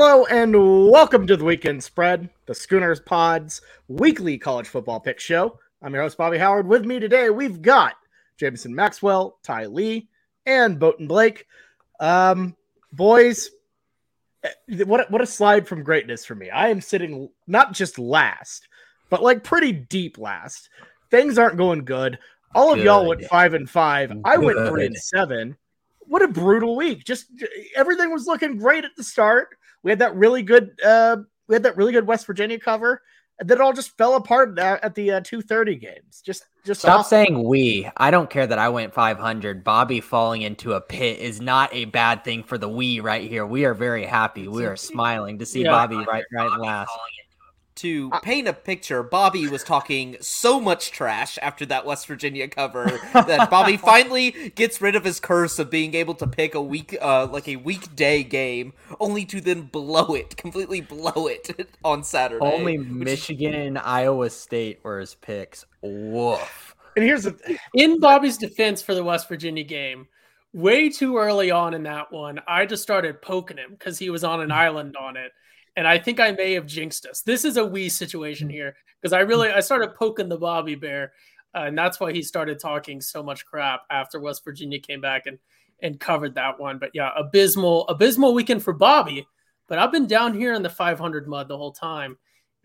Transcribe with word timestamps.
Hello 0.00 0.26
and 0.26 0.92
welcome 0.92 1.26
to 1.26 1.36
the 1.36 1.44
Weekend 1.44 1.82
Spread, 1.82 2.30
the 2.46 2.54
Sooners 2.54 3.00
Pods 3.00 3.62
weekly 3.88 4.38
college 4.38 4.68
football 4.68 5.00
pick 5.00 5.18
show. 5.18 5.58
I'm 5.82 5.92
your 5.92 6.04
host, 6.04 6.16
Bobby 6.16 6.38
Howard. 6.38 6.68
With 6.68 6.84
me 6.84 7.00
today, 7.00 7.30
we've 7.30 7.60
got 7.60 7.94
Jameson 8.36 8.72
Maxwell, 8.72 9.40
Ty 9.42 9.66
Lee, 9.66 10.08
and 10.46 10.78
Boaton 10.78 11.08
Blake. 11.08 11.46
Um, 11.98 12.54
boys, 12.92 13.50
eh, 14.44 14.84
what, 14.84 15.10
what 15.10 15.20
a 15.20 15.26
slide 15.26 15.66
from 15.66 15.82
greatness 15.82 16.24
for 16.24 16.36
me. 16.36 16.48
I 16.48 16.68
am 16.68 16.80
sitting 16.80 17.28
not 17.48 17.72
just 17.72 17.98
last, 17.98 18.68
but 19.10 19.20
like 19.20 19.42
pretty 19.42 19.72
deep 19.72 20.16
last. 20.16 20.70
Things 21.10 21.38
aren't 21.38 21.56
going 21.56 21.84
good. 21.84 22.20
All 22.54 22.70
of 22.70 22.76
good. 22.76 22.84
y'all 22.84 23.08
went 23.08 23.24
five 23.24 23.52
and 23.52 23.68
five. 23.68 24.12
I 24.24 24.38
went 24.38 24.64
three 24.68 24.86
and 24.86 24.96
seven. 24.96 25.56
What 26.06 26.22
a 26.22 26.28
brutal 26.28 26.76
week. 26.76 27.02
Just 27.02 27.26
everything 27.74 28.12
was 28.12 28.28
looking 28.28 28.58
great 28.58 28.84
at 28.84 28.92
the 28.96 29.02
start 29.02 29.57
we 29.82 29.90
had 29.90 29.98
that 30.00 30.14
really 30.14 30.42
good 30.42 30.78
uh, 30.84 31.16
we 31.48 31.54
had 31.54 31.62
that 31.64 31.76
really 31.76 31.92
good 31.92 32.06
West 32.06 32.26
Virginia 32.26 32.58
cover. 32.58 33.02
And 33.40 33.48
then 33.48 33.58
it 33.58 33.60
all 33.60 33.72
just 33.72 33.96
fell 33.96 34.16
apart 34.16 34.58
at 34.58 34.96
the 34.96 35.12
uh, 35.12 35.20
230 35.20 35.76
games. 35.76 36.22
Just 36.26 36.44
just 36.64 36.80
stop 36.80 37.00
awesome. 37.00 37.08
saying 37.08 37.44
we. 37.44 37.88
I 37.96 38.10
don't 38.10 38.28
care 38.28 38.46
that 38.46 38.58
I 38.58 38.68
went 38.68 38.92
500. 38.92 39.62
Bobby 39.62 40.00
falling 40.00 40.42
into 40.42 40.72
a 40.72 40.80
pit 40.80 41.20
is 41.20 41.40
not 41.40 41.72
a 41.72 41.84
bad 41.84 42.24
thing 42.24 42.42
for 42.42 42.58
the 42.58 42.68
we 42.68 42.98
right 42.98 43.28
here. 43.28 43.46
We 43.46 43.64
are 43.64 43.74
very 43.74 44.04
happy. 44.04 44.48
We 44.48 44.66
are 44.66 44.76
smiling 44.76 45.38
to 45.38 45.46
see 45.46 45.62
yeah. 45.62 45.70
Bobby 45.70 45.96
right 45.96 46.24
right 46.32 46.58
last 46.58 46.90
to 47.78 48.10
uh, 48.12 48.20
paint 48.20 48.48
a 48.48 48.52
picture, 48.52 49.02
Bobby 49.02 49.48
was 49.48 49.64
talking 49.64 50.16
so 50.20 50.60
much 50.60 50.90
trash 50.90 51.38
after 51.40 51.64
that 51.66 51.86
West 51.86 52.06
Virginia 52.06 52.48
cover 52.48 53.00
that 53.12 53.50
Bobby 53.50 53.76
finally 53.76 54.50
gets 54.54 54.80
rid 54.80 54.94
of 54.94 55.04
his 55.04 55.20
curse 55.20 55.58
of 55.58 55.70
being 55.70 55.94
able 55.94 56.14
to 56.14 56.26
pick 56.26 56.54
a 56.54 56.62
week, 56.62 56.96
uh, 57.00 57.26
like 57.26 57.48
a 57.48 57.56
weekday 57.56 58.22
game, 58.22 58.72
only 59.00 59.24
to 59.24 59.40
then 59.40 59.62
blow 59.62 60.14
it, 60.14 60.36
completely 60.36 60.80
blow 60.80 61.26
it 61.26 61.50
on 61.84 62.04
Saturday. 62.04 62.44
Only 62.44 62.76
Michigan 62.76 63.54
and 63.54 63.78
Iowa 63.78 64.30
State 64.30 64.80
were 64.82 65.00
his 65.00 65.14
picks. 65.14 65.64
Woof. 65.80 66.74
And 66.96 67.04
here's 67.04 67.24
the 67.24 67.58
in 67.74 68.00
Bobby's 68.00 68.38
defense 68.38 68.82
for 68.82 68.94
the 68.94 69.04
West 69.04 69.28
Virginia 69.28 69.64
game. 69.64 70.08
Way 70.52 70.88
too 70.88 71.18
early 71.18 71.50
on 71.50 71.74
in 71.74 71.82
that 71.84 72.10
one, 72.10 72.40
I 72.48 72.66
just 72.66 72.82
started 72.82 73.20
poking 73.20 73.58
him 73.58 73.70
because 73.70 73.98
he 73.98 74.10
was 74.10 74.24
on 74.24 74.40
an 74.40 74.50
island 74.50 74.96
on 74.96 75.16
it 75.16 75.30
and 75.78 75.86
I 75.86 75.96
think 75.96 76.18
I 76.18 76.32
may 76.32 76.54
have 76.54 76.66
jinxed 76.66 77.06
us. 77.06 77.20
This 77.20 77.44
is 77.44 77.56
a 77.56 77.64
we 77.64 77.88
situation 77.88 78.50
here 78.50 78.74
because 79.00 79.12
I 79.12 79.20
really 79.20 79.48
I 79.48 79.60
started 79.60 79.94
poking 79.94 80.28
the 80.28 80.36
Bobby 80.36 80.74
Bear, 80.74 81.12
uh, 81.54 81.66
and 81.66 81.78
that's 81.78 82.00
why 82.00 82.12
he 82.12 82.20
started 82.20 82.58
talking 82.58 83.00
so 83.00 83.22
much 83.22 83.46
crap 83.46 83.82
after 83.88 84.18
West 84.18 84.44
Virginia 84.44 84.80
came 84.80 85.00
back 85.00 85.26
and 85.26 85.38
and 85.80 86.00
covered 86.00 86.34
that 86.34 86.58
one. 86.58 86.78
But 86.78 86.90
yeah, 86.94 87.10
abysmal 87.16 87.86
abysmal 87.86 88.34
weekend 88.34 88.64
for 88.64 88.72
Bobby. 88.72 89.24
But 89.68 89.78
I've 89.78 89.92
been 89.92 90.08
down 90.08 90.34
here 90.34 90.52
in 90.54 90.62
the 90.62 90.68
500 90.68 91.28
mud 91.28 91.46
the 91.46 91.56
whole 91.56 91.70
time, 91.70 92.18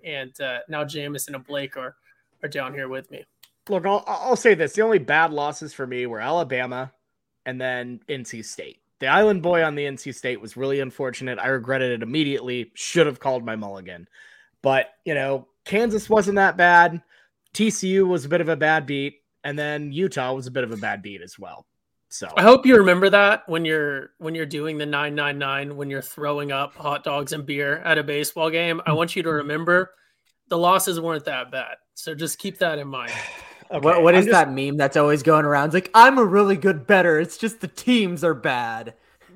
and 0.03 0.33
uh, 0.41 0.59
now 0.67 0.83
Jameson 0.83 1.35
and 1.35 1.45
Blake 1.45 1.77
are 1.77 1.95
are 2.41 2.49
down 2.49 2.73
here 2.73 2.89
with 2.89 3.11
me. 3.11 3.23
Look, 3.69 3.85
I'll, 3.85 4.03
I'll 4.07 4.35
say 4.35 4.55
this: 4.55 4.73
the 4.73 4.81
only 4.81 4.97
bad 4.97 5.31
losses 5.31 5.71
for 5.71 5.85
me 5.85 6.07
were 6.07 6.19
Alabama 6.19 6.91
and 7.45 7.61
then 7.61 7.99
NC 8.09 8.43
State. 8.43 8.79
The 8.99 9.07
Island 9.07 9.41
Boy 9.41 9.63
on 9.63 9.75
the 9.75 9.83
NC 9.83 10.15
State 10.15 10.39
was 10.39 10.55
really 10.55 10.79
unfortunate. 10.79 11.39
I 11.39 11.47
regretted 11.47 11.91
it 11.91 12.03
immediately. 12.03 12.71
Should 12.73 13.07
have 13.07 13.19
called 13.19 13.45
my 13.45 13.55
mulligan. 13.55 14.07
But, 14.61 14.91
you 15.03 15.13
know, 15.13 15.47
Kansas 15.65 16.09
wasn't 16.09 16.35
that 16.35 16.57
bad. 16.57 17.01
TCU 17.53 18.07
was 18.07 18.25
a 18.25 18.29
bit 18.29 18.41
of 18.41 18.49
a 18.49 18.55
bad 18.55 18.85
beat. 18.85 19.21
And 19.43 19.59
then 19.59 19.91
Utah 19.91 20.33
was 20.33 20.47
a 20.47 20.51
bit 20.51 20.63
of 20.63 20.71
a 20.71 20.77
bad 20.77 21.01
beat 21.01 21.21
as 21.21 21.37
well. 21.37 21.65
So 22.13 22.31
I 22.37 22.43
hope 22.43 22.65
you 22.67 22.77
remember 22.77 23.09
that 23.09 23.49
when 23.49 23.65
you're 23.65 24.11
when 24.19 24.35
you're 24.35 24.45
doing 24.45 24.77
the 24.77 24.85
999 24.85 25.75
when 25.75 25.89
you're 25.89 25.99
throwing 25.99 26.51
up 26.51 26.75
hot 26.75 27.03
dogs 27.03 27.33
and 27.33 27.43
beer 27.43 27.79
at 27.79 27.97
a 27.97 28.03
baseball 28.03 28.51
game. 28.51 28.79
I 28.85 28.93
want 28.93 29.15
you 29.15 29.23
to 29.23 29.31
remember 29.31 29.89
the 30.47 30.57
losses 30.57 30.99
weren't 30.99 31.25
that 31.25 31.49
bad. 31.49 31.77
So 31.95 32.13
just 32.13 32.37
keep 32.37 32.59
that 32.59 32.77
in 32.77 32.87
mind. 32.87 33.13
Okay, 33.73 33.83
what 33.83 34.03
what 34.03 34.13
is 34.13 34.25
just, 34.25 34.33
that 34.33 34.53
meme 34.53 34.77
that's 34.77 34.95
always 34.95 35.23
going 35.23 35.45
around? 35.45 35.67
It's 35.67 35.73
like 35.73 35.89
I'm 35.95 36.19
a 36.19 36.23
really 36.23 36.55
good 36.55 36.85
better. 36.85 37.19
It's 37.19 37.37
just 37.37 37.59
the 37.59 37.67
teams 37.67 38.23
are 38.23 38.35
bad. 38.35 38.93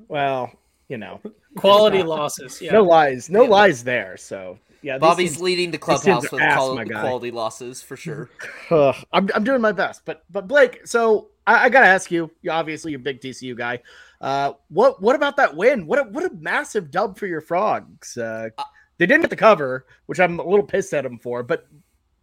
Well, 0.08 0.52
you 0.88 0.98
know, 0.98 1.20
quality 1.56 2.04
losses. 2.04 2.62
Yeah. 2.62 2.74
No 2.74 2.84
lies. 2.84 3.32
No 3.32 3.44
yeah. 3.44 3.50
lies 3.50 3.84
there. 3.84 4.16
So 4.16 4.60
yeah, 4.84 5.00
Bobby's 5.00 5.32
seems, 5.32 5.42
leading 5.42 5.72
the 5.72 5.80
clubhouse 5.80 6.32
with 6.32 6.40
ass, 6.40 6.56
quality, 6.56 6.92
quality 6.92 7.32
losses 7.32 7.82
for 7.82 7.98
sure. 7.98 8.30
I'm 8.70 9.28
I'm 9.34 9.44
doing 9.44 9.60
my 9.60 9.72
best, 9.72 10.04
but 10.06 10.24
but 10.30 10.48
Blake, 10.48 10.86
so 10.86 11.30
I, 11.48 11.66
I 11.66 11.70
gotta 11.70 11.88
ask 11.88 12.12
you. 12.12 12.30
You 12.44 12.52
obviously 12.52 12.92
you're 12.92 13.00
a 13.00 13.04
big 13.04 13.20
TCU 13.20 13.58
guy. 13.58 13.80
Uh, 14.22 14.54
what 14.70 15.02
what 15.02 15.16
about 15.16 15.38
that 15.38 15.56
win? 15.56 15.88
What 15.88 15.98
a, 15.98 16.04
what 16.04 16.24
a 16.24 16.34
massive 16.36 16.92
dub 16.92 17.18
for 17.18 17.26
your 17.26 17.42
frogs. 17.42 18.16
Uh, 18.18 18.50
uh, 18.56 18.64
they 19.00 19.08
didn't 19.08 19.22
get 19.22 19.32
the 19.32 19.36
cover, 19.36 19.88
which 20.06 20.20
I'm 20.20 20.40
a 20.40 20.48
little 20.48 20.66
pissed 20.66 20.94
at 20.94 21.04
them 21.04 21.18
for, 21.18 21.42
but 21.42 21.68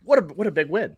what 0.04 0.20
a 0.20 0.22
what 0.22 0.46
a 0.46 0.52
big 0.52 0.70
win 0.70 0.96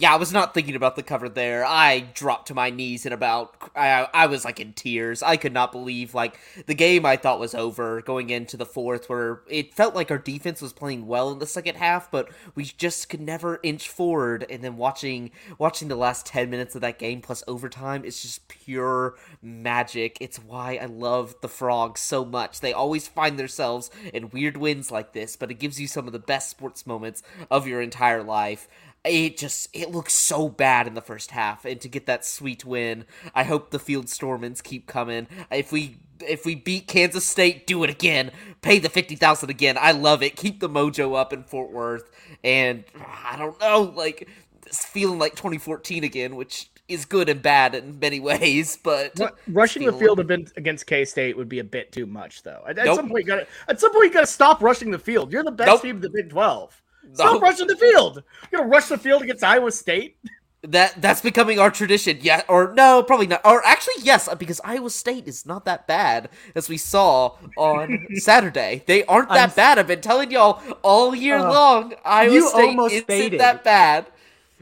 yeah, 0.00 0.14
I 0.14 0.16
was 0.16 0.32
not 0.32 0.54
thinking 0.54 0.76
about 0.76 0.94
the 0.94 1.02
cover 1.02 1.28
there. 1.28 1.66
I 1.66 1.98
dropped 1.98 2.46
to 2.48 2.54
my 2.54 2.70
knees 2.70 3.04
in 3.04 3.12
about 3.12 3.56
I 3.74 4.06
I 4.14 4.26
was 4.28 4.44
like 4.44 4.60
in 4.60 4.72
tears. 4.72 5.24
I 5.24 5.36
could 5.36 5.52
not 5.52 5.72
believe 5.72 6.14
like 6.14 6.38
the 6.66 6.74
game 6.76 7.04
I 7.04 7.16
thought 7.16 7.40
was 7.40 7.52
over 7.52 8.00
going 8.02 8.30
into 8.30 8.56
the 8.56 8.64
fourth 8.64 9.08
where 9.08 9.40
it 9.48 9.74
felt 9.74 9.96
like 9.96 10.12
our 10.12 10.18
defense 10.18 10.62
was 10.62 10.72
playing 10.72 11.08
well 11.08 11.32
in 11.32 11.40
the 11.40 11.48
second 11.48 11.74
half, 11.74 12.12
but 12.12 12.30
we 12.54 12.62
just 12.62 13.08
could 13.08 13.20
never 13.20 13.58
inch 13.64 13.88
forward 13.88 14.46
and 14.48 14.62
then 14.62 14.76
watching 14.76 15.32
watching 15.58 15.88
the 15.88 15.96
last 15.96 16.26
10 16.26 16.48
minutes 16.48 16.76
of 16.76 16.80
that 16.82 17.00
game 17.00 17.20
plus 17.20 17.42
overtime, 17.48 18.04
it's 18.04 18.22
just 18.22 18.46
pure 18.46 19.16
magic. 19.42 20.16
It's 20.20 20.38
why 20.38 20.78
I 20.80 20.86
love 20.86 21.34
the 21.42 21.48
Frogs 21.48 22.00
so 22.00 22.24
much. 22.24 22.60
They 22.60 22.72
always 22.72 23.08
find 23.08 23.36
themselves 23.36 23.90
in 24.14 24.30
weird 24.30 24.58
wins 24.58 24.92
like 24.92 25.12
this, 25.12 25.34
but 25.34 25.50
it 25.50 25.58
gives 25.58 25.80
you 25.80 25.88
some 25.88 26.06
of 26.06 26.12
the 26.12 26.20
best 26.20 26.50
sports 26.50 26.86
moments 26.86 27.24
of 27.50 27.66
your 27.66 27.80
entire 27.80 28.22
life 28.22 28.68
it 29.08 29.36
just 29.36 29.68
it 29.72 29.90
looks 29.90 30.14
so 30.14 30.48
bad 30.48 30.86
in 30.86 30.94
the 30.94 31.00
first 31.00 31.30
half 31.30 31.64
and 31.64 31.80
to 31.80 31.88
get 31.88 32.06
that 32.06 32.24
sweet 32.24 32.64
win 32.64 33.04
i 33.34 33.42
hope 33.42 33.70
the 33.70 33.78
field 33.78 34.06
stormans 34.06 34.62
keep 34.62 34.86
coming 34.86 35.26
if 35.50 35.72
we 35.72 35.98
if 36.20 36.44
we 36.44 36.54
beat 36.54 36.86
kansas 36.86 37.24
state 37.24 37.66
do 37.66 37.82
it 37.84 37.90
again 37.90 38.30
pay 38.62 38.78
the 38.78 38.88
50000 38.88 39.50
again 39.50 39.76
i 39.80 39.92
love 39.92 40.22
it 40.22 40.36
keep 40.36 40.60
the 40.60 40.68
mojo 40.68 41.16
up 41.16 41.32
in 41.32 41.42
fort 41.42 41.70
worth 41.70 42.10
and 42.44 42.84
i 43.24 43.36
don't 43.36 43.58
know 43.60 43.82
like 43.96 44.28
it's 44.66 44.84
feeling 44.84 45.18
like 45.18 45.34
2014 45.34 46.04
again 46.04 46.36
which 46.36 46.68
is 46.88 47.04
good 47.04 47.28
and 47.28 47.42
bad 47.42 47.74
in 47.74 47.98
many 47.98 48.18
ways, 48.30 48.78
but 48.82 49.18
rushing 49.46 49.84
the 49.84 49.92
field 49.92 50.18
against 50.20 50.86
K 50.86 51.04
State 51.04 51.36
would 51.36 51.48
be 51.48 51.58
a 51.58 51.64
bit 51.64 51.92
too 51.92 52.06
much, 52.06 52.42
though. 52.42 52.64
At, 52.66 52.76
nope. 52.76 52.96
some 52.96 53.08
point, 53.08 53.24
you 53.24 53.26
got 53.26 53.36
to 53.36 53.46
at 53.68 53.78
some 53.78 53.92
point 53.92 54.06
you 54.06 54.12
got 54.12 54.20
to 54.20 54.26
stop 54.26 54.62
rushing 54.62 54.90
the 54.90 54.98
field. 54.98 55.32
You're 55.32 55.44
the 55.44 55.50
best 55.50 55.68
nope. 55.68 55.82
team 55.82 55.96
in 55.96 56.02
the 56.02 56.10
Big 56.10 56.30
Twelve. 56.30 56.80
Stop 57.14 57.42
rushing 57.42 57.66
the 57.66 57.76
field. 57.76 58.22
You're 58.50 58.60
gonna 58.60 58.70
rush 58.70 58.88
the 58.88 58.98
field 58.98 59.22
against 59.22 59.44
Iowa 59.44 59.70
State. 59.70 60.16
That 60.62 61.00
that's 61.00 61.20
becoming 61.20 61.60
our 61.60 61.70
tradition. 61.70 62.18
Yeah, 62.20 62.42
or 62.48 62.74
no, 62.74 63.02
probably 63.04 63.28
not. 63.28 63.42
Or 63.44 63.64
actually, 63.64 64.02
yes, 64.02 64.28
because 64.38 64.60
Iowa 64.64 64.90
State 64.90 65.28
is 65.28 65.46
not 65.46 65.64
that 65.66 65.86
bad 65.86 66.30
as 66.56 66.68
we 66.68 66.76
saw 66.76 67.36
on 67.56 68.06
Saturday. 68.14 68.82
They 68.86 69.04
aren't 69.04 69.28
that 69.28 69.50
I'm... 69.50 69.54
bad. 69.54 69.78
I've 69.78 69.86
been 69.86 70.00
telling 70.00 70.32
y'all 70.32 70.60
all 70.82 71.14
year 71.14 71.38
uh, 71.38 71.52
long. 71.52 71.94
Iowa 72.04 72.40
State 72.42 72.78
isn't 72.78 73.06
faded. 73.06 73.40
that 73.40 73.62
bad. 73.62 74.06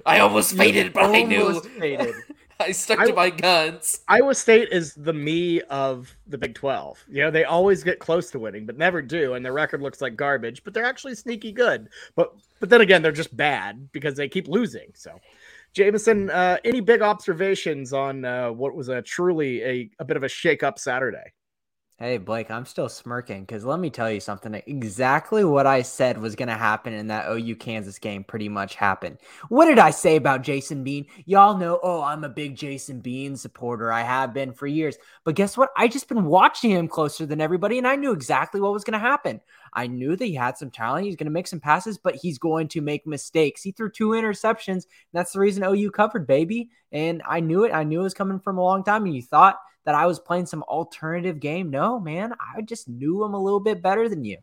I 0.05 0.21
almost 0.21 0.53
you 0.53 0.59
faded, 0.59 0.93
but 0.93 1.15
I 1.15 1.23
knew. 1.23 1.61
Faded. 1.61 2.15
I 2.61 2.73
stuck 2.73 3.07
to 3.07 3.13
my 3.13 3.31
guns. 3.31 4.01
Iowa 4.09 4.35
State 4.35 4.69
is 4.71 4.95
the 4.95 5.13
me 5.13 5.61
of 5.63 6.15
the 6.27 6.39
Big 6.39 6.55
12. 6.55 7.05
You 7.09 7.23
know, 7.25 7.31
they 7.31 7.45
always 7.45 7.85
get 7.85 7.99
close 7.99 8.31
to 8.31 8.39
winning, 8.39 8.65
but 8.65 8.79
never 8.79 9.03
do, 9.03 9.35
and 9.35 9.45
their 9.45 9.53
record 9.53 9.83
looks 9.83 10.01
like 10.01 10.17
garbage, 10.17 10.65
but 10.65 10.73
they're 10.73 10.85
actually 10.85 11.15
sneaky 11.15 11.53
good. 11.53 11.89
But 12.15 12.33
but 12.61 12.71
then 12.71 12.81
again, 12.81 13.03
they're 13.03 13.13
just 13.13 13.37
bad 13.37 13.91
because 13.93 14.17
they 14.17 14.29
keep 14.29 14.49
losing. 14.49 14.91
So 14.95 15.19
Jameson, 15.75 16.31
uh, 16.31 16.57
any 16.65 16.81
big 16.81 17.03
observations 17.03 17.93
on 17.93 18.25
uh, 18.25 18.51
what 18.51 18.75
was 18.75 18.89
a 18.89 19.03
truly 19.03 19.63
a, 19.63 19.91
a 19.99 20.05
bit 20.05 20.17
of 20.17 20.23
a 20.23 20.29
shake 20.29 20.63
up 20.63 20.79
Saturday? 20.79 21.33
Hey, 21.99 22.19
Blake, 22.19 22.51
I'm 22.51 22.67
still 22.67 22.91
smirking 22.91 23.41
because 23.41 23.65
let 23.65 23.81
me 23.81 23.89
tell 23.89 24.11
you 24.11 24.21
something. 24.21 24.53
Exactly 24.67 25.45
what 25.45 25.67
I 25.67 25.81
said 25.81 26.21
was 26.21 26.35
going 26.35 26.51
to 26.51 26.55
happen 26.55 26.93
in 26.93 27.07
that 27.07 27.27
OU 27.27 27.57
Kansas 27.57 27.99
game 27.99 28.23
pretty 28.23 28.51
much 28.51 28.75
happened. 28.75 29.17
What 29.49 29.65
did 29.65 29.79
I 29.79 29.93
say 29.93 30.17
about 30.17 30.43
Jason 30.43 30.85
Bean? 30.85 31.07
Y'all 31.25 31.57
know, 31.57 31.81
oh, 31.83 32.03
I'm 32.03 32.23
a 32.23 32.29
big 32.29 32.55
Jason 32.55 33.01
Bean 33.01 33.35
supporter. 33.35 33.91
I 33.91 34.03
have 34.03 34.35
been 34.35 34.53
for 34.53 34.67
years. 34.67 34.99
But 35.25 35.37
guess 35.37 35.57
what? 35.57 35.71
I 35.75 35.89
just 35.89 36.07
been 36.07 36.27
watching 36.27 36.71
him 36.71 36.87
closer 36.87 37.25
than 37.25 37.41
everybody, 37.41 37.79
and 37.79 37.89
I 37.89 37.97
knew 37.97 38.13
exactly 38.13 38.61
what 38.61 38.75
was 38.75 38.85
going 38.85 38.93
to 38.93 38.99
happen. 38.99 39.41
I 39.73 39.87
knew 39.87 40.17
that 40.17 40.25
he 40.27 40.35
had 40.35 40.59
some 40.59 40.71
talent. 40.71 41.07
He's 41.07 41.17
going 41.17 41.29
to 41.29 41.33
make 41.33 41.49
some 41.49 41.61
passes, 41.61 41.97
but 41.97 42.15
he's 42.15 42.37
going 42.37 42.69
to 42.69 42.83
make 42.83 43.07
mistakes. 43.07 43.63
He 43.63 43.73
threw 43.73 43.91
two 43.91 44.09
interceptions. 44.09 44.85
that's 45.15 45.33
the 45.33 45.41
reason 45.41 45.65
OU 45.65 45.93
covered, 45.93 46.27
baby. 46.27 46.69
And 46.93 47.23
I 47.27 47.41
knew 47.41 47.65
it. 47.65 47.73
I 47.73 47.85
knew 47.85 48.01
it 48.01 48.05
was 48.05 48.13
coming 48.13 48.39
from 48.39 48.59
a 48.59 48.63
long 48.63 48.85
time. 48.85 49.07
And 49.07 49.15
you 49.15 49.23
thought– 49.23 49.57
that 49.87 49.95
I 49.95 50.05
was 50.07 50.19
playing 50.19 50.47
some 50.47 50.63
alternative 50.65 51.41
game. 51.41 51.71
No, 51.71 51.99
man, 51.99 52.35
I 52.55 52.61
just 52.61 52.89
knew 52.89 53.25
him 53.25 53.33
a 53.33 53.43
little 53.43 53.61
bit 53.61 53.81
better 53.81 54.09
than 54.09 54.25
you. 54.25 54.39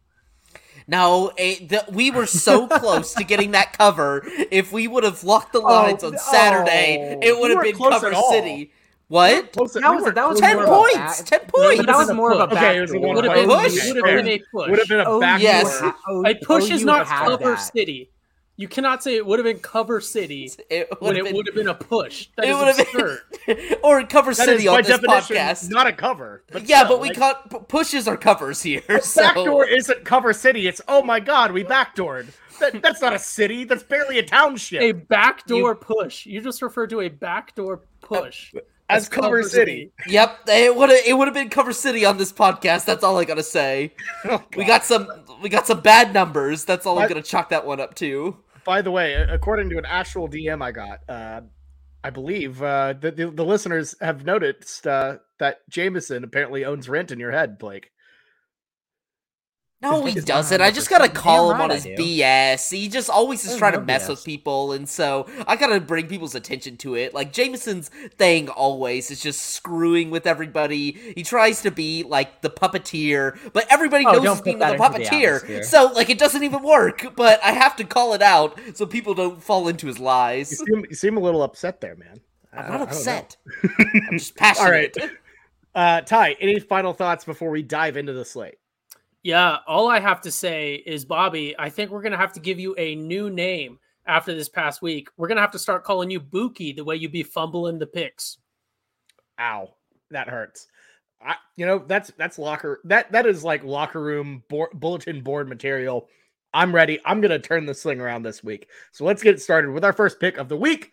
No, 0.87 1.31
it, 1.37 1.69
the, 1.69 1.85
we 1.91 2.11
were 2.11 2.25
so 2.25 2.67
close 2.79 3.13
to 3.13 3.23
getting 3.23 3.51
that 3.51 3.77
cover. 3.77 4.23
If 4.25 4.71
we 4.71 4.87
would 4.87 5.03
have 5.03 5.23
locked 5.23 5.53
the 5.53 5.59
lines 5.59 6.03
oh, 6.03 6.07
on 6.07 6.17
Saturday, 6.17 7.15
oh, 7.15 7.19
it 7.21 7.39
would 7.39 7.51
have 7.51 7.61
been 7.61 7.77
cover 7.77 8.13
city. 8.31 8.71
What? 9.09 9.51
Close- 9.53 9.73
That 9.73 9.89
we 9.91 10.01
was- 10.01 10.13
that 10.13 10.27
was 10.29 10.39
Ten 10.39 10.55
more 10.55 10.63
at 10.63 10.67
of 10.67 10.69
a 10.69 10.75
all. 10.75 10.81
points. 10.83 11.21
back- 11.21 11.25
Ten 11.29 11.39
points. 11.49 11.77
but 11.77 11.85
that 11.87 11.97
was 11.97 12.11
more 12.13 12.33
of 12.33 12.39
a 12.39 12.47
back. 12.47 12.75
it 12.75 12.81
was 12.81 12.91
a 12.91 12.95
It 12.95 12.99
would 13.01 13.23
have 13.25 13.33
point 13.33 13.47
been, 13.47 13.57
push. 13.59 13.85
would 13.85 13.95
have 13.95 14.05
been 14.05 14.27
a 14.27 14.37
push. 14.39 14.69
Would 14.69 14.79
have 14.79 14.87
been 14.87 14.99
a 15.01 15.03
Oh, 15.07 15.19
yes. 15.37 15.79
door. 15.81 15.95
Oh, 16.07 16.25
A 16.25 16.35
push 16.35 16.71
oh, 16.71 16.73
is 16.73 16.83
not 16.85 17.05
had 17.07 17.27
cover 17.27 17.57
city. 17.57 18.09
You 18.55 18.67
cannot 18.67 19.01
say 19.01 19.15
it 19.15 19.25
would 19.25 19.39
have 19.39 19.45
been 19.45 19.59
cover 19.59 19.99
city 19.99 20.51
It 20.69 20.87
when 20.99 21.15
would 21.15 21.17
it 21.17 21.25
have 21.25 21.35
would 21.35 21.47
have 21.47 21.55
been 21.55 21.67
a 21.69 21.73
push. 21.73 22.29
That 22.37 22.45
It 22.45 22.49
is 22.49 22.57
would 22.57 22.67
have 22.67 22.79
absurd. 22.79 23.19
been, 23.47 23.75
or 23.83 24.05
cover 24.05 24.33
That 24.33 24.45
city 24.45 24.63
is 24.63 24.67
on 24.67 24.75
by 24.77 24.81
this 24.83 24.99
definition 24.99 25.35
podcast. 25.37 25.69
not 25.71 25.87
a 25.87 25.93
cover. 25.93 26.43
But 26.51 26.69
yeah, 26.69 26.83
still, 26.85 26.97
but 26.97 27.01
we 27.01 27.07
like, 27.09 27.17
caught 27.17 27.67
pushes 27.67 28.07
are 28.07 28.17
covers 28.17 28.61
here. 28.61 28.81
So 29.01 29.21
backdoor 29.21 29.65
isn't 29.67 30.05
cover 30.05 30.33
city. 30.33 30.67
It's 30.67 30.81
oh 30.87 31.01
my 31.01 31.19
god, 31.19 31.51
we 31.51 31.63
backdoored. 31.63 32.27
That, 32.59 32.81
that's 32.83 33.01
not 33.01 33.13
a 33.13 33.19
city. 33.19 33.63
That's 33.63 33.81
barely 33.83 34.19
a 34.19 34.23
township. 34.23 34.81
A 34.81 34.91
backdoor 34.91 35.75
push. 35.75 36.25
You 36.27 36.39
just 36.41 36.61
referred 36.61 36.91
to 36.91 37.01
a 37.01 37.09
backdoor 37.09 37.81
push 38.01 38.53
as 38.89 39.09
cover 39.09 39.43
city. 39.43 39.91
Yep, 40.07 40.41
it 40.47 40.75
would 40.75 40.89
have 40.89 41.01
it 41.05 41.17
would 41.17 41.27
have 41.27 41.33
been 41.33 41.49
cover 41.49 41.73
city 41.73 42.05
on 42.05 42.17
this 42.17 42.31
podcast. 42.31 42.85
That's 42.85 43.03
all 43.03 43.17
I 43.17 43.25
gotta 43.25 43.43
say. 43.43 43.93
Oh, 44.25 44.43
We 44.55 44.65
got 44.65 44.83
some 44.83 45.07
we 45.41 45.49
got 45.49 45.67
some 45.67 45.81
bad 45.81 46.13
numbers. 46.13 46.65
That's 46.65 46.85
all 46.85 46.99
I'm 46.99 47.09
gonna 47.09 47.21
chalk 47.21 47.49
that 47.49 47.65
one 47.65 47.79
up 47.79 47.95
to. 47.95 48.37
By 48.65 48.81
the 48.81 48.91
way, 48.91 49.13
according 49.13 49.69
to 49.71 49.77
an 49.77 49.85
actual 49.85 50.29
DM 50.29 50.63
I 50.63 50.71
got, 50.71 50.99
uh, 51.09 51.41
I 52.03 52.09
believe 52.09 52.61
uh, 52.61 52.93
the, 52.93 53.11
the 53.11 53.31
the 53.31 53.45
listeners 53.45 53.95
have 53.99 54.25
noticed 54.25 54.87
uh, 54.87 55.17
that 55.39 55.57
Jameson 55.69 56.23
apparently 56.23 56.63
owns 56.63 56.87
rent 56.87 57.11
in 57.11 57.19
your 57.19 57.31
head, 57.31 57.57
Blake. 57.57 57.89
No, 59.83 60.05
he 60.05 60.19
doesn't. 60.19 60.61
I 60.61 60.71
just 60.71 60.89
gotta 60.89 61.09
call 61.09 61.49
Damn 61.49 61.57
him 61.57 61.61
on 61.63 61.69
his 61.71 61.85
BS. 61.85 62.71
He 62.71 62.87
just 62.87 63.09
always 63.09 63.45
is 63.45 63.57
trying 63.57 63.73
to 63.73 63.81
mess 63.81 64.05
BS. 64.05 64.09
with 64.09 64.23
people, 64.23 64.71
and 64.73 64.87
so 64.89 65.27
I 65.45 65.55
gotta 65.57 65.79
bring 65.79 66.07
people's 66.07 66.35
attention 66.35 66.77
to 66.77 66.95
it. 66.95 67.13
Like 67.13 67.33
Jameson's 67.33 67.89
thing 68.17 68.49
always 68.49 69.11
is 69.11 69.21
just 69.21 69.41
screwing 69.41 70.09
with 70.09 70.25
everybody. 70.25 70.91
He 71.15 71.23
tries 71.23 71.61
to 71.63 71.71
be 71.71 72.03
like 72.03 72.41
the 72.41 72.49
puppeteer, 72.49 73.37
but 73.53 73.65
everybody 73.69 74.05
Oh, 74.07 74.13
knows 74.13 74.23
don't 74.23 74.35
he's 74.37 74.41
being 74.43 74.59
the 74.59 74.65
that 74.65 74.75
into 74.75 74.99
the 74.99 75.05
puppeteer. 75.05 75.63
so 75.65 75.91
like 75.93 76.09
it 76.09 76.17
doesn't 76.17 76.43
even 76.43 76.63
work. 76.63 77.05
But 77.15 77.43
I 77.43 77.51
have 77.51 77.75
to 77.75 77.83
call 77.83 78.13
it 78.13 78.21
out 78.21 78.59
so 78.73 78.85
people 78.85 79.13
don't 79.13 79.43
fall 79.43 79.67
into 79.67 79.87
his 79.87 79.97
You 79.99 80.05
lies. 80.05 80.57
seem, 80.57 80.85
you 80.89 80.95
seem 80.95 81.17
a 81.17 81.19
little 81.19 81.43
upset 81.43 81.81
there, 81.81 81.95
man. 81.95 82.21
I 82.53 82.57
I'm 82.61 82.63
don't- 82.63 82.71
not 82.71 82.89
I 82.89 82.93
don't 82.93 83.05
know. 83.05 83.11
upset. 83.11 83.37
I'm 84.11 84.17
just 84.17 84.35
passionate. 84.35 84.65
All 84.65 84.71
right. 85.07 85.11
Uh, 85.75 86.01
Ty, 86.01 86.35
any 86.39 86.59
final 86.59 86.93
thoughts 86.93 87.25
before 87.25 87.49
we 87.49 87.63
dive 87.63 87.97
into 87.97 88.13
the 88.13 88.23
slate? 88.23 88.55
Yeah, 89.23 89.57
all 89.67 89.89
I 89.89 90.01
have 90.01 90.21
to 90.21 90.31
say 90.31 90.75
is, 90.75 91.05
Bobby, 91.05 91.55
I 91.57 91.69
think 91.69 91.91
we're 91.91 92.01
going 92.01 92.11
to 92.11 92.17
have 92.17 92.33
to 92.33 92.41
give 92.41 92.59
you 92.59 92.75
a 92.77 92.95
new 92.95 93.29
name 93.29 93.79
after 94.05 94.35
this 94.35 94.49
past 94.49 94.81
week. 94.81 95.07
We're 95.15 95.29
going 95.29 95.37
to 95.37 95.41
have 95.41 95.51
to 95.51 95.59
start 95.59 95.85
calling 95.85 96.11
you 96.11 96.19
Buki 96.19 96.75
the 96.75 96.83
way 96.83 96.97
you 96.97 97.07
be 97.07 97.23
fumbling 97.23 97.79
the 97.79 97.87
picks. 97.87 98.37
Ow, 99.39 99.73
that 100.11 100.27
hurts. 100.27 100.67
I, 101.25 101.35
you 101.55 101.65
know, 101.65 101.79
that's 101.79 102.11
that's 102.17 102.37
locker 102.37 102.81
that 102.83 103.11
that 103.13 103.25
is 103.25 103.45
like 103.45 103.63
locker 103.63 104.01
room 104.01 104.43
bulletin 104.73 105.21
board 105.21 105.47
material. 105.47 106.09
I'm 106.53 106.75
ready. 106.75 106.99
I'm 107.05 107.21
gonna 107.21 107.39
turn 107.39 107.65
this 107.65 107.81
thing 107.81 108.01
around 108.01 108.23
this 108.23 108.43
week. 108.43 108.67
So 108.91 109.05
let's 109.05 109.23
get 109.23 109.41
started 109.41 109.71
with 109.71 109.85
our 109.85 109.93
first 109.93 110.19
pick 110.19 110.37
of 110.37 110.49
the 110.49 110.57
week. 110.57 110.91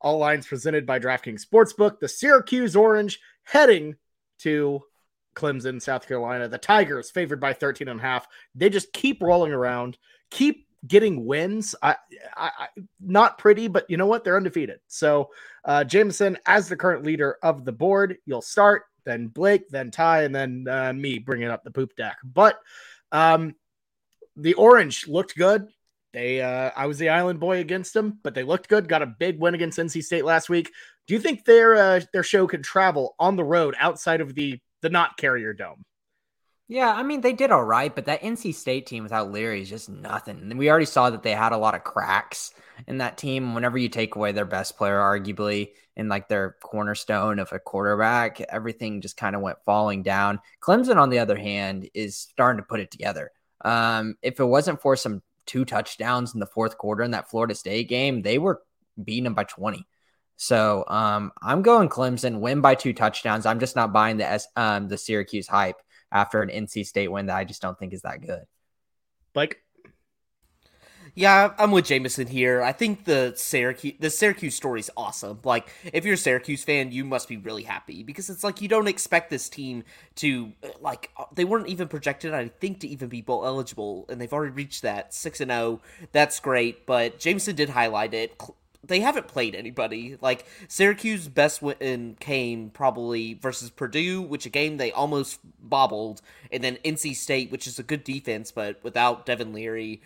All 0.00 0.18
lines 0.18 0.46
presented 0.46 0.86
by 0.86 1.00
DraftKings 1.00 1.44
Sportsbook. 1.44 1.98
The 1.98 2.08
Syracuse 2.08 2.76
Orange 2.76 3.18
heading 3.42 3.96
to 4.40 4.82
Clemson, 5.34 5.80
South 5.80 6.06
Carolina. 6.06 6.48
The 6.48 6.58
Tigers 6.58 7.10
favored 7.10 7.40
by 7.40 7.52
13 7.52 7.88
and 7.88 8.00
a 8.00 8.02
half. 8.02 8.26
They 8.54 8.68
just 8.68 8.92
keep 8.92 9.22
rolling 9.22 9.52
around, 9.52 9.98
keep 10.30 10.66
getting 10.86 11.24
wins. 11.24 11.74
I, 11.82 11.96
I, 12.36 12.50
I 12.58 12.68
not 13.00 13.38
pretty, 13.38 13.68
but 13.68 13.88
you 13.88 13.96
know 13.96 14.06
what? 14.06 14.24
They're 14.24 14.36
undefeated. 14.36 14.80
So 14.88 15.30
uh, 15.64 15.84
Jameson, 15.84 16.38
as 16.46 16.68
the 16.68 16.76
current 16.76 17.04
leader 17.04 17.36
of 17.42 17.64
the 17.64 17.72
board, 17.72 18.18
you'll 18.26 18.42
start, 18.42 18.84
then 19.04 19.28
Blake, 19.28 19.68
then 19.68 19.90
Ty, 19.90 20.24
and 20.24 20.34
then 20.34 20.66
uh, 20.68 20.92
me 20.92 21.18
bringing 21.18 21.48
up 21.48 21.64
the 21.64 21.70
poop 21.70 21.94
deck. 21.96 22.16
But 22.24 22.58
um, 23.12 23.54
the 24.36 24.54
Orange 24.54 25.08
looked 25.08 25.36
good. 25.36 25.68
They, 26.12 26.40
uh, 26.40 26.70
I 26.76 26.86
was 26.86 26.98
the 26.98 27.08
Island 27.08 27.40
boy 27.40 27.58
against 27.58 27.92
them, 27.92 28.20
but 28.22 28.34
they 28.34 28.44
looked 28.44 28.68
good. 28.68 28.88
Got 28.88 29.02
a 29.02 29.06
big 29.06 29.40
win 29.40 29.54
against 29.54 29.78
NC 29.78 30.02
State 30.04 30.24
last 30.24 30.48
week. 30.48 30.70
Do 31.06 31.14
you 31.14 31.20
think 31.20 31.44
their 31.44 31.74
uh, 31.74 32.00
their 32.12 32.22
show 32.22 32.46
could 32.46 32.62
travel 32.62 33.14
on 33.18 33.36
the 33.36 33.44
road 33.44 33.74
outside 33.78 34.20
of 34.20 34.34
the 34.34 34.58
the 34.84 34.90
not 34.90 35.16
Carrier 35.16 35.54
Dome? 35.54 35.82
Yeah, 36.68 36.92
I 36.92 37.02
mean 37.02 37.22
they 37.22 37.32
did 37.32 37.50
all 37.50 37.64
right, 37.64 37.94
but 37.94 38.04
that 38.06 38.22
NC 38.22 38.54
State 38.54 38.86
team 38.86 39.02
without 39.02 39.32
Leary 39.32 39.62
is 39.62 39.68
just 39.68 39.88
nothing. 39.88 40.38
And 40.38 40.58
we 40.58 40.70
already 40.70 40.86
saw 40.86 41.10
that 41.10 41.22
they 41.22 41.32
had 41.32 41.52
a 41.52 41.58
lot 41.58 41.74
of 41.74 41.84
cracks 41.84 42.52
in 42.86 42.98
that 42.98 43.18
team. 43.18 43.54
Whenever 43.54 43.76
you 43.76 43.88
take 43.88 44.14
away 44.14 44.32
their 44.32 44.44
best 44.44 44.76
player, 44.76 44.98
arguably, 44.98 45.70
and 45.96 46.08
like 46.08 46.28
their 46.28 46.56
cornerstone 46.62 47.38
of 47.38 47.52
a 47.52 47.58
quarterback, 47.58 48.40
everything 48.42 49.00
just 49.00 49.16
kind 49.16 49.34
of 49.34 49.42
went 49.42 49.58
falling 49.64 50.02
down. 50.02 50.40
Clemson, 50.62 50.96
on 50.96 51.10
the 51.10 51.18
other 51.18 51.36
hand, 51.36 51.88
is 51.94 52.16
starting 52.16 52.62
to 52.62 52.66
put 52.66 52.80
it 52.80 52.90
together. 52.90 53.30
Um, 53.64 54.16
if 54.22 54.38
it 54.38 54.44
wasn't 54.44 54.80
for 54.80 54.96
some 54.96 55.22
two 55.46 55.64
touchdowns 55.64 56.34
in 56.34 56.40
the 56.40 56.46
fourth 56.46 56.78
quarter 56.78 57.02
in 57.02 57.12
that 57.12 57.30
Florida 57.30 57.54
State 57.54 57.88
game, 57.88 58.22
they 58.22 58.38
were 58.38 58.62
beating 59.02 59.24
them 59.24 59.34
by 59.34 59.44
20. 59.44 59.86
So 60.36 60.84
um, 60.88 61.32
I'm 61.42 61.62
going 61.62 61.88
Clemson, 61.88 62.40
win 62.40 62.60
by 62.60 62.74
two 62.74 62.92
touchdowns. 62.92 63.46
I'm 63.46 63.60
just 63.60 63.76
not 63.76 63.92
buying 63.92 64.16
the 64.16 64.26
S, 64.28 64.48
um, 64.56 64.88
the 64.88 64.98
Syracuse 64.98 65.46
hype 65.46 65.76
after 66.10 66.42
an 66.42 66.48
NC 66.48 66.86
State 66.86 67.10
win 67.10 67.26
that 67.26 67.36
I 67.36 67.44
just 67.44 67.62
don't 67.62 67.78
think 67.78 67.92
is 67.92 68.02
that 68.02 68.20
good. 68.20 68.44
Like, 69.34 69.58
Yeah, 71.16 71.54
I'm 71.58 71.70
with 71.70 71.86
Jameson 71.86 72.26
here. 72.26 72.62
I 72.62 72.72
think 72.72 73.04
the 73.04 73.34
Syracuse 73.36 73.94
the 74.00 74.10
Syracuse 74.10 74.56
story 74.56 74.80
is 74.80 74.90
awesome. 74.96 75.38
Like, 75.44 75.68
if 75.92 76.04
you're 76.04 76.14
a 76.14 76.18
Syracuse 76.18 76.64
fan, 76.64 76.90
you 76.90 77.04
must 77.04 77.28
be 77.28 77.36
really 77.36 77.62
happy 77.62 78.02
because 78.02 78.28
it's 78.30 78.42
like 78.42 78.60
you 78.60 78.68
don't 78.68 78.88
expect 78.88 79.30
this 79.30 79.48
team 79.48 79.84
to 80.16 80.52
like 80.80 81.10
they 81.32 81.44
weren't 81.44 81.68
even 81.68 81.86
projected, 81.88 82.34
I 82.34 82.48
think, 82.48 82.80
to 82.80 82.88
even 82.88 83.08
be 83.08 83.20
bowl 83.22 83.46
eligible, 83.46 84.06
and 84.08 84.20
they've 84.20 84.32
already 84.32 84.52
reached 84.52 84.82
that 84.82 85.14
six 85.14 85.40
and 85.40 85.50
zero. 85.50 85.80
That's 86.12 86.40
great, 86.40 86.86
but 86.86 87.20
Jameson 87.20 87.54
did 87.54 87.70
highlight 87.70 88.14
it. 88.14 88.36
They 88.86 89.00
haven't 89.00 89.28
played 89.28 89.54
anybody. 89.54 90.16
Like 90.20 90.46
Syracuse 90.68 91.28
best 91.28 91.62
win 91.62 92.16
came 92.20 92.70
probably 92.70 93.34
versus 93.34 93.70
Purdue, 93.70 94.22
which 94.22 94.46
a 94.46 94.50
game 94.50 94.76
they 94.76 94.92
almost 94.92 95.40
bobbled, 95.60 96.20
and 96.52 96.62
then 96.62 96.78
NC 96.84 97.16
State, 97.16 97.50
which 97.50 97.66
is 97.66 97.78
a 97.78 97.82
good 97.82 98.04
defense, 98.04 98.50
but 98.50 98.82
without 98.82 99.26
Devin 99.26 99.52
Leary. 99.52 100.00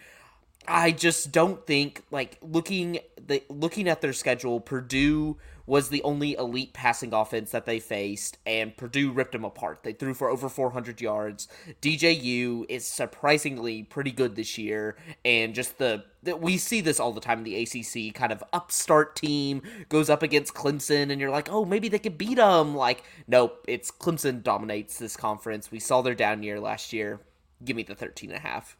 I 0.67 0.91
just 0.91 1.33
don't 1.33 1.67
think 1.67 2.05
like 2.11 2.37
looking 2.43 2.99
the 3.27 3.43
looking 3.49 3.89
at 3.89 4.01
their 4.01 4.13
schedule, 4.13 4.61
Purdue 4.61 5.39
was 5.69 5.91
the 5.91 6.03
only 6.03 6.35
elite 6.37 6.73
passing 6.73 7.13
offense 7.13 7.51
that 7.51 7.67
they 7.67 7.79
faced, 7.79 8.39
and 8.47 8.75
Purdue 8.75 9.13
ripped 9.13 9.33
them 9.33 9.45
apart. 9.45 9.83
They 9.83 9.93
threw 9.93 10.15
for 10.15 10.31
over 10.31 10.49
400 10.49 10.99
yards. 11.01 11.47
DJU 11.83 12.65
is 12.71 12.87
surprisingly 12.87 13.83
pretty 13.83 14.11
good 14.11 14.35
this 14.35 14.57
year, 14.57 14.97
and 15.27 15.55
just 15.55 15.77
the, 15.77 16.05
we 16.39 16.57
see 16.57 16.81
this 16.81 16.99
all 16.99 17.13
the 17.13 17.21
time 17.21 17.39
in 17.39 17.45
the 17.45 17.63
ACC. 17.63 18.15
Kind 18.15 18.33
of 18.33 18.43
upstart 18.55 19.15
team 19.15 19.61
goes 19.91 20.09
up 20.09 20.23
against 20.23 20.55
Clemson, 20.55 21.13
and 21.13 21.21
you're 21.21 21.31
like, 21.31 21.53
oh, 21.53 21.67
maybe 21.67 21.91
they 21.91 21.99
could 21.99 22.17
beat 22.17 22.37
them. 22.37 22.75
Like, 22.75 23.05
nope, 23.27 23.63
it's 23.69 23.91
Clemson 23.91 24.43
dominates 24.43 24.99
this 24.99 25.19
conference. 25.19 25.71
We 25.71 25.81
saw 25.81 26.01
their 26.01 26.15
down 26.15 26.43
year 26.43 26.59
last 26.59 26.95
year. 26.95 27.21
Give 27.63 27.77
me 27.77 27.83
the 27.83 27.95
13 27.95 28.31
and 28.31 28.39
a 28.39 28.41
half. 28.41 28.79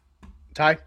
Ty? 0.55 0.79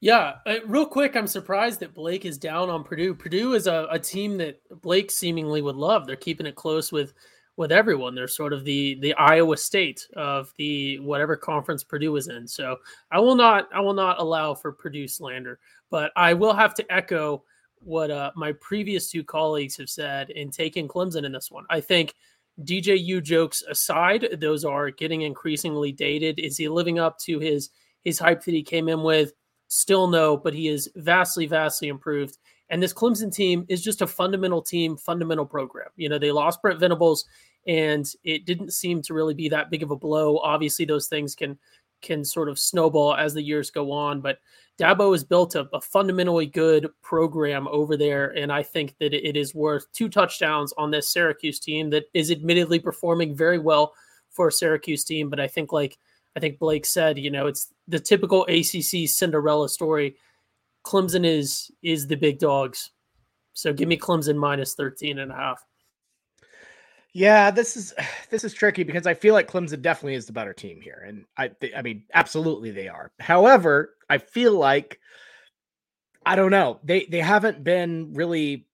Yeah, 0.00 0.36
uh, 0.46 0.56
real 0.66 0.86
quick, 0.86 1.14
I'm 1.14 1.26
surprised 1.26 1.80
that 1.80 1.94
Blake 1.94 2.24
is 2.24 2.38
down 2.38 2.70
on 2.70 2.84
Purdue. 2.84 3.14
Purdue 3.14 3.52
is 3.52 3.66
a, 3.66 3.86
a 3.90 3.98
team 3.98 4.38
that 4.38 4.58
Blake 4.80 5.10
seemingly 5.10 5.60
would 5.60 5.76
love. 5.76 6.06
They're 6.06 6.16
keeping 6.16 6.46
it 6.46 6.54
close 6.54 6.90
with 6.90 7.12
with 7.56 7.70
everyone. 7.70 8.14
They're 8.14 8.26
sort 8.26 8.54
of 8.54 8.64
the 8.64 8.98
the 9.00 9.12
Iowa 9.14 9.58
State 9.58 10.06
of 10.16 10.54
the 10.56 10.98
whatever 11.00 11.36
conference 11.36 11.84
Purdue 11.84 12.16
is 12.16 12.28
in. 12.28 12.48
So 12.48 12.76
I 13.12 13.20
will 13.20 13.34
not 13.34 13.68
I 13.74 13.80
will 13.80 13.92
not 13.92 14.18
allow 14.18 14.54
for 14.54 14.72
Purdue 14.72 15.06
slander, 15.06 15.58
but 15.90 16.12
I 16.16 16.32
will 16.32 16.54
have 16.54 16.72
to 16.76 16.92
echo 16.92 17.44
what 17.82 18.10
uh, 18.10 18.30
my 18.36 18.52
previous 18.52 19.10
two 19.10 19.22
colleagues 19.22 19.76
have 19.76 19.90
said 19.90 20.30
in 20.30 20.50
taking 20.50 20.88
Clemson 20.88 21.24
in 21.26 21.32
this 21.32 21.50
one. 21.50 21.66
I 21.68 21.80
think 21.82 22.14
DJU 22.62 23.22
jokes 23.22 23.62
aside, 23.68 24.38
those 24.40 24.64
are 24.64 24.90
getting 24.90 25.22
increasingly 25.22 25.92
dated. 25.92 26.38
Is 26.38 26.56
he 26.56 26.68
living 26.68 26.98
up 26.98 27.18
to 27.20 27.38
his 27.38 27.68
his 28.02 28.18
hype 28.18 28.42
that 28.44 28.54
he 28.54 28.62
came 28.62 28.88
in 28.88 29.02
with? 29.02 29.34
Still 29.72 30.08
no, 30.08 30.36
but 30.36 30.52
he 30.52 30.66
is 30.66 30.90
vastly, 30.96 31.46
vastly 31.46 31.86
improved. 31.86 32.38
And 32.70 32.82
this 32.82 32.92
Clemson 32.92 33.32
team 33.32 33.64
is 33.68 33.84
just 33.84 34.02
a 34.02 34.06
fundamental 34.06 34.60
team, 34.60 34.96
fundamental 34.96 35.46
program. 35.46 35.86
You 35.94 36.08
know, 36.08 36.18
they 36.18 36.32
lost 36.32 36.60
Brent 36.60 36.80
Venables, 36.80 37.24
and 37.68 38.04
it 38.24 38.46
didn't 38.46 38.72
seem 38.72 39.00
to 39.02 39.14
really 39.14 39.32
be 39.32 39.48
that 39.48 39.70
big 39.70 39.84
of 39.84 39.92
a 39.92 39.96
blow. 39.96 40.38
Obviously, 40.38 40.84
those 40.84 41.06
things 41.06 41.36
can 41.36 41.56
can 42.02 42.24
sort 42.24 42.48
of 42.48 42.58
snowball 42.58 43.14
as 43.14 43.32
the 43.32 43.42
years 43.42 43.70
go 43.70 43.92
on, 43.92 44.20
but 44.20 44.38
Dabo 44.78 45.12
has 45.12 45.22
built 45.22 45.54
a, 45.54 45.68
a 45.72 45.80
fundamentally 45.80 46.46
good 46.46 46.88
program 47.02 47.68
over 47.68 47.96
there, 47.96 48.30
and 48.30 48.50
I 48.50 48.64
think 48.64 48.96
that 48.98 49.14
it 49.14 49.36
is 49.36 49.54
worth 49.54 49.86
two 49.92 50.08
touchdowns 50.08 50.72
on 50.78 50.90
this 50.90 51.12
Syracuse 51.12 51.60
team 51.60 51.90
that 51.90 52.06
is 52.12 52.32
admittedly 52.32 52.80
performing 52.80 53.36
very 53.36 53.58
well 53.58 53.92
for 54.30 54.48
a 54.48 54.52
Syracuse 54.52 55.04
team. 55.04 55.30
But 55.30 55.38
I 55.38 55.46
think, 55.46 55.72
like 55.72 55.96
I 56.36 56.40
think 56.40 56.58
Blake 56.58 56.86
said, 56.86 57.18
you 57.18 57.30
know, 57.30 57.46
it's 57.46 57.72
the 57.88 57.98
typical 57.98 58.44
ACC 58.44 59.08
Cinderella 59.08 59.68
story. 59.68 60.16
Clemson 60.84 61.24
is 61.24 61.70
is 61.82 62.06
the 62.06 62.16
big 62.16 62.38
dogs. 62.38 62.90
So 63.52 63.72
give 63.72 63.88
me 63.88 63.98
Clemson 63.98 64.36
minus 64.36 64.74
13 64.74 65.18
and 65.18 65.32
a 65.32 65.34
half. 65.34 65.64
Yeah, 67.12 67.50
this 67.50 67.76
is 67.76 67.92
this 68.30 68.44
is 68.44 68.54
tricky 68.54 68.82
because 68.82 69.06
I 69.06 69.14
feel 69.14 69.34
like 69.34 69.50
Clemson 69.50 69.82
definitely 69.82 70.14
is 70.14 70.26
the 70.26 70.32
better 70.32 70.52
team 70.52 70.80
here, 70.80 71.04
and 71.06 71.24
I 71.36 71.50
I 71.76 71.82
mean 71.82 72.04
absolutely 72.14 72.70
they 72.70 72.88
are. 72.88 73.10
However, 73.18 73.94
I 74.08 74.18
feel 74.18 74.52
like 74.52 75.00
I 76.24 76.36
don't 76.36 76.50
know 76.50 76.78
they 76.84 77.06
they 77.06 77.20
haven't 77.20 77.64
been 77.64 78.14
really 78.14 78.66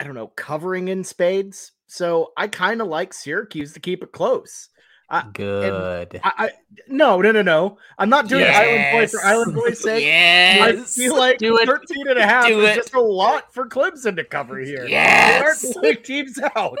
I 0.00 0.04
don't 0.04 0.14
know 0.14 0.28
covering 0.28 0.88
in 0.88 1.04
spades, 1.04 1.72
so 1.86 2.32
I 2.36 2.48
kind 2.48 2.80
of 2.80 2.88
like 2.88 3.12
Syracuse 3.14 3.72
to 3.74 3.80
keep 3.80 4.02
it 4.02 4.12
close. 4.12 4.68
I, 5.10 5.24
Good. 5.32 6.20
I, 6.22 6.32
I 6.36 6.50
no 6.86 7.20
no 7.22 7.32
no 7.32 7.40
no 7.40 7.78
I'm 7.98 8.10
not 8.10 8.28
doing 8.28 8.42
Yes. 8.42 8.56
Island 8.92 8.92
Boy 8.92 9.06
for 9.18 9.24
Island 9.26 9.54
Boy's 9.54 9.80
sake. 9.82 10.04
yes. 10.04 10.98
I 10.98 11.00
feel 11.00 11.16
like 11.16 11.38
Do 11.38 11.56
it. 11.58 11.66
13 11.66 12.08
and 12.08 12.18
a 12.18 12.26
half 12.26 12.46
Do 12.46 12.60
is 12.60 12.70
it. 12.70 12.74
just 12.76 12.92
a 12.94 13.00
lot 13.00 13.52
for 13.54 13.66
Clemson 13.66 14.16
to 14.16 14.24
cover 14.24 14.58
here. 14.58 14.86
Yes. 14.86 15.62
They 15.62 15.68
aren't 15.68 15.74
pulling 15.74 16.02
teams 16.02 16.38
out. 16.56 16.78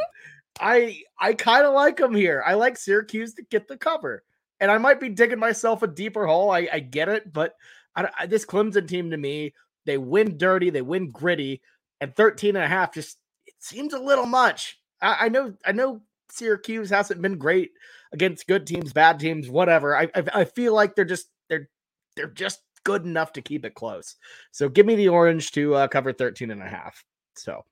I 0.60 1.02
I 1.18 1.32
kind 1.34 1.64
of 1.64 1.72
like 1.74 1.96
them 1.96 2.14
here. 2.14 2.42
I 2.46 2.54
like 2.54 2.76
Syracuse 2.76 3.34
to 3.34 3.42
get 3.44 3.66
the 3.68 3.76
cover. 3.76 4.24
And 4.60 4.70
I 4.70 4.78
might 4.78 5.00
be 5.00 5.08
digging 5.08 5.38
myself 5.38 5.82
a 5.82 5.86
deeper 5.86 6.26
hole. 6.26 6.50
I, 6.50 6.68
I 6.72 6.80
get 6.80 7.08
it, 7.08 7.32
but 7.32 7.54
I, 7.96 8.08
I- 8.18 8.26
this 8.26 8.44
Clemson 8.44 8.88
team 8.88 9.10
to 9.12 9.16
me, 9.16 9.54
they 9.86 9.96
win 9.98 10.36
dirty, 10.36 10.68
they 10.70 10.82
win 10.82 11.08
gritty, 11.10 11.62
and 12.00 12.14
13 12.14 12.56
and 12.56 12.64
a 12.64 12.68
half 12.68 12.92
just 12.92 13.18
it 13.46 13.54
seems 13.58 13.94
a 13.94 13.98
little 13.98 14.26
much. 14.26 14.78
I, 15.00 15.26
I 15.26 15.28
know 15.30 15.54
I 15.64 15.72
know 15.72 16.02
Syracuse 16.30 16.90
hasn't 16.90 17.22
been 17.22 17.38
great 17.38 17.72
against 18.12 18.46
good 18.46 18.66
teams, 18.66 18.92
bad 18.92 19.18
teams, 19.20 19.48
whatever. 19.48 19.96
I, 19.96 20.08
I 20.14 20.22
I 20.34 20.44
feel 20.44 20.74
like 20.74 20.94
they're 20.94 21.04
just 21.04 21.28
they're 21.48 21.68
they're 22.16 22.26
just 22.28 22.60
good 22.84 23.04
enough 23.04 23.32
to 23.34 23.42
keep 23.42 23.64
it 23.64 23.74
close. 23.74 24.16
So 24.52 24.68
give 24.68 24.86
me 24.86 24.94
the 24.94 25.08
orange 25.08 25.52
to 25.52 25.74
uh, 25.74 25.88
cover 25.88 26.12
13 26.12 26.50
and 26.50 26.62
a 26.62 26.68
half. 26.68 27.04
So 27.36 27.64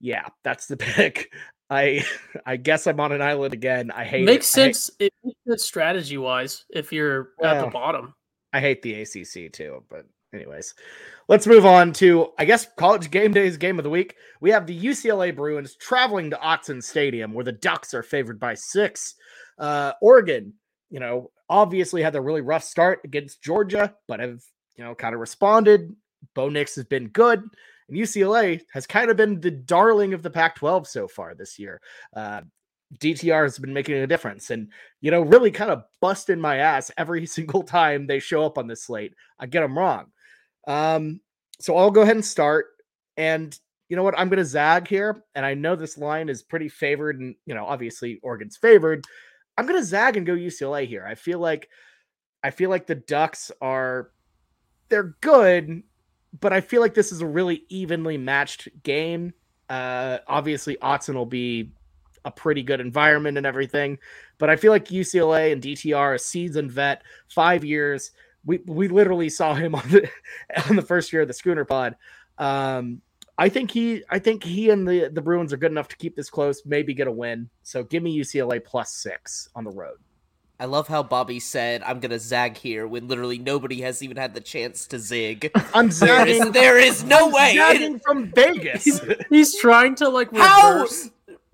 yeah, 0.00 0.26
that's 0.42 0.66
the 0.66 0.76
pick. 0.78 1.32
I 1.70 2.04
I 2.46 2.56
guess 2.56 2.86
I'm 2.86 3.00
on 3.00 3.12
an 3.12 3.22
island 3.22 3.54
again. 3.54 3.90
I 3.90 4.04
hate 4.04 4.24
Makes 4.24 4.56
it. 4.56 4.60
I 4.60 4.64
hate- 4.66 4.76
sense. 4.76 4.90
It 4.98 5.12
makes 5.22 5.38
sense 5.48 5.64
strategy 5.64 6.18
wise 6.18 6.64
if 6.70 6.92
you're 6.92 7.30
at 7.42 7.60
the 7.64 7.70
bottom. 7.70 8.14
I 8.52 8.60
hate 8.60 8.82
the 8.82 8.94
ACC 9.02 9.52
too, 9.52 9.82
but 9.90 10.06
anyways, 10.34 10.74
let's 11.28 11.46
move 11.46 11.64
on 11.64 11.92
to 11.94 12.28
I 12.38 12.44
guess 12.44 12.66
college 12.76 13.10
game 13.10 13.32
days 13.32 13.56
game 13.56 13.78
of 13.78 13.84
the 13.84 13.90
week. 13.90 14.16
We 14.40 14.50
have 14.50 14.66
the 14.66 14.78
UCLA 14.78 15.34
Bruins 15.34 15.76
traveling 15.76 16.30
to 16.30 16.36
Autzen 16.36 16.82
Stadium 16.82 17.32
where 17.32 17.44
the 17.44 17.52
Ducks 17.52 17.94
are 17.94 18.02
favored 18.02 18.38
by 18.40 18.54
six. 18.54 19.14
Uh, 19.58 19.92
Oregon, 20.02 20.52
you 20.90 21.00
know, 21.00 21.30
obviously 21.48 22.02
had 22.02 22.16
a 22.16 22.20
really 22.20 22.40
rough 22.40 22.64
start 22.64 23.00
against 23.04 23.42
Georgia, 23.42 23.94
but 24.08 24.20
have 24.20 24.42
you 24.76 24.84
know 24.84 24.94
kind 24.94 25.14
of 25.14 25.20
responded. 25.20 25.94
Bo 26.34 26.48
Nix 26.48 26.74
has 26.76 26.84
been 26.84 27.08
good, 27.08 27.42
and 27.88 27.96
UCLA 27.96 28.60
has 28.72 28.86
kind 28.86 29.10
of 29.10 29.16
been 29.16 29.40
the 29.40 29.50
darling 29.50 30.14
of 30.14 30.22
the 30.22 30.30
Pac-12 30.30 30.86
so 30.86 31.06
far 31.06 31.34
this 31.34 31.58
year. 31.58 31.80
Uh, 32.16 32.40
DTR 32.98 33.42
has 33.42 33.58
been 33.58 33.72
making 33.72 33.96
a 33.96 34.06
difference, 34.06 34.50
and 34.50 34.68
you 35.00 35.10
know, 35.10 35.20
really 35.22 35.50
kind 35.50 35.70
of 35.70 35.84
busting 36.00 36.40
my 36.40 36.58
ass 36.58 36.90
every 36.96 37.26
single 37.26 37.62
time 37.62 38.06
they 38.06 38.18
show 38.18 38.44
up 38.44 38.58
on 38.58 38.66
this 38.66 38.84
slate. 38.84 39.14
I 39.38 39.46
get 39.46 39.60
them 39.60 39.78
wrong. 39.78 40.06
Um, 40.66 41.20
so 41.60 41.76
I'll 41.76 41.90
go 41.90 42.02
ahead 42.02 42.16
and 42.16 42.24
start. 42.24 42.66
And 43.16 43.58
you 43.88 43.96
know 43.96 44.02
what? 44.02 44.18
I'm 44.18 44.28
going 44.28 44.38
to 44.38 44.44
zag 44.44 44.88
here. 44.88 45.24
And 45.34 45.44
I 45.44 45.54
know 45.54 45.76
this 45.76 45.98
line 45.98 46.28
is 46.28 46.42
pretty 46.42 46.68
favored, 46.68 47.20
and 47.20 47.34
you 47.46 47.54
know, 47.54 47.64
obviously 47.64 48.20
Oregon's 48.22 48.56
favored. 48.56 49.04
I'm 49.56 49.66
going 49.66 49.78
to 49.78 49.86
zag 49.86 50.16
and 50.16 50.26
go 50.26 50.34
UCLA 50.34 50.86
here. 50.86 51.06
I 51.06 51.14
feel 51.14 51.38
like, 51.38 51.68
I 52.42 52.50
feel 52.50 52.70
like 52.70 52.86
the 52.86 52.96
Ducks 52.96 53.52
are, 53.60 54.10
they're 54.88 55.16
good, 55.20 55.82
but 56.40 56.52
I 56.52 56.60
feel 56.60 56.80
like 56.80 56.94
this 56.94 57.12
is 57.12 57.20
a 57.20 57.26
really 57.26 57.64
evenly 57.68 58.18
matched 58.18 58.68
game. 58.82 59.32
Uh, 59.68 60.18
obviously, 60.26 60.76
Autzen 60.82 61.14
will 61.14 61.24
be 61.26 61.72
a 62.24 62.30
pretty 62.30 62.62
good 62.62 62.80
environment 62.80 63.36
and 63.36 63.46
everything. 63.46 63.98
But 64.38 64.50
I 64.50 64.56
feel 64.56 64.72
like 64.72 64.86
UCLA 64.86 65.52
and 65.52 65.62
DTR, 65.62 66.14
a 66.14 66.18
seasoned 66.18 66.72
vet, 66.72 67.02
five 67.28 67.64
years. 67.64 68.10
We 68.46 68.60
we 68.66 68.88
literally 68.88 69.28
saw 69.28 69.54
him 69.54 69.74
on 69.74 69.88
the 69.88 70.08
on 70.70 70.76
the 70.76 70.82
first 70.82 71.12
year 71.12 71.22
of 71.22 71.28
the 71.28 71.34
Sooner 71.34 71.64
Pod. 71.64 71.96
Um, 72.38 73.00
I 73.38 73.48
think 73.48 73.70
he 73.70 74.02
I 74.10 74.18
think 74.18 74.44
he 74.44 74.70
and 74.70 74.86
the 74.86 75.08
the 75.12 75.20
Bruins 75.22 75.52
are 75.52 75.56
good 75.56 75.70
enough 75.72 75.88
to 75.88 75.96
keep 75.96 76.14
this 76.16 76.30
close, 76.30 76.62
maybe 76.64 76.94
get 76.94 77.06
a 77.08 77.12
win. 77.12 77.48
So 77.62 77.82
give 77.84 78.02
me 78.02 78.16
UCLA 78.18 78.62
plus 78.64 78.92
six 78.92 79.48
on 79.54 79.64
the 79.64 79.70
road. 79.70 79.96
I 80.60 80.66
love 80.66 80.86
how 80.86 81.02
Bobby 81.02 81.40
said, 81.40 81.82
I'm 81.82 81.98
going 81.98 82.12
to 82.12 82.18
zag 82.20 82.56
here 82.56 82.86
when 82.86 83.08
literally 83.08 83.38
nobody 83.38 83.80
has 83.80 84.04
even 84.04 84.16
had 84.16 84.34
the 84.34 84.40
chance 84.40 84.86
to 84.86 85.00
zig. 85.00 85.50
I'm 85.74 85.88
There 85.88 86.26
is, 86.28 86.38
zagging. 86.38 86.52
there 86.52 86.78
is 86.78 87.02
no 87.02 87.26
I'm 87.26 87.32
way. 87.32 87.54
zagging 87.56 87.98
from 87.98 88.28
Vegas. 88.30 89.00
He's 89.30 89.58
trying 89.58 89.96
to 89.96 90.08
like 90.08 90.32
How? 90.32 90.86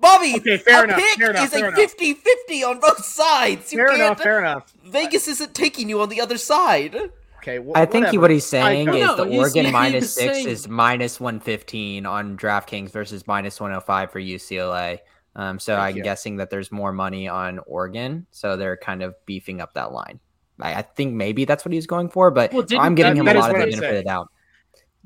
Reverse. 0.01 0.19
Bobby, 0.19 0.35
Okay, 0.37 0.57
fair 0.59 0.81
a 0.81 0.85
enough, 0.85 0.99
pick 0.99 1.19
fair 1.19 1.31
enough, 1.31 1.45
is 1.45 1.51
fair 1.51 1.65
a 1.65 1.69
enough. 1.69 1.79
50 1.79 2.15
50 2.15 2.65
on 2.65 2.81
both 2.81 3.05
sides. 3.05 3.73
You 3.73 3.79
fair 3.79 3.95
enough. 3.95 4.21
Fair 4.21 4.39
enough. 4.41 4.73
Vegas 4.85 5.29
isn't 5.29 5.55
taking 5.55 5.89
you 5.89 6.01
on 6.01 6.09
the 6.09 6.21
other 6.21 6.37
side. 6.39 6.97
Okay. 7.39 7.57
wh- 7.59 7.73
I 7.75 7.87
think 7.87 8.09
he, 8.09 8.19
whatever. 8.19 8.21
what 8.21 8.31
he's 8.33 8.45
saying 8.45 8.89
I- 8.91 8.97
is 8.97 9.07
No, 9.07 9.17
the 9.17 9.39
Oregon 9.39 9.65
he- 9.67 9.73
minus 9.73 10.05
he's 10.05 10.13
six 10.13 10.35
saying- 10.35 10.49
is 10.49 10.69
minus 10.69 11.19
115 11.21 12.05
on 12.05 12.37
DraftKings 12.37 12.91
versus 12.91 13.27
minus 13.27 13.59
105 13.61 14.13
for 14.13 14.21
UCLA. 14.21 14.99
Um, 15.37 15.59
so 15.59 15.75
Thank 15.77 15.91
I'm 15.93 15.97
you. 15.97 16.03
guessing 16.03 16.37
that 16.37 16.51
there's 16.51 16.71
more 16.71 16.93
money 16.93 17.29
on 17.29 17.61
Oregon. 17.67 18.27
So 18.31 18.57
they're 18.59 18.77
kind 18.77 19.03
of 19.03 19.15
beefing 19.25 19.61
up 19.63 19.73
that 19.75 19.91
line. 19.93 20.21
I, 20.61 20.75
I 20.75 20.83
think 20.83 21.15
maybe 21.15 21.47
that's 21.47 21.65
what 21.65 21.73
he's 21.73 21.87
going 21.87 22.11
for, 22.11 22.31
but 22.31 22.53
Well, 22.53 22.67
I'm 22.79 22.95
giving 22.95 23.15
that- 23.15 23.21
him 23.21 23.25
that 23.27 23.37
a 23.37 23.39
lot 23.39 23.51
of 23.51 23.57
what 23.57 23.59
the 23.61 23.65
I'm 23.65 23.71
benefit 23.71 23.85
of 23.87 23.91
saying. 23.91 23.95
the 23.97 24.03
doubt. 24.03 24.29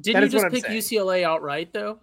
Didn't 0.00 0.20
That 0.22 0.26
you 0.32 0.38
just 0.40 0.52
pick 0.52 0.66
saying. 0.66 0.76
UCLA 0.78 1.22
outright 1.24 1.72
though? 1.72 2.00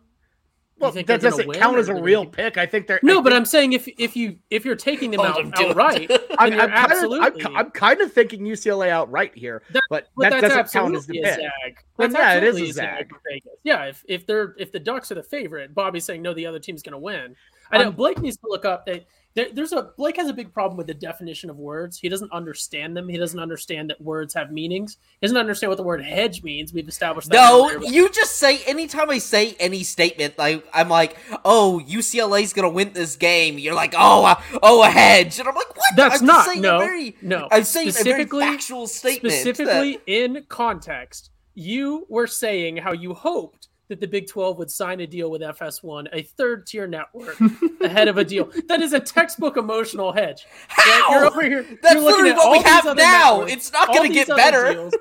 You 0.82 0.86
Well, 0.86 0.92
think 0.94 1.06
that 1.10 1.22
doesn't 1.22 1.48
win, 1.48 1.60
count 1.60 1.78
as 1.78 1.90
a 1.90 1.94
real 2.02 2.24
gonna- 2.24 2.32
pick. 2.36 2.58
I 2.58 2.66
think 2.66 2.88
they're 2.88 3.00
No, 3.04 3.20
I 3.20 3.22
but 3.22 3.30
think- 3.30 3.36
I'm 3.40 3.46
saying 3.46 3.74
if 3.74 3.88
if 4.00 4.16
you 4.16 4.38
if 4.50 4.66
you're 4.66 4.76
taking 4.76 5.12
them 5.12 5.20
Hold 5.20 5.30
out 5.32 5.40
him 5.46 5.52
to 5.52 5.62
it. 5.62 5.70
outright, 5.70 6.12
I'm, 6.40 6.52
I'm 6.54 6.58
kind 6.58 6.62
of, 6.62 6.70
absolutely. 6.72 7.46
I'm, 7.46 7.56
I'm 7.58 7.70
kind 7.72 8.02
of 8.02 8.12
thinking 8.12 8.42
UCLA 8.42 8.90
outright 8.90 9.32
here, 9.38 9.62
That- 9.70 9.82
but 9.92 10.08
But 10.16 10.32
that 10.32 10.42
that's 10.42 10.56
doesn't 10.56 10.72
count 10.74 10.96
as 10.96 11.06
the 11.06 11.20
absolutely 11.20 11.20
a 11.20 11.24
pick. 11.24 11.52
zag. 11.64 11.78
That's 11.98 12.14
yeah, 12.16 12.34
it 12.38 12.44
is 12.46 12.60
a 12.62 12.72
zag. 12.74 13.10
for 13.12 13.22
Yeah, 13.64 13.84
if 13.86 14.04
if 14.08 14.26
they're 14.26 14.56
if 14.58 14.72
the 14.72 14.80
Ducks 14.80 15.12
are 15.12 15.16
the 15.16 15.24
favorite, 15.24 15.76
Bobby's 15.76 16.04
saying 16.06 16.24
no, 16.24 16.34
the 16.34 16.48
other 16.48 16.58
team's 16.60 16.82
going 16.82 16.94
to 16.94 16.98
win. 16.98 17.36
I 17.72 17.78
know 17.78 17.84
I'm- 17.86 17.94
Blake 17.94 18.20
needs 18.20 18.38
to 18.38 18.48
look 18.50 18.66
up 18.66 18.88
that 18.88 19.06
there, 19.34 19.48
there's 19.54 19.72
a 19.72 19.92
Blake 19.98 20.18
has 20.18 20.30
a 20.30 20.34
big 20.34 20.54
problem 20.54 20.78
with 20.78 20.88
the 20.88 20.94
definition 20.94 21.50
of 21.50 21.58
words. 21.58 21.98
He 22.00 22.10
doesn't 22.10 22.32
understand 22.32 22.98
them. 22.98 23.08
He 23.08 23.18
doesn't 23.18 23.40
understand 23.40 23.90
that 23.90 24.02
words 24.02 24.34
have 24.34 24.52
meanings. 24.52 24.98
He 25.20 25.28
doesn't 25.28 25.38
understand 25.38 25.70
what 25.70 25.78
the 25.78 25.84
word 25.84 26.04
hedge 26.04 26.44
means. 26.44 26.74
We've 26.74 26.88
established 26.88 27.30
that. 27.30 27.36
No, 27.36 27.70
you 27.82 28.10
just 28.10 28.38
say 28.38 28.60
anytime 28.66 29.10
I 29.10 29.20
say 29.20 29.56
any 29.60 29.84
statement, 29.84 30.38
like 30.38 30.66
I'm 30.74 30.90
like, 30.90 31.18
oh, 31.46 31.82
UCLA's 31.88 32.54
gonna 32.54 32.70
win 32.70 32.94
this 32.94 33.16
game. 33.16 33.58
You're 33.58 33.76
like, 33.76 33.94
oh, 33.98 34.26
uh, 34.26 34.36
oh, 34.62 34.84
a 34.84 34.90
hedge, 34.90 35.40
and 35.40 35.48
I'm 35.48 35.56
like, 35.56 35.76
what? 35.78 35.96
That's 35.96 36.22
I'm 36.22 36.28
not 36.28 36.56
no 36.58 36.80
very, 36.80 37.16
no. 37.22 37.48
I'm 37.52 37.64
saying 37.64 37.90
a 37.90 38.04
very 38.04 38.26
factual 38.26 38.88
statement. 38.88 39.34
that- 39.34 39.56
Specifically 39.56 40.00
in 40.08 40.46
context, 40.50 41.30
you 41.54 42.06
were 42.10 42.28
saying 42.28 42.78
how 42.78 42.92
you 42.94 43.14
hoped 43.14 43.68
that 43.91 44.00
the 44.00 44.07
Big 44.07 44.27
12 44.27 44.57
would 44.57 44.71
sign 44.71 45.00
a 45.01 45.05
deal 45.07 45.29
with 45.29 45.41
FS1, 45.41 46.07
a 46.12 46.24
third 46.24 46.65
tier 46.65 46.88
network, 46.88 47.38
ahead 47.81 48.07
of 48.07 48.17
a 48.17 48.25
deal. 48.25 48.50
That 48.67 48.81
is 48.81 48.93
a 48.93 49.00
textbook 49.00 49.55
emotional 49.57 50.12
hedge. 50.12 50.45
Right? 50.69 51.03
How? 51.05 51.12
You're 51.13 51.25
over 51.27 51.41
here. 51.43 51.63
That's 51.83 51.95
you're 51.95 52.03
looking 52.03 52.25
literally 52.25 52.31
at 52.31 52.38
what 52.38 52.51
we 52.51 52.63
have 52.63 52.86
now. 52.98 53.31
networks, 53.33 53.51
It's 53.53 53.71
not 53.71 53.88
gonna 53.89 54.10
get 54.10 54.27
better. 54.27 54.74
deals. 54.74 54.93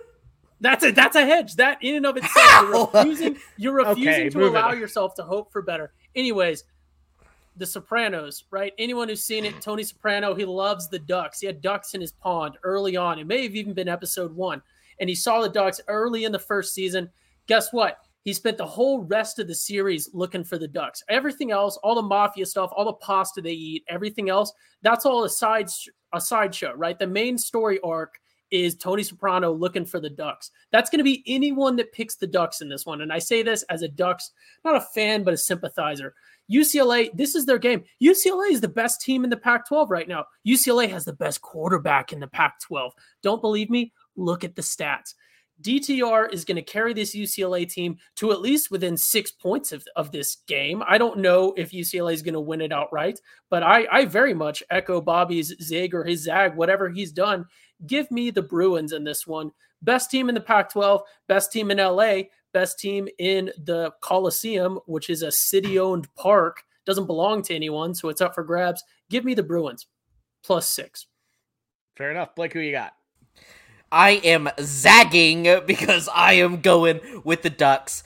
That's 0.60 0.84
a 0.84 0.92
that's 0.92 1.16
a 1.16 1.24
hedge. 1.24 1.54
That 1.56 1.78
in 1.82 1.96
and 1.96 2.04
of 2.06 2.18
itself, 2.18 2.68
you're 2.68 2.86
refusing, 2.92 3.36
you're 3.56 3.72
refusing 3.72 4.08
Okay, 4.12 4.28
to 4.28 4.38
move 4.38 4.54
it. 4.54 4.58
allow 4.58 4.72
yourself 4.72 5.14
to 5.14 5.22
hope 5.22 5.50
for 5.50 5.62
better. 5.62 5.92
Anyways, 6.14 6.64
The 7.56 7.64
Sopranos, 7.66 8.44
right? 8.50 8.74
Anyone 8.78 9.08
who's 9.08 9.22
seen 9.22 9.44
it, 9.46 9.60
Tony 9.62 9.82
Soprano, 9.84 10.34
he 10.34 10.44
loves 10.44 10.88
the 10.88 10.98
ducks. 10.98 11.40
He 11.40 11.46
had 11.46 11.62
ducks 11.62 11.94
in 11.94 12.00
his 12.00 12.12
pond 12.12 12.58
early 12.62 12.96
on. 12.96 13.18
It 13.18 13.26
may 13.26 13.42
have 13.44 13.54
even 13.54 13.72
been 13.72 13.88
episode 13.88 14.34
one. 14.36 14.60
And 14.98 15.08
he 15.08 15.14
saw 15.14 15.40
the 15.40 15.48
ducks 15.48 15.80
early 15.88 16.24
in 16.24 16.32
the 16.32 16.38
first 16.38 16.74
season. 16.74 17.08
Guess 17.46 17.72
what? 17.72 17.96
He 18.22 18.32
spent 18.34 18.58
the 18.58 18.66
whole 18.66 19.02
rest 19.04 19.38
of 19.38 19.48
the 19.48 19.54
series 19.54 20.10
looking 20.12 20.44
for 20.44 20.58
the 20.58 20.68
ducks. 20.68 21.02
Everything 21.08 21.50
else, 21.50 21.78
all 21.82 21.94
the 21.94 22.02
mafia 22.02 22.44
stuff, 22.44 22.70
all 22.76 22.84
the 22.84 22.92
pasta 22.94 23.40
they 23.40 23.52
eat, 23.52 23.84
everything 23.88 24.28
else, 24.28 24.52
that's 24.82 25.06
all 25.06 25.24
a 25.24 25.30
side 25.30 25.68
a 26.12 26.20
sideshow, 26.20 26.74
right? 26.74 26.98
The 26.98 27.06
main 27.06 27.38
story 27.38 27.78
arc 27.80 28.18
is 28.50 28.76
Tony 28.76 29.02
Soprano 29.02 29.52
looking 29.52 29.84
for 29.84 30.00
the 30.00 30.10
Ducks. 30.10 30.50
That's 30.72 30.90
going 30.90 30.98
to 30.98 31.04
be 31.04 31.22
anyone 31.26 31.76
that 31.76 31.92
picks 31.92 32.16
the 32.16 32.26
Ducks 32.26 32.60
in 32.60 32.68
this 32.68 32.84
one. 32.84 33.00
And 33.00 33.12
I 33.12 33.18
say 33.18 33.42
this 33.42 33.62
as 33.64 33.82
a 33.82 33.88
Ducks, 33.88 34.32
not 34.64 34.76
a 34.76 34.80
fan, 34.80 35.22
but 35.22 35.34
a 35.34 35.38
sympathizer. 35.38 36.14
UCLA, 36.52 37.10
this 37.14 37.36
is 37.36 37.46
their 37.46 37.58
game. 37.58 37.84
UCLA 38.02 38.50
is 38.50 38.60
the 38.60 38.68
best 38.68 39.00
team 39.00 39.22
in 39.22 39.30
the 39.30 39.36
Pac 39.36 39.68
12 39.68 39.90
right 39.90 40.08
now. 40.08 40.24
UCLA 40.46 40.90
has 40.90 41.04
the 41.04 41.12
best 41.12 41.40
quarterback 41.40 42.12
in 42.12 42.18
the 42.18 42.26
Pac 42.26 42.60
12. 42.60 42.92
Don't 43.22 43.40
believe 43.40 43.70
me? 43.70 43.92
Look 44.16 44.42
at 44.42 44.56
the 44.56 44.62
stats. 44.62 45.14
DTR 45.62 46.32
is 46.32 46.44
going 46.44 46.56
to 46.56 46.62
carry 46.62 46.92
this 46.94 47.14
UCLA 47.14 47.68
team 47.68 47.98
to 48.16 48.32
at 48.32 48.40
least 48.40 48.70
within 48.70 48.96
six 48.96 49.30
points 49.30 49.72
of, 49.72 49.84
of 49.96 50.10
this 50.10 50.38
game. 50.46 50.82
I 50.86 50.98
don't 50.98 51.18
know 51.18 51.52
if 51.56 51.72
UCLA 51.72 52.12
is 52.14 52.22
going 52.22 52.34
to 52.34 52.40
win 52.40 52.60
it 52.60 52.72
outright, 52.72 53.20
but 53.48 53.62
I, 53.62 53.86
I 53.90 54.04
very 54.06 54.34
much 54.34 54.62
echo 54.70 55.00
Bobby's 55.00 55.54
zig 55.62 55.94
or 55.94 56.04
his 56.04 56.22
zag, 56.22 56.56
whatever 56.56 56.88
he's 56.88 57.12
done. 57.12 57.44
Give 57.86 58.10
me 58.10 58.30
the 58.30 58.42
Bruins 58.42 58.92
in 58.92 59.04
this 59.04 59.26
one. 59.26 59.52
Best 59.82 60.10
team 60.10 60.28
in 60.28 60.34
the 60.34 60.40
Pac 60.40 60.70
12, 60.70 61.02
best 61.26 61.52
team 61.52 61.70
in 61.70 61.78
LA, 61.78 62.22
best 62.52 62.78
team 62.78 63.08
in 63.18 63.50
the 63.64 63.92
Coliseum, 64.02 64.78
which 64.86 65.08
is 65.08 65.22
a 65.22 65.32
city 65.32 65.78
owned 65.78 66.12
park. 66.14 66.62
doesn't 66.84 67.06
belong 67.06 67.42
to 67.42 67.54
anyone, 67.54 67.94
so 67.94 68.08
it's 68.08 68.20
up 68.20 68.34
for 68.34 68.44
grabs. 68.44 68.82
Give 69.08 69.24
me 69.24 69.34
the 69.34 69.42
Bruins 69.42 69.86
plus 70.42 70.66
six. 70.68 71.06
Fair 71.96 72.10
enough. 72.10 72.34
Blake, 72.34 72.52
who 72.52 72.60
you 72.60 72.72
got? 72.72 72.92
I 73.92 74.10
am 74.10 74.48
zagging 74.60 75.42
because 75.66 76.08
I 76.14 76.34
am 76.34 76.60
going 76.60 77.00
with 77.24 77.42
the 77.42 77.50
Ducks. 77.50 78.04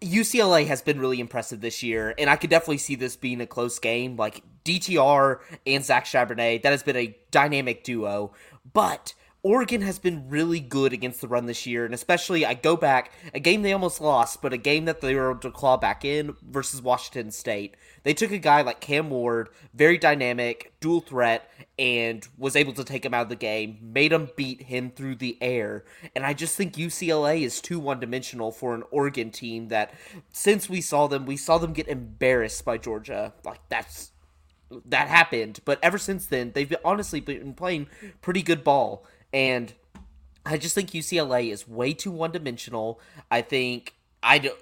UCLA 0.00 0.66
has 0.66 0.82
been 0.82 1.00
really 1.00 1.18
impressive 1.18 1.60
this 1.60 1.82
year, 1.82 2.14
and 2.18 2.28
I 2.28 2.36
could 2.36 2.50
definitely 2.50 2.78
see 2.78 2.94
this 2.94 3.16
being 3.16 3.40
a 3.40 3.46
close 3.46 3.78
game. 3.78 4.16
Like 4.16 4.42
DTR 4.64 5.38
and 5.66 5.84
Zach 5.84 6.04
Charbonnet, 6.04 6.62
that 6.62 6.72
has 6.72 6.82
been 6.82 6.96
a 6.96 7.16
dynamic 7.30 7.84
duo. 7.84 8.32
But 8.72 9.14
Oregon 9.44 9.82
has 9.82 9.98
been 9.98 10.30
really 10.30 10.58
good 10.58 10.94
against 10.94 11.20
the 11.20 11.28
run 11.28 11.44
this 11.44 11.66
year, 11.66 11.84
and 11.84 11.92
especially 11.92 12.46
I 12.46 12.54
go 12.54 12.78
back 12.78 13.12
a 13.34 13.38
game 13.38 13.60
they 13.60 13.74
almost 13.74 14.00
lost, 14.00 14.40
but 14.40 14.54
a 14.54 14.56
game 14.56 14.86
that 14.86 15.02
they 15.02 15.14
were 15.14 15.32
able 15.32 15.40
to 15.40 15.50
claw 15.50 15.76
back 15.76 16.02
in 16.02 16.34
versus 16.42 16.80
Washington 16.80 17.30
State. 17.30 17.76
They 18.04 18.14
took 18.14 18.30
a 18.30 18.38
guy 18.38 18.62
like 18.62 18.80
Cam 18.80 19.10
Ward, 19.10 19.50
very 19.74 19.98
dynamic, 19.98 20.72
dual 20.80 21.02
threat, 21.02 21.50
and 21.78 22.26
was 22.38 22.56
able 22.56 22.72
to 22.72 22.84
take 22.84 23.04
him 23.04 23.12
out 23.12 23.24
of 23.24 23.28
the 23.28 23.36
game, 23.36 23.76
made 23.82 24.12
him 24.12 24.30
beat 24.34 24.62
him 24.62 24.90
through 24.90 25.16
the 25.16 25.36
air. 25.42 25.84
And 26.16 26.24
I 26.24 26.32
just 26.32 26.56
think 26.56 26.76
UCLA 26.76 27.42
is 27.42 27.60
too 27.60 27.78
one 27.78 28.00
dimensional 28.00 28.50
for 28.50 28.74
an 28.74 28.82
Oregon 28.90 29.30
team 29.30 29.68
that 29.68 29.92
since 30.32 30.70
we 30.70 30.80
saw 30.80 31.06
them, 31.06 31.26
we 31.26 31.36
saw 31.36 31.58
them 31.58 31.74
get 31.74 31.86
embarrassed 31.86 32.64
by 32.64 32.78
Georgia. 32.78 33.34
Like 33.44 33.60
that's 33.68 34.12
that 34.86 35.08
happened, 35.08 35.60
but 35.64 35.78
ever 35.82 35.98
since 35.98 36.26
then, 36.26 36.52
they've 36.54 36.74
honestly 36.84 37.20
been 37.20 37.54
playing 37.54 37.88
pretty 38.22 38.42
good 38.42 38.64
ball. 38.64 39.04
And 39.34 39.74
I 40.46 40.56
just 40.56 40.76
think 40.76 40.92
UCLA 40.92 41.50
is 41.50 41.66
way 41.68 41.92
too 41.92 42.12
one 42.12 42.30
dimensional. 42.30 43.00
I 43.30 43.42
think 43.42 43.94
I 44.22 44.38
do, 44.38 44.52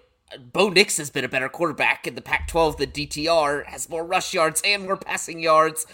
Bo 0.41 0.71
Nix 0.71 0.97
has 0.97 1.11
been 1.11 1.25
a 1.25 1.29
better 1.29 1.50
quarterback 1.50 2.07
in 2.07 2.14
the 2.14 2.23
Pac 2.23 2.49
12 2.49 2.79
than 2.79 2.91
DTR, 2.91 3.67
has 3.67 3.91
more 3.91 4.05
rush 4.05 4.33
yards 4.33 4.62
and 4.64 4.85
more 4.85 4.97
passing 4.97 5.41
yards. 5.41 5.87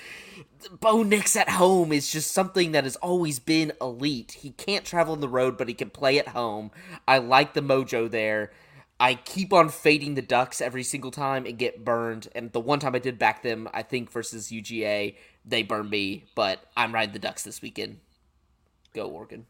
Bo 0.81 1.03
Nix 1.03 1.35
at 1.35 1.49
home 1.49 1.93
is 1.93 2.11
just 2.11 2.31
something 2.31 2.71
that 2.73 2.85
has 2.85 2.95
always 2.97 3.41
been 3.41 3.73
elite. 3.81 4.39
He 4.41 4.51
can't 4.51 4.85
travel 4.85 5.15
on 5.15 5.21
the 5.21 5.29
road, 5.29 5.59
but 5.59 5.69
he 5.69 5.75
can 5.75 5.91
play 5.91 6.19
at 6.21 6.29
home. 6.29 6.71
I 7.07 7.19
like 7.19 7.55
the 7.55 7.61
mojo 7.61 8.09
there. 8.09 8.53
I 9.01 9.15
keep 9.15 9.53
on 9.53 9.69
fading 9.69 10.15
the 10.15 10.23
Ducks 10.23 10.61
every 10.61 10.83
single 10.83 11.11
time 11.11 11.47
and 11.47 11.59
get 11.59 11.85
burned. 11.85 12.29
And 12.35 12.53
the 12.53 12.61
one 12.61 12.79
time 12.79 12.95
I 12.95 13.01
did 13.01 13.19
back 13.19 13.43
them, 13.43 13.69
I 13.73 13.83
think 13.83 14.11
versus 14.11 14.51
UGA, 14.51 15.17
they 15.45 15.63
burned 15.63 15.91
me. 15.91 16.27
But 16.35 16.65
I'm 16.77 16.93
riding 16.93 17.13
the 17.13 17.21
Ducks 17.21 17.43
this 17.45 17.63
weekend. 17.63 17.99
Go 18.95 19.09
Oregon. 19.09 19.47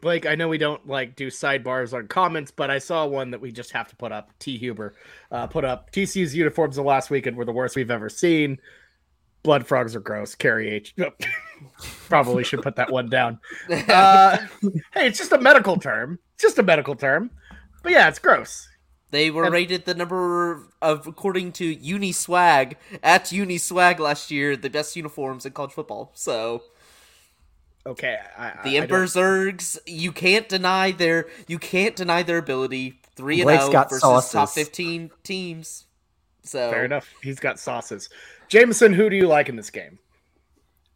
Blake, 0.00 0.24
I 0.24 0.34
know 0.36 0.48
we 0.48 0.56
don't 0.58 0.86
like 0.88 1.16
do 1.16 1.26
sidebars 1.28 1.92
on 1.92 2.08
comments, 2.08 2.50
but 2.50 2.70
I 2.70 2.78
saw 2.78 3.06
one 3.06 3.30
that 3.32 3.40
we 3.40 3.52
just 3.52 3.72
have 3.72 3.88
to 3.88 3.96
put 3.96 4.10
up. 4.10 4.30
T. 4.38 4.56
Huber 4.56 4.94
uh, 5.30 5.46
put 5.46 5.64
up 5.64 5.92
TCU's 5.92 6.34
uniforms 6.34 6.76
the 6.76 6.82
last 6.82 7.10
weekend 7.10 7.36
were 7.36 7.44
the 7.44 7.52
worst 7.52 7.76
we've 7.76 7.90
ever 7.90 8.08
seen. 8.08 8.58
Blood 9.42 9.66
frogs 9.66 9.94
are 9.94 10.00
gross. 10.00 10.34
Carrie 10.34 10.70
H. 10.70 10.94
Probably 12.08 12.42
should 12.44 12.62
put 12.62 12.76
that 12.76 12.90
one 12.90 13.08
down. 13.08 13.38
Uh, 13.70 14.38
hey, 14.94 15.06
it's 15.06 15.18
just 15.18 15.32
a 15.32 15.38
medical 15.38 15.76
term. 15.76 16.18
It's 16.34 16.42
just 16.42 16.58
a 16.58 16.62
medical 16.62 16.94
term. 16.94 17.30
But 17.82 17.92
yeah, 17.92 18.08
it's 18.08 18.18
gross. 18.18 18.68
They 19.10 19.30
were 19.30 19.44
And- 19.44 19.52
rated 19.52 19.84
the 19.84 19.94
number 19.94 20.68
of, 20.80 21.06
according 21.06 21.52
to 21.52 21.76
Uniswag, 21.76 22.74
at 23.02 23.26
Uniswag 23.26 23.98
last 23.98 24.30
year, 24.30 24.56
the 24.56 24.70
best 24.70 24.96
uniforms 24.96 25.44
in 25.44 25.52
college 25.52 25.72
football. 25.72 26.12
So 26.14 26.62
Okay, 27.84 28.16
I, 28.38 28.46
I- 28.46 28.60
the 28.64 28.78
I 28.78 28.82
Emperor 28.82 29.06
don't- 29.06 29.08
Zergs, 29.08 29.78
you 29.86 30.12
can't 30.12 30.48
deny 30.48 30.92
their 30.92 31.28
you 31.48 31.58
can't 31.58 31.96
deny 31.96 32.22
their 32.22 32.38
ability. 32.38 33.00
Three 33.14 33.40
and 33.40 33.44
Blake's 33.44 33.62
zero 33.64 33.72
got 33.72 33.90
versus 33.90 34.30
top 34.30 34.50
fifteen 34.50 35.10
teams. 35.22 35.86
So 36.44 36.70
Fair 36.70 36.84
enough. 36.84 37.12
He's 37.22 37.38
got 37.40 37.58
sauces. 37.58 38.08
Jameson, 38.48 38.92
who 38.92 39.08
do 39.10 39.16
you 39.16 39.26
like 39.28 39.48
in 39.48 39.56
this 39.56 39.70
game? 39.70 39.98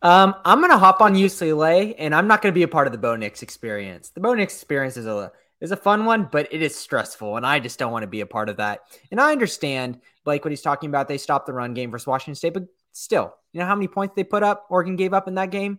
Um, 0.03 0.35
I'm 0.45 0.61
gonna 0.61 0.79
hop 0.79 1.01
on 1.01 1.15
UCLA, 1.15 1.95
and 1.99 2.15
I'm 2.15 2.27
not 2.29 2.43
gonna 2.43 2.53
be 2.53 2.63
a 2.63 2.69
part 2.69 2.87
of 2.87 2.93
the 2.93 2.99
Bo 2.99 3.17
Nix 3.17 3.43
experience. 3.43 4.11
The 4.11 4.21
Bo 4.21 4.35
Nix 4.35 4.55
experience 4.55 4.97
is 4.97 5.07
a 5.07 5.33
is 5.61 5.73
a 5.73 5.77
fun 5.77 6.05
one, 6.05 6.29
but 6.31 6.53
it 6.53 6.63
is 6.63 6.75
stressful, 6.77 7.37
and 7.37 7.47
I 7.47 7.61
just 7.61 7.79
don't 7.79 7.91
want 7.93 8.03
to 8.03 8.07
be 8.09 8.21
a 8.21 8.27
part 8.27 8.49
of 8.49 8.59
that. 8.59 8.81
And 9.11 9.21
I 9.21 9.33
understand, 9.33 10.01
like 10.27 10.45
what 10.45 10.53
he's 10.53 10.61
talking 10.63 10.89
about. 10.91 11.09
They 11.09 11.19
stopped 11.19 11.47
the 11.47 11.53
run 11.55 11.75
game 11.75 11.91
versus 11.91 12.07
Washington 12.07 12.35
State, 12.35 12.55
but 12.55 12.65
still, 12.93 13.35
you 13.53 13.61
know 13.61 13.67
how 13.67 13.75
many 13.75 13.89
points 13.89 14.15
they 14.15 14.25
put 14.25 14.43
up? 14.43 14.67
Oregon 14.69 14.97
gave 14.97 15.15
up 15.15 15.29
in 15.29 15.35
that 15.37 15.51
game, 15.51 15.79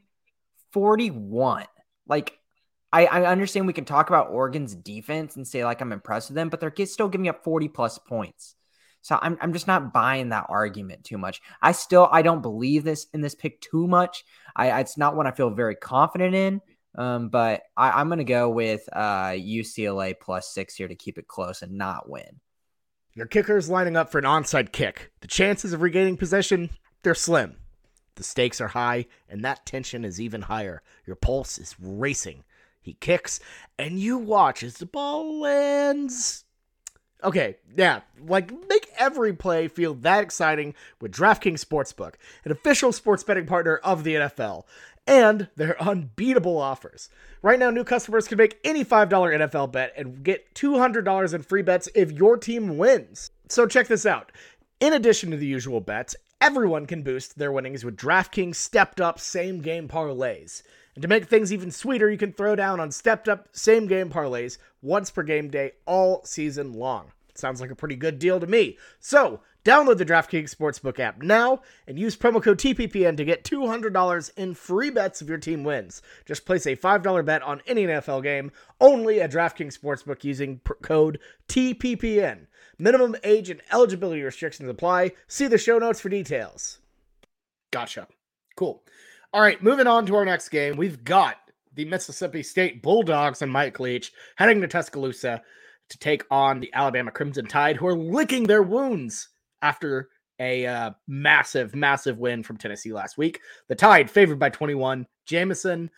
forty-one. 0.72 1.66
Like, 2.08 2.38
I, 2.92 3.06
I 3.06 3.26
understand 3.26 3.68
we 3.68 3.74
can 3.74 3.86
talk 3.86 4.10
about 4.10 4.30
Oregon's 4.30 4.74
defense 4.76 5.36
and 5.36 5.48
say 5.48 5.66
like 5.66 5.82
I'm 5.82 5.92
impressed 5.92 6.30
with 6.30 6.36
them, 6.36 6.50
but 6.50 6.60
they're 6.60 6.86
still 6.86 7.10
giving 7.10 7.28
up 7.28 7.44
forty 7.44 7.68
plus 7.68 7.98
points. 7.98 8.56
So 9.02 9.18
I'm 9.22 9.38
I'm 9.40 9.54
just 9.54 9.68
not 9.68 9.94
buying 9.94 10.30
that 10.30 10.48
argument 10.50 11.04
too 11.04 11.18
much. 11.18 11.42
I 11.62 11.72
still 11.72 12.10
I 12.12 12.22
don't 12.22 12.42
believe 12.42 12.84
this 12.84 13.08
in 13.14 13.22
this 13.22 13.36
pick 13.36 13.62
too 13.62 13.88
much. 13.88 14.26
I 14.56 14.80
it's 14.80 14.98
not 14.98 15.16
one 15.16 15.28
I 15.28 15.32
feel 15.32 15.50
very 15.50 15.76
confident 15.76 16.36
in. 16.36 16.62
Um, 16.98 17.30
but 17.30 17.62
I, 17.76 17.92
I'm 17.92 18.10
gonna 18.10 18.24
go 18.24 18.50
with 18.50 18.88
uh 18.92 19.30
UCLA 19.30 20.16
plus 20.20 20.54
six 20.54 20.76
here 20.76 20.88
to 20.88 20.96
keep 20.96 21.18
it 21.18 21.28
close 21.28 21.62
and 21.62 21.74
not 21.74 22.10
win. 22.10 22.42
Your 23.14 23.28
kicker 23.28 23.58
is 23.58 23.70
lining 23.70 23.96
up 23.96 24.12
for 24.12 24.20
an 24.20 24.26
onside 24.26 24.72
kick. 24.72 25.12
The 25.22 25.28
chances 25.28 25.74
of 25.74 25.82
regaining 25.82 26.18
possession, 26.18 26.70
they're 27.04 27.16
slim. 27.16 27.56
The 28.18 28.24
stakes 28.24 28.60
are 28.60 28.70
high, 28.70 29.06
and 29.30 29.46
that 29.46 29.66
tension 29.66 30.04
is 30.04 30.20
even 30.20 30.42
higher. 30.44 30.82
Your 31.06 31.16
pulse 31.16 31.58
is 31.58 31.76
racing. 31.80 32.44
He 32.82 32.94
kicks, 32.94 33.40
and 33.78 34.00
you 34.00 34.18
watch 34.18 34.64
as 34.64 34.78
the 34.78 34.88
ball 34.88 35.40
lands. 35.40 36.44
Okay, 37.24 37.58
yeah, 37.76 38.02
like 38.20 38.52
make 38.68 38.90
every 38.98 39.34
play 39.34 39.68
feel 39.68 39.94
that 39.96 40.24
exciting 40.24 40.74
with 41.00 41.12
DraftKings 41.12 41.64
Sportsbook, 41.64 42.16
an 42.44 42.52
official 42.52 42.92
sports 42.92 43.24
betting 43.24 43.46
partner 43.46 43.78
of 43.78 44.04
the 44.04 44.16
NFL, 44.16 44.64
and 45.06 45.48
their 45.56 45.82
unbeatable 45.82 46.58
offers. 46.58 47.10
Right 47.44 47.60
now, 47.60 47.70
new 47.70 47.84
customers 47.84 48.28
can 48.28 48.40
make 48.40 48.60
any 48.64 48.84
$5 48.84 49.10
NFL 49.10 49.72
bet 49.72 49.94
and 49.96 50.24
get 50.24 50.56
$200 50.56 51.34
in 51.34 51.44
free 51.44 51.62
bets 51.62 51.88
if 51.94 52.12
your 52.12 52.36
team 52.36 52.78
wins. 52.78 53.30
So 53.48 53.68
check 53.68 53.88
this 53.88 54.08
out. 54.08 54.32
In 54.80 54.94
addition 54.94 55.32
to 55.32 55.38
the 55.38 55.46
usual 55.46 55.82
bets, 55.82 56.16
everyone 56.40 56.86
can 56.86 57.04
boost 57.04 57.38
their 57.38 57.52
winnings 57.52 57.84
with 57.84 57.98
DraftKings 57.98 58.56
stepped 58.56 59.02
up 59.02 59.20
same 59.20 59.62
game 59.62 59.88
parlays. 59.88 60.62
And 60.96 61.02
to 61.02 61.08
make 61.08 61.26
things 61.26 61.54
even 61.54 61.72
sweeter, 61.72 62.10
you 62.10 62.18
can 62.18 62.34
throw 62.34 62.56
down 62.56 62.80
on 62.80 62.92
stepped 62.92 63.30
up 63.30 63.50
same 63.52 63.88
game 63.88 64.10
parlays 64.10 64.58
once 64.82 65.12
per 65.12 65.24
game 65.24 65.50
day 65.50 65.74
all 65.86 66.24
season 66.26 66.74
long. 66.74 67.12
Sounds 67.36 67.62
like 67.62 67.70
a 67.70 67.76
pretty 67.76 67.96
good 67.96 68.18
deal 68.18 68.40
to 68.40 68.48
me. 68.48 68.78
So, 69.00 69.42
download 69.64 69.98
the 69.98 70.06
DraftKings 70.06 70.56
Sportsbook 70.56 71.00
app 71.00 71.22
now 71.22 71.62
and 71.86 72.00
use 72.00 72.18
promo 72.18 72.42
code 72.42 72.58
TPPN 72.58 73.16
to 73.18 73.26
get 73.26 73.44
$200 73.44 74.32
in 74.36 74.56
free 74.56 74.90
bets 74.90 75.22
if 75.22 75.30
your 75.30 75.38
team 75.38 75.64
wins. 75.64 76.02
Just 76.26 76.46
place 76.46 76.66
a 76.66 76.76
$5 76.76 77.26
bet 77.26 77.44
on 77.44 77.62
any 77.68 77.86
NFL 77.86 78.24
game 78.24 78.52
only 78.82 79.22
at 79.22 79.32
DraftKings 79.32 79.78
Sportsbook 79.78 80.24
using 80.24 80.60
pr- 80.64 80.74
code 80.82 81.20
TPPN. 81.48 82.48
Minimum 82.80 83.16
age 83.24 83.50
and 83.50 83.62
eligibility 83.72 84.22
restrictions 84.22 84.70
apply. 84.70 85.12
See 85.28 85.48
the 85.48 85.58
show 85.58 85.80
notes 85.80 86.00
for 86.00 86.10
details. 86.10 86.80
Gotcha. 87.72 88.08
Cool. 88.56 88.84
All 89.34 89.42
right, 89.42 89.62
moving 89.62 89.88
on 89.88 90.06
to 90.06 90.16
our 90.16 90.26
next 90.26 90.50
game. 90.50 90.78
We've 90.78 91.04
got 91.04 91.36
the 91.74 91.86
Mississippi 91.86 92.44
State 92.44 92.82
Bulldogs 92.82 93.42
and 93.42 93.52
Mike 93.52 93.80
Leach 93.80 94.12
heading 94.36 94.62
to 94.62 94.68
Tuscaloosa 94.68 95.42
to 95.90 95.98
take 96.00 96.24
on 96.32 96.60
the 96.60 96.74
Alabama 96.74 97.12
Crimson 97.12 97.46
Tide, 97.46 97.78
who 97.78 97.88
are 97.88 97.98
licking 97.98 98.44
their 98.44 98.64
wounds 98.64 99.30
after 99.62 100.10
a 100.40 100.66
uh, 100.66 100.92
massive, 101.08 101.76
massive 101.76 102.20
win 102.20 102.44
from 102.44 102.58
Tennessee 102.58 102.94
last 102.94 103.18
week. 103.18 103.40
The 103.68 103.76
Tide 103.76 104.10
favored 104.10 104.40
by 104.40 104.50
21. 104.50 105.08
Jameson, 105.26 105.90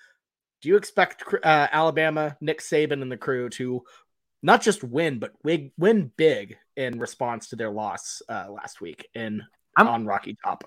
do 0.61 0.69
you 0.69 0.75
expect 0.75 1.23
uh, 1.43 1.67
Alabama, 1.71 2.37
Nick 2.41 2.59
Saban, 2.61 3.01
and 3.01 3.11
the 3.11 3.17
crew 3.17 3.49
to 3.49 3.83
not 4.41 4.61
just 4.61 4.83
win, 4.83 5.19
but 5.19 5.33
win, 5.43 5.71
win 5.77 6.11
big 6.17 6.57
in 6.77 6.99
response 6.99 7.49
to 7.49 7.55
their 7.55 7.69
loss 7.69 8.21
uh, 8.29 8.45
last 8.49 8.81
week 8.81 9.07
in 9.13 9.41
I'm- 9.77 9.87
on 9.87 10.05
Rocky 10.05 10.37
Top? 10.43 10.63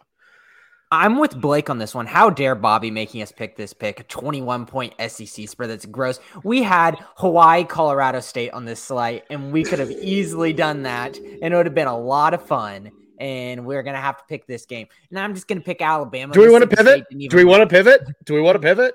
I'm 0.94 1.18
with 1.18 1.34
Blake 1.40 1.70
on 1.70 1.78
this 1.78 1.94
one. 1.94 2.04
How 2.06 2.28
dare 2.28 2.54
Bobby 2.54 2.90
making 2.90 3.22
us 3.22 3.32
pick 3.32 3.56
this 3.56 3.72
pick? 3.72 3.98
A 4.00 4.02
21 4.02 4.66
point 4.66 4.92
SEC 5.08 5.48
spread. 5.48 5.70
That's 5.70 5.86
gross. 5.86 6.20
We 6.44 6.62
had 6.62 6.98
Hawaii, 7.16 7.64
Colorado 7.64 8.20
State 8.20 8.50
on 8.50 8.66
this 8.66 8.78
slate, 8.82 9.22
and 9.30 9.52
we 9.54 9.64
could 9.64 9.78
have 9.78 9.90
easily 9.90 10.52
done 10.52 10.82
that, 10.82 11.16
and 11.16 11.54
it 11.54 11.56
would 11.56 11.64
have 11.64 11.74
been 11.74 11.86
a 11.88 11.98
lot 11.98 12.34
of 12.34 12.46
fun. 12.46 12.90
And 13.18 13.64
we're 13.64 13.82
gonna 13.82 14.02
have 14.02 14.18
to 14.18 14.24
pick 14.28 14.46
this 14.46 14.66
game. 14.66 14.86
And 15.08 15.18
I'm 15.18 15.32
just 15.34 15.48
gonna 15.48 15.62
pick 15.62 15.80
Alabama. 15.80 16.34
Do 16.34 16.40
we 16.40 16.50
want 16.50 16.68
to 16.68 16.76
pivot? 16.76 17.06
Do 17.30 17.36
we 17.38 17.44
want 17.44 17.62
to 17.62 17.66
pivot? 17.66 18.02
Do 18.26 18.34
we 18.34 18.42
want 18.42 18.56
to 18.56 18.60
pivot? 18.60 18.94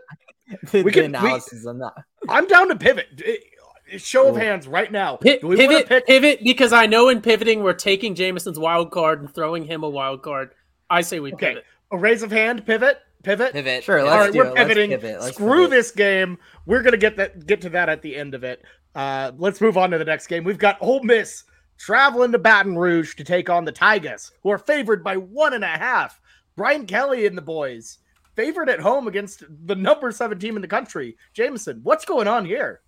we 0.74 0.84
the 0.84 0.92
can- 0.92 1.00
we- 1.02 1.06
analysis 1.06 1.66
on 1.66 1.80
that. 1.80 1.94
I'm 2.30 2.46
down 2.46 2.68
to 2.68 2.76
pivot. 2.76 3.08
Show 3.97 4.30
of 4.30 4.36
hands 4.36 4.67
right 4.67 4.91
now. 4.91 5.17
Pi- 5.17 5.38
Do 5.39 5.47
we 5.47 5.56
pivot, 5.56 5.88
pick? 5.88 6.06
pivot, 6.06 6.39
because 6.43 6.73
I 6.73 6.86
know 6.88 7.10
in 7.10 7.21
pivoting 7.21 7.63
we're 7.63 7.73
taking 7.73 8.15
Jameson's 8.15 8.60
wild 8.60 8.91
card 8.91 9.21
and 9.21 9.34
throwing 9.34 9.65
him 9.65 9.84
a 9.84 9.89
wild 9.89 10.21
card. 10.23 10.52
I 10.89 11.02
say 11.02 11.19
we 11.19 11.34
Okay. 11.34 11.47
pivot. 11.50 11.65
A 11.91 11.97
raise 11.97 12.23
of 12.23 12.32
hand. 12.32 12.65
Pivot. 12.65 13.00
Pivot. 13.23 13.54
pivot. 13.54 13.84
Sure, 13.84 14.00
All 14.00 14.06
let's 14.06 14.17
right, 14.26 14.32
do 14.34 14.38
we're 14.39 14.45
it. 14.45 14.47
Let's 14.54 14.58
pivoting. 14.60 14.89
pivot. 14.91 15.19
Let's 15.21 15.36
Screw 15.36 15.56
pivot. 15.63 15.69
this 15.71 15.91
game. 15.91 16.38
We're 16.65 16.82
gonna 16.82 16.97
get 16.97 17.17
that 17.17 17.45
get 17.47 17.62
to 17.62 17.69
that 17.69 17.89
at 17.89 18.02
the 18.02 18.15
end 18.15 18.34
of 18.36 18.43
it. 18.43 18.62
Uh, 18.95 19.32
let's 19.38 19.60
move 19.62 19.78
on 19.78 19.91
to 19.91 19.97
the 19.97 20.06
next 20.06 20.28
game. 20.28 20.43
We've 20.43 20.58
got 20.58 20.78
Ole 20.82 21.04
Miss 21.04 21.43
traveling 21.78 22.32
to 22.32 22.39
Baton 22.39 22.78
Rouge 22.78 23.15
to 23.15 23.23
take 23.23 23.50
on 23.50 23.65
the 23.65 23.71
Tigers, 23.71 24.32
who 24.43 24.50
are 24.50 24.58
favored 24.58 25.04
by 25.04 25.17
one 25.17 25.54
and 25.54 25.63
a 25.63 25.67
half. 25.67 26.19
Brian 26.56 26.86
Kelly 26.86 27.26
and 27.28 27.38
the 27.38 27.41
boys 27.41 28.00
favored 28.36 28.69
at 28.69 28.80
home 28.80 29.08
against 29.08 29.43
the 29.65 29.76
number 29.76 30.12
seven 30.12 30.39
team 30.39 30.56
in 30.56 30.62
the 30.62 30.67
country. 30.67 31.17
Jameson, 31.34 31.80
what's 31.84 32.06
going 32.06 32.28
on 32.28 32.45
here? 32.45 32.82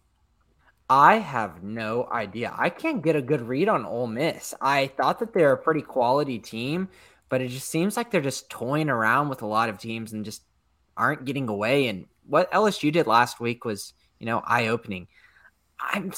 I 0.89 1.17
have 1.19 1.61
no 1.61 2.09
idea. 2.11 2.53
I 2.57 2.69
can't 2.69 3.03
get 3.03 3.15
a 3.15 3.21
good 3.21 3.41
read 3.41 3.69
on 3.69 3.85
Ole 3.85 4.07
Miss. 4.07 4.55
I 4.59 4.87
thought 4.87 5.19
that 5.19 5.33
they're 5.33 5.53
a 5.53 5.57
pretty 5.57 5.83
quality 5.83 6.39
team, 6.39 6.89
but 7.29 7.41
it 7.41 7.49
just 7.49 7.69
seems 7.69 7.95
like 7.95 8.09
they're 8.09 8.21
just 8.21 8.49
toying 8.49 8.89
around 8.89 9.29
with 9.29 9.43
a 9.43 9.47
lot 9.47 9.69
of 9.69 9.77
teams 9.77 10.13
and 10.13 10.25
just 10.25 10.41
aren't 10.97 11.25
getting 11.25 11.47
away. 11.47 11.87
And 11.87 12.07
what 12.25 12.51
LSU 12.51 12.91
did 12.91 13.05
last 13.05 13.39
week 13.39 13.65
was, 13.65 13.93
you 14.19 14.25
know, 14.25 14.41
eye 14.45 14.67
opening. 14.67 15.07
I'm, 15.79 16.11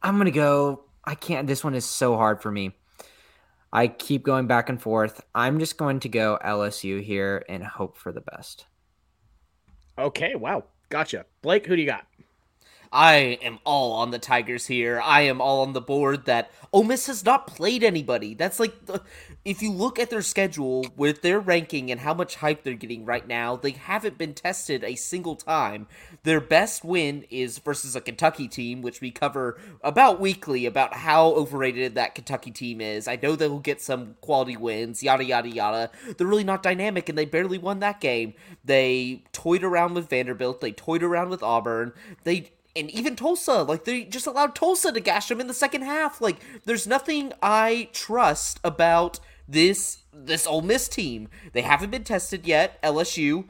I'm 0.00 0.16
gonna 0.16 0.30
go. 0.30 0.84
I 1.04 1.16
can't. 1.16 1.48
This 1.48 1.64
one 1.64 1.74
is 1.74 1.84
so 1.84 2.16
hard 2.16 2.40
for 2.40 2.52
me. 2.52 2.76
I 3.72 3.88
keep 3.88 4.22
going 4.22 4.46
back 4.46 4.68
and 4.68 4.80
forth. 4.80 5.20
I'm 5.34 5.58
just 5.58 5.76
going 5.76 6.00
to 6.00 6.08
go 6.08 6.38
LSU 6.44 7.02
here 7.02 7.44
and 7.48 7.64
hope 7.64 7.96
for 7.96 8.12
the 8.12 8.20
best. 8.20 8.66
Okay. 9.98 10.34
Wow. 10.34 10.64
Gotcha. 10.88 11.24
Blake, 11.42 11.66
who 11.66 11.76
do 11.76 11.82
you 11.82 11.88
got? 11.88 12.04
I 12.92 13.38
am 13.42 13.60
all 13.64 13.92
on 13.92 14.10
the 14.10 14.18
Tigers 14.18 14.66
here. 14.66 15.00
I 15.00 15.22
am 15.22 15.40
all 15.40 15.62
on 15.62 15.74
the 15.74 15.80
board 15.80 16.24
that 16.24 16.50
Ole 16.72 16.82
Miss 16.82 17.06
has 17.06 17.24
not 17.24 17.46
played 17.46 17.84
anybody. 17.84 18.34
That's 18.34 18.58
like, 18.58 18.86
the, 18.86 19.00
if 19.44 19.62
you 19.62 19.70
look 19.70 20.00
at 20.00 20.10
their 20.10 20.22
schedule 20.22 20.84
with 20.96 21.22
their 21.22 21.38
ranking 21.38 21.92
and 21.92 22.00
how 22.00 22.14
much 22.14 22.36
hype 22.36 22.64
they're 22.64 22.74
getting 22.74 23.04
right 23.04 23.26
now, 23.26 23.54
they 23.54 23.70
haven't 23.70 24.18
been 24.18 24.34
tested 24.34 24.82
a 24.82 24.96
single 24.96 25.36
time. 25.36 25.86
Their 26.24 26.40
best 26.40 26.84
win 26.84 27.24
is 27.30 27.58
versus 27.58 27.94
a 27.94 28.00
Kentucky 28.00 28.48
team, 28.48 28.82
which 28.82 29.00
we 29.00 29.12
cover 29.12 29.60
about 29.84 30.20
weekly 30.20 30.66
about 30.66 30.94
how 30.94 31.28
overrated 31.28 31.94
that 31.94 32.16
Kentucky 32.16 32.50
team 32.50 32.80
is. 32.80 33.06
I 33.06 33.18
know 33.22 33.36
they'll 33.36 33.60
get 33.60 33.80
some 33.80 34.16
quality 34.20 34.56
wins, 34.56 35.00
yada, 35.00 35.24
yada, 35.24 35.48
yada. 35.48 35.90
They're 36.16 36.26
really 36.26 36.44
not 36.44 36.64
dynamic, 36.64 37.08
and 37.08 37.16
they 37.16 37.24
barely 37.24 37.58
won 37.58 37.78
that 37.80 38.00
game. 38.00 38.34
They 38.64 39.22
toyed 39.32 39.62
around 39.62 39.94
with 39.94 40.10
Vanderbilt, 40.10 40.60
they 40.60 40.72
toyed 40.72 41.04
around 41.04 41.30
with 41.30 41.42
Auburn. 41.42 41.92
They 42.24 42.50
and 42.76 42.90
even 42.90 43.16
Tulsa, 43.16 43.62
like 43.62 43.84
they 43.84 44.04
just 44.04 44.26
allowed 44.26 44.54
Tulsa 44.54 44.92
to 44.92 45.00
gash 45.00 45.28
them 45.28 45.40
in 45.40 45.46
the 45.46 45.54
second 45.54 45.82
half. 45.82 46.20
Like 46.20 46.36
there's 46.64 46.86
nothing 46.86 47.32
I 47.42 47.88
trust 47.92 48.60
about 48.62 49.20
this 49.48 49.98
this 50.12 50.46
Ole 50.46 50.62
Miss 50.62 50.88
team. 50.88 51.28
They 51.52 51.62
haven't 51.62 51.90
been 51.90 52.04
tested 52.04 52.46
yet. 52.46 52.80
LSU, 52.82 53.46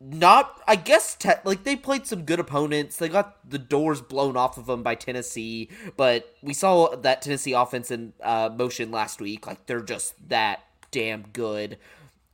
not 0.00 0.62
I 0.66 0.76
guess 0.76 1.14
te- 1.14 1.30
like 1.44 1.64
they 1.64 1.76
played 1.76 2.06
some 2.06 2.22
good 2.22 2.40
opponents. 2.40 2.96
They 2.96 3.08
got 3.08 3.48
the 3.48 3.58
doors 3.58 4.00
blown 4.00 4.36
off 4.36 4.56
of 4.56 4.66
them 4.66 4.82
by 4.82 4.94
Tennessee, 4.94 5.68
but 5.96 6.34
we 6.42 6.54
saw 6.54 6.96
that 6.96 7.22
Tennessee 7.22 7.52
offense 7.52 7.90
in 7.90 8.14
uh, 8.22 8.50
motion 8.56 8.90
last 8.90 9.20
week. 9.20 9.46
Like 9.46 9.66
they're 9.66 9.82
just 9.82 10.28
that 10.28 10.64
damn 10.90 11.22
good. 11.32 11.78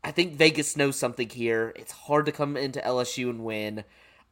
I 0.04 0.10
think 0.10 0.34
Vegas 0.34 0.76
knows 0.76 0.96
something 0.96 1.28
here. 1.28 1.72
It's 1.76 1.92
hard 1.92 2.26
to 2.26 2.32
come 2.32 2.56
into 2.56 2.80
LSU 2.80 3.30
and 3.30 3.44
win. 3.44 3.84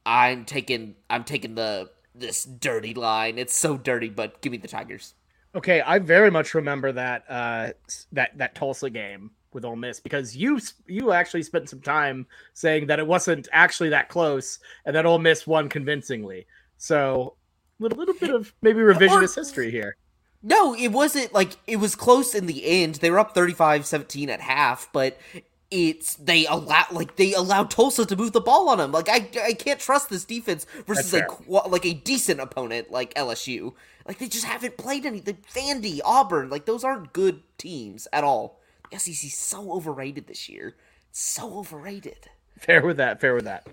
I'm 0.06 0.44
taking 0.44 0.94
I'm 1.08 1.24
taking 1.24 1.54
the 1.54 1.90
this 2.14 2.44
dirty 2.44 2.94
line. 2.94 3.38
It's 3.38 3.56
so 3.56 3.76
dirty, 3.76 4.08
but 4.08 4.40
give 4.40 4.52
me 4.52 4.58
the 4.58 4.68
Tigers. 4.68 5.14
Okay, 5.54 5.80
I 5.80 5.98
very 5.98 6.30
much 6.30 6.54
remember 6.54 6.92
that 6.92 7.24
uh 7.28 7.70
that 8.12 8.36
that 8.38 8.54
Tulsa 8.54 8.90
game 8.90 9.30
with 9.52 9.64
Ole 9.64 9.76
Miss 9.76 10.00
because 10.00 10.36
you 10.36 10.60
you 10.86 11.12
actually 11.12 11.42
spent 11.42 11.68
some 11.68 11.80
time 11.80 12.26
saying 12.54 12.86
that 12.86 12.98
it 12.98 13.06
wasn't 13.06 13.48
actually 13.52 13.88
that 13.90 14.08
close 14.08 14.58
and 14.84 14.94
that 14.94 15.06
Ole 15.06 15.18
Miss 15.18 15.46
won 15.46 15.68
convincingly. 15.68 16.46
So 16.78 17.34
a 17.78 17.82
little, 17.82 17.98
little 17.98 18.14
bit 18.14 18.30
of 18.30 18.54
maybe 18.62 18.80
revisionist 18.80 19.36
or, 19.36 19.40
history 19.40 19.70
here. 19.70 19.96
No, 20.42 20.74
it 20.74 20.88
wasn't 20.88 21.34
like 21.34 21.56
it 21.66 21.76
was 21.76 21.94
close 21.94 22.34
in 22.34 22.46
the 22.46 22.64
end. 22.64 22.96
They 22.96 23.10
were 23.10 23.18
up 23.18 23.34
35-17 23.34 24.28
at 24.28 24.40
half, 24.40 24.88
but 24.92 25.18
it's 25.70 26.14
they 26.16 26.46
allow 26.46 26.85
like 26.90 27.16
they 27.16 27.33
allow 27.33 27.62
Tulsa 27.64 28.04
to 28.04 28.16
move 28.16 28.33
the 28.33 28.40
ball 28.40 28.68
on 28.68 28.78
them. 28.78 28.92
Like 28.92 29.09
I 29.09 29.28
I 29.42 29.52
can't 29.52 29.78
trust 29.78 30.11
this 30.11 30.24
defense 30.24 30.66
versus 30.87 31.14
a 31.14 31.26
like 31.48 31.87
a 31.87 31.94
decent 31.94 32.40
opponent 32.40 32.90
like 32.90 33.14
LSU. 33.14 33.74
Like 34.06 34.18
they 34.18 34.28
just 34.28 34.44
haven't 34.44 34.76
played 34.76 35.06
any. 35.06 35.20
The 35.20 35.35
Vandy, 35.54 36.00
Auburn, 36.04 36.50
like 36.50 36.66
those 36.66 36.83
aren't 36.83 37.12
good 37.12 37.42
teams 37.56 38.09
at 38.12 38.24
all. 38.24 38.61
The 38.90 38.98
SEC's 38.98 39.38
so 39.38 39.72
overrated 39.72 40.26
this 40.26 40.48
year. 40.48 40.74
so 41.12 41.59
overrated. 41.59 42.28
Fair 42.59 42.85
with 42.85 42.96
that. 42.96 43.20
Fair 43.20 43.35
with 43.35 43.44
that. 43.44 43.66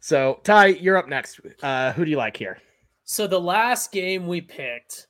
So 0.00 0.40
Ty, 0.44 0.66
you're 0.68 0.96
up 0.96 1.08
next. 1.08 1.40
Uh, 1.62 1.92
who 1.92 2.04
do 2.04 2.10
you 2.10 2.16
like 2.16 2.36
here? 2.36 2.58
So 3.04 3.26
the 3.26 3.40
last 3.40 3.92
game 3.92 4.26
we 4.26 4.40
picked 4.40 5.06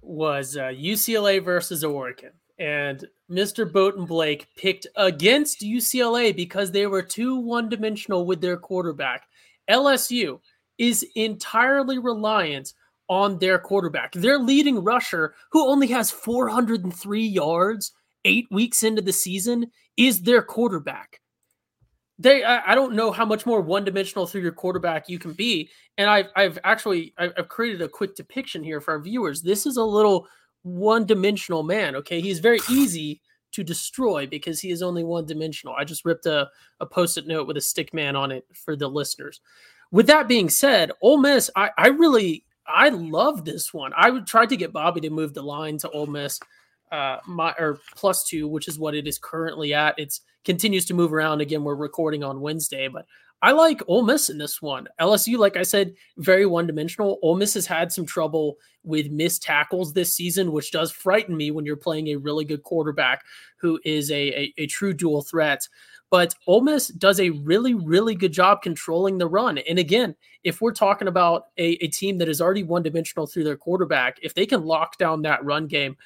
was 0.00 0.56
uh, 0.56 0.68
UCLA 0.68 1.44
versus 1.44 1.84
Oregon 1.84 2.32
and 2.58 3.04
Mr. 3.30 3.70
Boat 3.70 3.96
Blake 4.06 4.48
picked 4.56 4.86
against 4.96 5.60
UCLA 5.60 6.34
because 6.34 6.70
they 6.70 6.86
were 6.86 7.02
too 7.02 7.36
one 7.36 7.68
dimensional 7.68 8.24
with 8.24 8.40
their 8.40 8.56
quarterback. 8.56 9.26
LSU 9.68 10.40
is 10.78 11.04
entirely 11.14 11.98
reliant 11.98 12.72
on 13.08 13.38
their 13.38 13.58
quarterback. 13.58 14.12
Their 14.12 14.38
leading 14.38 14.82
rusher, 14.82 15.34
who 15.50 15.68
only 15.68 15.86
has 15.88 16.10
403 16.10 17.22
yards 17.22 17.92
eight 18.24 18.46
weeks 18.50 18.82
into 18.82 19.02
the 19.02 19.12
season, 19.12 19.70
is 19.96 20.22
their 20.22 20.42
quarterback. 20.42 21.20
They, 22.18 22.42
I, 22.42 22.72
I 22.72 22.74
don't 22.74 22.94
know 22.94 23.12
how 23.12 23.26
much 23.26 23.44
more 23.44 23.60
one 23.60 23.84
dimensional 23.84 24.26
through 24.26 24.40
your 24.40 24.52
quarterback 24.52 25.08
you 25.08 25.18
can 25.18 25.32
be. 25.32 25.70
And 25.98 26.08
I've, 26.08 26.28
I've 26.34 26.58
actually, 26.64 27.12
I've 27.18 27.48
created 27.48 27.82
a 27.82 27.88
quick 27.88 28.16
depiction 28.16 28.64
here 28.64 28.80
for 28.80 28.92
our 28.92 29.00
viewers. 29.00 29.42
This 29.42 29.66
is 29.66 29.76
a 29.76 29.84
little 29.84 30.26
one 30.66 31.06
dimensional 31.06 31.62
man. 31.62 31.94
Okay. 31.96 32.20
He's 32.20 32.40
very 32.40 32.58
easy 32.68 33.20
to 33.52 33.62
destroy 33.62 34.26
because 34.26 34.60
he 34.60 34.70
is 34.70 34.82
only 34.82 35.04
one 35.04 35.24
dimensional. 35.24 35.74
I 35.78 35.84
just 35.84 36.04
ripped 36.04 36.26
a, 36.26 36.48
a 36.80 36.86
post 36.86 37.16
it 37.16 37.26
note 37.26 37.46
with 37.46 37.56
a 37.56 37.60
stick 37.60 37.94
man 37.94 38.16
on 38.16 38.32
it 38.32 38.44
for 38.52 38.74
the 38.74 38.88
listeners. 38.88 39.40
With 39.92 40.08
that 40.08 40.26
being 40.26 40.50
said, 40.50 40.90
Ole 41.00 41.18
Miss, 41.18 41.48
I, 41.54 41.70
I 41.78 41.88
really, 41.88 42.44
I 42.66 42.88
love 42.88 43.44
this 43.44 43.72
one. 43.72 43.92
I 43.96 44.18
tried 44.20 44.48
to 44.48 44.56
get 44.56 44.72
Bobby 44.72 45.00
to 45.02 45.10
move 45.10 45.32
the 45.32 45.42
line 45.42 45.78
to 45.78 45.90
Ole 45.90 46.06
Miss, 46.06 46.40
uh, 46.90 47.18
my 47.26 47.54
or 47.58 47.78
plus 47.94 48.24
two, 48.24 48.48
which 48.48 48.66
is 48.66 48.78
what 48.78 48.94
it 48.96 49.06
is 49.06 49.18
currently 49.18 49.72
at. 49.72 49.94
It's 49.98 50.20
continues 50.44 50.84
to 50.86 50.94
move 50.94 51.12
around. 51.12 51.40
Again, 51.40 51.62
we're 51.62 51.76
recording 51.76 52.24
on 52.24 52.40
Wednesday, 52.40 52.88
but 52.88 53.06
I 53.42 53.52
like 53.52 53.82
Ole 53.86 54.02
Miss 54.02 54.30
in 54.30 54.38
this 54.38 54.62
one. 54.62 54.88
LSU, 55.00 55.36
like 55.36 55.56
I 55.56 55.62
said, 55.62 55.94
very 56.16 56.46
one 56.46 56.66
dimensional. 56.66 57.18
Ole 57.22 57.36
Miss 57.36 57.54
has 57.54 57.66
had 57.66 57.92
some 57.92 58.06
trouble 58.06 58.56
with 58.82 59.10
missed 59.10 59.42
tackles 59.42 59.92
this 59.92 60.14
season, 60.14 60.52
which 60.52 60.70
does 60.70 60.90
frighten 60.90 61.36
me 61.36 61.50
when 61.50 61.66
you're 61.66 61.76
playing 61.76 62.08
a 62.08 62.16
really 62.16 62.44
good 62.44 62.62
quarterback 62.62 63.24
who 63.60 63.78
is 63.84 64.10
a, 64.10 64.14
a, 64.14 64.54
a 64.58 64.66
true 64.66 64.94
dual 64.94 65.22
threat. 65.22 65.68
But 66.10 66.34
Ole 66.46 66.62
Miss 66.62 66.88
does 66.88 67.18
a 67.18 67.30
really, 67.30 67.74
really 67.74 68.14
good 68.14 68.32
job 68.32 68.62
controlling 68.62 69.18
the 69.18 69.26
run. 69.26 69.58
And 69.58 69.78
again, 69.78 70.14
if 70.44 70.60
we're 70.60 70.72
talking 70.72 71.08
about 71.08 71.46
a, 71.58 71.72
a 71.84 71.88
team 71.88 72.18
that 72.18 72.28
is 72.28 72.40
already 72.40 72.62
one 72.62 72.84
dimensional 72.84 73.26
through 73.26 73.44
their 73.44 73.56
quarterback, 73.56 74.18
if 74.22 74.32
they 74.32 74.46
can 74.46 74.64
lock 74.64 74.96
down 74.98 75.22
that 75.22 75.44
run 75.44 75.66
game, 75.66 75.96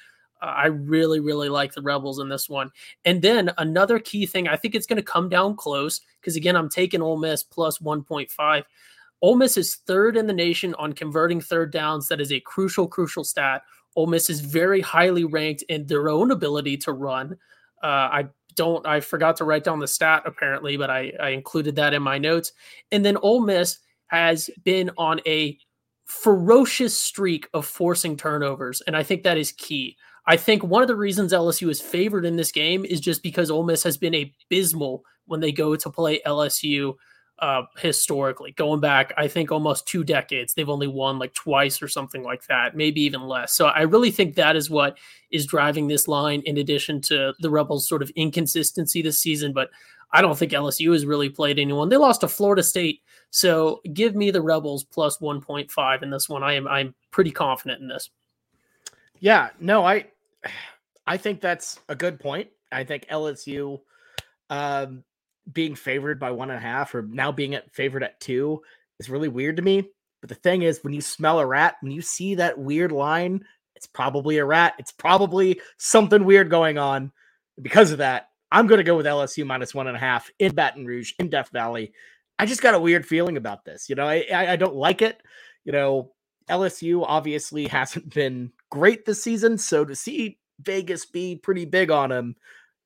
I 0.41 0.67
really, 0.67 1.19
really 1.19 1.49
like 1.49 1.73
the 1.73 1.81
Rebels 1.81 2.19
in 2.19 2.29
this 2.29 2.49
one. 2.49 2.71
And 3.05 3.21
then 3.21 3.51
another 3.57 3.99
key 3.99 4.25
thing, 4.25 4.47
I 4.47 4.55
think 4.55 4.75
it's 4.75 4.87
going 4.87 4.97
to 4.97 5.03
come 5.03 5.29
down 5.29 5.55
close 5.55 6.01
because 6.19 6.35
again, 6.35 6.55
I'm 6.55 6.69
taking 6.69 7.01
Ole 7.01 7.17
Miss 7.17 7.43
plus 7.43 7.77
1.5. 7.79 8.63
Ole 9.21 9.35
Miss 9.35 9.57
is 9.57 9.75
third 9.75 10.17
in 10.17 10.25
the 10.25 10.33
nation 10.33 10.73
on 10.75 10.93
converting 10.93 11.39
third 11.39 11.71
downs. 11.71 12.07
That 12.07 12.21
is 12.21 12.31
a 12.31 12.39
crucial, 12.39 12.87
crucial 12.87 13.23
stat. 13.23 13.61
Ole 13.95 14.07
Miss 14.07 14.29
is 14.29 14.41
very 14.41 14.81
highly 14.81 15.25
ranked 15.25 15.63
in 15.63 15.85
their 15.85 16.09
own 16.09 16.31
ability 16.31 16.77
to 16.77 16.93
run. 16.93 17.37
Uh, 17.83 17.87
I 18.11 18.27
don't, 18.55 18.85
I 18.85 18.99
forgot 18.99 19.35
to 19.37 19.43
write 19.43 19.63
down 19.63 19.79
the 19.79 19.87
stat 19.87 20.23
apparently, 20.25 20.75
but 20.77 20.89
I, 20.89 21.13
I 21.19 21.29
included 21.29 21.75
that 21.75 21.93
in 21.93 22.01
my 22.01 22.17
notes. 22.17 22.53
And 22.91 23.05
then 23.05 23.17
Ole 23.17 23.41
Miss 23.41 23.79
has 24.07 24.49
been 24.63 24.89
on 24.97 25.21
a 25.25 25.57
ferocious 26.05 26.97
streak 26.97 27.47
of 27.53 27.65
forcing 27.65 28.17
turnovers. 28.17 28.81
And 28.81 28.95
I 28.97 29.03
think 29.03 29.23
that 29.23 29.37
is 29.37 29.51
key. 29.53 29.97
I 30.25 30.37
think 30.37 30.63
one 30.63 30.81
of 30.81 30.87
the 30.87 30.95
reasons 30.95 31.33
LSU 31.33 31.69
is 31.69 31.81
favored 31.81 32.25
in 32.25 32.35
this 32.35 32.51
game 32.51 32.85
is 32.85 32.99
just 32.99 33.23
because 33.23 33.49
Ole 33.49 33.63
Miss 33.63 33.83
has 33.83 33.97
been 33.97 34.13
abysmal 34.13 35.03
when 35.25 35.39
they 35.39 35.51
go 35.51 35.75
to 35.75 35.89
play 35.89 36.21
LSU 36.25 36.95
uh, 37.39 37.63
historically. 37.77 38.51
Going 38.51 38.79
back, 38.79 39.13
I 39.17 39.27
think 39.27 39.51
almost 39.51 39.87
two 39.87 40.03
decades, 40.03 40.53
they've 40.53 40.69
only 40.69 40.87
won 40.87 41.17
like 41.17 41.33
twice 41.33 41.81
or 41.81 41.87
something 41.87 42.23
like 42.23 42.45
that, 42.47 42.75
maybe 42.75 43.01
even 43.01 43.21
less. 43.21 43.55
So 43.55 43.65
I 43.65 43.81
really 43.81 44.11
think 44.11 44.35
that 44.35 44.55
is 44.55 44.69
what 44.69 44.97
is 45.31 45.47
driving 45.47 45.87
this 45.87 46.07
line, 46.07 46.43
in 46.45 46.57
addition 46.57 47.01
to 47.01 47.33
the 47.39 47.49
Rebels' 47.49 47.87
sort 47.87 48.03
of 48.03 48.11
inconsistency 48.11 49.01
this 49.01 49.19
season. 49.19 49.53
But 49.53 49.71
I 50.11 50.21
don't 50.21 50.37
think 50.37 50.51
LSU 50.51 50.93
has 50.93 51.05
really 51.05 51.29
played 51.29 51.57
anyone. 51.57 51.89
They 51.89 51.97
lost 51.97 52.21
to 52.21 52.27
Florida 52.27 52.61
State, 52.61 53.01
so 53.31 53.81
give 53.93 54.15
me 54.15 54.29
the 54.29 54.41
Rebels 54.41 54.83
plus 54.83 55.17
1.5 55.17 56.03
in 56.03 56.11
this 56.11 56.29
one. 56.29 56.43
I 56.43 56.53
am 56.53 56.67
I'm 56.67 56.93
pretty 57.09 57.31
confident 57.31 57.81
in 57.81 57.87
this. 57.87 58.11
Yeah, 59.19 59.49
no, 59.59 59.83
I 59.83 60.05
I 61.05 61.17
think 61.17 61.41
that's 61.41 61.79
a 61.89 61.95
good 61.95 62.19
point. 62.19 62.49
I 62.71 62.83
think 62.83 63.07
LSU 63.07 63.81
um, 64.49 65.03
being 65.51 65.75
favored 65.75 66.19
by 66.19 66.31
one 66.31 66.49
and 66.49 66.57
a 66.57 66.61
half 66.61 66.93
or 66.95 67.01
now 67.01 67.31
being 67.31 67.55
at 67.55 67.73
favored 67.73 68.03
at 68.03 68.19
two 68.19 68.61
is 68.99 69.09
really 69.09 69.27
weird 69.27 69.57
to 69.57 69.61
me. 69.61 69.89
But 70.21 70.29
the 70.29 70.35
thing 70.35 70.61
is, 70.61 70.83
when 70.83 70.93
you 70.93 71.01
smell 71.01 71.39
a 71.39 71.45
rat, 71.45 71.75
when 71.81 71.91
you 71.91 72.01
see 72.01 72.35
that 72.35 72.57
weird 72.59 72.91
line, 72.91 73.43
It's 73.75 73.87
probably 73.87 74.37
a 74.37 74.45
rat. 74.45 74.75
It's 74.77 74.91
probably 74.91 75.59
something 75.77 76.23
weird 76.23 76.51
going 76.51 76.77
on. 76.77 77.11
Because 77.59 77.91
of 77.91 77.97
that, 77.97 78.29
I'm 78.51 78.67
going 78.67 78.77
to 78.77 78.83
go 78.83 78.95
with 78.95 79.05
LSU 79.07 79.45
minus 79.45 79.73
one 79.73 79.87
and 79.87 79.97
a 79.97 79.99
half 79.99 80.29
in 80.37 80.53
Baton 80.53 80.85
Rouge, 80.85 81.13
in 81.17 81.29
Death 81.29 81.49
Valley. 81.51 81.93
I 82.37 82.45
just 82.45 82.61
got 82.61 82.75
a 82.75 82.79
weird 82.79 83.05
feeling 83.05 83.37
about 83.37 83.65
this. 83.65 83.89
You 83.89 83.95
know, 83.95 84.07
I, 84.07 84.25
I 84.31 84.55
don't 84.55 84.75
like 84.75 85.01
it. 85.01 85.21
You 85.65 85.71
know, 85.71 86.11
LSU 86.49 87.03
obviously 87.05 87.67
hasn't 87.79 88.13
been 88.13 88.51
great 88.71 89.05
this 89.05 89.23
season. 89.23 89.59
So 89.59 89.85
to 89.85 89.95
see 89.95 90.39
Vegas 90.59 91.05
be 91.05 91.35
pretty 91.35 91.65
big 91.65 91.91
on 91.91 92.11
him, 92.11 92.35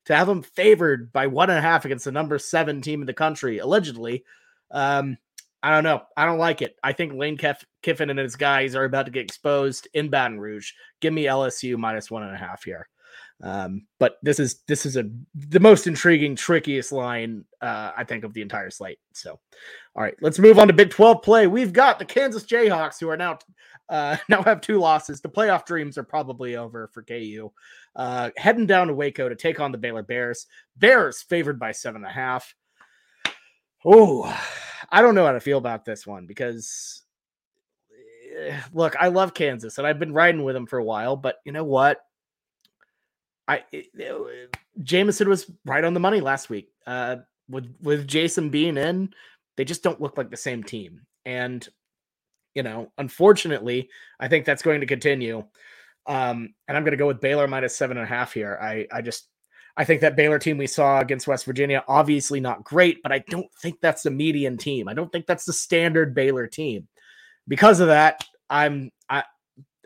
to 0.05 0.15
have 0.15 0.27
him 0.27 0.43
favored 0.43 1.13
by 1.13 1.27
one 1.27 1.49
and 1.49 1.59
a 1.59 1.61
half 1.61 1.85
against 1.85 2.05
the 2.05 2.11
number 2.11 2.37
seven 2.37 2.81
team 2.81 3.01
in 3.01 3.07
the 3.07 3.13
country, 3.13 3.59
allegedly, 3.59 4.25
um, 4.71 5.17
I 5.63 5.71
don't 5.71 5.83
know. 5.83 6.03
I 6.15 6.25
don't 6.25 6.37
like 6.37 6.61
it. 6.61 6.75
I 6.83 6.93
think 6.93 7.13
Lane 7.13 7.39
Kiffin 7.81 8.11
and 8.11 8.19
his 8.19 8.35
guys 8.35 8.75
are 8.75 8.83
about 8.83 9.07
to 9.07 9.11
get 9.11 9.23
exposed 9.23 9.87
in 9.95 10.09
Baton 10.09 10.39
Rouge. 10.39 10.73
Give 11.01 11.11
me 11.11 11.23
LSU 11.23 11.75
minus 11.75 12.11
one 12.11 12.21
and 12.21 12.35
a 12.35 12.37
half 12.37 12.63
here. 12.63 12.87
Um, 13.41 13.87
but 13.99 14.17
this 14.21 14.39
is 14.39 14.61
this 14.67 14.85
is 14.85 14.95
a 14.95 15.09
the 15.33 15.59
most 15.59 15.87
intriguing, 15.87 16.35
trickiest 16.35 16.91
line 16.91 17.45
uh, 17.61 17.91
I 17.97 18.03
think 18.03 18.23
of 18.23 18.33
the 18.33 18.41
entire 18.41 18.69
slate. 18.69 18.99
So, 19.13 19.39
all 19.95 20.03
right, 20.03 20.15
let's 20.21 20.39
move 20.39 20.59
on 20.59 20.67
to 20.67 20.73
Big 20.73 20.91
Twelve 20.91 21.21
play. 21.21 21.47
We've 21.47 21.73
got 21.73 21.97
the 21.99 22.05
Kansas 22.05 22.43
Jayhawks 22.43 22.99
who 22.99 23.09
are 23.09 23.17
now 23.17 23.39
uh, 23.89 24.17
now 24.29 24.41
have 24.43 24.61
two 24.61 24.79
losses. 24.79 25.21
The 25.21 25.29
playoff 25.29 25.65
dreams 25.65 25.97
are 25.97 26.03
probably 26.03 26.55
over 26.55 26.89
for 26.93 27.03
KU. 27.03 27.51
Uh, 27.95 28.31
heading 28.37 28.65
down 28.65 28.87
to 28.87 28.93
Waco 28.93 29.29
to 29.29 29.35
take 29.35 29.59
on 29.59 29.71
the 29.71 29.77
Baylor 29.77 30.03
Bears. 30.03 30.47
Bears 30.77 31.21
favored 31.21 31.59
by 31.59 31.71
seven 31.71 32.03
and 32.03 32.11
a 32.11 32.13
half. 32.13 32.53
Oh, 33.85 34.35
I 34.91 35.01
don't 35.01 35.15
know 35.15 35.25
how 35.25 35.33
to 35.33 35.39
feel 35.39 35.57
about 35.57 35.85
this 35.85 36.07
one 36.07 36.25
because 36.25 37.03
eh, 38.37 38.59
look, 38.73 38.95
I 38.99 39.09
love 39.09 39.33
Kansas 39.33 39.77
and 39.77 39.85
I've 39.85 39.99
been 39.99 40.13
riding 40.13 40.43
with 40.43 40.55
them 40.55 40.65
for 40.65 40.79
a 40.79 40.83
while, 40.83 41.15
but 41.15 41.37
you 41.45 41.51
know 41.51 41.63
what? 41.63 41.99
I 43.47 43.63
it, 43.71 43.87
it, 43.93 44.57
Jameson 44.81 45.29
was 45.29 45.49
right 45.65 45.83
on 45.83 45.93
the 45.93 45.99
money 45.99 46.19
last 46.19 46.49
week. 46.49 46.69
Uh, 46.87 47.17
with 47.47 47.71
with 47.81 48.07
Jason 48.07 48.49
Bean 48.49 48.77
in, 48.77 49.13
they 49.55 49.65
just 49.65 49.83
don't 49.83 50.01
look 50.01 50.17
like 50.17 50.31
the 50.31 50.37
same 50.37 50.63
team. 50.63 51.01
And 51.25 51.67
you 52.55 52.63
know, 52.63 52.91
unfortunately, 52.97 53.89
I 54.19 54.27
think 54.27 54.45
that's 54.45 54.63
going 54.63 54.79
to 54.81 54.87
continue. 54.87 55.43
Um, 56.07 56.53
and 56.67 56.77
I'm 56.77 56.83
going 56.83 56.91
to 56.91 56.97
go 56.97 57.07
with 57.07 57.21
Baylor 57.21 57.47
minus 57.47 57.75
seven 57.75 57.97
and 57.97 58.05
a 58.05 58.09
half 58.09 58.33
here. 58.33 58.57
I 58.61 58.87
I 58.91 59.01
just 59.01 59.27
I 59.77 59.83
think 59.83 60.01
that 60.01 60.15
Baylor 60.15 60.39
team 60.39 60.57
we 60.57 60.67
saw 60.67 60.99
against 60.99 61.27
West 61.27 61.45
Virginia 61.45 61.83
obviously 61.87 62.39
not 62.39 62.63
great, 62.63 63.03
but 63.03 63.11
I 63.11 63.19
don't 63.29 63.51
think 63.61 63.79
that's 63.81 64.03
the 64.03 64.11
median 64.11 64.57
team. 64.57 64.87
I 64.87 64.93
don't 64.93 65.11
think 65.11 65.25
that's 65.25 65.45
the 65.45 65.53
standard 65.53 66.15
Baylor 66.15 66.47
team. 66.47 66.87
Because 67.47 67.79
of 67.79 67.87
that, 67.87 68.23
I'm 68.49 68.91
I 69.09 69.23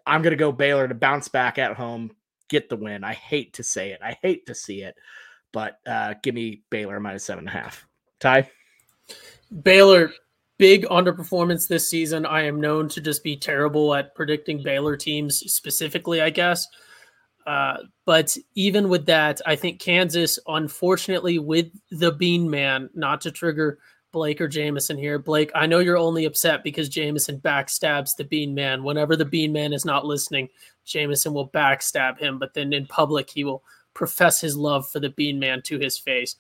I'm 0.05 0.21
going 0.21 0.31
to 0.31 0.37
go 0.37 0.51
Baylor 0.51 0.87
to 0.87 0.95
bounce 0.95 1.27
back 1.27 1.57
at 1.57 1.75
home, 1.75 2.11
get 2.49 2.69
the 2.69 2.75
win. 2.75 3.03
I 3.03 3.13
hate 3.13 3.53
to 3.53 3.63
say 3.63 3.91
it. 3.91 3.99
I 4.03 4.17
hate 4.21 4.45
to 4.45 4.55
see 4.55 4.83
it, 4.83 4.95
but 5.51 5.79
uh, 5.87 6.15
give 6.21 6.35
me 6.35 6.61
Baylor 6.69 6.99
minus 6.99 7.25
seven 7.25 7.47
and 7.47 7.55
a 7.55 7.59
half. 7.59 7.87
Ty? 8.19 8.49
Baylor, 9.63 10.11
big 10.59 10.85
underperformance 10.87 11.67
this 11.67 11.89
season. 11.89 12.25
I 12.25 12.43
am 12.43 12.61
known 12.61 12.89
to 12.89 13.01
just 13.01 13.23
be 13.23 13.35
terrible 13.35 13.95
at 13.95 14.13
predicting 14.13 14.61
Baylor 14.61 14.95
teams 14.95 15.39
specifically, 15.51 16.21
I 16.21 16.29
guess. 16.29 16.67
Uh, 17.47 17.77
but 18.05 18.37
even 18.53 18.89
with 18.89 19.07
that, 19.07 19.41
I 19.47 19.55
think 19.55 19.79
Kansas, 19.79 20.37
unfortunately, 20.47 21.39
with 21.39 21.67
the 21.89 22.11
Bean 22.11 22.47
Man, 22.47 22.89
not 22.93 23.21
to 23.21 23.31
trigger 23.31 23.79
Blake 24.11 24.41
or 24.41 24.47
Jamison 24.47 24.97
here. 24.97 25.17
Blake, 25.17 25.49
I 25.55 25.65
know 25.65 25.79
you're 25.79 25.97
only 25.97 26.25
upset 26.25 26.63
because 26.63 26.89
Jamison 26.89 27.39
backstabs 27.39 28.15
the 28.17 28.25
Bean 28.25 28.53
Man. 28.53 28.83
Whenever 28.83 29.15
the 29.15 29.25
Bean 29.25 29.53
Man 29.53 29.71
is 29.71 29.85
not 29.85 30.05
listening, 30.05 30.49
Jamison 30.85 31.33
will 31.33 31.49
backstab 31.49 32.19
him, 32.19 32.37
but 32.37 32.53
then 32.53 32.73
in 32.73 32.85
public 32.85 33.29
he 33.29 33.43
will 33.43 33.63
profess 33.93 34.41
his 34.41 34.57
love 34.57 34.89
for 34.89 34.99
the 34.99 35.09
Bean 35.09 35.39
Man 35.39 35.61
to 35.63 35.79
his 35.79 35.97
face. 35.97 36.35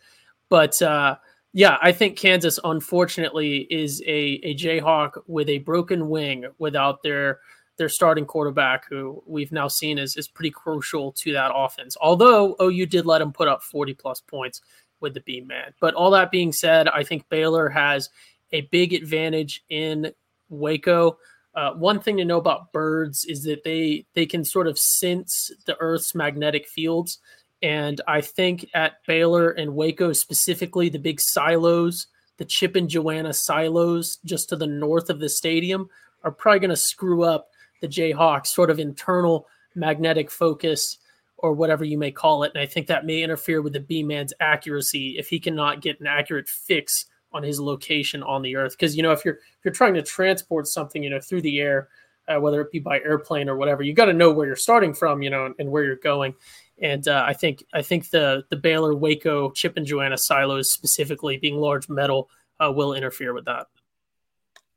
But 0.49 0.81
uh, 0.81 1.15
yeah, 1.53 1.77
I 1.81 1.91
think 1.91 2.17
Kansas 2.17 2.59
unfortunately 2.63 3.67
is 3.71 4.01
a 4.01 4.39
a 4.43 4.55
Jayhawk 4.55 5.21
with 5.27 5.49
a 5.49 5.59
broken 5.59 6.09
wing 6.09 6.45
without 6.59 7.01
their 7.01 7.39
their 7.77 7.89
starting 7.89 8.25
quarterback, 8.25 8.87
who 8.87 9.23
we've 9.25 9.51
now 9.51 9.67
seen 9.67 9.97
is 9.97 10.15
is 10.15 10.27
pretty 10.27 10.51
crucial 10.51 11.11
to 11.13 11.33
that 11.33 11.51
offense. 11.53 11.97
Although 11.99 12.55
OU 12.61 12.85
did 12.85 13.05
let 13.05 13.21
him 13.21 13.31
put 13.31 13.47
up 13.47 13.63
40 13.63 13.95
plus 13.95 14.21
points 14.21 14.61
with 14.99 15.13
the 15.13 15.21
Bean 15.21 15.47
Man. 15.47 15.73
But 15.79 15.95
all 15.95 16.11
that 16.11 16.29
being 16.29 16.51
said, 16.51 16.87
I 16.87 17.03
think 17.03 17.27
Baylor 17.29 17.69
has 17.69 18.09
a 18.51 18.61
big 18.61 18.93
advantage 18.93 19.63
in 19.69 20.11
Waco. 20.49 21.17
Uh, 21.55 21.73
one 21.73 21.99
thing 21.99 22.17
to 22.17 22.25
know 22.25 22.37
about 22.37 22.71
birds 22.71 23.25
is 23.25 23.43
that 23.43 23.63
they 23.63 24.05
they 24.13 24.25
can 24.25 24.45
sort 24.45 24.67
of 24.67 24.77
sense 24.77 25.51
the 25.65 25.75
Earth's 25.79 26.13
magnetic 26.13 26.67
fields, 26.67 27.19
and 27.61 28.01
I 28.07 28.21
think 28.21 28.69
at 28.73 29.03
Baylor 29.05 29.51
and 29.51 29.75
Waco 29.75 30.13
specifically, 30.13 30.89
the 30.89 30.99
big 30.99 31.19
silos, 31.19 32.07
the 32.37 32.45
Chip 32.45 32.75
and 32.75 32.89
Joanna 32.89 33.33
silos, 33.33 34.17
just 34.23 34.49
to 34.49 34.55
the 34.55 34.67
north 34.67 35.09
of 35.09 35.19
the 35.19 35.29
stadium, 35.29 35.89
are 36.23 36.31
probably 36.31 36.59
going 36.59 36.69
to 36.69 36.75
screw 36.75 37.23
up 37.23 37.49
the 37.81 37.87
Jayhawks' 37.87 38.47
sort 38.47 38.69
of 38.69 38.79
internal 38.79 39.47
magnetic 39.75 40.31
focus 40.31 40.97
or 41.37 41.53
whatever 41.53 41.85
you 41.85 41.97
may 41.97 42.11
call 42.11 42.43
it. 42.43 42.51
And 42.53 42.61
I 42.61 42.65
think 42.65 42.87
that 42.87 43.05
may 43.05 43.23
interfere 43.23 43.61
with 43.61 43.73
the 43.73 43.79
B 43.79 44.03
man's 44.03 44.33
accuracy 44.39 45.17
if 45.17 45.29
he 45.29 45.39
cannot 45.39 45.81
get 45.81 45.99
an 45.99 46.07
accurate 46.07 46.47
fix 46.47 47.05
on 47.31 47.43
his 47.43 47.59
location 47.59 48.23
on 48.23 48.41
the 48.41 48.55
earth 48.55 48.71
because 48.71 48.97
you 48.97 49.03
know 49.03 49.11
if 49.11 49.23
you're 49.23 49.35
if 49.35 49.63
you're 49.63 49.73
trying 49.73 49.93
to 49.93 50.01
transport 50.01 50.67
something 50.67 51.03
you 51.03 51.09
know 51.09 51.19
through 51.19 51.41
the 51.41 51.59
air 51.59 51.87
uh, 52.27 52.39
whether 52.39 52.61
it 52.61 52.71
be 52.71 52.79
by 52.79 52.99
airplane 53.01 53.47
or 53.47 53.55
whatever 53.55 53.83
you 53.83 53.93
got 53.93 54.05
to 54.05 54.13
know 54.13 54.31
where 54.31 54.47
you're 54.47 54.55
starting 54.55 54.93
from 54.93 55.21
you 55.21 55.29
know 55.29 55.53
and 55.59 55.69
where 55.69 55.83
you're 55.83 55.95
going 55.97 56.33
and 56.81 57.07
uh, 57.07 57.23
i 57.27 57.33
think 57.33 57.63
i 57.73 57.81
think 57.81 58.09
the 58.09 58.43
the 58.49 58.55
baylor 58.55 58.95
waco 58.95 59.51
chip 59.51 59.77
and 59.77 59.85
joanna 59.85 60.17
silos 60.17 60.71
specifically 60.71 61.37
being 61.37 61.57
large 61.57 61.89
metal 61.89 62.29
uh, 62.59 62.71
will 62.71 62.93
interfere 62.93 63.33
with 63.33 63.45
that. 63.45 63.67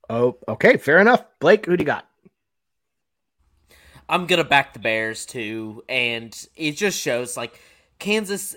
Oh 0.08 0.36
okay 0.48 0.76
fair 0.76 0.98
enough. 0.98 1.24
Blake 1.40 1.66
who 1.66 1.76
do 1.76 1.82
you 1.82 1.86
got? 1.86 2.08
I'm 4.08 4.26
gonna 4.26 4.44
back 4.44 4.72
the 4.72 4.78
bears 4.78 5.26
too. 5.26 5.84
And 5.88 6.36
it 6.56 6.72
just 6.72 6.98
shows 6.98 7.36
like 7.36 7.60
Kansas, 7.98 8.56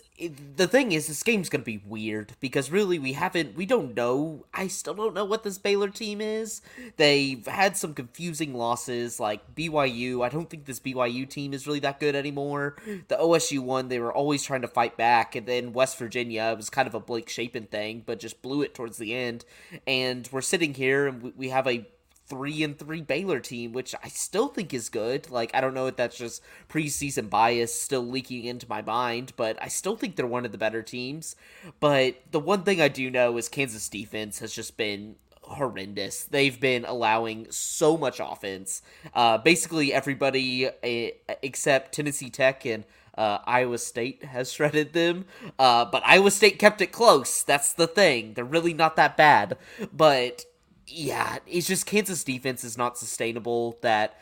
the 0.56 0.68
thing 0.68 0.94
is, 0.94 1.08
this 1.08 1.24
game's 1.24 1.50
to 1.50 1.60
be 1.60 1.82
weird 1.86 2.34
because 2.40 2.72
really 2.72 3.00
we 3.00 3.14
haven't, 3.14 3.56
we 3.56 3.66
don't 3.66 3.96
know. 3.96 4.46
I 4.54 4.68
still 4.68 4.94
don't 4.94 5.14
know 5.14 5.26
what 5.26 5.44
this 5.44 5.58
Baylor 5.58 5.90
team 5.90 6.22
is. 6.22 6.62
They've 6.96 7.46
had 7.46 7.76
some 7.76 7.94
confusing 7.94 8.54
losses 8.54 9.20
like 9.20 9.56
BYU. 9.56 10.24
I 10.24 10.30
don't 10.30 10.50
think 10.50 10.66
this 10.66 10.80
BYU 10.80 11.30
team 11.30 11.54
is 11.54 11.68
really 11.68 11.80
that 11.82 12.00
good 12.00 12.16
anymore. 12.16 12.78
The 13.08 13.18
OSU 13.18 13.60
one, 13.60 13.90
they 13.90 14.00
were 14.00 14.14
always 14.14 14.44
trying 14.44 14.62
to 14.62 14.70
fight 14.70 14.96
back. 14.96 15.36
And 15.36 15.46
then 15.46 15.74
West 15.74 15.98
Virginia, 15.98 16.44
it 16.54 16.58
was 16.58 16.70
kind 16.70 16.88
of 16.88 16.96
a 16.96 17.00
Blake 17.00 17.30
Shapen 17.30 17.66
thing, 17.66 18.04
but 18.06 18.20
just 18.20 18.42
blew 18.42 18.62
it 18.62 18.74
towards 18.74 18.98
the 18.98 19.14
end. 19.14 19.44
And 19.86 20.30
we're 20.32 20.42
sitting 20.42 20.74
here 20.74 21.08
and 21.08 21.34
we 21.36 21.50
have 21.50 21.68
a 21.68 21.86
three 22.28 22.64
and 22.64 22.78
three 22.78 23.02
Baylor 23.02 23.40
team, 23.40 23.74
which 23.74 23.94
I 24.04 24.08
still 24.08 24.48
think 24.48 24.74
is 24.74 24.90
good. 24.90 25.30
Like 25.30 25.52
I 25.54 25.62
don't 25.62 25.74
know 25.74 25.88
if 25.88 25.96
that's 25.96 26.18
just 26.18 26.42
preseason 26.70 27.30
bias 27.30 27.74
still 27.80 28.06
leaking 28.06 28.46
into 28.46 28.68
my 28.70 28.82
mind, 28.82 29.34
but 29.36 29.58
I 29.62 29.68
still 29.68 29.96
think 29.96 30.16
they're 30.16 30.28
one 30.28 30.46
of 30.46 30.52
the 30.52 30.58
better 30.58 30.82
teams. 30.82 31.36
But 31.80 32.16
the 32.32 32.40
one 32.40 32.64
thing 32.64 32.82
I 32.82 32.88
do 32.88 33.10
know 33.10 33.38
is 33.38 33.50
Kansas 33.50 33.90
defense 33.90 34.40
has 34.40 34.54
just 34.54 34.78
been 34.78 35.16
horrendous. 35.44 36.24
They've 36.24 36.60
been 36.60 36.86
allowing 36.86 37.48
so 37.52 37.98
much 37.98 38.20
offense. 38.20 38.82
Uh, 39.14 39.38
basically 39.38 39.94
everybody 39.94 40.68
uh, 40.68 41.36
except 41.44 41.94
Tennessee 41.94 42.30
Tech 42.30 42.66
and 42.66 42.84
uh, 43.18 43.40
Iowa 43.46 43.78
State 43.78 44.26
has 44.26 44.52
shredded 44.54 44.94
them, 44.94 45.26
uh, 45.58 45.86
but 45.86 46.04
Iowa 46.06 46.32
State 46.32 46.60
kept 46.60 46.82
it 46.82 46.92
close. 46.92 47.44
That's 47.44 47.74
the 47.74 47.88
thing. 47.88 48.34
They're 48.34 48.44
really 48.44 48.74
not 48.74 48.96
that 48.96 49.16
bad, 49.16 49.58
but 49.94 50.46
yeah, 50.88 51.40
it's 51.48 51.68
just 51.68 51.86
Kansas 51.86 52.24
defense 52.24 52.64
is 52.64 52.78
not 52.78 52.98
sustainable. 52.98 53.78
That 53.82 54.20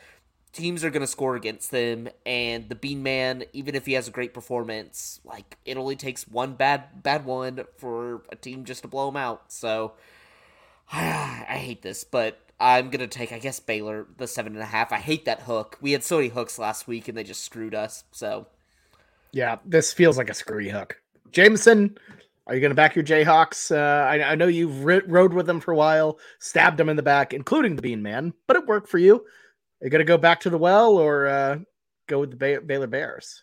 teams 0.52 0.84
are 0.84 0.90
going 0.90 1.02
to 1.02 1.06
score 1.06 1.36
against 1.36 1.70
them, 1.70 2.08
and 2.24 2.68
the 2.68 2.74
Bean 2.74 3.02
Man, 3.02 3.44
even 3.52 3.74
if 3.74 3.86
he 3.86 3.92
has 3.94 4.08
a 4.08 4.10
great 4.10 4.32
performance, 4.32 5.20
like 5.24 5.58
it 5.64 5.76
only 5.76 5.96
takes 5.96 6.26
one 6.26 6.54
bad 6.54 7.02
bad 7.02 7.24
one 7.24 7.64
for 7.76 8.22
a 8.30 8.36
team 8.36 8.64
just 8.64 8.82
to 8.82 8.88
blow 8.88 9.08
him 9.08 9.16
out. 9.16 9.52
So 9.52 9.92
I 10.92 11.58
hate 11.58 11.82
this, 11.82 12.04
but 12.04 12.38
I'm 12.60 12.90
gonna 12.90 13.08
take, 13.08 13.32
I 13.32 13.38
guess, 13.38 13.60
Baylor 13.60 14.06
the 14.16 14.26
seven 14.26 14.54
and 14.54 14.62
a 14.62 14.66
half. 14.66 14.92
I 14.92 14.98
hate 14.98 15.24
that 15.26 15.40
hook. 15.40 15.76
We 15.80 15.92
had 15.92 16.04
so 16.04 16.16
many 16.16 16.28
hooks 16.28 16.58
last 16.58 16.86
week, 16.86 17.08
and 17.08 17.18
they 17.18 17.24
just 17.24 17.44
screwed 17.44 17.74
us. 17.74 18.04
So 18.12 18.46
yeah, 19.32 19.58
this 19.64 19.92
feels 19.92 20.16
like 20.16 20.30
a 20.30 20.34
screwy 20.34 20.68
hook. 20.68 21.00
Jameson, 21.32 21.98
are 22.46 22.54
you 22.54 22.60
going 22.60 22.70
to 22.70 22.76
back 22.76 22.94
your 22.94 23.04
Jayhawks? 23.04 23.74
Uh, 23.74 24.04
I, 24.04 24.32
I, 24.32 24.34
know 24.34 24.46
you've 24.46 24.84
ri- 24.84 25.02
rode 25.06 25.32
with 25.32 25.46
them 25.46 25.60
for 25.60 25.72
a 25.72 25.76
while, 25.76 26.18
stabbed 26.40 26.76
them 26.76 26.88
in 26.88 26.96
the 26.96 27.02
back, 27.02 27.32
including 27.32 27.76
the 27.76 27.82
Bean 27.82 28.02
Man, 28.02 28.34
but 28.46 28.56
it 28.56 28.66
worked 28.66 28.88
for 28.88 28.98
you. 28.98 29.16
Are 29.16 29.86
you 29.86 29.90
going 29.90 30.00
to 30.00 30.04
go 30.04 30.18
back 30.18 30.40
to 30.40 30.50
the 30.50 30.58
well 30.58 30.96
or 30.96 31.26
uh, 31.26 31.58
go 32.06 32.20
with 32.20 32.30
the 32.30 32.36
Bay- 32.36 32.58
Baylor 32.58 32.86
Bears? 32.86 33.42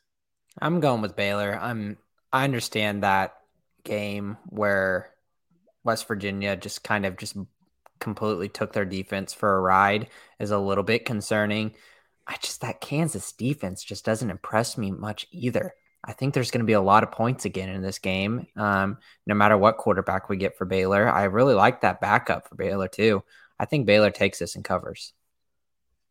I'm 0.62 0.80
going 0.80 1.02
with 1.02 1.16
Baylor. 1.16 1.58
I'm. 1.60 1.98
I 2.34 2.44
understand 2.44 3.04
that 3.04 3.36
game 3.84 4.38
where 4.48 5.10
West 5.84 6.08
Virginia 6.08 6.56
just 6.56 6.84
kind 6.84 7.06
of 7.06 7.18
just 7.18 7.36
completely 8.00 8.50
took 8.50 8.74
their 8.74 8.86
defense 8.86 9.34
for 9.34 9.56
a 9.56 9.62
ride 9.62 10.08
is 10.40 10.52
a 10.52 10.60
little 10.60 10.84
bit 10.84 11.06
concerning. 11.06 11.74
I 12.28 12.38
just 12.42 12.62
that 12.62 12.82
Kansas 12.82 13.32
defense 13.34 13.84
just 13.84 14.06
doesn't 14.06 14.30
impress 14.30 14.78
me 14.78 14.92
much 14.92 15.28
either. 15.32 15.74
I 16.04 16.14
think 16.14 16.34
there's 16.34 16.52
going 16.52 16.62
to 16.62 16.66
be 16.66 16.74
a 16.74 16.82
lot 16.82 17.04
of 17.04 17.12
points 17.12 17.46
again 17.46 17.70
in 17.70 17.82
this 17.82 18.00
game, 18.00 18.48
um, 18.56 18.98
no 19.28 19.36
matter 19.36 19.58
what 19.58 19.78
quarterback 19.78 20.30
we 20.30 20.38
get 20.38 20.58
for 20.58 20.66
Baylor. 20.66 21.08
I 21.08 21.26
really 21.26 21.54
like 21.54 21.82
that 21.82 22.02
backup 22.02 22.48
for 22.48 22.56
Baylor 22.56 22.88
too. 22.88 23.24
I 23.60 23.66
think 23.66 23.86
Baylor 23.86 24.10
takes 24.10 24.40
this 24.40 24.56
and 24.56 24.66
covers. 24.66 25.14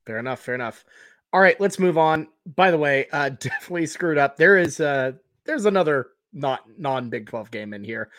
Fair 0.06 0.18
enough. 0.18 0.40
Fair 0.40 0.54
enough. 0.54 0.84
All 1.32 1.40
right, 1.40 1.60
let's 1.60 1.78
move 1.78 1.98
on. 1.98 2.28
By 2.56 2.70
the 2.70 2.78
way, 2.78 3.06
uh, 3.12 3.28
definitely 3.40 3.86
screwed 3.86 4.18
up. 4.18 4.36
There 4.36 4.56
is 4.56 4.80
uh, 4.80 5.12
there's 5.44 5.64
another 5.64 6.08
not 6.32 6.60
non 6.78 7.10
Big 7.10 7.28
Twelve 7.28 7.50
game 7.50 7.74
in 7.74 7.82
here. 7.82 8.10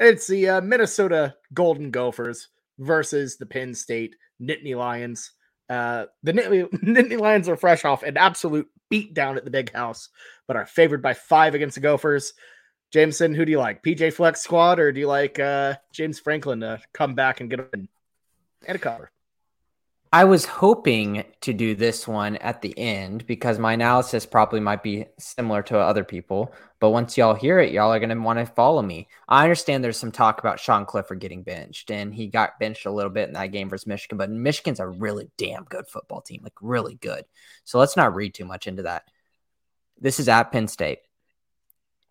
It's 0.00 0.26
the 0.26 0.48
uh, 0.48 0.60
Minnesota 0.60 1.34
Golden 1.52 1.90
Gophers 1.90 2.48
versus 2.78 3.36
the 3.36 3.46
Penn 3.46 3.74
State 3.74 4.16
Nittany 4.40 4.76
Lions. 4.76 5.32
Uh, 5.68 6.06
the 6.22 6.32
Nittany, 6.32 6.68
Nittany 6.82 7.18
Lions 7.18 7.48
are 7.48 7.56
fresh 7.56 7.84
off 7.84 8.02
an 8.02 8.16
absolute 8.16 8.68
beat 8.88 9.14
down 9.14 9.36
at 9.36 9.44
the 9.44 9.50
Big 9.50 9.72
House, 9.72 10.08
but 10.46 10.56
are 10.56 10.66
favored 10.66 11.02
by 11.02 11.14
five 11.14 11.54
against 11.54 11.74
the 11.74 11.80
Gophers. 11.80 12.32
Jameson, 12.90 13.34
who 13.34 13.44
do 13.44 13.52
you 13.52 13.58
like? 13.58 13.82
PJ 13.82 14.14
Flex 14.14 14.40
squad, 14.40 14.78
or 14.80 14.92
do 14.92 15.00
you 15.00 15.06
like 15.06 15.38
uh, 15.38 15.74
James 15.92 16.18
Franklin 16.18 16.60
to 16.60 16.80
come 16.94 17.14
back 17.14 17.40
and 17.40 17.50
get 17.50 17.60
a 17.60 17.68
and 17.72 17.88
a 18.76 18.78
cover? 18.78 19.10
I 20.10 20.24
was 20.24 20.46
hoping 20.46 21.24
to 21.42 21.52
do 21.52 21.74
this 21.74 22.08
one 22.08 22.36
at 22.36 22.62
the 22.62 22.76
end 22.78 23.26
because 23.26 23.58
my 23.58 23.74
analysis 23.74 24.24
probably 24.24 24.58
might 24.58 24.82
be 24.82 25.04
similar 25.18 25.62
to 25.64 25.78
other 25.78 26.02
people. 26.02 26.54
But 26.80 26.90
once 26.90 27.18
y'all 27.18 27.34
hear 27.34 27.58
it, 27.58 27.72
y'all 27.72 27.92
are 27.92 27.98
going 27.98 28.08
to 28.08 28.18
want 28.18 28.38
to 28.38 28.46
follow 28.46 28.80
me. 28.80 29.08
I 29.28 29.42
understand 29.42 29.84
there's 29.84 29.98
some 29.98 30.10
talk 30.10 30.38
about 30.38 30.60
Sean 30.60 30.86
Clifford 30.86 31.20
getting 31.20 31.42
benched, 31.42 31.90
and 31.90 32.14
he 32.14 32.28
got 32.28 32.58
benched 32.58 32.86
a 32.86 32.90
little 32.90 33.10
bit 33.10 33.28
in 33.28 33.34
that 33.34 33.52
game 33.52 33.68
versus 33.68 33.86
Michigan. 33.86 34.16
But 34.16 34.30
Michigan's 34.30 34.80
a 34.80 34.88
really 34.88 35.30
damn 35.36 35.64
good 35.64 35.86
football 35.88 36.22
team, 36.22 36.40
like 36.42 36.54
really 36.62 36.94
good. 36.94 37.26
So 37.64 37.78
let's 37.78 37.96
not 37.96 38.14
read 38.14 38.32
too 38.32 38.46
much 38.46 38.66
into 38.66 38.84
that. 38.84 39.04
This 40.00 40.18
is 40.20 40.28
at 40.28 40.52
Penn 40.52 40.68
State. 40.68 41.00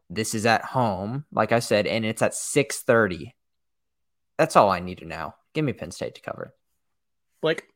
This 0.07 0.35
is 0.35 0.45
at 0.45 0.63
home, 0.63 1.25
like 1.31 1.51
I 1.51 1.59
said, 1.59 1.87
and 1.87 2.05
it's 2.05 2.21
at 2.21 2.33
6:30. 2.33 3.33
That's 4.37 4.55
all 4.55 4.69
I 4.69 4.81
need 4.81 4.99
to 4.99 5.05
know. 5.05 5.33
Give 5.53 5.65
me 5.65 5.73
Penn 5.73 5.89
State 5.89 6.13
to 6.15 6.21
cover. 6.21 6.53
Blake. 7.41 7.67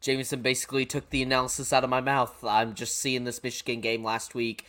Jameson 0.00 0.40
basically 0.40 0.86
took 0.86 1.10
the 1.10 1.22
analysis 1.22 1.72
out 1.72 1.84
of 1.84 1.90
my 1.90 2.00
mouth. 2.00 2.42
I'm 2.42 2.74
just 2.74 2.96
seeing 2.96 3.24
this 3.24 3.42
Michigan 3.42 3.80
game 3.80 4.02
last 4.02 4.34
week. 4.34 4.66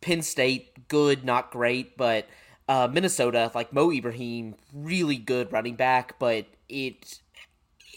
Penn 0.00 0.22
State, 0.22 0.88
good, 0.88 1.24
not 1.24 1.50
great, 1.50 1.96
but 1.96 2.26
uh, 2.68 2.88
Minnesota, 2.92 3.50
like 3.54 3.72
Mo 3.72 3.90
Ibrahim, 3.90 4.54
really 4.74 5.16
good 5.16 5.52
running 5.52 5.76
back, 5.76 6.18
but 6.18 6.46
it 6.68 7.20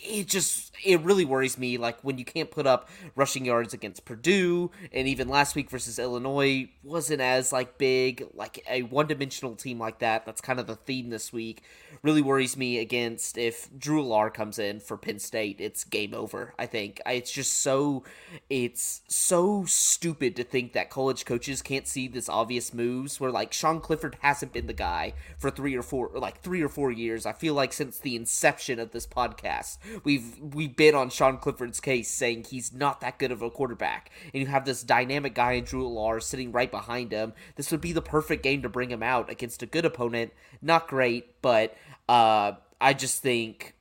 it 0.03 0.27
just 0.27 0.75
it 0.83 1.01
really 1.01 1.25
worries 1.25 1.57
me 1.57 1.77
like 1.77 1.99
when 2.01 2.17
you 2.17 2.25
can't 2.25 2.51
put 2.51 2.65
up 2.65 2.89
rushing 3.15 3.45
yards 3.45 3.73
against 3.73 4.05
Purdue 4.05 4.71
and 4.93 5.07
even 5.07 5.27
last 5.27 5.55
week 5.55 5.69
versus 5.69 5.99
Illinois 5.99 6.69
wasn't 6.83 7.21
as 7.21 7.51
like 7.51 7.77
big 7.77 8.25
like 8.33 8.63
a 8.69 8.83
one-dimensional 8.83 9.55
team 9.55 9.79
like 9.79 9.99
that. 9.99 10.25
That's 10.25 10.41
kind 10.41 10.59
of 10.59 10.67
the 10.67 10.75
theme 10.75 11.09
this 11.09 11.33
week. 11.33 11.63
Really 12.01 12.21
worries 12.21 12.55
me 12.55 12.79
against 12.79 13.37
if 13.37 13.67
Drew 13.77 14.03
Allar 14.03 14.33
comes 14.33 14.57
in 14.57 14.79
for 14.79 14.97
Penn 14.97 15.19
State 15.19 15.59
it's 15.59 15.83
game 15.83 16.13
over 16.13 16.53
I 16.57 16.65
think. 16.65 17.01
It's 17.05 17.31
just 17.31 17.59
so 17.61 18.03
it's 18.49 19.01
so 19.07 19.65
stupid 19.65 20.35
to 20.37 20.43
think 20.43 20.73
that 20.73 20.89
college 20.89 21.25
coaches 21.25 21.61
can't 21.61 21.87
see 21.87 22.07
this 22.07 22.29
obvious 22.29 22.73
moves 22.73 23.19
where 23.19 23.31
like 23.31 23.53
Sean 23.53 23.81
Clifford 23.81 24.17
hasn't 24.21 24.53
been 24.53 24.67
the 24.67 24.73
guy 24.73 25.13
for 25.37 25.49
3 25.49 25.75
or 25.75 25.83
4 25.83 26.11
like 26.15 26.41
3 26.41 26.61
or 26.61 26.69
4 26.69 26.91
years. 26.91 27.25
I 27.25 27.33
feel 27.33 27.53
like 27.53 27.73
since 27.73 27.99
the 27.99 28.15
inception 28.15 28.79
of 28.79 28.91
this 28.91 29.05
podcast 29.05 29.77
we've 30.03 30.37
we've 30.39 30.75
been 30.75 30.95
on 30.95 31.09
Sean 31.09 31.37
Clifford's 31.37 31.79
case 31.79 32.09
saying 32.09 32.45
he's 32.49 32.73
not 32.73 33.01
that 33.01 33.19
good 33.19 33.31
of 33.31 33.41
a 33.41 33.49
quarterback, 33.49 34.11
and 34.33 34.41
you 34.41 34.47
have 34.47 34.65
this 34.65 34.83
dynamic 34.83 35.35
guy 35.35 35.53
in 35.53 35.63
Drew 35.63 35.83
Allar 35.83 36.21
sitting 36.21 36.51
right 36.51 36.69
behind 36.69 37.11
him. 37.11 37.33
This 37.55 37.71
would 37.71 37.81
be 37.81 37.93
the 37.93 38.01
perfect 38.01 38.43
game 38.43 38.61
to 38.61 38.69
bring 38.69 38.89
him 38.91 39.03
out 39.03 39.29
against 39.29 39.63
a 39.63 39.65
good 39.65 39.85
opponent. 39.85 40.31
Not 40.61 40.87
great, 40.87 41.41
but 41.41 41.75
uh, 42.07 42.53
I 42.81 42.93
just 42.93 43.21
think 43.21 43.75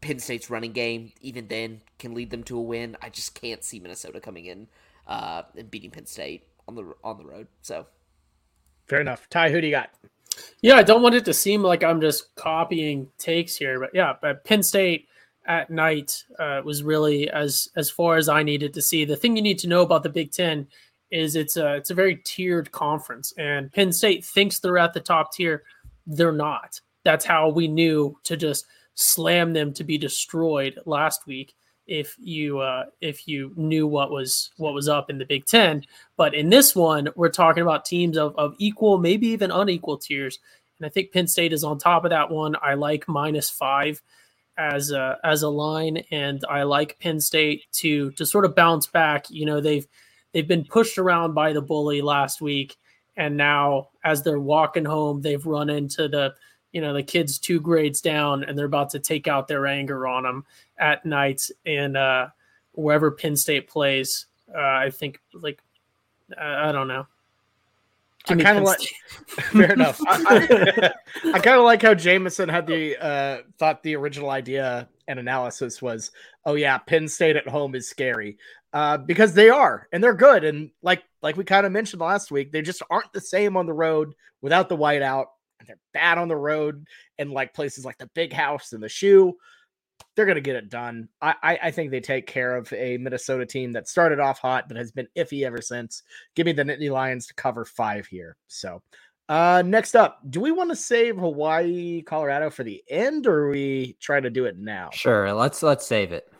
Penn 0.00 0.18
State's 0.18 0.50
running 0.50 0.72
game, 0.72 1.12
even 1.20 1.48
then, 1.48 1.80
can 1.98 2.14
lead 2.14 2.30
them 2.30 2.44
to 2.44 2.58
a 2.58 2.62
win. 2.62 2.96
I 3.02 3.08
just 3.08 3.34
can't 3.40 3.64
see 3.64 3.80
Minnesota 3.80 4.20
coming 4.20 4.46
in 4.46 4.68
uh, 5.06 5.42
and 5.56 5.70
beating 5.70 5.90
Penn 5.90 6.06
State 6.06 6.44
on 6.68 6.74
the 6.74 6.94
on 7.02 7.18
the 7.18 7.24
road. 7.24 7.48
So, 7.62 7.86
fair 8.86 9.00
enough. 9.00 9.28
Ty, 9.28 9.50
who 9.50 9.60
do 9.60 9.66
you 9.66 9.72
got? 9.72 9.90
Yeah, 10.62 10.74
I 10.74 10.82
don't 10.82 11.02
want 11.02 11.14
it 11.14 11.24
to 11.26 11.34
seem 11.34 11.62
like 11.62 11.84
I'm 11.84 12.00
just 12.00 12.34
copying 12.34 13.08
takes 13.18 13.56
here, 13.56 13.80
but 13.80 13.90
yeah, 13.94 14.14
but 14.20 14.44
Penn 14.44 14.62
State 14.62 15.08
at 15.46 15.70
night 15.70 16.24
uh, 16.38 16.60
was 16.64 16.82
really 16.82 17.30
as 17.30 17.68
as 17.76 17.90
far 17.90 18.16
as 18.16 18.28
I 18.28 18.42
needed 18.42 18.74
to 18.74 18.82
see. 18.82 19.04
The 19.04 19.16
thing 19.16 19.36
you 19.36 19.42
need 19.42 19.58
to 19.60 19.68
know 19.68 19.82
about 19.82 20.02
the 20.02 20.08
Big 20.08 20.32
Ten 20.32 20.66
is 21.10 21.36
it's 21.36 21.56
a 21.56 21.74
it's 21.74 21.90
a 21.90 21.94
very 21.94 22.16
tiered 22.24 22.70
conference, 22.72 23.32
and 23.38 23.72
Penn 23.72 23.92
State 23.92 24.24
thinks 24.24 24.58
they're 24.58 24.78
at 24.78 24.92
the 24.92 25.00
top 25.00 25.32
tier. 25.32 25.62
They're 26.06 26.32
not. 26.32 26.80
That's 27.04 27.24
how 27.24 27.48
we 27.48 27.68
knew 27.68 28.18
to 28.24 28.36
just 28.36 28.66
slam 28.94 29.52
them 29.52 29.72
to 29.74 29.84
be 29.84 29.98
destroyed 29.98 30.80
last 30.86 31.26
week. 31.26 31.54
If 31.86 32.16
you 32.18 32.58
uh, 32.58 32.86
if 33.00 33.28
you 33.28 33.52
knew 33.56 33.86
what 33.86 34.10
was 34.10 34.50
what 34.56 34.74
was 34.74 34.88
up 34.88 35.08
in 35.08 35.18
the 35.18 35.24
Big 35.24 35.46
Ten, 35.46 35.84
but 36.16 36.34
in 36.34 36.50
this 36.50 36.74
one, 36.74 37.08
we're 37.14 37.28
talking 37.28 37.62
about 37.62 37.84
teams 37.84 38.16
of, 38.16 38.34
of 38.36 38.54
equal, 38.58 38.98
maybe 38.98 39.28
even 39.28 39.50
unequal 39.50 39.98
tiers, 39.98 40.38
and 40.78 40.86
I 40.86 40.88
think 40.88 41.12
Penn 41.12 41.28
State 41.28 41.52
is 41.52 41.64
on 41.64 41.78
top 41.78 42.04
of 42.04 42.10
that 42.10 42.30
one. 42.30 42.56
I 42.62 42.74
like 42.74 43.08
minus 43.08 43.48
five 43.50 44.02
as 44.58 44.90
a 44.90 45.18
as 45.22 45.42
a 45.42 45.48
line, 45.48 46.02
and 46.10 46.44
I 46.48 46.64
like 46.64 46.98
Penn 46.98 47.20
State 47.20 47.64
to 47.74 48.10
to 48.12 48.26
sort 48.26 48.44
of 48.44 48.54
bounce 48.54 48.86
back. 48.86 49.26
You 49.30 49.46
know, 49.46 49.60
they've 49.60 49.86
they've 50.32 50.48
been 50.48 50.64
pushed 50.64 50.98
around 50.98 51.34
by 51.34 51.52
the 51.52 51.62
bully 51.62 52.02
last 52.02 52.40
week, 52.40 52.76
and 53.16 53.36
now 53.36 53.88
as 54.04 54.22
they're 54.22 54.40
walking 54.40 54.84
home, 54.84 55.22
they've 55.22 55.44
run 55.44 55.70
into 55.70 56.08
the 56.08 56.34
you 56.76 56.82
know 56.82 56.92
the 56.92 57.02
kids 57.02 57.38
two 57.38 57.58
grades 57.58 58.02
down, 58.02 58.44
and 58.44 58.56
they're 58.56 58.66
about 58.66 58.90
to 58.90 58.98
take 58.98 59.26
out 59.26 59.48
their 59.48 59.66
anger 59.66 60.06
on 60.06 60.24
them 60.24 60.44
at 60.76 61.06
night, 61.06 61.48
and 61.64 61.96
uh, 61.96 62.28
wherever 62.72 63.10
Penn 63.10 63.34
State 63.34 63.66
plays, 63.66 64.26
uh, 64.54 64.60
I 64.60 64.90
think 64.90 65.18
like 65.32 65.62
I 66.38 66.72
don't 66.72 66.86
know. 66.86 67.06
I 68.28 68.34
kind 68.34 68.58
of 68.58 68.64
like. 68.64 68.80
fair 69.52 69.72
enough. 69.72 69.98
I, 70.06 70.18
I, 70.28 70.92
I 71.32 71.38
kind 71.38 71.56
of 71.56 71.64
like 71.64 71.80
how 71.80 71.94
Jameson 71.94 72.50
had 72.50 72.66
the 72.66 73.02
uh, 73.02 73.38
thought 73.56 73.82
the 73.82 73.96
original 73.96 74.28
idea 74.28 74.86
and 75.08 75.18
analysis 75.18 75.80
was, 75.80 76.10
oh 76.44 76.56
yeah, 76.56 76.76
Penn 76.76 77.08
State 77.08 77.36
at 77.36 77.48
home 77.48 77.74
is 77.74 77.88
scary 77.88 78.36
uh, 78.74 78.98
because 78.98 79.32
they 79.32 79.48
are 79.48 79.88
and 79.92 80.04
they're 80.04 80.12
good 80.12 80.44
and 80.44 80.70
like 80.82 81.04
like 81.22 81.38
we 81.38 81.44
kind 81.44 81.64
of 81.64 81.72
mentioned 81.72 82.02
last 82.02 82.30
week, 82.30 82.52
they 82.52 82.60
just 82.60 82.82
aren't 82.90 83.14
the 83.14 83.20
same 83.22 83.56
on 83.56 83.64
the 83.64 83.72
road 83.72 84.12
without 84.42 84.68
the 84.68 84.76
whiteout. 84.76 85.28
And 85.58 85.68
they're 85.68 85.78
bad 85.92 86.18
on 86.18 86.28
the 86.28 86.36
road 86.36 86.86
and 87.18 87.30
like 87.30 87.54
places 87.54 87.84
like 87.84 87.98
the 87.98 88.10
Big 88.14 88.32
House 88.32 88.72
and 88.72 88.82
the 88.82 88.88
Shoe 88.88 89.36
they're 90.14 90.24
going 90.26 90.36
to 90.36 90.40
get 90.40 90.56
it 90.56 90.70
done. 90.70 91.08
I, 91.20 91.34
I, 91.42 91.58
I, 91.64 91.70
think 91.70 91.90
they 91.90 92.00
take 92.00 92.26
care 92.26 92.56
of 92.56 92.72
a 92.72 92.96
Minnesota 92.96 93.44
team 93.44 93.72
that 93.72 93.88
started 93.88 94.18
off 94.18 94.38
hot 94.38 94.66
but 94.66 94.76
has 94.76 94.90
been 94.90 95.08
iffy 95.16 95.44
ever 95.44 95.60
since. 95.60 96.02
Give 96.34 96.46
me 96.46 96.52
the 96.52 96.64
Nittany 96.64 96.90
Lions 96.90 97.26
to 97.26 97.34
cover 97.34 97.64
five 97.64 98.06
here. 98.06 98.36
So, 98.48 98.82
uh, 99.28 99.62
next 99.66 99.94
up, 99.94 100.20
do 100.30 100.40
we 100.40 100.52
want 100.52 100.70
to 100.70 100.76
save 100.76 101.16
Hawaii, 101.18 102.02
Colorado 102.02 102.48
for 102.48 102.64
the 102.64 102.82
end, 102.88 103.26
or 103.26 103.50
we 103.50 103.96
try 104.00 104.20
to 104.20 104.30
do 104.30 104.46
it 104.46 104.56
now? 104.56 104.90
Sure, 104.92 105.32
let's 105.32 105.62
let's 105.62 105.86
save 105.86 106.12
it. 106.12 106.32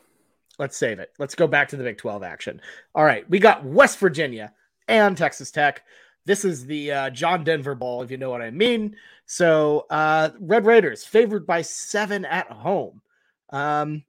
Let's 0.59 0.77
save 0.77 0.99
it. 0.99 1.11
Let's 1.19 1.35
go 1.35 1.47
back 1.47 1.69
to 1.69 1.77
the 1.77 1.85
Big 1.85 1.99
Twelve 1.99 2.23
action. 2.23 2.61
All 2.95 3.05
right, 3.05 3.29
we 3.29 3.39
got 3.39 3.65
West 3.65 3.99
Virginia 3.99 4.53
and 4.89 5.17
Texas 5.17 5.51
Tech. 5.51 5.83
This 6.27 6.45
is 6.45 6.67
the 6.67 6.93
uh, 6.93 7.11
John 7.11 7.45
Denver 7.45 7.75
ball, 7.75 8.03
if 8.03 8.11
you 8.11 8.17
know 8.17 8.31
what 8.31 8.43
I 8.43 8.51
mean. 8.51 8.97
So, 9.27 9.87
uh, 9.91 10.31
Red 10.41 10.67
Raiders 10.67 11.05
favored 11.05 11.47
by 11.47 11.63
seven 11.63 12.25
at 12.25 12.51
home. 12.51 13.01
Um, 13.51 14.05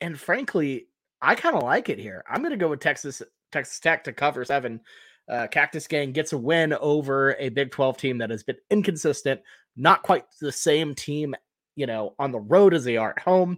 and 0.00 0.18
frankly, 0.20 0.86
I 1.20 1.34
kind 1.34 1.56
of 1.56 1.62
like 1.62 1.88
it 1.88 1.98
here. 1.98 2.22
I'm 2.30 2.40
going 2.40 2.50
to 2.50 2.56
go 2.56 2.68
with 2.68 2.80
Texas 2.80 3.22
Texas 3.52 3.80
Tech 3.80 4.04
to 4.04 4.12
cover 4.12 4.44
seven. 4.44 4.80
Uh, 5.28 5.46
Cactus 5.46 5.86
Gang 5.86 6.12
gets 6.12 6.32
a 6.32 6.38
win 6.38 6.72
over 6.74 7.36
a 7.38 7.48
Big 7.48 7.70
12 7.70 7.96
team 7.96 8.18
that 8.18 8.30
has 8.30 8.42
been 8.42 8.56
inconsistent, 8.70 9.40
not 9.76 10.02
quite 10.02 10.24
the 10.40 10.50
same 10.50 10.94
team, 10.94 11.34
you 11.76 11.86
know, 11.86 12.14
on 12.18 12.32
the 12.32 12.40
road 12.40 12.74
as 12.74 12.84
they 12.84 12.96
are 12.96 13.10
at 13.10 13.22
home. 13.22 13.56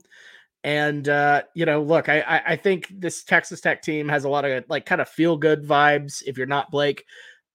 And 0.65 1.09
uh, 1.09 1.43
you 1.55 1.67
know, 1.67 1.83
look, 1.83 2.09
I, 2.09 2.21
I 2.21 2.43
I 2.53 2.57
think 2.57 2.93
this 2.97 3.25
Texas 3.25 3.61
Tech 3.61 3.83
team 3.83 4.09
has 4.09 4.25
a 4.25 4.29
lot 4.29 4.45
of 4.45 4.65
like 4.69 4.87
kind 4.87 5.01
of 5.01 5.09
feel 5.09 5.37
good 5.37 5.65
vibes 5.65 6.23
if 6.25 6.39
you're 6.39 6.47
not 6.47 6.71
Blake. 6.71 7.05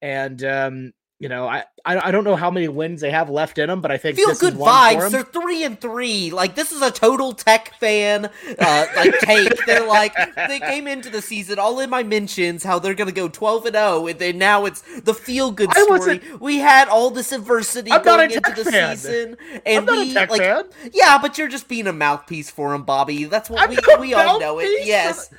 And 0.02 0.44
um, 0.44 0.94
you 1.20 1.30
know, 1.30 1.48
I, 1.48 1.64
I 1.84 2.12
don't 2.12 2.24
know 2.24 2.36
how 2.36 2.52
many 2.52 2.68
wins 2.68 3.02
they 3.02 3.10
have 3.10 3.28
left 3.28 3.58
in 3.58 3.70
them, 3.70 3.82
but 3.82 3.90
I 3.92 3.98
think 3.98 4.18
feel 4.18 4.28
this 4.28 4.40
good 4.40 4.54
is 4.54 4.60
one 4.60 4.70
for 4.70 5.02
vibes. 5.02 5.12
They're 5.12 5.24
three 5.24 5.64
and 5.64 5.80
three. 5.82 6.30
Like 6.30 6.54
this 6.54 6.72
is 6.72 6.82
a 6.84 6.92
total 6.92 7.34
tech 7.34 7.74
fan 7.80 8.26
uh, 8.60 8.86
like 8.96 9.18
take. 9.22 9.66
They're 9.66 9.88
like 9.88 10.14
they 10.36 10.60
came 10.60 10.86
into 10.86 11.10
the 11.10 11.22
season 11.24 11.58
all 11.58 11.80
in 11.80 11.90
my 11.90 12.04
mentions 12.04 12.64
how 12.64 12.78
they're 12.78 12.94
gonna 12.94 13.12
go 13.12 13.28
twelve 13.30 13.66
and 13.66 13.74
zero, 13.76 14.06
and 14.06 14.20
then 14.20 14.38
now 14.38 14.66
it's 14.66 14.84
the 15.02 15.14
feel 15.16 15.50
good 15.52 15.74
story. 15.74 16.22
We 16.40 16.58
had 16.60 16.88
all 16.88 17.10
this 17.10 17.32
adversity 17.32 17.92
I'm 17.92 18.04
going 18.04 18.30
into 18.30 18.54
the 18.56 18.70
fan. 18.70 18.96
season, 18.98 19.38
I'm 19.54 19.62
and 19.66 19.86
not 19.88 19.98
we 19.98 20.12
a 20.12 20.14
tech 20.14 20.30
like 20.30 20.42
fan. 20.42 20.66
yeah, 20.94 21.18
but 21.20 21.40
you're 21.40 21.48
just 21.48 21.68
being 21.68 21.88
a 21.88 21.94
mouthpiece 21.94 22.52
for 22.52 22.76
him, 22.76 22.84
Bobby. 22.84 23.24
That's 23.24 23.50
what 23.50 23.64
I'm 23.64 23.70
we 23.70 23.78
we 24.10 24.14
all 24.14 24.40
know 24.40 24.60
it. 24.60 24.64
mouthpiece 24.66 24.82
for 24.82 24.88
Yes. 24.88 25.30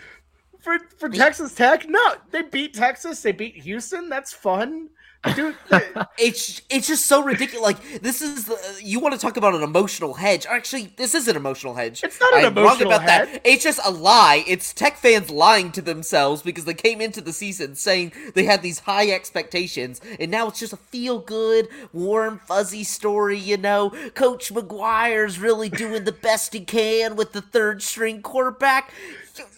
For 0.60 0.78
for 0.98 1.08
Texas 1.08 1.54
Tech, 1.54 1.88
no, 1.88 2.14
they 2.30 2.42
beat 2.42 2.74
Texas. 2.74 3.22
They 3.22 3.32
beat 3.32 3.56
Houston. 3.56 4.08
That's 4.08 4.32
fun. 4.32 4.90
Dude, 5.34 5.56
it's 6.18 6.62
it's 6.70 6.86
just 6.86 7.06
so 7.06 7.22
ridiculous. 7.22 7.62
Like 7.62 8.02
this 8.02 8.22
is 8.22 8.44
the, 8.44 8.56
you 8.82 9.00
want 9.00 9.14
to 9.14 9.20
talk 9.20 9.36
about 9.36 9.54
an 9.54 9.62
emotional 9.64 10.14
hedge? 10.14 10.46
Actually, 10.46 10.92
this 10.96 11.12
is 11.12 11.26
an 11.26 11.34
emotional 11.34 11.74
hedge. 11.74 12.04
It's 12.04 12.20
not 12.20 12.34
an 12.34 12.44
I'm 12.44 12.54
wrong 12.54 12.76
emotional 12.80 12.92
about 12.92 13.02
hedge. 13.02 13.32
that. 13.32 13.42
It's 13.44 13.64
just 13.64 13.80
a 13.84 13.90
lie. 13.90 14.44
It's 14.46 14.72
Tech 14.72 14.96
fans 14.96 15.28
lying 15.28 15.72
to 15.72 15.82
themselves 15.82 16.42
because 16.42 16.66
they 16.66 16.74
came 16.74 17.00
into 17.00 17.20
the 17.20 17.32
season 17.32 17.74
saying 17.74 18.12
they 18.34 18.44
had 18.44 18.62
these 18.62 18.80
high 18.80 19.10
expectations, 19.10 20.00
and 20.20 20.30
now 20.30 20.48
it's 20.48 20.60
just 20.60 20.72
a 20.72 20.76
feel 20.76 21.18
good, 21.18 21.66
warm, 21.92 22.40
fuzzy 22.46 22.84
story. 22.84 23.38
You 23.38 23.56
know, 23.56 23.90
Coach 24.14 24.54
McGuire's 24.54 25.40
really 25.40 25.68
doing 25.68 26.04
the 26.04 26.12
best 26.12 26.52
he 26.52 26.60
can 26.60 27.16
with 27.16 27.32
the 27.32 27.42
third 27.42 27.82
string 27.82 28.22
quarterback. 28.22 28.92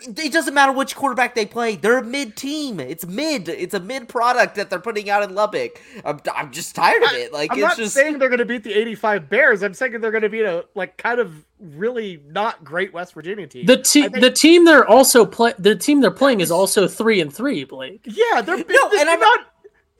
It 0.06 0.32
doesn't 0.32 0.54
matter 0.54 0.72
which 0.72 0.96
quarterback 0.96 1.34
they 1.34 1.46
play. 1.46 1.76
They're 1.76 1.98
a 1.98 2.04
mid 2.04 2.36
team. 2.36 2.80
It's 2.80 3.06
mid. 3.06 3.48
It's 3.48 3.74
a 3.74 3.80
mid 3.80 4.08
product 4.08 4.54
that 4.56 4.70
they're 4.70 4.80
putting 4.80 5.10
out 5.10 5.22
in 5.22 5.34
Lubbock. 5.34 5.80
I'm, 6.04 6.20
I'm 6.34 6.52
just 6.52 6.74
tired 6.74 7.02
of 7.02 7.12
it. 7.12 7.32
Like 7.32 7.50
I'm 7.52 7.58
it's 7.58 7.62
not 7.62 7.76
just 7.76 7.94
saying 7.94 8.18
they're 8.18 8.28
going 8.28 8.38
to 8.38 8.44
beat 8.44 8.64
the 8.64 8.72
85 8.74 9.28
Bears. 9.28 9.62
I'm 9.62 9.74
saying 9.74 10.00
they're 10.00 10.10
going 10.10 10.22
to 10.22 10.28
beat 10.28 10.44
a 10.44 10.64
like 10.74 10.96
kind 10.96 11.20
of 11.20 11.44
really 11.60 12.22
not 12.26 12.64
great 12.64 12.92
West 12.92 13.14
Virginia 13.14 13.46
team. 13.46 13.66
The 13.66 13.76
team, 13.76 14.10
think- 14.10 14.22
the 14.22 14.30
team 14.30 14.64
they're 14.64 14.86
also 14.86 15.26
play, 15.26 15.52
the 15.58 15.76
team 15.76 16.00
they're 16.00 16.10
playing 16.10 16.40
is 16.40 16.50
also 16.50 16.88
three 16.88 17.20
and 17.20 17.32
three. 17.32 17.64
Blake. 17.64 18.00
yeah, 18.04 18.40
they're 18.40 18.56
No, 18.56 18.90
and 18.98 19.08
I'm 19.10 19.20
not. 19.20 19.49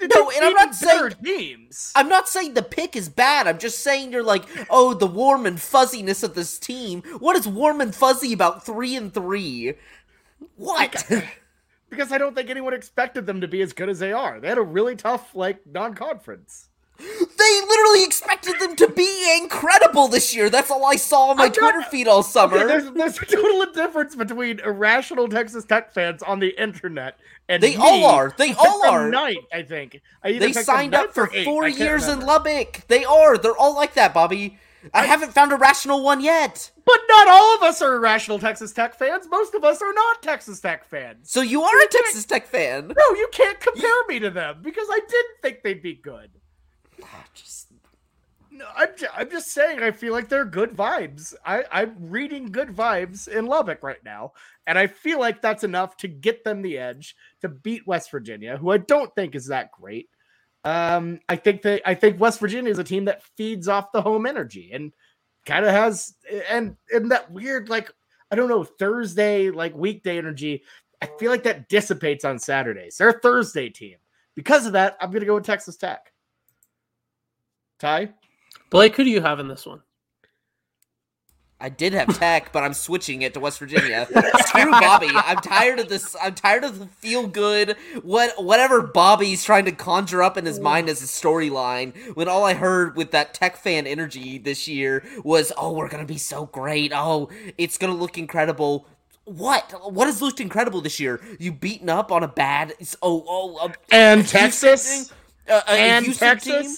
No, 0.00 0.30
and 0.30 0.44
I'm 0.44 0.54
not 0.54 0.74
saying-. 0.74 0.98
I'm 1.94 2.08
not 2.08 2.28
saying 2.28 2.54
the 2.54 2.62
pick 2.62 2.96
is 2.96 3.08
bad. 3.08 3.46
I'm 3.46 3.58
just 3.58 3.80
saying 3.80 4.12
you're 4.12 4.22
like, 4.22 4.44
oh, 4.70 4.94
the 4.94 5.06
warm 5.06 5.46
and 5.46 5.60
fuzziness 5.60 6.22
of 6.22 6.34
this 6.34 6.58
team. 6.58 7.02
What 7.18 7.36
is 7.36 7.46
warm 7.46 7.80
and 7.80 7.94
fuzzy 7.94 8.32
about 8.32 8.64
three 8.64 8.96
and 8.96 9.12
three? 9.12 9.74
What? 10.56 11.04
because 11.90 12.12
I 12.12 12.18
don't 12.18 12.34
think 12.34 12.48
anyone 12.48 12.72
expected 12.72 13.26
them 13.26 13.42
to 13.42 13.48
be 13.48 13.60
as 13.60 13.72
good 13.72 13.88
as 13.90 13.98
they 13.98 14.12
are. 14.12 14.40
They 14.40 14.48
had 14.48 14.58
a 14.58 14.62
really 14.62 14.96
tough 14.96 15.34
like 15.34 15.66
non-conference. 15.66 16.69
They 17.00 17.60
literally 17.66 18.04
expected 18.04 18.58
them 18.60 18.76
to 18.76 18.88
be 18.88 19.38
incredible 19.40 20.08
this 20.08 20.34
year. 20.34 20.50
That's 20.50 20.70
all 20.70 20.84
I 20.84 20.96
saw 20.96 21.30
on 21.30 21.36
my 21.36 21.48
Twitter 21.48 21.82
feed 21.82 22.08
all 22.08 22.22
summer. 22.22 22.56
Okay, 22.58 22.66
there's 22.66 22.90
there's 22.92 23.18
a 23.18 23.26
total 23.26 23.72
difference 23.72 24.14
between 24.14 24.60
irrational 24.60 25.28
Texas 25.28 25.64
Tech 25.64 25.92
fans 25.92 26.22
on 26.22 26.38
the 26.40 26.50
internet 26.60 27.18
and 27.48 27.62
They 27.62 27.76
me, 27.76 27.82
all 27.82 28.04
are. 28.06 28.34
They 28.36 28.54
all 28.58 28.86
are. 28.86 29.10
Night, 29.10 29.38
I 29.52 29.62
think. 29.62 30.00
I 30.22 30.38
they 30.38 30.52
signed 30.52 30.94
up 30.94 31.12
for 31.12 31.24
or 31.24 31.44
four 31.44 31.64
I 31.64 31.68
years 31.68 32.08
in. 32.08 32.20
Lubbock. 32.20 32.86
They 32.88 33.04
are. 33.04 33.36
They're 33.36 33.56
all 33.56 33.74
like 33.74 33.94
that, 33.94 34.14
Bobby. 34.14 34.58
I 34.94 35.04
haven't 35.04 35.32
found 35.32 35.52
a 35.52 35.56
rational 35.56 36.02
one 36.02 36.20
yet. 36.22 36.70
But 36.86 37.00
not 37.08 37.28
all 37.28 37.56
of 37.56 37.62
us 37.62 37.82
are 37.82 37.94
irrational 37.96 38.38
Texas 38.38 38.72
Tech 38.72 38.94
fans. 38.94 39.26
Most 39.28 39.54
of 39.54 39.62
us 39.62 39.82
are 39.82 39.92
not 39.92 40.22
Texas 40.22 40.60
Tech 40.60 40.84
fans. 40.84 41.30
So 41.30 41.42
you 41.42 41.62
are 41.62 41.80
a 41.80 41.88
Texas 41.88 42.24
Tech 42.24 42.46
fan. 42.46 42.88
No, 42.88 43.14
you 43.14 43.28
can't 43.32 43.60
compare 43.60 44.06
me 44.08 44.18
to 44.20 44.30
them 44.30 44.60
because 44.62 44.86
I 44.90 45.00
didn't 45.00 45.42
think 45.42 45.62
they'd 45.62 45.82
be 45.82 45.94
good. 45.94 46.30
Just- 47.34 47.68
No, 48.50 48.66
I'm, 48.76 48.88
ju- 48.96 49.06
I'm 49.14 49.30
just 49.30 49.52
saying 49.52 49.80
I 49.82 49.90
feel 49.92 50.12
like 50.12 50.28
they're 50.28 50.44
good 50.44 50.70
vibes. 50.76 51.34
I, 51.46 51.64
I'm 51.70 51.94
reading 51.98 52.50
good 52.50 52.68
vibes 52.68 53.28
in 53.28 53.46
Lubbock 53.46 53.82
right 53.82 54.02
now, 54.04 54.32
and 54.66 54.76
I 54.78 54.86
feel 54.88 55.18
like 55.20 55.40
that's 55.40 55.64
enough 55.64 55.96
to 55.98 56.08
get 56.08 56.44
them 56.44 56.60
the 56.62 56.76
edge 56.78 57.14
to 57.42 57.48
beat 57.48 57.86
West 57.86 58.10
Virginia, 58.10 58.56
who 58.56 58.70
I 58.70 58.78
don't 58.78 59.14
think 59.14 59.34
is 59.34 59.46
that 59.46 59.70
great. 59.70 60.08
Um, 60.64 61.20
I 61.28 61.36
think 61.36 61.62
that 61.62 61.80
I 61.86 61.94
think 61.94 62.20
West 62.20 62.38
Virginia 62.40 62.70
is 62.70 62.78
a 62.78 62.84
team 62.84 63.06
that 63.06 63.22
feeds 63.36 63.66
off 63.68 63.92
the 63.92 64.02
home 64.02 64.26
energy 64.26 64.70
and 64.74 64.92
kind 65.46 65.64
of 65.64 65.70
has 65.70 66.12
and 66.50 66.76
and 66.92 67.10
that 67.12 67.30
weird 67.32 67.70
like 67.70 67.90
I 68.30 68.36
don't 68.36 68.48
know 68.50 68.64
Thursday 68.64 69.50
like 69.50 69.74
weekday 69.74 70.18
energy. 70.18 70.62
I 71.00 71.08
feel 71.18 71.30
like 71.30 71.44
that 71.44 71.70
dissipates 71.70 72.26
on 72.26 72.38
Saturdays. 72.38 72.98
They're 72.98 73.08
a 73.08 73.20
Thursday 73.20 73.70
team. 73.70 73.96
Because 74.36 74.66
of 74.66 74.72
that, 74.74 74.98
I'm 75.00 75.10
gonna 75.10 75.24
go 75.24 75.36
with 75.36 75.46
Texas 75.46 75.76
Tech. 75.78 76.12
Ty. 77.80 78.10
Blake, 78.70 78.94
who 78.96 79.04
do 79.04 79.10
you 79.10 79.20
have 79.22 79.40
in 79.40 79.48
this 79.48 79.66
one? 79.66 79.80
I 81.62 81.68
did 81.68 81.92
have 81.92 82.18
Tech, 82.18 82.52
but 82.52 82.62
I'm 82.62 82.72
switching 82.72 83.20
it 83.20 83.34
to 83.34 83.40
West 83.40 83.58
Virginia. 83.58 84.06
Screw 84.46 84.70
Bobby. 84.70 85.10
I'm 85.12 85.36
tired 85.38 85.78
of 85.78 85.90
this. 85.90 86.16
I'm 86.22 86.34
tired 86.34 86.64
of 86.64 86.78
the 86.78 86.86
feel 86.86 87.26
good. 87.26 87.76
What 88.02 88.42
whatever 88.42 88.80
Bobby's 88.80 89.44
trying 89.44 89.66
to 89.66 89.72
conjure 89.72 90.22
up 90.22 90.38
in 90.38 90.46
his 90.46 90.58
mind 90.58 90.88
as 90.88 91.02
a 91.02 91.06
storyline. 91.06 91.94
When 92.16 92.28
all 92.28 92.46
I 92.46 92.54
heard 92.54 92.96
with 92.96 93.10
that 93.10 93.34
Tech 93.34 93.56
fan 93.58 93.86
energy 93.86 94.38
this 94.38 94.68
year 94.68 95.04
was, 95.22 95.52
"Oh, 95.58 95.72
we're 95.72 95.88
gonna 95.88 96.06
be 96.06 96.16
so 96.16 96.46
great. 96.46 96.92
Oh, 96.94 97.28
it's 97.58 97.76
gonna 97.76 97.94
look 97.94 98.16
incredible." 98.16 98.86
What? 99.24 99.92
What 99.92 100.06
has 100.06 100.22
looked 100.22 100.40
incredible 100.40 100.80
this 100.80 100.98
year? 100.98 101.20
You 101.38 101.52
beaten 101.52 101.90
up 101.90 102.10
on 102.10 102.22
a 102.22 102.28
bad. 102.28 102.72
Oh, 103.02 103.22
oh, 103.28 103.56
uh, 103.56 103.72
And 103.92 104.26
Texas. 104.26 105.08
team? 105.08 105.16
Uh, 105.46 105.60
and 105.68 106.04
Houston 106.06 106.38
team? 106.38 106.74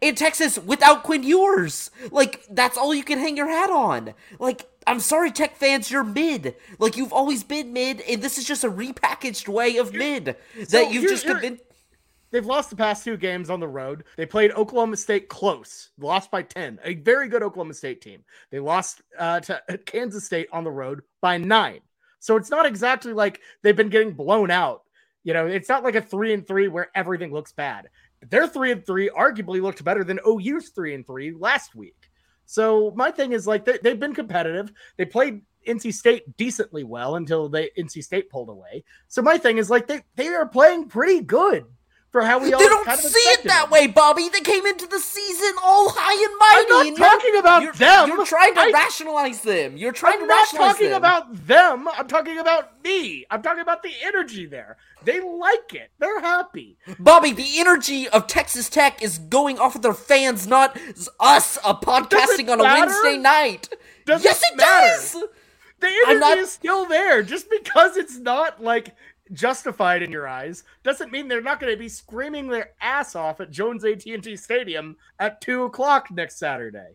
In 0.00 0.14
Texas 0.14 0.58
without 0.58 1.02
Quinn 1.02 1.22
Ewers. 1.22 1.90
Like 2.10 2.44
that's 2.50 2.76
all 2.78 2.94
you 2.94 3.04
can 3.04 3.18
hang 3.18 3.36
your 3.36 3.48
hat 3.48 3.70
on. 3.70 4.14
Like 4.38 4.68
I'm 4.86 5.00
sorry, 5.00 5.30
Tech 5.32 5.56
fans, 5.56 5.90
you're 5.90 6.04
mid. 6.04 6.54
Like 6.78 6.96
you've 6.96 7.12
always 7.12 7.42
been 7.44 7.72
mid, 7.72 8.00
and 8.02 8.22
this 8.22 8.38
is 8.38 8.44
just 8.44 8.64
a 8.64 8.70
repackaged 8.70 9.48
way 9.48 9.76
of 9.76 9.92
mid 9.94 10.36
So 10.66 10.78
that 10.84 10.92
you've 10.92 11.02
you're- 11.04 11.14
just 11.14 11.24
you're- 11.24 11.40
been. 11.40 11.58
They've 12.32 12.44
lost 12.44 12.70
the 12.70 12.76
past 12.76 13.04
two 13.04 13.16
games 13.16 13.50
on 13.50 13.60
the 13.60 13.68
road. 13.68 14.02
They 14.16 14.26
played 14.26 14.50
Oklahoma 14.50 14.96
State 14.96 15.28
close, 15.28 15.90
lost 15.96 16.28
by 16.30 16.42
10. 16.42 16.80
A 16.84 16.94
very 16.96 17.28
good 17.28 17.42
Oklahoma 17.42 17.72
State 17.72 18.00
team. 18.02 18.24
They 18.50 18.58
lost 18.58 19.00
uh, 19.16 19.38
to 19.40 19.62
Kansas 19.86 20.24
State 20.26 20.48
on 20.52 20.64
the 20.64 20.70
road 20.70 21.02
by 21.22 21.38
nine. 21.38 21.80
So 22.18 22.36
it's 22.36 22.50
not 22.50 22.66
exactly 22.66 23.12
like 23.12 23.40
they've 23.62 23.76
been 23.76 23.88
getting 23.90 24.12
blown 24.12 24.50
out. 24.50 24.82
You 25.22 25.34
know, 25.34 25.46
it's 25.46 25.68
not 25.68 25.84
like 25.84 25.94
a 25.94 26.02
three 26.02 26.34
and 26.34 26.44
three 26.46 26.66
where 26.68 26.90
everything 26.96 27.32
looks 27.32 27.52
bad. 27.52 27.88
Their 28.28 28.46
three 28.46 28.72
and 28.72 28.84
three 28.84 29.10
arguably 29.10 29.60
looked 29.62 29.84
better 29.84 30.04
than 30.04 30.20
OU's 30.26 30.70
three 30.70 30.94
and 30.94 31.06
three 31.06 31.32
last 31.32 31.74
week. 31.74 32.10
So 32.46 32.92
my 32.96 33.10
thing 33.10 33.32
is 33.32 33.46
like 33.46 33.64
they, 33.64 33.78
they've 33.82 33.98
been 33.98 34.14
competitive. 34.14 34.72
They 34.96 35.04
played 35.04 35.42
NC 35.66 35.92
State 35.92 36.36
decently 36.36 36.84
well 36.84 37.16
until 37.16 37.48
they 37.48 37.70
NC 37.78 38.04
State 38.04 38.30
pulled 38.30 38.48
away. 38.48 38.84
So 39.08 39.20
my 39.20 39.36
thing 39.36 39.58
is 39.58 39.68
like 39.68 39.86
they 39.86 40.02
they 40.14 40.28
are 40.28 40.46
playing 40.46 40.88
pretty 40.88 41.20
good 41.20 41.66
for 42.16 42.22
how 42.24 42.38
we 42.38 42.50
all 42.50 42.58
They 42.60 42.66
don't 42.66 42.86
kind 42.86 42.98
of 42.98 43.04
see 43.04 43.18
it 43.28 43.44
that 43.44 43.64
them. 43.64 43.70
way, 43.70 43.86
Bobby. 43.88 44.30
They 44.30 44.40
came 44.40 44.64
into 44.64 44.86
the 44.86 44.98
season 44.98 45.52
all 45.62 45.90
high 45.94 46.24
and 46.24 46.38
mighty. 46.38 46.88
I'm 46.88 46.94
not 46.94 47.12
talking 47.20 47.36
about 47.38 47.62
you're, 47.62 47.72
them. 47.74 48.08
You're 48.08 48.24
trying 48.24 48.54
to 48.54 48.60
I- 48.60 48.70
rationalize 48.72 49.42
them. 49.42 49.76
You're 49.76 49.92
trying 49.92 50.18
to 50.20 50.26
rationalize. 50.26 50.54
I'm 50.54 50.66
not 50.66 50.72
talking 50.78 50.92
about 50.94 51.46
them. 51.46 51.88
I'm 51.88 52.08
talking 52.08 52.38
about 52.38 52.82
me. 52.82 53.26
I'm 53.30 53.42
talking 53.42 53.60
about 53.60 53.82
the 53.82 53.92
energy 54.02 54.46
there. 54.46 54.78
They 55.04 55.20
like 55.20 55.74
it. 55.74 55.90
They're 55.98 56.20
happy. 56.22 56.78
Bobby, 56.98 57.32
the 57.32 57.58
energy 57.58 58.08
of 58.08 58.26
Texas 58.26 58.70
Tech 58.70 59.02
is 59.02 59.18
going 59.18 59.58
off 59.58 59.76
of 59.76 59.82
their 59.82 59.92
fans, 59.92 60.46
not 60.46 60.74
us 61.20 61.58
a 61.66 61.74
podcasting 61.74 62.48
on 62.50 62.60
a 62.60 62.62
matter? 62.62 62.86
Wednesday 62.86 63.18
night. 63.18 63.68
Does 64.06 64.24
yes, 64.24 64.40
it 64.42 64.54
it 64.54 64.58
does. 64.58 65.12
The 65.80 65.86
I'm 66.06 66.16
energy 66.16 66.20
not- 66.20 66.38
is 66.38 66.50
still 66.50 66.86
there. 66.86 67.22
Just 67.22 67.50
because 67.50 67.98
it's 67.98 68.16
not 68.16 68.62
like 68.62 68.94
justified 69.32 70.02
in 70.02 70.10
your 70.12 70.28
eyes 70.28 70.64
doesn't 70.82 71.10
mean 71.12 71.28
they're 71.28 71.40
not 71.40 71.60
going 71.60 71.72
to 71.72 71.78
be 71.78 71.88
screaming 71.88 72.48
their 72.48 72.70
ass 72.80 73.14
off 73.16 73.40
at 73.40 73.50
Jones 73.50 73.84
AT&T 73.84 74.36
Stadium 74.36 74.96
at 75.18 75.40
two 75.40 75.64
o'clock 75.64 76.10
next 76.10 76.38
Saturday. 76.38 76.94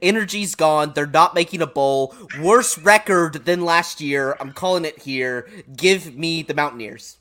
Energy's 0.00 0.54
gone. 0.54 0.92
They're 0.94 1.06
not 1.06 1.34
making 1.34 1.60
a 1.60 1.66
bowl. 1.66 2.14
Worse 2.40 2.78
record 2.78 3.44
than 3.46 3.64
last 3.64 4.00
year. 4.00 4.36
I'm 4.38 4.52
calling 4.52 4.84
it 4.84 5.00
here. 5.00 5.48
Give 5.76 6.14
me 6.16 6.42
the 6.42 6.54
Mountaineers. 6.54 7.18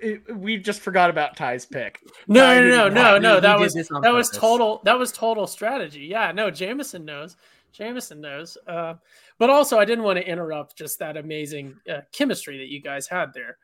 It- 0.00 0.34
we 0.34 0.56
just 0.56 0.80
forgot 0.80 1.10
about 1.10 1.36
Ty's 1.36 1.66
pick. 1.66 2.00
No, 2.26 2.46
I 2.46 2.60
no, 2.60 2.88
no, 2.88 2.88
no, 2.88 3.14
He- 3.14 3.20
no. 3.20 3.34
he 3.34 3.40
That 3.40 3.56
did 3.56 3.60
was 3.62 3.74
this 3.74 3.90
on 3.90 4.00
that 4.00 4.14
was 4.14 4.30
total. 4.30 4.80
That 4.84 4.98
was 4.98 5.12
total 5.12 5.46
strategy. 5.46 6.00
Yeah, 6.00 6.32
no. 6.32 6.50
Jameson 6.50 7.04
knows. 7.04 7.36
Jameson 7.72 8.20
knows. 8.22 8.56
Uh, 8.66 8.94
but 9.40 9.48
also, 9.48 9.78
I 9.78 9.86
didn't 9.86 10.04
want 10.04 10.18
to 10.18 10.28
interrupt 10.28 10.76
just 10.76 10.98
that 10.98 11.16
amazing 11.16 11.74
uh, 11.90 12.02
chemistry 12.12 12.58
that 12.58 12.68
you 12.68 12.80
guys 12.82 13.08
had 13.08 13.32
there. 13.32 13.56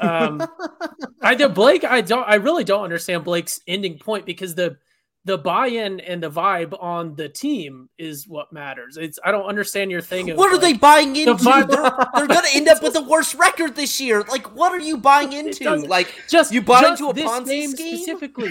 Um, 0.00 0.42
I 1.22 1.34
do 1.34 1.50
Blake. 1.50 1.84
I 1.84 2.00
don't. 2.00 2.26
I 2.26 2.36
really 2.36 2.64
don't 2.64 2.82
understand 2.82 3.22
Blake's 3.22 3.60
ending 3.68 3.98
point 3.98 4.24
because 4.24 4.54
the 4.54 4.78
the 5.26 5.36
buy-in 5.36 6.00
and 6.00 6.22
the 6.22 6.30
vibe 6.30 6.74
on 6.82 7.14
the 7.14 7.28
team 7.28 7.90
is 7.98 8.26
what 8.26 8.52
matters. 8.54 8.96
It's 8.96 9.18
I 9.22 9.30
don't 9.32 9.44
understand 9.44 9.90
your 9.90 10.00
thing. 10.00 10.30
Of, 10.30 10.38
What 10.38 10.50
are 10.50 10.58
they 10.58 10.72
buying 10.72 11.14
into? 11.14 11.34
vibe- 11.34 11.68
They're, 11.68 12.08
they're 12.16 12.26
gonna 12.34 12.48
end 12.54 12.68
up 12.68 12.82
with 12.82 12.94
the 12.94 13.02
worst 13.02 13.34
record 13.34 13.76
this 13.76 14.00
year. 14.00 14.22
Like, 14.22 14.56
what 14.56 14.72
are 14.72 14.80
you 14.80 14.96
buying 14.96 15.34
into? 15.34 15.76
Like, 15.76 16.08
just 16.26 16.52
You 16.54 16.62
bought 16.62 16.84
into 16.84 17.08
a 17.10 17.14
Ponzi 17.14 17.68
scheme? 17.68 17.98
specifically. 17.98 18.50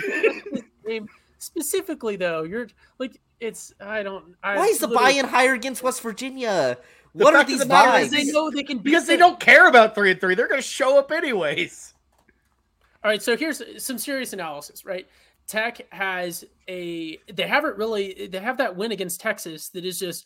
specifically, 1.39 2.16
though, 2.18 2.43
you're 2.43 2.68
like 2.99 3.20
it's. 3.42 3.74
I 3.82 4.04
don't. 4.04 4.36
I 4.44 4.56
why 4.56 4.68
is 4.68 4.80
the 4.80 4.88
buy-in 4.88 5.26
higher 5.26 5.54
against 5.54 5.84
West 5.84 6.02
Virginia? 6.02 6.78
The 7.14 7.24
What 7.26 7.36
are 7.36 7.44
these 7.44 7.60
the 7.60 7.66
vibes? 7.66 8.10
They 8.10 8.26
know 8.32 8.50
they 8.50 8.64
can 8.64 8.78
beat 8.78 8.86
because 8.86 9.08
they 9.08 9.16
the- 9.16 9.20
don't 9.20 9.39
care 9.39 9.68
about 9.68 9.96
three 9.96 10.12
and 10.12 10.22
three. 10.22 10.36
They're 10.36 10.48
going 10.48 10.62
to 10.62 10.68
show 10.68 10.98
up 10.98 11.12
anyways. 11.12 11.94
All 13.04 13.10
right, 13.10 13.22
so 13.22 13.36
here's 13.36 13.84
some 13.84 13.98
serious 13.98 14.32
analysis, 14.32 14.86
right? 14.86 15.08
Tech 15.48 15.82
has 15.92 16.46
a 16.70 17.18
they 17.34 17.48
haven't 17.48 17.78
really 17.78 18.28
they 18.28 18.39
have 18.39 18.58
that 18.58 18.76
win 18.76 18.92
against 18.92 19.20
Texas 19.20 19.70
that 19.70 19.84
is 19.84 20.00
just 20.00 20.26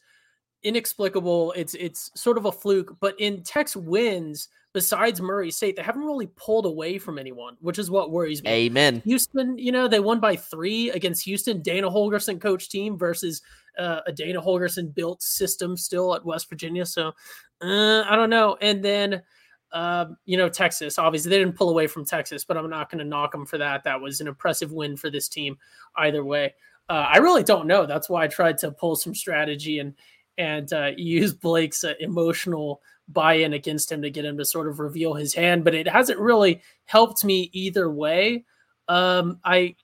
inexplicable. 0.63 1.53
It's 1.53 1.74
it's 1.76 2.11
sort 2.13 2.38
of 2.38 2.45
a 2.45 2.51
fluke, 2.51 2.97
but 2.99 3.20
in 3.20 3.41
Tech's 3.41 3.76
wins 3.76 4.49
besides 4.76 5.21
Murray 5.21 5.51
State, 5.51 5.78
they 5.78 5.82
haven't 5.82 6.03
really 6.03 6.28
pulled 6.36 6.65
away 6.65 6.97
from 6.97 7.17
anyone, 7.17 7.55
which 7.61 7.80
is 7.80 7.89
what 7.89 8.11
worries 8.11 8.43
me. 8.43 8.49
Amen. 8.49 9.01
Houston, 9.05 9.57
you 9.57 9.71
know, 9.71 9.88
they 9.88 10.01
won 10.01 10.19
by 10.19 10.36
three 10.36 10.89
against 10.89 11.23
Houston. 11.23 11.61
Dana 11.61 11.89
Holgorsen 11.89 12.41
coach 12.41 12.67
team 12.67 12.97
versus 12.97 13.41
uh, 13.80 14.01
a 14.05 14.11
Dana 14.11 14.41
Holgorsen 14.41 14.93
built 14.93 15.23
system 15.23 15.78
still 15.78 16.13
at 16.13 16.26
West 16.26 16.49
Virginia. 16.49 16.86
So 16.86 17.13
uh, 17.61 18.03
I 18.05 18.17
don't 18.17 18.30
know. 18.30 18.57
And 18.59 18.84
then, 18.84 19.23
um, 19.71 20.17
you 20.26 20.36
know, 20.36 20.49
Texas, 20.49 20.99
obviously 20.99 21.30
they 21.30 21.39
didn't 21.39 21.55
pull 21.55 21.69
away 21.69 21.88
from 21.88 22.03
Texas, 22.03 22.43
but 22.43 22.57
I'm 22.57 22.69
not 22.69 22.91
going 22.91 22.99
to 22.99 23.05
knock 23.05 23.32
them 23.32 23.45
for 23.45 23.57
that. 23.57 23.86
That 23.86 24.01
was 24.01 24.19
an 24.19 24.28
impressive 24.28 24.73
win 24.73 24.97
for 24.97 25.09
this 25.09 25.30
team 25.30 25.57
either 25.95 26.26
way. 26.26 26.53
Uh, 26.89 27.07
I 27.13 27.17
really 27.19 27.43
don't 27.43 27.65
know. 27.65 27.86
That's 27.86 28.09
why 28.09 28.26
I 28.26 28.28
tried 28.28 28.57
to 28.57 28.71
pull 28.71 28.97
some 28.97 29.15
strategy 29.15 29.80
and 29.80 29.93
and 30.38 30.73
uh, 30.73 30.91
use 30.97 31.34
Blake's 31.34 31.86
uh, 31.86 31.93
emotional 32.01 32.82
buy-in 33.08 33.53
against 33.53 33.91
him 33.91 34.01
to 34.01 34.10
get 34.10 34.26
him 34.26 34.38
to 34.38 34.45
sort 34.45 34.68
of 34.68 34.80
reveal 34.80 35.14
his 35.14 35.34
hand, 35.34 35.64
but 35.64 35.76
it 35.76 35.88
hasn't 35.88 36.20
really 36.20 36.62
helped 36.86 37.24
me 37.24 37.49
either 37.53 37.89
way. 37.89 38.45
Um, 38.88 39.39
I 39.43 39.76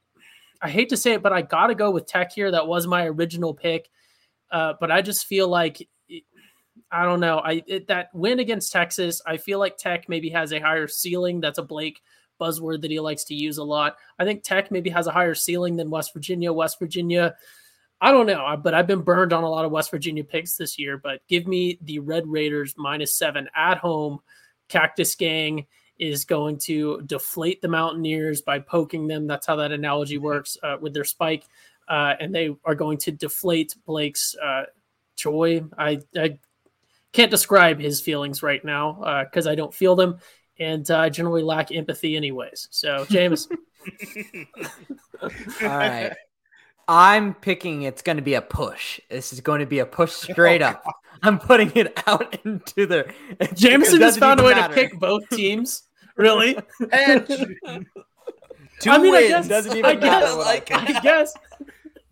I 0.62 0.70
hate 0.70 0.90
to 0.90 0.98
say 0.98 1.14
it, 1.14 1.24
but 1.24 1.34
I 1.34 1.42
got 1.42 1.68
to 1.68 1.76
go 1.76 1.92
with 1.92 2.06
Tech 2.06 2.32
here. 2.32 2.52
That 2.52 2.68
was 2.68 2.86
my 2.86 3.08
original 3.08 3.54
pick, 3.54 3.90
uh, 4.52 4.74
but 4.80 4.92
I 4.92 5.02
just 5.02 5.26
feel 5.26 5.48
like 5.48 5.88
I 6.92 7.06
don't 7.06 7.20
know. 7.20 7.40
I 7.40 7.64
it, 7.68 7.88
that 7.88 8.14
win 8.14 8.40
against 8.40 8.72
Texas, 8.72 9.22
I 9.26 9.38
feel 9.38 9.60
like 9.60 9.78
Tech 9.78 10.10
maybe 10.10 10.30
has 10.30 10.52
a 10.52 10.60
higher 10.60 10.88
ceiling. 10.88 11.42
That's 11.42 11.58
a 11.58 11.64
Blake 11.64 12.02
buzzword 12.40 12.82
that 12.82 12.92
he 12.92 13.00
likes 13.00 13.24
to 13.26 13.36
use 13.36 13.60
a 13.60 13.64
lot. 13.64 13.98
I 14.20 14.26
think 14.26 14.44
Tech 14.44 14.72
maybe 14.72 14.90
has 14.90 15.08
a 15.08 15.12
higher 15.12 15.36
ceiling 15.36 15.76
than 15.76 15.90
West 15.90 16.12
Virginia. 16.14 16.52
West 16.52 16.80
Virginia, 16.80 17.36
I 18.02 18.12
don't 18.12 18.26
know, 18.26 18.58
but 18.62 18.74
I've 18.74 18.88
been 18.88 19.02
burned 19.02 19.32
on 19.32 19.43
a 19.43 19.49
lot 19.49 19.64
of 19.64 19.72
West 19.72 19.91
Virginia 19.91 20.24
picks 20.24 20.58
this 20.58 20.80
year. 20.80 20.97
But 20.97 21.22
give 21.28 21.45
me 21.45 21.78
the 21.82 21.99
Red 21.99 22.28
Raiders 22.28 22.74
minus 22.76 23.16
seven 23.16 23.47
at 23.56 23.78
home. 23.78 24.20
Cactus 24.68 25.14
Gang 25.16 25.68
is 25.99 26.26
going 26.26 26.58
to 26.58 27.02
deflate 27.06 27.62
the 27.62 27.68
Mountaineers 27.68 28.41
by 28.41 28.58
poking 28.58 29.06
them. 29.06 29.28
That's 29.28 29.45
how 29.45 29.58
that 29.58 29.72
analogy 29.72 30.18
works 30.18 30.58
uh, 30.64 30.78
with 30.82 30.95
their 30.95 31.04
spike. 31.04 31.45
Uh, 31.88 32.16
and 32.20 32.34
they 32.34 32.56
are 32.66 32.74
going 32.74 32.97
to 32.99 33.12
deflate 33.12 33.76
Blake's 33.86 34.36
uh, 34.41 34.64
joy. 35.16 35.62
I, 35.78 35.99
I 36.16 36.39
can't 37.12 37.30
describe 37.30 37.80
his 37.80 38.02
feelings 38.02 38.41
right 38.41 38.66
now 38.66 39.26
because 39.26 39.45
I 39.45 39.54
don't 39.54 39.74
feel 39.74 39.95
them. 39.95 40.18
And 40.58 40.89
uh, 40.89 40.97
I 40.97 41.10
generally 41.10 41.43
lack 41.43 41.72
empathy, 41.72 42.16
anyways. 42.16 42.68
So, 42.72 43.06
James, 43.10 43.47
All 45.22 45.30
right. 45.62 46.14
I'm 46.94 47.34
picking 47.36 47.84
it's 47.84 48.02
going 48.02 48.18
to 48.18 48.22
be 48.22 48.34
a 48.34 48.42
push. 48.42 49.00
This 49.10 49.32
is 49.32 49.39
going 49.39 49.62
to 49.62 49.66
be 49.66 49.80
a 49.80 49.86
push 49.86 50.12
straight 50.12 50.62
up. 50.62 50.84
I'm 51.24 51.39
putting 51.39 51.72
it 51.76 51.98
out 52.06 52.38
into 52.46 52.86
the. 52.86 53.14
Jameson 53.54 54.02
it 54.02 54.06
has 54.06 54.18
found 54.18 54.42
a 54.42 54.44
way 54.44 54.52
even 54.52 54.64
to 54.64 54.70
pick 54.70 55.00
both 55.00 55.28
teams. 55.30 55.84
Really? 56.18 56.58
And 56.92 57.26
Two 58.82 58.89
I 58.89 58.98
mean, 58.98 59.14
I 59.16 59.28
guess- 59.28 59.48
Doesn't 59.48 59.72
I 59.74 59.78
even 59.78 60.00
matter 60.00 60.26
guess- 60.26 60.36
what 60.36 60.48
I 60.48 60.60
pick. 60.60 60.96
I 60.98 61.00
guess. 61.00 61.34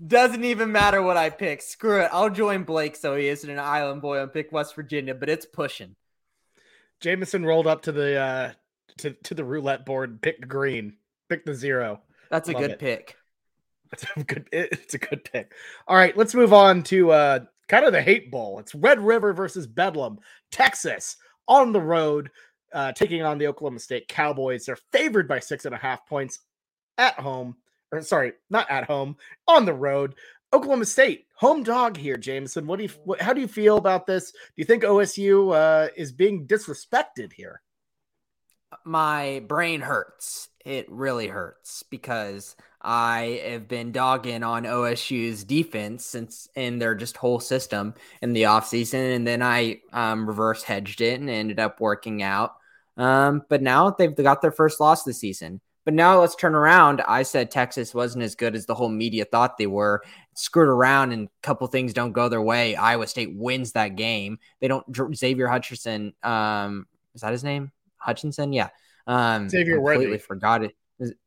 Doesn't 0.07 0.45
even 0.45 0.71
matter 0.71 1.01
what 1.01 1.17
I 1.17 1.29
pick. 1.29 1.61
Screw 1.61 1.99
it. 2.01 2.09
I'll 2.13 2.29
join 2.29 2.63
Blake 2.63 2.95
so 2.95 3.15
he 3.17 3.27
isn't 3.27 3.49
an 3.49 3.59
island 3.59 4.01
boy 4.01 4.21
and 4.21 4.31
pick 4.31 4.51
West 4.53 4.75
Virginia, 4.75 5.13
but 5.13 5.27
it's 5.27 5.45
pushing. 5.45 5.95
Jameson 7.01 7.45
rolled 7.45 7.67
up 7.67 7.81
to 7.81 7.91
the 7.91 8.17
uh 8.17 8.51
to, 8.99 9.11
to 9.11 9.33
the 9.33 9.43
roulette 9.43 9.85
board, 9.85 10.09
and 10.11 10.21
picked 10.21 10.47
green, 10.47 10.95
picked 11.27 11.45
the 11.47 11.53
zero. 11.53 12.01
That's 12.29 12.47
a 12.47 12.53
Love 12.53 12.61
good 12.61 12.71
it. 12.71 12.79
pick. 12.79 13.15
It's 13.91 14.05
a 14.15 14.23
good 14.23 14.47
it's 14.51 14.93
a 14.93 14.99
good 14.99 15.23
pick. 15.23 15.53
All 15.87 15.95
right, 15.97 16.15
let's 16.15 16.35
move 16.35 16.53
on 16.53 16.83
to 16.83 17.11
uh 17.11 17.39
kind 17.67 17.85
of 17.85 17.93
the 17.93 18.01
hate 18.01 18.31
bowl. 18.31 18.59
It's 18.59 18.75
Red 18.75 18.99
River 18.99 19.33
versus 19.33 19.67
Bedlam, 19.67 20.19
Texas, 20.51 21.17
on 21.47 21.71
the 21.71 21.81
road, 21.81 22.29
uh 22.73 22.91
taking 22.91 23.23
on 23.23 23.37
the 23.37 23.47
Oklahoma 23.47 23.79
State 23.79 24.07
Cowboys. 24.07 24.65
They're 24.65 24.77
favored 24.91 25.27
by 25.27 25.39
six 25.39 25.65
and 25.65 25.73
a 25.75 25.79
half 25.79 26.05
points 26.05 26.39
at 26.97 27.15
home. 27.15 27.55
Or 27.91 28.01
sorry, 28.03 28.33
not 28.51 28.69
at 28.69 28.85
home, 28.85 29.17
on 29.47 29.65
the 29.65 29.73
road. 29.73 30.15
Oklahoma 30.53 30.85
State, 30.85 31.25
home 31.35 31.63
dog 31.63 31.97
here, 31.97 32.17
Jameson. 32.17 32.67
What 32.67 32.77
do 32.77 32.83
you 32.83 32.89
what, 33.03 33.21
how 33.21 33.33
do 33.33 33.41
you 33.41 33.47
feel 33.47 33.77
about 33.77 34.05
this? 34.05 34.31
Do 34.31 34.37
you 34.55 34.65
think 34.65 34.83
OSU 34.83 35.55
uh 35.55 35.89
is 35.95 36.11
being 36.11 36.47
disrespected 36.47 37.33
here? 37.33 37.61
my 38.85 39.43
brain 39.47 39.81
hurts. 39.81 40.49
It 40.65 40.89
really 40.89 41.27
hurts 41.27 41.83
because 41.83 42.55
I 42.81 43.41
have 43.45 43.67
been 43.67 43.91
dogging 43.91 44.43
on 44.43 44.63
OSU's 44.63 45.43
defense 45.43 46.05
since 46.05 46.47
in 46.55 46.79
their 46.79 46.95
just 46.95 47.17
whole 47.17 47.39
system 47.39 47.93
in 48.21 48.33
the 48.33 48.43
offseason. 48.43 49.15
And 49.15 49.27
then 49.27 49.41
I 49.41 49.81
um, 49.91 50.25
reverse 50.25 50.63
hedged 50.63 51.01
it 51.01 51.19
and 51.19 51.29
ended 51.29 51.59
up 51.59 51.81
working 51.81 52.23
out. 52.23 52.55
Um, 52.95 53.43
but 53.49 53.61
now 53.61 53.91
they've 53.91 54.15
got 54.15 54.41
their 54.41 54.51
first 54.51 54.79
loss 54.79 55.03
this 55.03 55.19
season. 55.19 55.61
But 55.85 55.93
now 55.93 56.19
let's 56.19 56.35
turn 56.35 56.55
around. 56.55 57.01
I 57.01 57.23
said 57.23 57.49
Texas 57.49 57.95
wasn't 57.95 58.23
as 58.23 58.35
good 58.35 58.55
as 58.55 58.65
the 58.65 58.75
whole 58.75 58.89
media 58.89 59.25
thought 59.25 59.57
they 59.57 59.67
were. 59.67 60.03
Screwed 60.35 60.67
around 60.67 61.13
and 61.13 61.27
a 61.27 61.31
couple 61.41 61.65
things 61.67 61.93
don't 61.93 62.11
go 62.11 62.29
their 62.29 62.41
way. 62.41 62.75
Iowa 62.75 63.07
State 63.07 63.35
wins 63.35 63.71
that 63.71 63.95
game. 63.95 64.39
They 64.59 64.67
don't. 64.67 64.85
Xavier 65.15 65.47
Hutchinson, 65.47 66.13
um, 66.21 66.85
is 67.15 67.21
that 67.21 67.31
his 67.31 67.43
name? 67.43 67.71
Hutchinson, 67.97 68.53
yeah. 68.53 68.69
Um, 69.07 69.49
Xavier 69.49 69.77
completely 69.77 70.05
Worthy. 70.07 70.17
forgot 70.19 70.63
it. 70.63 70.75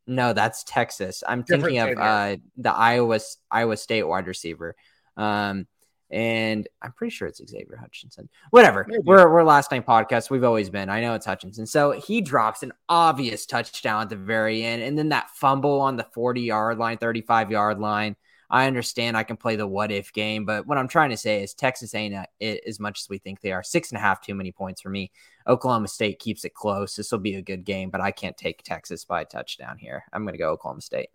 No, 0.06 0.32
that's 0.32 0.64
Texas. 0.64 1.22
I'm 1.26 1.42
Different 1.42 1.64
thinking 1.64 1.78
of 1.80 1.98
uh, 1.98 2.36
the 2.56 2.72
Iowa 2.72 3.20
Iowa 3.50 3.76
State 3.76 4.02
wide 4.04 4.26
receiver. 4.26 4.76
Um, 5.16 5.66
and 6.12 6.68
I'm 6.82 6.92
pretty 6.92 7.10
sure 7.10 7.26
it's 7.26 7.38
Xavier 7.38 7.78
Hutchinson. 7.80 8.28
Whatever. 8.50 8.84
Maybe. 8.86 9.02
We're 9.04 9.32
we're 9.32 9.44
last 9.44 9.70
night 9.70 9.86
podcast. 9.86 10.28
We've 10.28 10.44
always 10.44 10.68
been. 10.68 10.90
I 10.90 11.00
know 11.00 11.14
it's 11.14 11.24
Hutchinson. 11.24 11.66
So 11.66 11.92
he 11.92 12.20
drops 12.20 12.62
an 12.62 12.72
obvious 12.88 13.46
touchdown 13.46 14.02
at 14.02 14.08
the 14.10 14.16
very 14.16 14.62
end, 14.62 14.82
and 14.82 14.98
then 14.98 15.08
that 15.08 15.30
fumble 15.30 15.80
on 15.80 15.96
the 15.96 16.06
40 16.12 16.42
yard 16.42 16.78
line, 16.78 16.98
35 16.98 17.50
yard 17.50 17.78
line. 17.78 18.16
I 18.52 18.66
understand 18.66 19.16
I 19.16 19.22
can 19.22 19.38
play 19.38 19.56
the 19.56 19.66
what 19.66 19.90
if 19.90 20.12
game, 20.12 20.44
but 20.44 20.66
what 20.66 20.76
I'm 20.76 20.86
trying 20.86 21.08
to 21.08 21.16
say 21.16 21.42
is 21.42 21.54
Texas 21.54 21.94
ain't 21.94 22.14
a, 22.14 22.26
it, 22.38 22.60
as 22.66 22.78
much 22.78 23.00
as 23.00 23.08
we 23.08 23.16
think 23.16 23.40
they 23.40 23.50
are. 23.50 23.62
Six 23.62 23.90
and 23.90 23.96
a 23.96 24.00
half 24.00 24.20
too 24.20 24.34
many 24.34 24.52
points 24.52 24.82
for 24.82 24.90
me. 24.90 25.10
Oklahoma 25.48 25.88
State 25.88 26.18
keeps 26.18 26.44
it 26.44 26.52
close. 26.52 26.94
This 26.94 27.10
will 27.10 27.18
be 27.18 27.36
a 27.36 27.42
good 27.42 27.64
game, 27.64 27.88
but 27.88 28.02
I 28.02 28.10
can't 28.10 28.36
take 28.36 28.62
Texas 28.62 29.06
by 29.06 29.22
a 29.22 29.24
touchdown 29.24 29.78
here. 29.78 30.04
I'm 30.12 30.24
going 30.24 30.34
to 30.34 30.38
go 30.38 30.50
Oklahoma 30.50 30.82
State. 30.82 31.08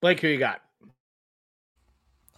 Blake, 0.00 0.18
who 0.18 0.26
you 0.26 0.38
got? 0.40 0.62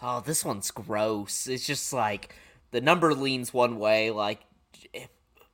Oh, 0.03 0.21
this 0.21 0.45
one's 0.45 0.71
gross. 0.71 1.47
It's 1.47 1.67
just 1.67 1.91
like 1.95 2.35
the 2.73 2.83
number 2.83 3.15
leans 3.15 3.55
one 3.55 3.79
way. 3.79 4.11
Like 4.11 4.41
it, 4.93 5.09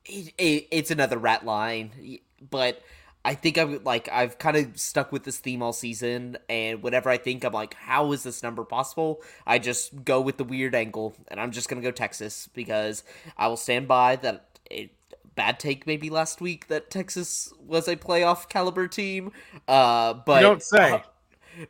it, 0.05 0.67
it's 0.71 0.91
another 0.91 1.17
rat 1.17 1.45
line, 1.45 2.19
but 2.49 2.81
I 3.23 3.35
think 3.35 3.57
I'm 3.57 3.83
like 3.83 4.09
I've 4.11 4.37
kind 4.39 4.57
of 4.57 4.79
stuck 4.79 5.11
with 5.11 5.23
this 5.23 5.37
theme 5.37 5.61
all 5.61 5.73
season. 5.73 6.37
And 6.49 6.81
whenever 6.81 7.09
I 7.09 7.17
think 7.17 7.43
I'm 7.43 7.53
like, 7.53 7.75
how 7.75 8.11
is 8.11 8.23
this 8.23 8.41
number 8.41 8.63
possible? 8.63 9.21
I 9.45 9.59
just 9.59 10.03
go 10.03 10.21
with 10.21 10.37
the 10.37 10.43
weird 10.43 10.73
angle, 10.75 11.15
and 11.27 11.39
I'm 11.39 11.51
just 11.51 11.69
gonna 11.69 11.81
go 11.81 11.91
Texas 11.91 12.49
because 12.53 13.03
I 13.37 13.47
will 13.47 13.57
stand 13.57 13.87
by 13.87 14.15
that. 14.17 14.47
It, 14.69 14.91
bad 15.35 15.59
take 15.59 15.87
maybe 15.87 16.09
last 16.09 16.41
week 16.41 16.67
that 16.67 16.89
Texas 16.89 17.53
was 17.65 17.87
a 17.87 17.95
playoff 17.95 18.49
caliber 18.49 18.87
team. 18.87 19.31
Uh, 19.67 20.13
but 20.13 20.41
you 20.41 20.47
don't 20.47 20.63
say. 20.63 21.03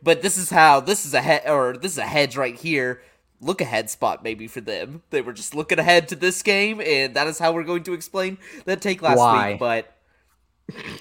but 0.03 0.21
this 0.21 0.37
is 0.37 0.49
how 0.49 0.79
this 0.79 1.05
is 1.05 1.13
a 1.13 1.21
head 1.21 1.43
or 1.47 1.77
this 1.77 1.93
is 1.93 1.97
a 1.97 2.05
hedge 2.05 2.37
right 2.37 2.55
here. 2.55 3.01
Look 3.39 3.59
ahead 3.59 3.89
spot 3.89 4.23
maybe 4.23 4.47
for 4.47 4.61
them. 4.61 5.01
They 5.09 5.21
were 5.21 5.33
just 5.33 5.55
looking 5.55 5.79
ahead 5.79 6.07
to 6.09 6.15
this 6.15 6.41
game, 6.43 6.79
and 6.79 7.15
that 7.15 7.27
is 7.27 7.39
how 7.39 7.51
we're 7.51 7.63
going 7.63 7.83
to 7.83 7.93
explain 7.93 8.37
that 8.65 8.81
take 8.81 9.01
last 9.01 9.17
Why? 9.17 9.51
week. 9.51 9.59
But 9.59 9.95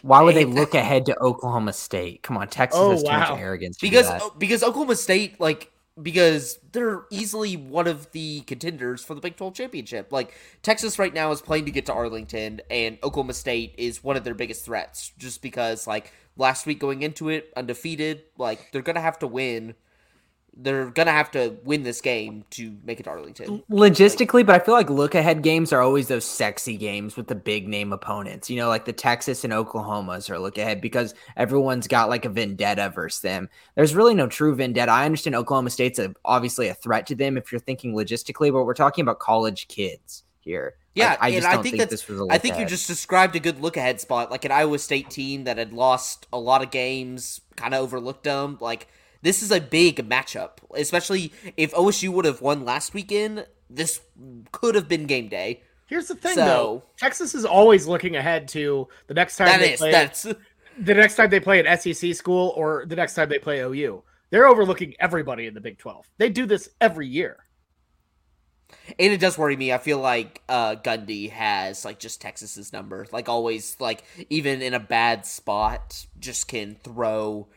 Why 0.03 0.23
would 0.23 0.37
they 0.37 0.45
Hey, 0.45 0.47
look 0.47 0.75
ahead 0.75 1.07
to 1.07 1.19
Oklahoma 1.21 1.73
State? 1.73 2.23
Come 2.23 2.37
on, 2.37 2.49
Texas 2.49 2.89
Oh, 2.89 2.91
has 2.91 3.03
too 3.03 3.15
wow. 3.15 3.17
much 3.17 3.31
arrogance. 3.31 3.79
because 3.81 4.13
because 4.39 4.63
Oklahoma 4.63 4.97
State 4.97 5.41
like 5.41 5.73
because 6.01 6.59
they're 6.73 7.05
easily 7.11 7.57
one 7.57 7.87
of 7.87 8.11
the 8.13 8.41
contenders 8.43 9.05
for 9.05 9.15
the 9.15 9.21
Big 9.21 9.37
12 9.37 9.55
championship. 9.55 10.13
Like 10.13 10.35
Texas 10.63 10.99
right 10.99 11.13
now 11.13 11.31
is 11.33 11.43
playing 11.43 11.67
to 11.67 11.71
get 11.71 11.87
to 11.87 11.93
Arlington 11.93 12.61
and 12.71 12.99
Oklahoma 13.03 13.35
State 13.35 13.75
is 13.77 14.03
one 14.03 14.17
of 14.17 14.25
their 14.25 14.35
biggest 14.35 14.65
threats 14.65 15.13
just 15.19 15.43
because 15.43 15.87
like 15.87 16.13
last 16.37 16.67
week 16.67 16.79
going 16.79 17.03
into 17.03 17.29
it 17.29 17.53
undefeated, 17.57 18.23
like 18.39 18.71
they're 18.73 18.83
going 18.83 18.95
to 18.97 19.03
have 19.03 19.19
to 19.21 19.27
win 19.27 19.75
they're 20.63 20.91
gonna 20.91 21.11
have 21.11 21.31
to 21.33 21.57
win 21.65 21.83
this 21.83 22.01
game 22.01 22.45
to 22.51 22.77
make 22.85 23.01
it 23.01 23.05
to 23.05 23.11
Arlington. 23.11 23.63
Logistically, 23.71 24.45
but 24.45 24.61
I 24.61 24.65
feel 24.65 24.75
like 24.75 24.91
look 24.91 25.15
ahead 25.15 25.43
games 25.43 25.73
are 25.73 25.81
always 25.81 26.09
those 26.09 26.25
sexy 26.25 26.77
games 26.77 27.17
with 27.17 27.29
the 27.29 27.35
big 27.35 27.67
name 27.67 27.93
opponents. 27.93 28.51
You 28.51 28.57
know, 28.57 28.69
like 28.69 28.85
the 28.85 28.93
Texas 28.93 29.45
and 29.45 29.53
Oklahomas 29.53 30.31
are 30.31 30.39
look 30.39 30.59
ahead 30.59 30.81
because 30.81 31.15
everyone's 31.37 31.87
got 31.87 32.09
like 32.09 32.25
a 32.25 32.29
vendetta 32.29 32.91
versus 32.95 33.21
them. 33.21 33.49
There's 33.75 33.95
really 33.95 34.15
no 34.15 34.27
true 34.27 34.55
vendetta. 34.55 34.93
I 34.93 35.05
understand 35.05 35.37
Oklahoma 35.37 35.71
State's 35.71 35.99
a, 35.99 36.15
obviously 36.25 36.69
a 36.69 36.75
threat 36.75 37.07
to 37.09 37.15
them 37.15 37.37
if 37.37 37.51
you're 37.51 37.61
thinking 37.61 37.95
logistically, 37.95 38.53
but 38.53 38.65
we're 38.65 38.75
talking 38.75 39.03
about 39.03 39.19
college 39.19 39.69
kids 39.69 40.25
here. 40.41 40.75
Yeah, 40.95 41.11
like, 41.11 41.23
I 41.23 41.29
and 41.29 41.35
just 41.37 41.47
I 41.47 41.53
don't 41.55 41.63
think, 41.63 41.73
think, 41.75 41.79
that's. 41.91 42.03
this 42.03 42.09
was 42.09 42.21
a 42.21 42.25
I 42.25 42.39
think 42.39 42.55
you 42.55 42.63
look-ahead. 42.63 42.69
just 42.69 42.87
described 42.89 43.37
a 43.37 43.41
good 43.41 43.61
look 43.61 43.77
ahead 43.77 44.01
spot, 44.01 44.31
like 44.31 44.45
an 44.45 44.51
Iowa 44.51 44.79
State 44.79 45.09
team 45.09 45.45
that 45.45 45.57
had 45.57 45.73
lost 45.73 46.27
a 46.33 46.39
lot 46.39 46.63
of 46.63 46.71
games, 46.71 47.41
kind 47.57 47.75
of 47.75 47.83
overlooked 47.83 48.25
them. 48.25 48.59
Like 48.61 48.89
this 49.23 49.43
is 49.43 49.51
a 49.51 49.61
big 49.61 50.09
matchup, 50.09 50.59
especially 50.75 51.33
if 51.57 51.73
OSU 51.75 52.09
would 52.11 52.25
have 52.25 52.41
won 52.41 52.65
last 52.65 52.95
weekend. 52.95 53.47
This 53.69 54.01
could 54.53 54.75
have 54.75 54.89
been 54.89 55.07
game 55.07 55.29
day. 55.29 55.63
Here's 55.87 56.09
the 56.09 56.15
thing, 56.15 56.35
So- 56.35 56.45
though. 56.45 56.83
Texas 56.97 57.35
is 57.35 57.45
always 57.45 57.87
looking 57.87 58.17
ahead 58.17 58.49
to 58.49 58.89
the 59.09 59.15
next 59.15 59.37
time 59.37 59.49
That 59.49 59.61
they 59.61 59.73
is 59.75 59.81
play 59.81 59.91
that's 59.91 60.23
the 60.79 60.95
next 60.95 61.17
time 61.17 61.31
they 61.31 61.41
play 61.41 61.65
an 61.65 61.79
SEC 61.79 62.15
school 62.15 62.53
or 62.57 62.85
the 62.87 62.97
next 62.97 63.15
time 63.15 63.29
they 63.29 63.39
play 63.39 63.61
OU. 63.61 64.03
They're 64.31 64.47
overlooking 64.47 64.95
everybody 65.01 65.47
in 65.47 65.55
the 65.55 65.61
Big 65.61 65.79
12. 65.79 66.07
They 66.19 66.29
do 66.31 66.47
this 66.47 66.69
every 66.81 67.09
year. 67.09 67.39
and 69.01 69.13
it 69.13 69.19
does 69.21 69.37
worry 69.37 69.57
me. 69.57 69.73
I 69.73 69.79
feel 69.79 69.99
like 69.99 70.43
uh 70.49 70.77
Gundy 70.77 71.31
has 71.31 71.85
like 71.85 71.99
just 71.99 72.21
Texas's 72.21 72.73
number. 72.73 73.07
Like 73.13 73.29
always 73.29 73.77
like 73.81 74.05
even 74.31 74.63
in 74.63 74.75
a 74.75 74.81
bad 74.81 75.27
spot 75.27 76.07
just 76.19 76.47
can 76.49 76.77
throw 76.83 77.49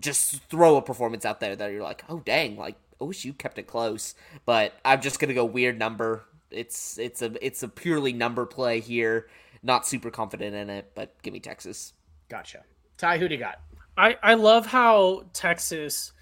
just 0.00 0.42
throw 0.44 0.76
a 0.76 0.82
performance 0.82 1.24
out 1.24 1.40
there 1.40 1.56
that 1.56 1.72
you're 1.72 1.82
like, 1.82 2.04
"Oh 2.08 2.20
dang, 2.24 2.56
like 2.56 2.76
OSU 3.00 3.36
kept 3.36 3.58
it 3.58 3.66
close." 3.66 4.14
But 4.44 4.74
I'm 4.84 5.00
just 5.00 5.20
going 5.20 5.28
to 5.28 5.34
go 5.34 5.44
weird 5.44 5.78
number. 5.78 6.24
It's 6.50 6.98
it's 6.98 7.22
a 7.22 7.32
it's 7.44 7.62
a 7.62 7.68
purely 7.68 8.12
number 8.12 8.46
play 8.46 8.80
here. 8.80 9.28
Not 9.62 9.86
super 9.86 10.10
confident 10.10 10.54
in 10.54 10.70
it, 10.70 10.92
but 10.94 11.20
give 11.22 11.32
me 11.32 11.40
Texas. 11.40 11.92
Gotcha. 12.28 12.62
Ty, 12.98 13.18
who 13.18 13.28
do 13.28 13.34
you 13.34 13.40
got? 13.40 13.60
I, 13.96 14.16
I 14.22 14.34
love 14.34 14.66
how 14.66 15.24
Texas 15.32 16.12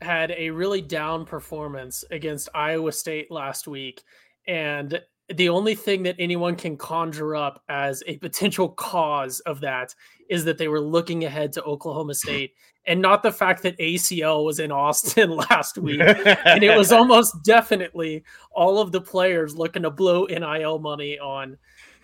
had 0.00 0.32
a 0.32 0.50
really 0.50 0.82
down 0.82 1.24
performance 1.24 2.04
against 2.10 2.48
Iowa 2.54 2.92
State 2.92 3.30
last 3.30 3.68
week. 3.68 4.02
And 4.46 5.00
the 5.28 5.48
only 5.48 5.74
thing 5.74 6.02
that 6.02 6.16
anyone 6.18 6.56
can 6.56 6.76
conjure 6.76 7.36
up 7.36 7.62
as 7.68 8.02
a 8.06 8.16
potential 8.18 8.68
cause 8.68 9.40
of 9.40 9.60
that 9.60 9.94
is 10.28 10.44
that 10.44 10.58
they 10.58 10.68
were 10.68 10.80
looking 10.80 11.24
ahead 11.24 11.52
to 11.52 11.62
Oklahoma 11.62 12.14
State 12.14 12.54
and 12.86 13.00
not 13.00 13.22
the 13.22 13.32
fact 13.32 13.62
that 13.62 13.78
ACL 13.78 14.44
was 14.44 14.58
in 14.58 14.72
Austin 14.72 15.30
last 15.50 15.78
week. 15.78 16.00
and 16.44 16.62
it 16.62 16.76
was 16.76 16.92
almost 16.92 17.42
definitely 17.44 18.24
all 18.50 18.78
of 18.78 18.92
the 18.92 19.00
players 19.00 19.54
looking 19.54 19.82
to 19.82 19.90
blow 19.90 20.24
NIL 20.26 20.78
money 20.78 21.18
on 21.18 21.56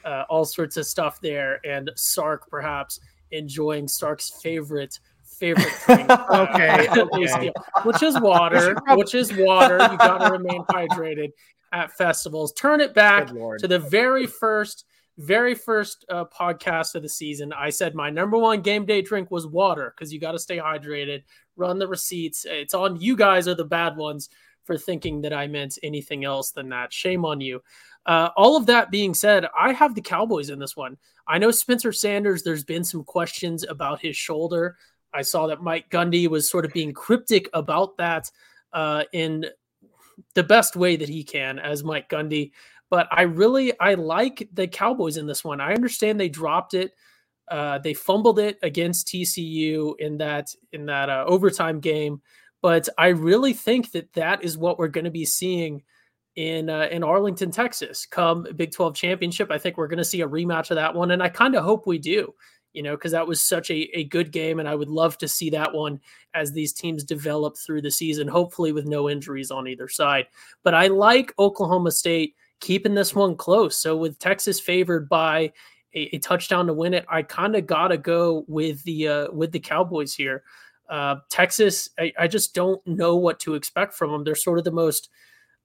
uh, 0.05 0.25
all 0.29 0.45
sorts 0.45 0.77
of 0.77 0.87
stuff 0.87 1.21
there. 1.21 1.61
And 1.67 1.91
Sark 1.97 2.49
perhaps 2.49 3.01
enjoying 3.31 3.89
Sark's 3.89 4.31
favorite 4.43 4.99
favorite 5.25 5.73
drink. 5.87 6.07
uh, 6.11 6.47
Okay, 6.53 6.89
okay. 6.89 7.53
Which 7.85 8.03
is 8.03 8.19
water, 8.21 8.77
which 8.91 9.15
is 9.15 9.33
water. 9.35 9.79
You 9.91 9.99
got 9.99 10.27
to 10.27 10.33
remain 10.33 10.63
hydrated 10.65 11.33
at 11.73 11.93
festivals. 11.93 12.53
Turn 12.55 12.81
it 12.81 12.95
back 12.95 13.29
to 13.29 13.69
the 13.69 13.79
very 13.79 14.27
first, 14.27 14.85
very 15.19 15.55
first 15.55 16.05
uh, 16.09 16.25
podcast 16.27 16.95
of 16.95 17.03
the 17.03 17.09
season. 17.09 17.53
I 17.53 17.71
said 17.71 17.95
my 17.95 18.09
number 18.09 18.39
one 18.39 18.63
game 18.63 18.87
day 18.87 19.03
drink 19.03 19.31
was 19.31 19.47
water 19.47 19.93
because 19.95 20.13
you 20.13 20.21
got 20.21 20.33
to 20.33 20.39
stay 20.39 20.59
hydrated. 20.59 21.25
Run 21.57 21.79
the 21.79 21.89
receipts. 21.89 22.47
It's 22.49 22.73
on 22.73 23.01
you 23.01 23.17
guys 23.17 23.49
are 23.49 23.55
the 23.55 23.65
bad 23.65 23.97
ones 23.97 24.31
for 24.65 24.79
thinking 24.79 25.23
that 25.23 25.33
I 25.33 25.49
meant 25.49 25.79
anything 25.83 26.25
else 26.25 26.53
than 26.53 26.69
that. 26.69 26.93
Shame 26.93 27.25
on 27.25 27.41
you. 27.41 27.63
Uh, 28.07 28.31
all 28.37 28.57
of 28.57 28.67
that 28.67 28.91
being 28.91 29.13
said, 29.13 29.47
I 29.59 29.73
have 29.73 29.95
the 29.95 30.01
Cowboys 30.01 30.51
in 30.51 30.59
this 30.59 30.77
one. 30.77 30.97
I 31.27 31.39
know 31.39 31.51
Spencer 31.51 31.93
Sanders, 31.93 32.43
there's 32.43 32.65
been 32.65 32.85
some 32.85 33.03
questions 33.03 33.65
about 33.69 34.01
his 34.01 34.17
shoulder. 34.17 34.77
I 35.13 35.23
saw 35.23 35.47
that 35.49 35.63
Mike 35.63 35.91
Gundy 35.91 36.29
was 36.29 36.49
sort 36.49 36.65
of 36.65 36.73
being 36.73 36.93
cryptic 36.93 37.49
about 37.53 37.97
that 37.97 38.31
uh, 38.73 39.05
in 39.13 39.47
the 40.35 40.45
best 40.45 40.77
way 40.77 40.97
that 40.97 41.09
he 41.09 41.25
can 41.25 41.59
as 41.59 41.83
Mike 41.83 42.09
Gundy. 42.09 42.53
But 42.91 43.09
I 43.11 43.23
really 43.23 43.79
I 43.81 43.95
like 43.95 44.49
the 44.53 44.67
Cowboys 44.67 45.17
in 45.17 45.27
this 45.27 45.45
one. 45.45 45.61
I 45.61 45.75
understand 45.75 46.19
they 46.19 46.29
dropped 46.29 46.75
it. 46.75 46.93
Uh, 47.49 47.79
they 47.79 47.95
fumbled 47.95 48.39
it 48.39 48.59
against 48.63 49.09
TCU 49.09 49.95
in 49.99 50.19
that 50.19 50.49
in 50.73 50.87
that 50.87 51.09
uh, 51.09 51.25
overtime 51.27 51.81
game, 51.81 52.21
but 52.61 52.89
I 52.99 53.09
really 53.09 53.53
think 53.53 53.93
that 53.93 54.13
that 54.15 54.45
is 54.45 54.59
what 54.59 54.79
we're 54.79 54.89
going 54.89 55.07
to 55.07 55.11
be 55.11 55.25
seeing 55.25 55.83
in 56.39 56.71
uh, 56.71 56.87
in 56.93 57.03
Arlington, 57.03 57.51
Texas, 57.51 58.07
come 58.07 58.47
Big 58.55 58.71
12 58.71 58.95
championship. 58.95 59.51
I 59.51 59.59
think 59.59 59.77
we're 59.77 59.89
going 59.89 59.99
to 59.99 60.05
see 60.05 60.21
a 60.21 60.29
rematch 60.29 60.71
of 60.71 60.77
that 60.77 60.95
one, 60.95 61.11
and 61.11 61.21
I 61.21 61.29
kind 61.29 61.57
of 61.57 61.65
hope 61.65 61.87
we 61.87 61.99
do. 61.99 62.33
You 62.75 62.83
know, 62.85 62.95
because 62.95 63.11
that 63.13 63.27
was 63.27 63.43
such 63.43 63.71
a, 63.71 63.89
a 63.99 64.05
good 64.05 64.31
game, 64.31 64.61
and 64.61 64.69
I 64.69 64.77
would 64.77 64.89
love 64.89 65.19
to 65.19 65.27
see 65.27 65.51
that 65.51 65.75
one 65.75 66.01
as 66.35 66.53
these 66.53 66.73
teams 66.73 67.03
develop 67.03 67.57
through 67.57 67.83
the 67.83 67.91
season, 67.91 68.29
hopefully 68.29 68.71
with 68.71 68.87
no 68.87 69.09
injuries 69.09 69.51
on 69.51 69.67
either 69.67 69.89
side. 69.89 70.27
But 70.63 70.75
I 70.75 70.87
like 70.87 71.35
Oklahoma 71.41 71.91
State 71.91 72.37
keeping 72.61 72.95
this 72.95 73.15
one 73.15 73.37
close. 73.37 73.79
So 73.79 73.97
with 73.97 74.19
Texas 74.19 74.61
favored 74.61 75.09
by 75.09 75.53
a, 75.95 76.17
a 76.17 76.19
touchdown 76.19 76.67
to 76.67 76.73
win 76.73 76.95
it, 76.95 77.07
I 77.09 77.23
kind 77.23 77.57
of 77.57 77.67
gotta 77.67 77.99
go 77.99 78.45
with 78.49 78.83
the 78.85 79.09
uh, 79.09 79.33
with 79.33 79.53
the 79.53 79.61
Cowboys 79.61 80.15
here. 80.15 80.43
Uh, 80.89 81.17
Texas, 81.31 81.91
I, 81.99 82.13
I 82.19 82.29
just 82.29 82.55
don't 82.55 82.85
know 82.87 83.17
what 83.17 83.41
to 83.41 83.55
expect 83.55 83.95
from 83.95 84.11
them. 84.11 84.25
They're 84.25 84.35
sort 84.35 84.59
of 84.59 84.65
the 84.65 84.71
most 84.71 85.11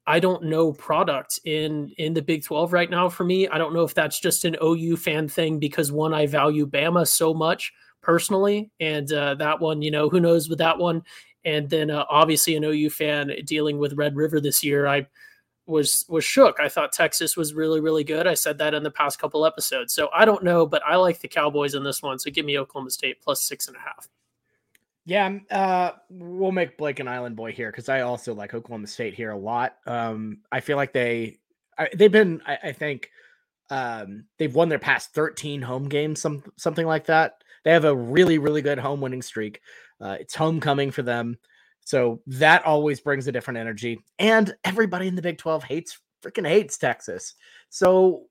I 0.06 0.20
don't 0.20 0.44
know 0.44 0.74
product 0.74 1.40
in 1.46 1.94
in 1.98 2.14
the 2.14 2.22
Big 2.22 2.44
12 2.44 2.74
right 2.74 2.90
now 2.90 3.10
for 3.10 3.24
me. 3.24 3.48
I 3.48 3.58
don't 3.58 3.74
know 3.74 3.84
if 3.84 3.94
that's 3.94 4.20
just 4.20 4.46
an 4.46 4.58
OU 4.62 4.98
fan 4.98 5.28
thing 5.28 5.60
because 5.60 5.92
one 5.92 6.14
I 6.14 6.28
value 6.28 6.68
Bama 6.68 7.08
so 7.08 7.34
much 7.34 7.72
personally 8.02 8.70
and 8.82 9.12
uh, 9.14 9.36
that 9.36 9.62
one, 9.62 9.82
you 9.82 9.92
know, 9.92 10.10
who 10.10 10.20
knows 10.20 10.50
with 10.50 10.60
that 10.60 10.78
one. 10.78 11.04
And 11.46 11.70
then 11.70 11.90
uh, 11.90 12.06
obviously 12.10 12.56
an 12.56 12.64
OU 12.66 12.90
fan 12.90 13.32
dealing 13.46 13.78
with 13.78 13.94
Red 13.94 14.16
River 14.16 14.42
this 14.42 14.64
year, 14.64 14.88
I 14.88 15.08
was 15.66 16.06
was 16.10 16.26
shook. 16.26 16.60
I 16.60 16.70
thought 16.70 16.92
Texas 16.92 17.38
was 17.38 17.54
really 17.54 17.80
really 17.80 18.04
good. 18.04 18.28
I 18.28 18.34
said 18.34 18.58
that 18.58 18.74
in 18.74 18.84
the 18.84 18.92
past 18.92 19.20
couple 19.20 19.46
episodes. 19.46 19.94
So 19.94 20.10
I 20.14 20.26
don't 20.26 20.44
know, 20.44 20.66
but 20.66 20.82
I 20.86 20.96
like 20.98 21.20
the 21.20 21.28
Cowboys 21.28 21.76
in 21.76 21.84
this 21.84 22.02
one. 22.02 22.20
So 22.20 22.32
give 22.32 22.46
me 22.46 22.60
Oklahoma 22.60 22.90
State 22.90 23.22
plus 23.22 23.44
six 23.44 23.68
and 23.68 23.78
a 23.78 23.80
half. 23.80 24.08
Yeah, 25.06 25.38
uh, 25.52 25.92
we'll 26.10 26.54
make 26.54 26.78
Blake 26.78 27.02
an 27.02 27.10
island 27.10 27.36
boy 27.36 27.52
here 27.52 27.72
because 27.72 27.90
I 27.90 28.02
also 28.02 28.34
like 28.34 28.54
Oklahoma 28.54 28.88
State 28.88 29.14
here 29.14 29.32
a 29.32 29.38
lot. 29.38 29.76
Um, 29.86 30.40
I 30.50 30.62
feel 30.62 30.78
like 30.78 30.94
they 30.94 31.40
I, 31.78 31.90
they've 31.94 32.12
been, 32.12 32.42
I, 32.48 32.58
I 32.66 32.72
think, 32.72 33.10
um, 33.70 34.26
they've 34.38 34.54
won 34.54 34.70
their 34.70 34.80
past 34.80 35.14
thirteen 35.14 35.62
home 35.62 35.90
games, 35.90 36.22
some 36.22 36.44
something 36.56 36.86
like 36.86 37.06
that. 37.08 37.44
They 37.66 37.72
have 37.72 37.86
a 37.86 37.96
really 37.96 38.38
really 38.38 38.62
good 38.62 38.80
home 38.80 39.02
winning 39.02 39.22
streak. 39.22 39.60
Uh, 40.00 40.18
it's 40.20 40.36
homecoming 40.36 40.92
for 40.92 41.02
them, 41.02 41.38
so 41.84 42.22
that 42.28 42.66
always 42.66 43.00
brings 43.00 43.28
a 43.28 43.32
different 43.32 43.60
energy. 43.60 44.00
And 44.20 44.54
everybody 44.64 45.08
in 45.08 45.16
the 45.16 45.22
Big 45.22 45.38
Twelve 45.38 45.64
hates 45.64 46.00
freaking 46.24 46.48
hates 46.48 46.78
Texas. 46.78 47.36
So 47.70 48.24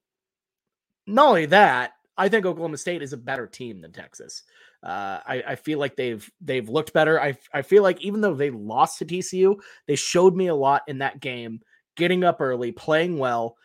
not 1.07 1.28
only 1.28 1.46
that, 1.46 1.92
I 2.16 2.28
think 2.28 2.46
Oklahoma 2.46 2.76
State 2.76 3.03
is 3.03 3.12
a 3.12 3.18
better 3.18 3.46
team 3.46 3.80
than 3.80 3.92
Texas. 3.92 4.42
Uh, 4.82 5.20
I, 5.24 5.42
I 5.48 5.55
feel 5.55 5.78
like 5.78 5.96
they've 5.96 6.28
they've 6.40 6.68
looked 6.68 6.92
better. 6.92 7.20
I 7.20 7.36
I 7.53 7.62
feel 7.62 7.82
like 7.82 8.00
even 8.03 8.20
though 8.20 8.34
they 8.34 8.50
lost 8.50 8.98
to 8.98 9.05
TCU, 9.05 9.57
they 9.86 9.96
showed 9.96 10.34
me 10.34 10.48
a 10.48 10.55
lot 10.55 10.82
in 10.88 10.98
that 10.98 11.20
game, 11.20 11.61
getting 11.96 12.24
up 12.24 12.40
early, 12.40 12.72
playing 12.72 13.18
well. 13.18 13.57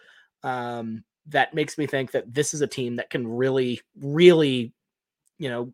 Um, 0.43 1.03
that 1.27 1.53
makes 1.53 1.77
me 1.77 1.87
think 1.87 2.11
that 2.11 2.33
this 2.33 2.53
is 2.53 2.61
a 2.61 2.67
team 2.67 2.97
that 2.97 3.09
can 3.09 3.27
really, 3.27 3.81
really, 3.99 4.73
you 5.39 5.49
know, 5.49 5.73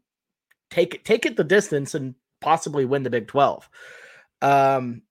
take 0.70 0.95
it 0.95 1.05
take 1.05 1.26
it 1.26 1.36
the 1.36 1.43
distance 1.43 1.93
and 1.93 2.16
possibly 2.44 2.86
win 2.86 3.04
the 3.04 3.10
Big 3.10 3.28
Twelve. 3.28 3.70
Um, 4.41 5.04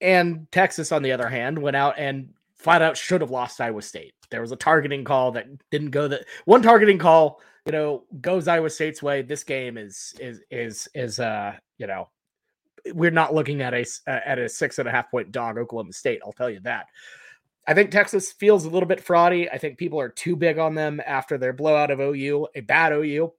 and 0.00 0.46
Texas, 0.52 0.92
on 0.92 1.02
the 1.02 1.12
other 1.12 1.28
hand, 1.28 1.58
went 1.58 1.76
out 1.76 1.94
and 1.98 2.34
flat 2.56 2.82
out 2.82 2.96
should 2.96 3.20
have 3.20 3.30
lost 3.30 3.60
Iowa 3.60 3.82
State. 3.82 4.14
There 4.30 4.40
was 4.40 4.52
a 4.52 4.56
targeting 4.56 5.04
call 5.04 5.32
that 5.32 5.46
didn't 5.70 5.90
go 5.90 6.08
that 6.08 6.24
one 6.44 6.62
targeting 6.62 6.98
call, 6.98 7.40
you 7.66 7.72
know, 7.72 8.04
goes 8.20 8.48
Iowa 8.48 8.70
State's 8.70 9.02
way. 9.02 9.22
This 9.22 9.44
game 9.44 9.78
is 9.78 10.14
is 10.20 10.40
is 10.50 10.88
is 10.94 11.20
uh 11.20 11.54
you 11.78 11.86
know 11.86 12.08
we're 12.92 13.10
not 13.10 13.34
looking 13.34 13.62
at 13.62 13.74
a 13.74 13.84
at 14.06 14.38
a 14.38 14.48
six 14.48 14.78
and 14.78 14.88
a 14.88 14.90
half 14.90 15.10
point 15.10 15.32
dog 15.32 15.58
Oklahoma 15.58 15.92
State. 15.92 16.20
I'll 16.24 16.32
tell 16.32 16.50
you 16.50 16.60
that. 16.60 16.86
I 17.66 17.72
think 17.72 17.90
Texas 17.90 18.32
feels 18.32 18.66
a 18.66 18.70
little 18.70 18.88
bit 18.88 19.04
fraudy. 19.04 19.48
I 19.50 19.56
think 19.56 19.78
people 19.78 19.98
are 19.98 20.10
too 20.10 20.36
big 20.36 20.58
on 20.58 20.74
them 20.74 21.00
after 21.06 21.38
their 21.38 21.54
blowout 21.54 21.90
of 21.90 22.00
OU, 22.00 22.48
a 22.54 22.60
bad 22.60 22.92
OU. 22.92 23.32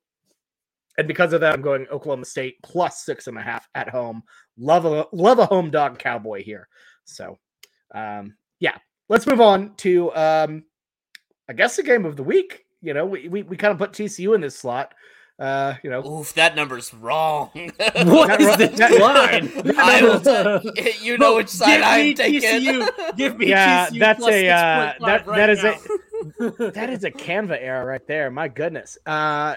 And 0.97 1.07
because 1.07 1.33
of 1.33 1.41
that, 1.41 1.53
I'm 1.53 1.61
going 1.61 1.87
Oklahoma 1.91 2.25
State 2.25 2.55
plus 2.63 3.03
six 3.03 3.27
and 3.27 3.37
a 3.37 3.41
half 3.41 3.67
at 3.75 3.89
home. 3.89 4.23
Love 4.57 4.85
a 4.85 5.05
love 5.11 5.39
a 5.39 5.45
home 5.45 5.69
dog 5.71 5.99
cowboy 5.99 6.43
here. 6.43 6.67
So 7.05 7.37
um 7.93 8.35
yeah, 8.59 8.77
let's 9.09 9.27
move 9.27 9.41
on 9.41 9.75
to 9.77 10.15
um 10.15 10.63
I 11.49 11.53
guess 11.53 11.75
the 11.75 11.83
game 11.83 12.05
of 12.05 12.15
the 12.15 12.23
week. 12.23 12.65
You 12.81 12.93
know, 12.93 13.05
we 13.05 13.27
we, 13.27 13.43
we 13.43 13.57
kind 13.57 13.71
of 13.71 13.77
put 13.77 13.91
TCU 13.91 14.33
in 14.35 14.41
this 14.41 14.55
slot. 14.57 14.93
Uh, 15.37 15.73
you 15.83 15.89
know, 15.89 16.01
Oof, 16.19 16.33
that 16.35 16.55
number's 16.55 16.93
wrong. 16.93 17.49
What 17.55 18.27
That 18.29 18.39
is 18.39 18.47
ru- 18.47 18.55
this 18.55 18.79
that- 18.79 19.01
line? 19.01 19.73
I 19.77 20.01
will 20.01 20.61
you 21.01 21.17
know 21.17 21.35
which 21.35 21.49
side 21.49 21.81
I'm 21.81 22.01
me 22.05 22.13
taking. 22.13 22.39
TCU. 22.41 23.17
Give 23.17 23.37
me 23.37 23.47
Yeah, 23.49 23.87
TCU 23.89 23.99
that's 23.99 24.19
plus 24.19 24.31
a, 24.33 24.49
uh, 24.49 24.93
6.5 24.93 24.99
that- 25.05 25.27
right 25.27 25.35
that 25.35 25.49
is 25.49 25.63
a- 25.65 26.71
that 26.71 26.89
is 26.89 27.03
a 27.03 27.11
Canva 27.11 27.57
error 27.59 27.85
right 27.85 28.07
there. 28.07 28.31
My 28.31 28.47
goodness. 28.47 28.97
Uh, 29.05 29.55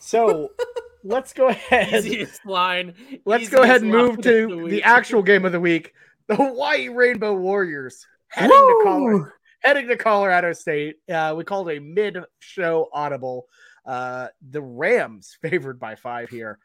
so 0.00 0.50
let's 1.04 1.32
go 1.32 1.48
ahead. 1.48 2.04
easiest 2.04 2.44
line. 2.46 2.94
Let's 3.24 3.48
go 3.48 3.62
ahead 3.62 3.82
and 3.82 3.90
move 3.90 4.20
to 4.22 4.62
the 4.64 4.70
the 4.70 4.82
actual 4.82 5.22
game 5.22 5.44
of 5.44 5.52
the 5.52 5.60
week: 5.60 5.92
the 6.28 6.36
Hawaii 6.36 6.88
Rainbow 6.88 7.34
Warriors 7.34 8.06
heading 8.28 8.50
to 8.50 8.80
Colorado. 8.84 9.32
Heading 9.62 9.88
to 9.88 9.96
Colorado 9.96 10.52
State. 10.54 10.96
Uh, 11.06 11.34
we 11.36 11.44
called 11.44 11.68
a 11.70 11.78
mid-show 11.80 12.88
audible. 12.94 13.46
Uh, 13.84 14.28
the 14.50 14.62
Rams 14.62 15.36
favored 15.42 15.78
by 15.78 15.96
five 15.96 16.30
here. 16.30 16.58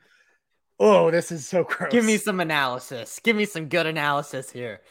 Oh, 0.80 1.12
this 1.12 1.32
is 1.32 1.46
so 1.48 1.64
gross. 1.64 1.92
Give 1.92 2.06
me 2.06 2.18
some 2.18 2.40
analysis. 2.40 3.20
Give 3.24 3.36
me 3.36 3.46
some 3.46 3.68
good 3.68 3.86
analysis 3.86 4.50
here. 4.50 4.82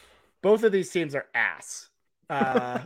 both 0.42 0.64
of 0.64 0.72
these 0.72 0.90
teams 0.90 1.14
are 1.14 1.26
ass. 1.34 1.88
Uh, 2.28 2.80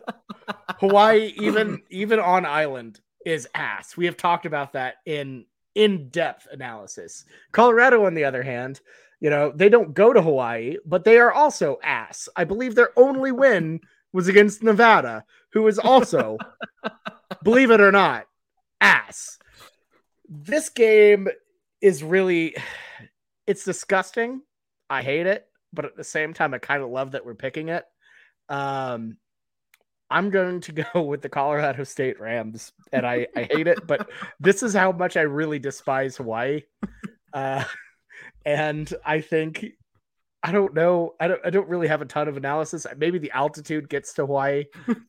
Hawaii, 0.78 1.32
even 1.40 1.82
even 1.90 2.20
on 2.20 2.44
island, 2.44 3.00
is 3.28 3.46
ass. 3.54 3.94
We 3.94 4.06
have 4.06 4.16
talked 4.16 4.46
about 4.46 4.72
that 4.72 4.96
in 5.04 5.44
in-depth 5.74 6.48
analysis. 6.50 7.26
Colorado, 7.52 8.06
on 8.06 8.14
the 8.14 8.24
other 8.24 8.42
hand, 8.42 8.80
you 9.20 9.28
know 9.28 9.52
they 9.54 9.68
don't 9.68 9.92
go 9.92 10.14
to 10.14 10.22
Hawaii, 10.22 10.76
but 10.86 11.04
they 11.04 11.18
are 11.18 11.30
also 11.32 11.78
ass. 11.82 12.30
I 12.34 12.44
believe 12.44 12.74
their 12.74 12.90
only 12.96 13.30
win 13.30 13.80
was 14.14 14.28
against 14.28 14.62
Nevada, 14.62 15.24
who 15.52 15.66
is 15.66 15.78
also, 15.78 16.38
believe 17.44 17.70
it 17.70 17.82
or 17.82 17.92
not, 17.92 18.26
ass. 18.80 19.38
This 20.26 20.70
game 20.70 21.28
is 21.82 22.02
really, 22.02 22.56
it's 23.46 23.64
disgusting. 23.64 24.40
I 24.88 25.02
hate 25.02 25.26
it, 25.26 25.46
but 25.74 25.84
at 25.84 25.96
the 25.96 26.04
same 26.04 26.32
time, 26.32 26.54
I 26.54 26.58
kind 26.58 26.82
of 26.82 26.88
love 26.88 27.10
that 27.10 27.26
we're 27.26 27.34
picking 27.34 27.68
it. 27.68 27.84
Um, 28.48 29.18
I'm 30.10 30.30
going 30.30 30.60
to 30.62 30.72
go 30.72 31.02
with 31.02 31.22
the 31.22 31.28
Colorado 31.28 31.84
State 31.84 32.18
Rams, 32.20 32.72
and 32.92 33.06
I, 33.06 33.26
I 33.36 33.42
hate 33.44 33.66
it, 33.66 33.86
but 33.86 34.08
this 34.40 34.62
is 34.62 34.74
how 34.74 34.92
much 34.92 35.16
I 35.16 35.22
really 35.22 35.58
despise 35.58 36.16
Hawaii. 36.16 36.62
Uh, 37.32 37.64
and 38.44 38.92
I 39.04 39.20
think 39.20 39.66
I 40.42 40.52
don't 40.52 40.72
know. 40.72 41.14
I 41.20 41.28
don't. 41.28 41.40
I 41.44 41.50
don't 41.50 41.68
really 41.68 41.88
have 41.88 42.00
a 42.00 42.06
ton 42.06 42.28
of 42.28 42.36
analysis. 42.36 42.86
Maybe 42.96 43.18
the 43.18 43.32
altitude 43.32 43.88
gets 43.88 44.14
to 44.14 44.26
Hawaii. 44.26 44.64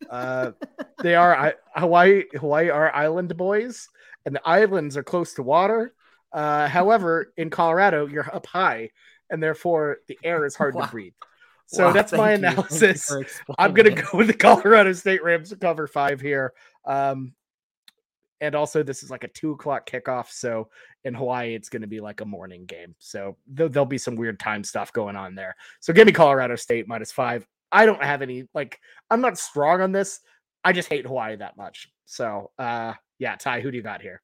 Uh, 0.10 0.52
they 1.04 1.16
are 1.16 1.36
I, 1.36 1.54
Hawaii. 1.76 2.24
Hawaii 2.34 2.70
are 2.70 2.94
island 2.94 3.36
boys, 3.38 3.88
and 4.26 4.36
the 4.36 4.42
islands 4.48 4.98
are 4.98 5.04
close 5.04 5.36
to 5.36 5.44
water. 5.44 5.94
Uh, 6.34 6.68
however, 6.68 7.32
in 7.38 7.50
Colorado, 7.52 8.08
you're 8.08 8.36
up 8.36 8.48
high, 8.48 8.90
and 9.30 9.42
therefore 9.42 9.98
the 10.08 10.18
air 10.24 10.46
is 10.46 10.56
hard 10.56 10.74
Wow. 10.76 10.86
to 10.86 10.92
breathe. 10.92 11.14
So 11.72 11.86
Wow, 11.86 11.94
that's 11.94 12.12
my 12.14 12.36
thank 12.36 12.58
you. 12.58 12.64
Thank 12.64 12.82
you 12.82 12.88
analysis. 12.88 13.42
I'm 13.60 13.74
gonna 13.76 13.92
go 13.92 14.18
with 14.18 14.26
the 14.26 14.34
Colorado 14.34 14.92
State 14.94 15.24
Rams 15.24 15.50
to 15.50 15.56
cover 15.56 15.86
five 15.86 16.20
here. 16.20 16.54
Um, 16.84 17.34
and 18.42 18.56
also, 18.56 18.82
this 18.82 19.04
is 19.04 19.12
like 19.12 19.24
a 19.24 19.28
two 19.28 19.52
o'clock 19.52 19.88
kickoff. 19.88 20.32
So 20.32 20.70
in 21.04 21.14
Hawaii, 21.14 21.54
it's 21.54 21.70
going 21.70 21.82
to 21.84 21.88
be 21.88 22.00
like 22.00 22.22
a 22.22 22.26
morning 22.26 22.66
game. 22.66 22.96
So 22.98 23.38
th- 23.56 23.72
there'll 23.72 23.86
be 23.86 24.00
some 24.00 24.16
weird 24.16 24.40
time 24.40 24.64
stuff 24.64 24.92
going 24.94 25.16
on 25.16 25.36
there. 25.36 25.56
So 25.80 25.94
give 25.94 26.08
me 26.08 26.14
Colorado 26.14 26.56
State 26.56 26.88
minus 26.88 27.12
five. 27.12 27.46
I 27.72 27.86
don't 27.86 28.04
have 28.04 28.24
any 28.24 28.46
like 28.56 28.80
I'm 29.12 29.22
not 29.22 29.38
strong 29.38 29.82
on 29.82 29.92
this. 29.92 30.22
I 30.64 30.74
just 30.74 30.90
hate 30.90 31.06
Hawaii 31.06 31.36
that 31.36 31.56
much. 31.56 31.92
So 32.06 32.50
uh, 32.58 32.94
yeah, 33.20 33.36
Ty, 33.36 33.62
who 33.62 33.70
do 33.70 33.78
you 33.78 33.84
got 33.84 34.02
here? 34.02 34.24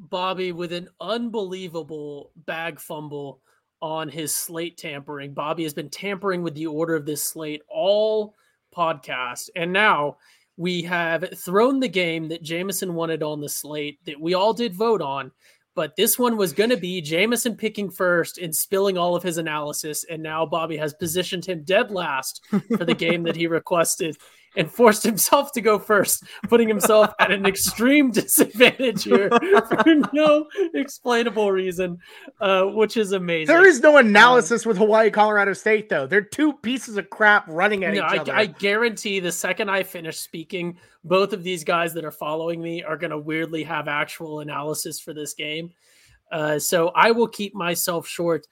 Bobby 0.00 0.50
with 0.50 0.72
an 0.72 0.88
unbelievable 1.00 2.32
bag 2.34 2.80
fumble 2.80 3.42
on 3.80 4.08
his 4.08 4.34
slate 4.34 4.76
tampering. 4.76 5.32
Bobby 5.32 5.62
has 5.62 5.74
been 5.74 5.90
tampering 5.90 6.42
with 6.42 6.54
the 6.54 6.66
order 6.66 6.94
of 6.94 7.06
this 7.06 7.22
slate 7.22 7.62
all 7.68 8.34
podcast. 8.74 9.50
And 9.56 9.72
now 9.72 10.16
we 10.56 10.82
have 10.82 11.38
thrown 11.38 11.80
the 11.80 11.88
game 11.88 12.28
that 12.28 12.42
Jameson 12.42 12.94
wanted 12.94 13.22
on 13.22 13.40
the 13.40 13.48
slate 13.48 14.04
that 14.06 14.20
we 14.20 14.34
all 14.34 14.52
did 14.52 14.74
vote 14.74 15.00
on. 15.00 15.30
But 15.74 15.94
this 15.94 16.18
one 16.18 16.36
was 16.36 16.52
going 16.52 16.70
to 16.70 16.76
be 16.76 17.00
Jameson 17.00 17.56
picking 17.56 17.88
first 17.88 18.38
and 18.38 18.54
spilling 18.54 18.98
all 18.98 19.14
of 19.14 19.22
his 19.22 19.38
analysis. 19.38 20.04
And 20.10 20.20
now 20.20 20.44
Bobby 20.44 20.76
has 20.76 20.92
positioned 20.94 21.44
him 21.44 21.62
dead 21.62 21.92
last 21.92 22.44
for 22.76 22.84
the 22.84 22.94
game 22.94 23.22
that 23.22 23.36
he 23.36 23.46
requested 23.46 24.16
and 24.58 24.70
forced 24.70 25.04
himself 25.04 25.52
to 25.52 25.60
go 25.60 25.78
first, 25.78 26.24
putting 26.48 26.68
himself 26.68 27.12
at 27.20 27.30
an 27.30 27.46
extreme 27.46 28.10
disadvantage 28.12 29.04
here 29.04 29.30
for 29.68 29.94
no 30.12 30.46
explainable 30.74 31.52
reason, 31.52 31.96
uh, 32.40 32.64
which 32.64 32.96
is 32.96 33.12
amazing. 33.12 33.46
There 33.46 33.66
is 33.66 33.80
no 33.80 33.96
analysis 33.96 34.66
with 34.66 34.76
Hawaii 34.76 35.10
Colorado 35.10 35.52
State 35.52 35.88
though. 35.88 36.06
They're 36.06 36.20
two 36.20 36.52
pieces 36.54 36.96
of 36.96 37.08
crap 37.08 37.46
running 37.48 37.84
at 37.84 37.94
No, 37.94 38.04
each 38.04 38.12
I, 38.12 38.18
other. 38.18 38.34
I 38.34 38.46
guarantee 38.46 39.20
the 39.20 39.32
second 39.32 39.70
I 39.70 39.84
finish 39.84 40.18
speaking, 40.18 40.76
both 41.04 41.32
of 41.32 41.44
these 41.44 41.62
guys 41.62 41.94
that 41.94 42.04
are 42.04 42.10
following 42.10 42.60
me 42.60 42.82
are 42.82 42.96
going 42.96 43.12
to 43.12 43.18
weirdly 43.18 43.62
have 43.62 43.86
actual 43.86 44.40
analysis 44.40 44.98
for 45.00 45.14
this 45.14 45.34
game. 45.34 45.70
Uh, 46.32 46.58
so 46.58 46.88
I 46.88 47.12
will 47.12 47.28
keep 47.28 47.54
myself 47.54 48.06
short. 48.06 48.46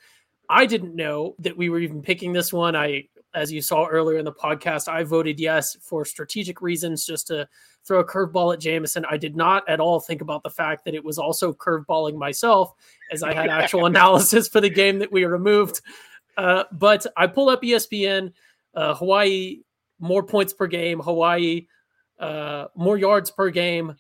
I 0.49 0.67
didn't 0.67 0.95
know 0.95 1.35
that 1.41 1.57
we 1.57 1.69
were 1.69 1.81
even 1.81 2.01
picking 2.01 2.33
this 2.33 2.53
one. 2.53 2.77
I, 2.77 3.09
as 3.37 3.53
you 3.53 3.61
saw 3.61 3.87
earlier 3.87 4.19
in 4.19 4.25
the 4.25 4.33
podcast, 4.33 4.89
I 4.89 5.05
voted 5.05 5.39
yes 5.39 5.77
for 5.83 6.05
strategic 6.07 6.63
reasons, 6.63 7.05
just 7.05 7.27
to 7.29 7.47
throw 7.85 8.01
a 8.01 8.05
curveball 8.05 8.55
at 8.55 8.61
Jameson. 8.61 9.05
I 9.09 9.19
did 9.19 9.37
not 9.37 9.69
at 9.69 9.79
all 9.79 10.01
think 10.01 10.23
about 10.23 10.43
the 10.43 10.51
fact 10.51 10.87
that 10.87 10.95
it 10.95 11.05
was 11.05 11.19
also 11.19 11.53
curveballing 11.53 12.17
myself, 12.17 12.73
as 13.13 13.23
I 13.23 13.35
had 13.35 13.51
actual 13.51 13.87
analysis 13.95 14.49
for 14.49 14.63
the 14.63 14.71
game 14.71 14.99
that 15.01 15.13
we 15.13 15.27
removed. 15.27 15.83
Uh, 16.39 16.65
but 16.73 17.07
I 17.17 17.27
pulled 17.27 17.51
up 17.51 17.63
ESPN, 17.63 18.33
uh, 18.75 18.95
Hawaii 18.95 19.61
more 20.01 20.23
points 20.23 20.53
per 20.53 20.67
game, 20.67 20.99
Hawaii 21.01 21.67
uh, 22.19 22.67
more 22.75 22.97
yards 22.97 23.31
per 23.31 23.51
game, 23.51 23.97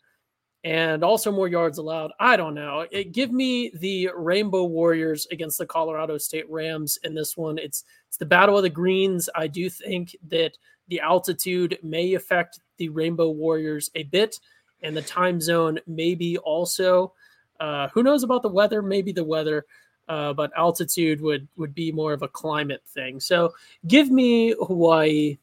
and 0.66 1.04
also 1.04 1.30
more 1.30 1.46
yards 1.46 1.78
allowed. 1.78 2.10
I 2.18 2.36
don't 2.36 2.54
know. 2.54 2.86
It, 2.90 3.12
give 3.12 3.30
me 3.30 3.70
the 3.76 4.10
Rainbow 4.16 4.64
Warriors 4.64 5.24
against 5.30 5.58
the 5.58 5.66
Colorado 5.66 6.18
State 6.18 6.50
Rams 6.50 6.98
in 7.04 7.14
this 7.14 7.36
one. 7.36 7.56
It's 7.56 7.84
it's 8.08 8.16
the 8.16 8.26
battle 8.26 8.56
of 8.56 8.64
the 8.64 8.68
greens. 8.68 9.30
I 9.36 9.46
do 9.46 9.70
think 9.70 10.16
that 10.26 10.58
the 10.88 10.98
altitude 10.98 11.78
may 11.84 12.14
affect 12.14 12.58
the 12.78 12.88
Rainbow 12.88 13.30
Warriors 13.30 13.92
a 13.94 14.02
bit, 14.02 14.40
and 14.82 14.96
the 14.96 15.02
time 15.02 15.40
zone 15.40 15.78
maybe 15.86 16.36
also. 16.38 17.14
Uh, 17.60 17.86
who 17.94 18.02
knows 18.02 18.24
about 18.24 18.42
the 18.42 18.48
weather? 18.48 18.82
Maybe 18.82 19.12
the 19.12 19.22
weather. 19.22 19.66
Uh, 20.08 20.32
but 20.32 20.50
altitude 20.56 21.20
would 21.20 21.46
would 21.56 21.76
be 21.76 21.92
more 21.92 22.12
of 22.12 22.22
a 22.22 22.28
climate 22.28 22.82
thing. 22.88 23.20
So 23.20 23.54
give 23.86 24.10
me 24.10 24.52
Hawaii 24.66 25.38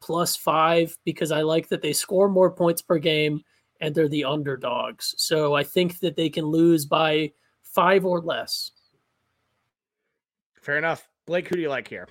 plus 0.00 0.34
five 0.34 0.98
because 1.04 1.30
I 1.30 1.42
like 1.42 1.68
that 1.68 1.80
they 1.80 1.92
score 1.92 2.28
more 2.28 2.50
points 2.50 2.82
per 2.82 2.98
game 2.98 3.44
and 3.84 3.94
they're 3.94 4.08
the 4.08 4.24
underdogs. 4.24 5.14
So 5.18 5.54
I 5.54 5.62
think 5.62 6.00
that 6.00 6.16
they 6.16 6.30
can 6.30 6.46
lose 6.46 6.86
by 6.86 7.32
five 7.62 8.06
or 8.06 8.20
less. 8.22 8.70
Fair 10.62 10.78
enough. 10.78 11.06
Blake, 11.26 11.48
who 11.48 11.56
do 11.56 11.60
you 11.60 11.68
like 11.68 11.86
here? 11.86 12.08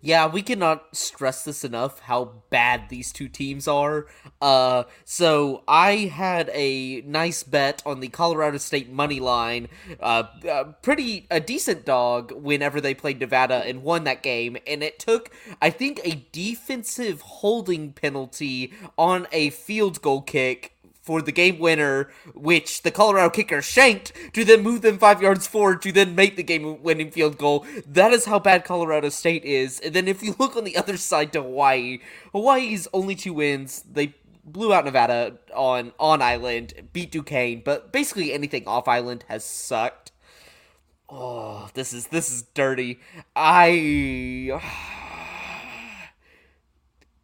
Yeah, 0.00 0.26
we 0.26 0.42
cannot 0.42 0.96
stress 0.96 1.44
this 1.44 1.64
enough 1.64 2.00
how 2.00 2.32
bad 2.50 2.88
these 2.88 3.12
two 3.12 3.28
teams 3.28 3.68
are. 3.68 4.06
Uh, 4.40 4.84
so 5.04 5.62
I 5.68 5.96
had 5.96 6.50
a 6.54 7.02
nice 7.02 7.42
bet 7.42 7.82
on 7.84 8.00
the 8.00 8.08
Colorado 8.08 8.58
State 8.58 8.90
money 8.90 9.20
line, 9.20 9.68
uh, 10.00 10.24
uh, 10.50 10.64
pretty 10.82 11.26
a 11.30 11.40
decent 11.40 11.84
dog 11.84 12.32
whenever 12.32 12.80
they 12.80 12.94
played 12.94 13.20
Nevada 13.20 13.64
and 13.66 13.82
won 13.82 14.04
that 14.04 14.22
game, 14.22 14.56
and 14.66 14.82
it 14.82 14.98
took 14.98 15.30
I 15.60 15.70
think 15.70 16.00
a 16.04 16.24
defensive 16.32 17.20
holding 17.20 17.92
penalty 17.92 18.72
on 18.96 19.26
a 19.32 19.50
field 19.50 20.00
goal 20.00 20.22
kick 20.22 20.76
for 21.02 21.20
the 21.20 21.32
game 21.32 21.58
winner, 21.58 22.08
which 22.32 22.82
the 22.82 22.90
Colorado 22.90 23.28
kicker 23.28 23.60
shanked 23.60 24.12
to 24.32 24.44
then 24.44 24.62
move 24.62 24.82
them 24.82 24.98
five 24.98 25.20
yards 25.20 25.46
forward 25.46 25.82
to 25.82 25.92
then 25.92 26.14
make 26.14 26.36
the 26.36 26.42
game 26.42 26.82
winning 26.82 27.10
field 27.10 27.36
goal. 27.36 27.66
That 27.86 28.12
is 28.12 28.24
how 28.24 28.38
bad 28.38 28.64
Colorado 28.64 29.08
State 29.08 29.44
is. 29.44 29.80
And 29.80 29.94
then 29.94 30.06
if 30.06 30.22
you 30.22 30.36
look 30.38 30.56
on 30.56 30.64
the 30.64 30.76
other 30.76 30.96
side 30.96 31.32
to 31.32 31.42
Hawaii, 31.42 31.98
Hawaii's 32.32 32.86
only 32.94 33.16
two 33.16 33.34
wins. 33.34 33.82
They 33.90 34.14
blew 34.44 34.72
out 34.72 34.84
Nevada 34.84 35.38
on 35.54 35.92
on 35.98 36.22
island, 36.22 36.88
beat 36.92 37.10
Duquesne, 37.10 37.62
but 37.64 37.92
basically 37.92 38.32
anything 38.32 38.66
off 38.66 38.88
island 38.88 39.24
has 39.28 39.44
sucked. 39.44 40.12
Oh, 41.08 41.68
this 41.74 41.92
is 41.92 42.08
this 42.08 42.30
is 42.30 42.42
dirty. 42.54 43.00
I 43.34 44.60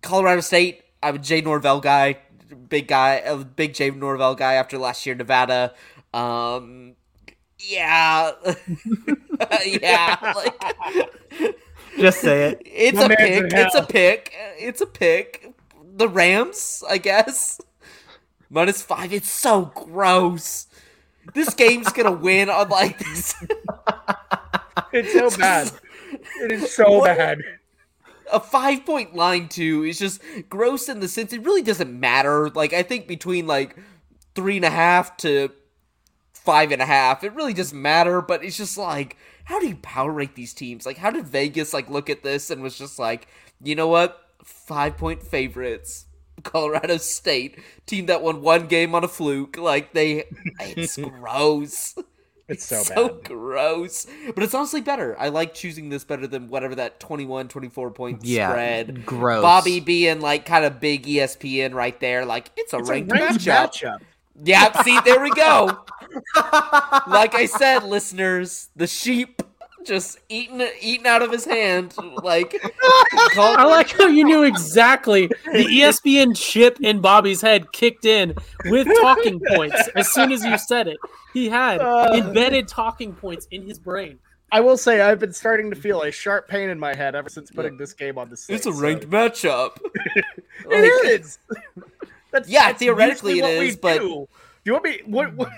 Colorado 0.03 0.41
State. 0.41 0.83
I'm 1.01 1.15
a 1.15 1.19
Jay 1.19 1.41
Norvell 1.41 1.81
guy, 1.81 2.19
big 2.57 2.89
guy, 2.89 3.15
a 3.17 3.37
big 3.37 3.75
Jay 3.75 3.91
Norvell 3.91 4.35
guy 4.35 4.55
after 4.55 4.79
last 4.79 5.05
year 5.07 5.15
Nevada. 5.15 5.75
Um, 6.15 6.95
yeah, 7.59 8.33
yeah, 9.67 10.33
like 10.37 11.11
Just 11.99 12.21
say 12.21 12.51
it. 12.51 12.63
it's 12.65 12.99
My 12.99 13.05
a 13.05 13.09
pick. 13.09 13.53
It's 13.53 13.75
a 13.75 13.83
pick. 13.85 14.33
It's 14.59 14.81
a 14.81 14.87
pick. 14.87 15.53
The 15.97 16.09
Rams, 16.09 16.83
I 16.89 16.99
guess. 16.99 17.61
Minus 18.51 18.83
five. 18.83 19.13
It's 19.13 19.31
so 19.31 19.67
gross. 19.75 20.67
this 21.35 21.55
game's 21.55 21.93
gonna 21.93 22.13
win 22.13 22.51
on 22.51 22.69
like 22.69 22.99
this. 22.99 23.35
It's 24.93 25.13
so 25.13 25.31
bad. 25.39 25.71
It 26.41 26.53
is 26.53 26.75
so 26.75 26.99
What? 26.99 27.17
bad. 27.17 27.39
A 28.33 28.41
five 28.41 28.85
point 28.85 29.15
line 29.15 29.49
too 29.49 29.85
is 29.85 29.99
just 29.99 30.21
gross 30.49 30.89
in 30.89 31.01
the 31.01 31.09
sense 31.09 31.33
it 31.33 31.45
really 31.45 31.63
doesn't 31.63 31.99
matter. 31.99 32.51
Like 32.51 32.73
I 32.73 32.83
think 32.83 33.07
between 33.07 33.47
like 33.47 33.77
three 34.35 34.57
and 34.57 34.65
a 34.65 34.71
half 34.71 35.17
to 35.19 35.51
five 36.33 36.73
and 36.73 36.81
a 36.81 36.87
half, 36.87 37.25
it 37.25 37.35
really 37.35 37.55
doesn't 37.55 37.81
matter. 37.81 38.23
But 38.23 38.45
it's 38.45 38.57
just 38.57 38.79
like, 38.79 39.17
how 39.45 39.61
do 39.61 39.67
you 39.67 39.77
power 39.77 40.11
rank 40.11 40.35
these 40.35 40.55
teams? 40.55 40.87
Like, 40.87 40.99
how 40.99 41.11
did 41.11 41.27
Vegas 41.27 41.75
like 41.75 41.91
look 41.91 42.09
at 42.11 42.23
this 42.23 42.51
and 42.51 42.63
was 42.63 42.79
just 42.79 42.99
like, 42.99 43.29
you 43.63 43.75
know 43.75 43.89
what, 43.89 44.19
five 44.43 44.97
point 44.97 45.23
favorites. 45.23 46.07
Colorado 46.45 46.99
State 46.99 47.59
team 47.87 48.07
that 48.07 48.23
won 48.23 48.43
one 48.43 48.67
game 48.67 48.95
on 48.95 49.05
a 49.05 49.09
fluke. 49.09 49.57
Like 49.57 49.93
they, 49.93 50.25
it's 50.61 50.97
gross. 51.21 51.97
It's 52.55 52.65
so, 52.65 52.83
so 52.83 53.09
bad. 53.11 53.25
gross. 53.25 54.07
But 54.35 54.43
it's 54.43 54.55
honestly 54.55 54.81
better. 54.81 55.15
I 55.19 55.29
like 55.29 55.53
choosing 55.53 55.91
this 55.91 56.05
better 56.05 56.27
than 56.27 56.49
whatever 56.49 56.75
that 56.77 56.99
21, 56.99 57.49
24 57.49 57.91
point 57.91 58.25
Yeah, 58.25 58.49
spread. 58.51 59.05
gross. 59.05 59.43
Bobby 59.43 59.81
being 59.81 60.21
like 60.23 60.47
kind 60.47 60.65
of 60.65 60.81
big 60.81 61.05
ESPN 61.05 61.75
right 61.75 61.99
there. 62.01 62.25
Like 62.25 62.51
it's 62.57 62.73
a 62.73 62.79
It's 62.79 62.89
a 62.89 62.93
ranked, 62.93 63.13
ranked 63.13 63.41
matchup. 63.45 63.71
matchup. 63.73 63.99
Yeah, 64.43 64.83
see, 64.83 64.99
there 65.05 65.21
we 65.21 65.31
go. 65.33 65.67
like 67.09 67.35
I 67.35 67.47
said, 67.47 67.83
listeners, 67.85 68.71
the 68.77 68.87
sheep 68.87 69.43
just 69.85 70.19
eating 70.29 70.61
eating 70.81 71.07
out 71.07 71.23
of 71.23 71.31
his 71.31 71.45
hand. 71.45 71.95
Like 72.23 72.61
call- 73.33 73.57
I 73.59 73.65
like 73.65 73.91
how 73.91 74.07
you 74.07 74.25
knew 74.25 74.43
exactly 74.43 75.27
the 75.27 75.33
ESPN 75.53 76.37
chip 76.37 76.79
in 76.81 77.01
Bobby's 77.01 77.41
head 77.41 77.73
kicked 77.73 78.05
in 78.05 78.35
with 78.67 78.87
talking 79.01 79.41
points 79.55 79.89
as 79.95 80.09
soon 80.13 80.33
as 80.33 80.45
you 80.45 80.59
said 80.59 80.89
it. 80.89 80.99
He 81.33 81.49
had 81.49 81.81
Uh. 81.81 82.11
embedded 82.15 82.69
talking 82.69 83.13
points 83.15 83.47
in 83.51 83.63
his 83.67 83.79
brain. 83.79 84.19
I 84.51 84.61
will 84.61 84.79
say 84.79 85.01
I've 85.03 85.19
been 85.19 85.33
starting 85.35 85.69
to 85.71 85.77
feel 85.77 86.03
a 86.03 86.11
sharp 86.11 86.49
pain 86.49 86.71
in 86.71 86.79
my 86.79 86.95
head 86.95 87.15
ever 87.15 87.29
since 87.29 87.51
putting 87.51 87.77
this 87.77 87.93
game 87.93 88.17
on 88.17 88.31
the 88.31 88.37
slate. 88.37 88.57
it's 88.57 88.67
a 88.67 88.73
so- 88.73 88.81
ranked 88.81 89.09
matchup. 89.09 89.79
It 90.71 91.21
is. 91.23 91.39
That's, 92.33 92.49
Yeah, 92.49 92.67
that's 92.67 92.79
theoretically 92.81 93.39
it 93.39 93.45
is. 93.45 93.57
what 93.57 93.61
we 93.61 93.77
but- 93.77 93.99
do. 94.01 94.09
do 94.09 94.29
you 94.65 94.73
want 94.73 94.85
me? 94.85 95.01
What? 95.07 95.35
what 95.35 95.51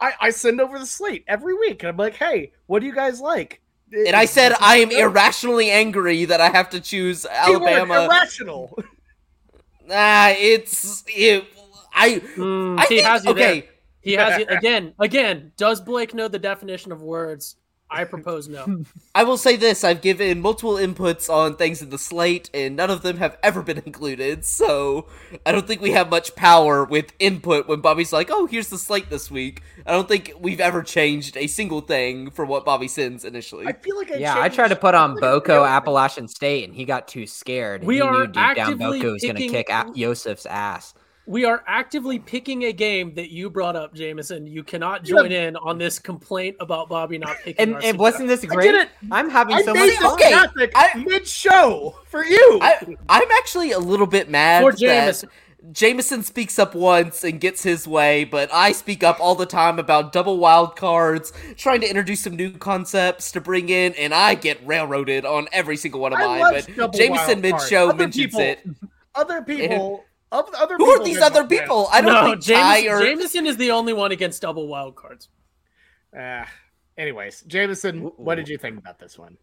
I, 0.00 0.12
I 0.20 0.30
send 0.30 0.60
over 0.60 0.78
the 0.78 0.86
slate 0.86 1.24
every 1.28 1.54
week, 1.54 1.82
and 1.82 1.90
I'm 1.90 1.96
like, 1.96 2.14
"Hey, 2.16 2.52
what 2.66 2.80
do 2.80 2.86
you 2.86 2.94
guys 2.94 3.20
like?" 3.20 3.60
And 3.92 4.16
I 4.16 4.24
said 4.26 4.52
I 4.60 4.78
am 4.78 4.90
irrationally 4.90 5.70
angry 5.70 6.24
that 6.26 6.40
I 6.40 6.48
have 6.50 6.70
to 6.70 6.80
choose 6.80 7.24
Keyword, 7.44 7.70
Alabama. 7.70 8.08
irrational. 8.08 8.78
Ah, 9.90 10.30
it's 10.36 11.04
it. 11.06 11.44
I 11.94 12.20
Mm, 12.36 12.78
I 12.78 12.86
he 12.86 12.96
think 12.96 13.06
has 13.06 13.24
you 13.24 13.30
okay. 13.32 13.60
there. 13.60 13.70
He 14.00 14.12
has 14.14 14.36
you 14.36 14.44
again. 14.48 14.94
Again, 14.98 15.52
does 15.56 15.80
Blake 15.80 16.12
know 16.14 16.28
the 16.28 16.38
definition 16.38 16.92
of 16.92 17.02
words? 17.02 17.56
I 17.88 18.04
propose 18.04 18.48
no. 18.48 18.84
I 19.14 19.22
will 19.22 19.36
say 19.36 19.56
this: 19.56 19.84
I've 19.84 20.02
given 20.02 20.40
multiple 20.40 20.74
inputs 20.74 21.30
on 21.32 21.56
things 21.56 21.82
in 21.82 21.90
the 21.90 21.98
slate, 21.98 22.50
and 22.52 22.74
none 22.76 22.90
of 22.90 23.02
them 23.02 23.18
have 23.18 23.38
ever 23.42 23.62
been 23.62 23.78
included. 23.86 24.44
So 24.44 25.06
I 25.44 25.52
don't 25.52 25.66
think 25.66 25.80
we 25.80 25.92
have 25.92 26.10
much 26.10 26.34
power 26.34 26.84
with 26.84 27.12
input 27.18 27.68
when 27.68 27.80
Bobby's 27.80 28.12
like, 28.12 28.28
"Oh, 28.30 28.46
here's 28.46 28.68
the 28.68 28.78
slate 28.78 29.08
this 29.08 29.30
week." 29.30 29.62
I 29.86 29.92
don't 29.92 30.08
think 30.08 30.32
we've 30.38 30.60
ever 30.60 30.82
changed 30.82 31.36
a 31.36 31.46
single 31.46 31.80
thing 31.80 32.30
for 32.30 32.44
what 32.44 32.64
Bobby 32.64 32.88
sends 32.88 33.24
initially. 33.24 33.66
I 33.66 33.72
feel 33.72 33.96
like 33.96 34.10
I 34.10 34.16
Yeah, 34.16 34.40
I 34.40 34.48
tried 34.48 34.68
to 34.68 34.76
put 34.76 34.94
on 34.94 35.12
I 35.12 35.20
feel 35.20 35.34
like 35.34 35.48
I 35.48 35.54
Boko. 35.54 35.64
Appalachian 35.64 36.28
State, 36.28 36.64
and 36.64 36.74
he 36.74 36.84
got 36.84 37.06
too 37.06 37.26
scared. 37.26 37.84
We 37.84 37.96
he 37.96 38.00
are 38.00 38.12
knew 38.12 38.26
deep 38.26 38.34
down 38.34 38.72
actively 38.72 38.98
Boko 38.98 39.12
was 39.12 39.22
going 39.22 39.36
to 39.36 39.48
kick 39.48 39.68
A- 39.70 39.92
Yosef's 39.94 40.46
ass. 40.46 40.94
We 41.26 41.44
are 41.44 41.64
actively 41.66 42.18
picking 42.20 42.64
a 42.64 42.72
game 42.72 43.14
that 43.14 43.30
you 43.30 43.50
brought 43.50 43.74
up, 43.74 43.92
Jameson. 43.94 44.46
You 44.46 44.62
cannot 44.62 45.06
Yeah. 45.06 45.16
join 45.16 45.32
in 45.32 45.56
on 45.56 45.76
this 45.76 45.98
complaint 45.98 46.56
about 46.60 46.88
Bobby 46.88 47.18
not 47.18 47.36
picking. 47.44 47.74
And, 47.74 47.82
and 47.84 47.98
wasn't 47.98 48.28
this 48.28 48.44
great? 48.44 48.70
did. 48.70 48.88
I'm 49.10 49.28
having 49.28 49.56
I 49.56 49.62
so 49.62 49.74
much 49.74 49.90
fun. 49.96 50.12
Okay, 50.12 50.70
I- 50.74 51.04
mid-show 51.04 51.96
for 52.06 52.24
you. 52.24 52.58
I, 52.62 52.96
I'm 53.08 53.28
actually 53.38 53.72
a 53.72 53.78
little 53.78 54.06
bit 54.06 54.30
mad 54.30 54.62
For 54.62 54.70
that 54.72 54.78
Jameson. 54.78 55.28
Jameson 55.72 56.22
speaks 56.22 56.60
up 56.60 56.76
once 56.76 57.24
and 57.24 57.40
gets 57.40 57.64
his 57.64 57.88
way, 57.88 58.22
but 58.22 58.48
I 58.54 58.70
speak 58.70 59.02
up 59.02 59.18
all 59.18 59.34
the 59.34 59.46
time 59.46 59.80
about 59.80 60.12
double 60.12 60.38
wild 60.38 60.76
cards, 60.76 61.32
trying 61.56 61.80
to 61.80 61.88
introduce 61.88 62.20
some 62.20 62.36
new 62.36 62.52
concepts 62.52 63.32
to 63.32 63.40
bring 63.40 63.68
in, 63.68 63.92
and 63.94 64.14
I 64.14 64.36
get 64.36 64.64
railroaded 64.64 65.24
on 65.24 65.48
every 65.50 65.76
single 65.76 66.00
one 66.00 66.12
of 66.12 66.20
I 66.20 66.26
mine. 66.38 66.52
But 66.52 66.76
double 66.76 66.96
Jameson 66.96 67.40
mid 67.40 67.60
show 67.62 67.92
mentions 67.92 68.14
people- 68.26 68.40
it. 68.42 68.60
other 69.16 69.42
people, 69.42 70.04
of 70.32 70.48
other 70.54 70.76
Who 70.76 70.86
are 70.86 71.04
these 71.04 71.18
other 71.18 71.42
not 71.42 71.50
win. 71.50 71.60
people? 71.60 71.88
I 71.92 72.00
don't 72.00 72.12
no, 72.12 72.30
think 72.30 72.44
Ty 72.44 72.82
Jameson, 72.82 72.92
or 72.92 73.00
Jameson 73.02 73.46
is 73.46 73.56
the 73.56 73.70
only 73.70 73.92
one 73.92 74.12
against 74.12 74.42
double 74.42 74.66
wild 74.68 74.96
cards. 74.96 75.28
Ah, 76.16 76.48
anyways, 76.96 77.42
Jameson, 77.42 78.00
what 78.16 78.36
did 78.36 78.48
you 78.48 78.58
think 78.58 78.78
about 78.78 78.98
this 78.98 79.18
one? 79.18 79.36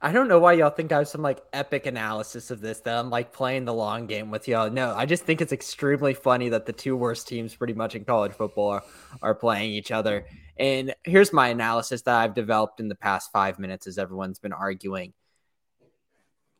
I 0.00 0.12
don't 0.12 0.28
know 0.28 0.38
why 0.38 0.52
y'all 0.52 0.70
think 0.70 0.92
I 0.92 0.98
have 0.98 1.08
some 1.08 1.22
like 1.22 1.42
epic 1.54 1.86
analysis 1.86 2.50
of 2.50 2.60
this. 2.60 2.80
That 2.80 2.98
I'm 2.98 3.08
like 3.08 3.32
playing 3.32 3.64
the 3.64 3.72
long 3.72 4.06
game 4.06 4.30
with 4.30 4.46
y'all. 4.46 4.70
No, 4.70 4.94
I 4.94 5.06
just 5.06 5.24
think 5.24 5.40
it's 5.40 5.52
extremely 5.52 6.12
funny 6.12 6.50
that 6.50 6.66
the 6.66 6.72
two 6.72 6.94
worst 6.96 7.26
teams, 7.26 7.54
pretty 7.54 7.72
much 7.72 7.94
in 7.94 8.04
college 8.04 8.32
football, 8.32 8.68
are, 8.68 8.84
are 9.22 9.34
playing 9.34 9.70
each 9.70 9.90
other. 9.90 10.26
And 10.58 10.94
here's 11.04 11.32
my 11.32 11.48
analysis 11.48 12.02
that 12.02 12.14
I've 12.14 12.34
developed 12.34 12.78
in 12.78 12.88
the 12.88 12.94
past 12.94 13.32
five 13.32 13.58
minutes 13.58 13.86
as 13.86 13.96
everyone's 13.96 14.38
been 14.38 14.52
arguing. 14.52 15.14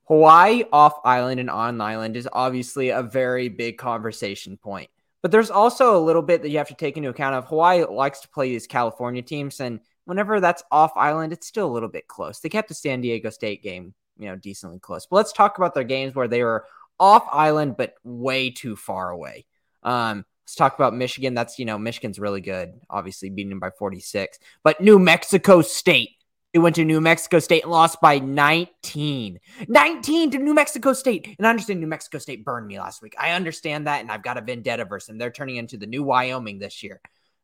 Hawaii 0.06 0.64
off 0.72 1.00
island 1.04 1.40
and 1.40 1.50
on 1.50 1.80
island 1.80 2.16
is 2.16 2.28
obviously 2.32 2.90
a 2.90 3.02
very 3.02 3.48
big 3.48 3.78
conversation 3.78 4.56
point. 4.56 4.88
But 5.22 5.32
there's 5.32 5.50
also 5.50 5.96
a 5.96 6.04
little 6.04 6.22
bit 6.22 6.42
that 6.42 6.50
you 6.50 6.58
have 6.58 6.68
to 6.68 6.74
take 6.74 6.96
into 6.96 7.08
account 7.08 7.34
of 7.34 7.46
Hawaii 7.46 7.84
likes 7.84 8.20
to 8.20 8.28
play 8.28 8.50
these 8.50 8.66
California 8.66 9.22
teams 9.22 9.60
and 9.60 9.80
whenever 10.06 10.40
that's 10.40 10.62
off 10.72 10.92
island, 10.96 11.32
it's 11.32 11.46
still 11.46 11.66
a 11.66 11.72
little 11.72 11.88
bit 11.88 12.08
close. 12.08 12.40
They 12.40 12.48
kept 12.48 12.68
the 12.68 12.74
San 12.74 13.02
Diego 13.02 13.28
State 13.28 13.62
game, 13.62 13.92
you 14.18 14.26
know, 14.26 14.36
decently 14.36 14.78
close. 14.78 15.06
But 15.06 15.16
let's 15.16 15.32
talk 15.32 15.58
about 15.58 15.74
their 15.74 15.84
games 15.84 16.14
where 16.14 16.28
they 16.28 16.42
were 16.42 16.64
off 16.98 17.26
island 17.30 17.76
but 17.76 17.94
way 18.02 18.50
too 18.50 18.74
far 18.74 19.10
away. 19.10 19.44
Um, 19.82 20.24
let's 20.44 20.54
talk 20.54 20.74
about 20.74 20.94
Michigan. 20.94 21.34
That's 21.34 21.58
you 21.58 21.66
know, 21.66 21.76
Michigan's 21.76 22.18
really 22.18 22.40
good, 22.40 22.80
obviously 22.88 23.28
beating 23.28 23.50
them 23.50 23.60
by 23.60 23.70
46. 23.70 24.38
But 24.64 24.80
New 24.80 24.98
Mexico 24.98 25.60
State. 25.60 26.10
They 26.56 26.60
went 26.60 26.76
to 26.76 26.86
New 26.86 27.02
Mexico 27.02 27.38
State 27.38 27.64
and 27.64 27.70
lost 27.70 28.00
by 28.00 28.18
19. 28.18 29.40
19 29.68 30.30
to 30.30 30.38
New 30.38 30.54
Mexico 30.54 30.94
State. 30.94 31.34
And 31.36 31.46
I 31.46 31.50
understand 31.50 31.80
New 31.80 31.86
Mexico 31.86 32.16
State 32.16 32.46
burned 32.46 32.66
me 32.66 32.80
last 32.80 33.02
week. 33.02 33.14
I 33.18 33.32
understand 33.32 33.86
that, 33.86 34.00
and 34.00 34.10
I've 34.10 34.22
got 34.22 34.38
a 34.38 34.40
vendetta 34.40 34.86
versus 34.86 35.08
them. 35.08 35.18
They're 35.18 35.30
turning 35.30 35.56
into 35.56 35.76
the 35.76 35.86
new 35.86 36.02
Wyoming 36.02 36.58
this 36.58 36.82
year. 36.82 37.02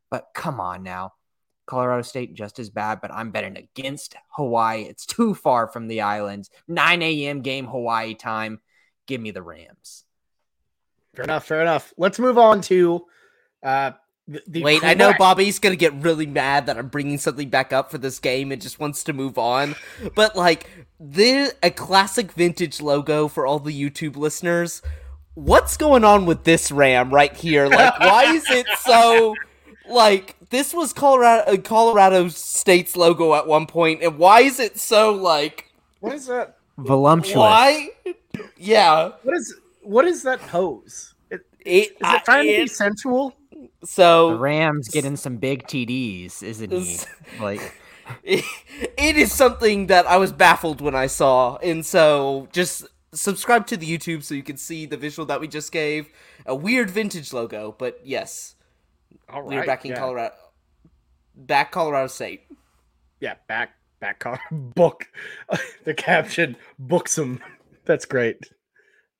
But 0.08 0.28
come 0.32 0.60
on 0.60 0.82
now. 0.82 1.12
Colorado 1.66 2.00
State 2.00 2.32
just 2.32 2.58
as 2.58 2.70
bad, 2.70 3.02
but 3.02 3.12
I'm 3.12 3.32
betting 3.32 3.58
against 3.58 4.16
Hawaii. 4.30 4.84
It's 4.84 5.04
too 5.04 5.34
far 5.34 5.68
from 5.68 5.88
the 5.88 6.00
islands. 6.00 6.48
9 6.68 7.02
a.m. 7.02 7.42
game 7.42 7.66
Hawaii 7.66 8.14
time. 8.14 8.62
Give 9.06 9.20
me 9.20 9.30
the 9.30 9.42
Rams. 9.42 10.04
Fair 11.14 11.24
enough. 11.26 11.44
Fair 11.44 11.60
enough. 11.60 11.92
Let's 11.98 12.18
move 12.18 12.38
on 12.38 12.62
to 12.62 13.04
uh, 13.62 13.90
the, 14.32 14.42
the 14.46 14.62
Wait, 14.62 14.84
I 14.84 14.94
know 14.94 15.12
Bobby's 15.18 15.58
gonna 15.58 15.76
get 15.76 15.94
really 15.94 16.26
mad 16.26 16.66
that 16.66 16.78
I'm 16.78 16.88
bringing 16.88 17.18
something 17.18 17.48
back 17.48 17.72
up 17.72 17.90
for 17.90 17.98
this 17.98 18.18
game 18.18 18.52
and 18.52 18.60
just 18.60 18.78
wants 18.80 19.04
to 19.04 19.12
move 19.12 19.38
on. 19.38 19.74
But 20.14 20.36
like, 20.36 20.68
the 21.00 21.52
a 21.62 21.70
classic 21.70 22.32
vintage 22.32 22.80
logo 22.80 23.28
for 23.28 23.46
all 23.46 23.58
the 23.58 23.72
YouTube 23.72 24.16
listeners. 24.16 24.82
What's 25.34 25.76
going 25.78 26.04
on 26.04 26.26
with 26.26 26.44
this 26.44 26.70
Ram 26.70 27.12
right 27.12 27.34
here? 27.34 27.66
Like, 27.66 27.98
why 28.00 28.24
is 28.34 28.44
it 28.50 28.66
so? 28.80 29.34
Like, 29.88 30.36
this 30.50 30.72
was 30.74 30.92
Colorado 30.92 31.52
uh, 31.52 31.56
Colorado 31.56 32.28
State's 32.28 32.96
logo 32.96 33.34
at 33.34 33.46
one 33.46 33.66
point, 33.66 34.02
and 34.02 34.18
why 34.18 34.40
is 34.42 34.60
it 34.60 34.78
so 34.78 35.12
like? 35.14 35.70
What 36.00 36.14
is 36.14 36.26
that? 36.26 36.56
Voluptuous. 36.78 37.36
Why? 37.36 37.88
Yeah, 38.56 39.10
What 39.22 39.36
is 39.36 39.54
what 39.82 40.04
is 40.06 40.22
that 40.22 40.40
pose? 40.42 41.14
It, 41.30 41.40
it, 41.64 41.70
is 41.70 41.90
it 42.00 42.24
trying 42.24 42.44
to 42.46 42.52
I- 42.52 42.56
be 42.56 42.62
it- 42.62 42.70
sensual? 43.84 44.30
The 44.30 44.34
so 44.34 44.38
Rams 44.38 44.88
getting 44.88 45.16
some 45.16 45.36
big 45.36 45.66
TDs, 45.66 46.42
isn't 46.42 46.72
he? 46.72 46.98
Like, 47.40 47.74
it, 48.22 48.44
it 48.98 49.16
is 49.16 49.32
something 49.32 49.86
that 49.86 50.06
I 50.06 50.16
was 50.16 50.32
baffled 50.32 50.80
when 50.80 50.94
I 50.94 51.06
saw, 51.06 51.56
and 51.56 51.84
so 51.84 52.48
just 52.52 52.86
subscribe 53.14 53.66
to 53.68 53.76
the 53.76 53.86
YouTube 53.86 54.22
so 54.22 54.34
you 54.34 54.42
can 54.42 54.56
see 54.56 54.86
the 54.86 54.96
visual 54.96 55.26
that 55.26 55.40
we 55.40 55.48
just 55.48 55.72
gave. 55.72 56.08
A 56.46 56.54
weird 56.54 56.90
vintage 56.90 57.32
logo, 57.32 57.74
but 57.78 58.00
yes, 58.04 58.56
All 59.28 59.42
we 59.42 59.56
are 59.56 59.66
back 59.66 59.84
in 59.84 59.92
yeah. 59.92 59.98
Colorado, 59.98 60.34
back 61.36 61.70
Colorado 61.72 62.08
State. 62.08 62.42
Yeah, 63.20 63.34
back 63.48 63.74
back 64.00 64.18
car 64.18 64.40
book. 64.50 65.06
the 65.84 65.94
caption 65.94 66.56
booksome. 66.78 67.40
That's 67.84 68.04
great. 68.04 68.50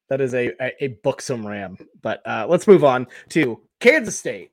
That 0.09 0.21
is 0.21 0.35
a 0.35 0.53
a, 0.61 0.85
a 0.85 0.89
booksome 1.03 1.47
ram. 1.47 1.79
But 2.01 2.23
uh, 2.27 2.47
let's 2.49 2.67
move 2.67 2.85
on 2.85 3.07
to 3.31 3.61
Kansas 3.81 4.19
State. 4.19 4.52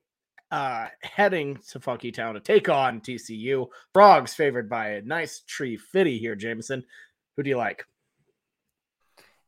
Uh, 0.52 0.88
heading 1.04 1.60
to 1.70 1.80
Funky 1.80 2.12
Town 2.12 2.34
to 2.34 2.40
take 2.40 2.70
on 2.70 3.02
TCU. 3.02 3.68
Frogs 3.94 4.34
favored 4.34 4.68
by 4.68 4.90
a 4.90 5.02
nice 5.02 5.42
tree 5.42 5.78
fitty 5.78 6.18
here, 6.18 6.36
Jameson. 6.36 6.84
Who 7.36 7.44
do 7.44 7.50
you 7.50 7.58
like? 7.58 7.86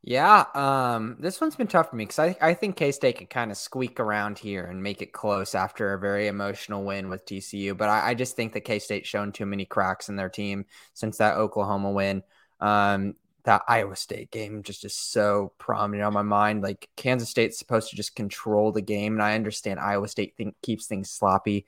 Yeah, 0.04 0.46
um, 0.56 1.18
this 1.20 1.40
one's 1.40 1.56
been 1.56 1.68
tough 1.68 1.92
for 1.92 1.96
me 1.96 2.06
because 2.06 2.18
I, 2.18 2.36
I 2.42 2.54
think 2.56 2.76
K 2.76 2.92
State 2.92 3.20
could 3.20 3.30
kind 3.30 3.52
of 3.52 3.58
squeak 3.58 4.00
around 4.00 4.40
here 4.40 4.66
and 4.66 4.82
make 4.82 5.02
it 5.04 5.14
close 5.14 5.54
after 5.54 5.94
a 5.94 6.00
very 6.00 6.28
emotional 6.28 6.84
win 6.84 7.10
with 7.10 7.26
TCU. 7.26 7.78
But 7.78 7.90
I, 7.90 8.10
I 8.10 8.14
just 8.16 8.36
think 8.36 8.54
that 8.54 8.62
K 8.62 8.80
State's 8.80 9.08
shown 9.08 9.32
too 9.32 9.46
many 9.46 9.66
cracks 9.66 10.10
in 10.10 10.16
their 10.16 10.30
team 10.30 10.66
since 10.94 11.18
that 11.18 11.38
Oklahoma 11.38 11.92
win. 11.92 12.24
Um, 12.60 13.16
that 13.44 13.64
Iowa 13.68 13.96
State 13.96 14.32
game 14.32 14.64
just 14.64 14.86
is 14.86 14.96
so 14.96 15.54
prominent 15.58 16.06
on 16.06 16.14
my 16.14 16.22
mind. 16.22 16.62
Like 16.64 16.90
Kansas 16.96 17.30
State's 17.30 17.60
supposed 17.60 17.90
to 17.90 17.96
just 17.96 18.16
control 18.16 18.72
the 18.72 18.82
game, 18.82 19.14
and 19.14 19.24
I 19.24 19.36
understand 19.36 19.80
Iowa 19.80 20.08
State 20.08 20.36
think, 20.38 20.56
keeps 20.62 20.88
things 20.88 21.10
sloppy, 21.10 21.66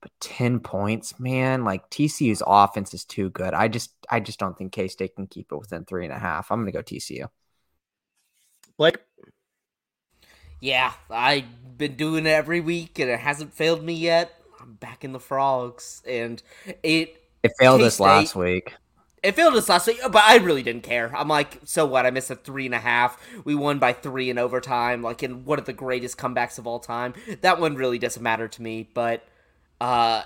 but 0.00 0.10
10 0.20 0.60
points, 0.60 1.18
man, 1.18 1.64
like 1.64 1.88
TCU's 1.90 2.42
offense 2.46 2.94
is 2.94 3.04
too 3.04 3.30
good. 3.30 3.54
I 3.54 3.68
just 3.68 3.94
I 4.10 4.20
just 4.20 4.38
don't 4.38 4.56
think 4.56 4.72
K 4.72 4.88
State 4.88 5.16
can 5.16 5.26
keep 5.26 5.50
it 5.50 5.56
within 5.56 5.84
three 5.84 6.04
and 6.04 6.12
a 6.12 6.18
half. 6.18 6.50
I'm 6.50 6.60
gonna 6.60 6.72
go 6.72 6.82
TCU. 6.82 7.28
Blake? 8.76 8.98
Yeah, 10.60 10.92
I've 11.10 11.78
been 11.78 11.96
doing 11.96 12.26
it 12.26 12.30
every 12.30 12.60
week 12.60 12.98
and 12.98 13.10
it 13.10 13.20
hasn't 13.20 13.52
failed 13.52 13.82
me 13.82 13.92
yet. 13.92 14.34
I'm 14.60 14.74
back 14.74 15.04
in 15.04 15.12
the 15.12 15.20
frogs. 15.20 16.02
And 16.08 16.42
it 16.82 17.22
It 17.42 17.52
failed 17.58 17.82
us 17.82 18.00
last 18.00 18.34
week. 18.34 18.74
It 19.24 19.34
failed 19.34 19.54
us 19.54 19.70
last 19.70 19.86
week, 19.86 20.00
but 20.02 20.22
I 20.22 20.36
really 20.36 20.62
didn't 20.62 20.82
care. 20.82 21.10
I'm 21.16 21.28
like, 21.28 21.60
so 21.64 21.86
what? 21.86 22.04
I 22.04 22.10
missed 22.10 22.30
a 22.30 22.34
three 22.34 22.66
and 22.66 22.74
a 22.74 22.78
half. 22.78 23.18
We 23.44 23.54
won 23.54 23.78
by 23.78 23.94
three 23.94 24.28
in 24.28 24.36
overtime, 24.36 25.02
like 25.02 25.22
in 25.22 25.46
one 25.46 25.58
of 25.58 25.64
the 25.64 25.72
greatest 25.72 26.18
comebacks 26.18 26.58
of 26.58 26.66
all 26.66 26.78
time. 26.78 27.14
That 27.40 27.58
one 27.58 27.74
really 27.74 27.98
doesn't 27.98 28.22
matter 28.22 28.48
to 28.48 28.62
me. 28.62 28.90
But 28.92 29.24
uh 29.80 30.24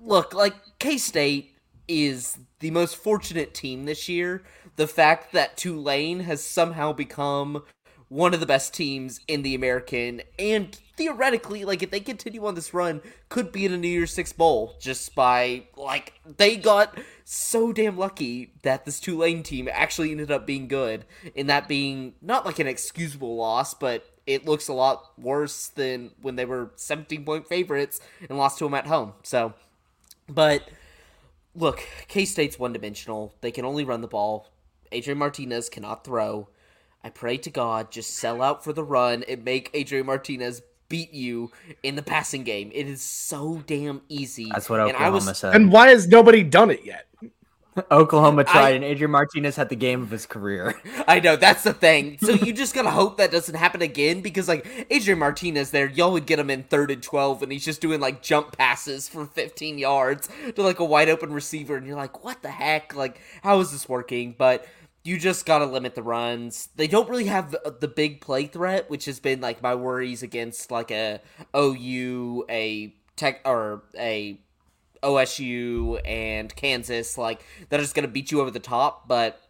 look, 0.00 0.34
like 0.34 0.54
K 0.80 0.98
State 0.98 1.54
is 1.86 2.36
the 2.58 2.72
most 2.72 2.96
fortunate 2.96 3.54
team 3.54 3.84
this 3.84 4.08
year. 4.08 4.42
The 4.74 4.88
fact 4.88 5.32
that 5.32 5.56
Tulane 5.56 6.20
has 6.20 6.42
somehow 6.42 6.92
become 6.92 7.62
one 8.08 8.34
of 8.34 8.40
the 8.40 8.46
best 8.46 8.74
teams 8.74 9.20
in 9.28 9.42
the 9.42 9.54
American, 9.54 10.20
and 10.36 10.78
theoretically, 10.96 11.64
like 11.64 11.82
if 11.82 11.90
they 11.90 12.00
continue 12.00 12.44
on 12.46 12.54
this 12.54 12.74
run, 12.74 13.00
could 13.28 13.52
be 13.52 13.64
in 13.64 13.72
a 13.72 13.78
New 13.78 13.88
Year's 13.88 14.12
Six 14.12 14.32
bowl 14.32 14.76
just 14.80 15.14
by 15.14 15.64
like 15.76 16.14
they 16.36 16.56
got 16.56 16.98
so 17.24 17.72
damn 17.72 17.96
lucky 17.96 18.52
that 18.62 18.84
this 18.84 19.00
Tulane 19.00 19.42
team 19.42 19.68
actually 19.70 20.10
ended 20.10 20.30
up 20.30 20.46
being 20.46 20.68
good, 20.68 21.04
in 21.34 21.46
that 21.46 21.68
being 21.68 22.14
not 22.20 22.44
like 22.44 22.58
an 22.58 22.66
excusable 22.66 23.36
loss, 23.36 23.74
but 23.74 24.04
it 24.26 24.44
looks 24.46 24.68
a 24.68 24.72
lot 24.72 25.18
worse 25.18 25.68
than 25.68 26.12
when 26.20 26.36
they 26.36 26.44
were 26.44 26.70
17 26.76 27.24
point 27.24 27.46
favorites 27.46 28.00
and 28.28 28.38
lost 28.38 28.58
to 28.58 28.64
them 28.64 28.74
at 28.74 28.86
home. 28.86 29.14
So, 29.22 29.54
but 30.28 30.68
look, 31.54 31.86
K 32.08 32.24
State's 32.24 32.58
one 32.58 32.72
dimensional. 32.72 33.34
They 33.40 33.50
can 33.50 33.64
only 33.64 33.84
run 33.84 34.00
the 34.00 34.08
ball. 34.08 34.48
Adrian 34.92 35.18
Martinez 35.18 35.68
cannot 35.68 36.04
throw. 36.04 36.48
I 37.04 37.10
pray 37.10 37.36
to 37.38 37.50
God, 37.50 37.90
just 37.90 38.14
sell 38.14 38.42
out 38.42 38.62
for 38.62 38.72
the 38.72 38.84
run 38.84 39.24
and 39.24 39.44
make 39.44 39.70
Adrian 39.74 40.06
Martinez 40.06 40.62
beat 40.92 41.14
you 41.14 41.50
in 41.82 41.96
the 41.96 42.02
passing 42.02 42.44
game. 42.44 42.70
It 42.74 42.86
is 42.86 43.00
so 43.00 43.62
damn 43.66 44.02
easy. 44.10 44.50
That's 44.52 44.68
what 44.68 44.78
Oklahoma 44.78 45.14
was, 45.14 45.38
said. 45.38 45.56
And 45.56 45.72
why 45.72 45.88
has 45.88 46.06
nobody 46.06 46.42
done 46.42 46.70
it 46.70 46.84
yet? 46.84 47.06
Oklahoma 47.90 48.44
tried, 48.44 48.62
I, 48.62 48.70
and 48.72 48.84
Adrian 48.84 49.10
Martinez 49.10 49.56
had 49.56 49.70
the 49.70 49.76
game 49.76 50.02
of 50.02 50.10
his 50.10 50.26
career. 50.26 50.78
I 51.08 51.20
know 51.20 51.36
that's 51.36 51.62
the 51.62 51.72
thing. 51.72 52.18
So 52.22 52.32
you 52.32 52.52
just 52.52 52.74
gotta 52.74 52.90
hope 52.90 53.16
that 53.16 53.32
doesn't 53.32 53.54
happen 53.54 53.80
again 53.80 54.20
because 54.20 54.46
like 54.48 54.86
Adrian 54.90 55.18
Martinez, 55.18 55.70
there, 55.70 55.88
y'all 55.88 56.12
would 56.12 56.26
get 56.26 56.38
him 56.38 56.50
in 56.50 56.64
third 56.64 56.90
and 56.90 57.02
twelve, 57.02 57.42
and 57.42 57.50
he's 57.50 57.64
just 57.64 57.80
doing 57.80 57.98
like 57.98 58.22
jump 58.22 58.56
passes 58.58 59.08
for 59.08 59.24
fifteen 59.24 59.78
yards 59.78 60.28
to 60.54 60.62
like 60.62 60.78
a 60.78 60.84
wide 60.84 61.08
open 61.08 61.32
receiver, 61.32 61.76
and 61.76 61.86
you're 61.86 61.96
like, 61.96 62.22
what 62.22 62.42
the 62.42 62.50
heck? 62.50 62.94
Like, 62.94 63.18
how 63.42 63.58
is 63.60 63.72
this 63.72 63.88
working? 63.88 64.34
But 64.36 64.66
you 65.04 65.18
just 65.18 65.46
got 65.46 65.58
to 65.58 65.66
limit 65.66 65.94
the 65.94 66.02
runs. 66.02 66.68
They 66.76 66.86
don't 66.86 67.08
really 67.08 67.26
have 67.26 67.50
the, 67.50 67.76
the, 67.80 67.88
big 67.88 68.20
play 68.20 68.46
threat, 68.46 68.88
which 68.88 69.06
has 69.06 69.18
been 69.18 69.40
like 69.40 69.62
my 69.62 69.74
worries 69.74 70.22
against 70.22 70.70
like 70.70 70.90
a 70.90 71.20
OU, 71.56 72.44
a 72.48 72.94
tech 73.16 73.40
or 73.44 73.82
a 73.98 74.38
OSU 75.02 76.00
and 76.04 76.54
Kansas 76.54 77.18
like 77.18 77.44
that 77.68 77.80
going 77.94 78.06
to 78.06 78.08
beat 78.08 78.30
you 78.30 78.40
over 78.40 78.50
the 78.50 78.60
top, 78.60 79.08
but 79.08 79.40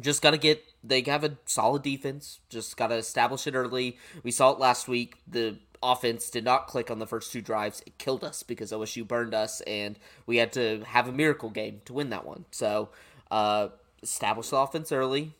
just 0.00 0.22
got 0.22 0.32
to 0.32 0.38
get 0.38 0.64
they 0.82 1.00
have 1.02 1.22
a 1.22 1.38
solid 1.46 1.82
defense. 1.82 2.40
Just 2.48 2.76
got 2.76 2.88
to 2.88 2.96
establish 2.96 3.46
it 3.46 3.54
early. 3.54 3.98
We 4.24 4.32
saw 4.32 4.50
it 4.50 4.58
last 4.58 4.88
week. 4.88 5.18
The 5.28 5.58
offense 5.80 6.30
did 6.30 6.44
not 6.44 6.66
click 6.66 6.90
on 6.90 6.98
the 6.98 7.06
first 7.06 7.32
two 7.32 7.40
drives. 7.40 7.82
It 7.86 7.98
killed 7.98 8.24
us 8.24 8.42
because 8.42 8.72
OSU 8.72 9.06
burned 9.06 9.34
us 9.34 9.60
and 9.62 9.98
we 10.26 10.38
had 10.38 10.52
to 10.54 10.82
have 10.86 11.06
a 11.06 11.12
miracle 11.12 11.50
game 11.50 11.82
to 11.84 11.92
win 11.92 12.10
that 12.10 12.26
one. 12.26 12.46
So, 12.50 12.88
uh 13.30 13.68
establish 14.02 14.50
the 14.50 14.56
offense 14.56 14.92
early, 14.92 15.34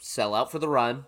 sell 0.00 0.34
out 0.34 0.50
for 0.50 0.58
the 0.58 0.68
run, 0.68 1.04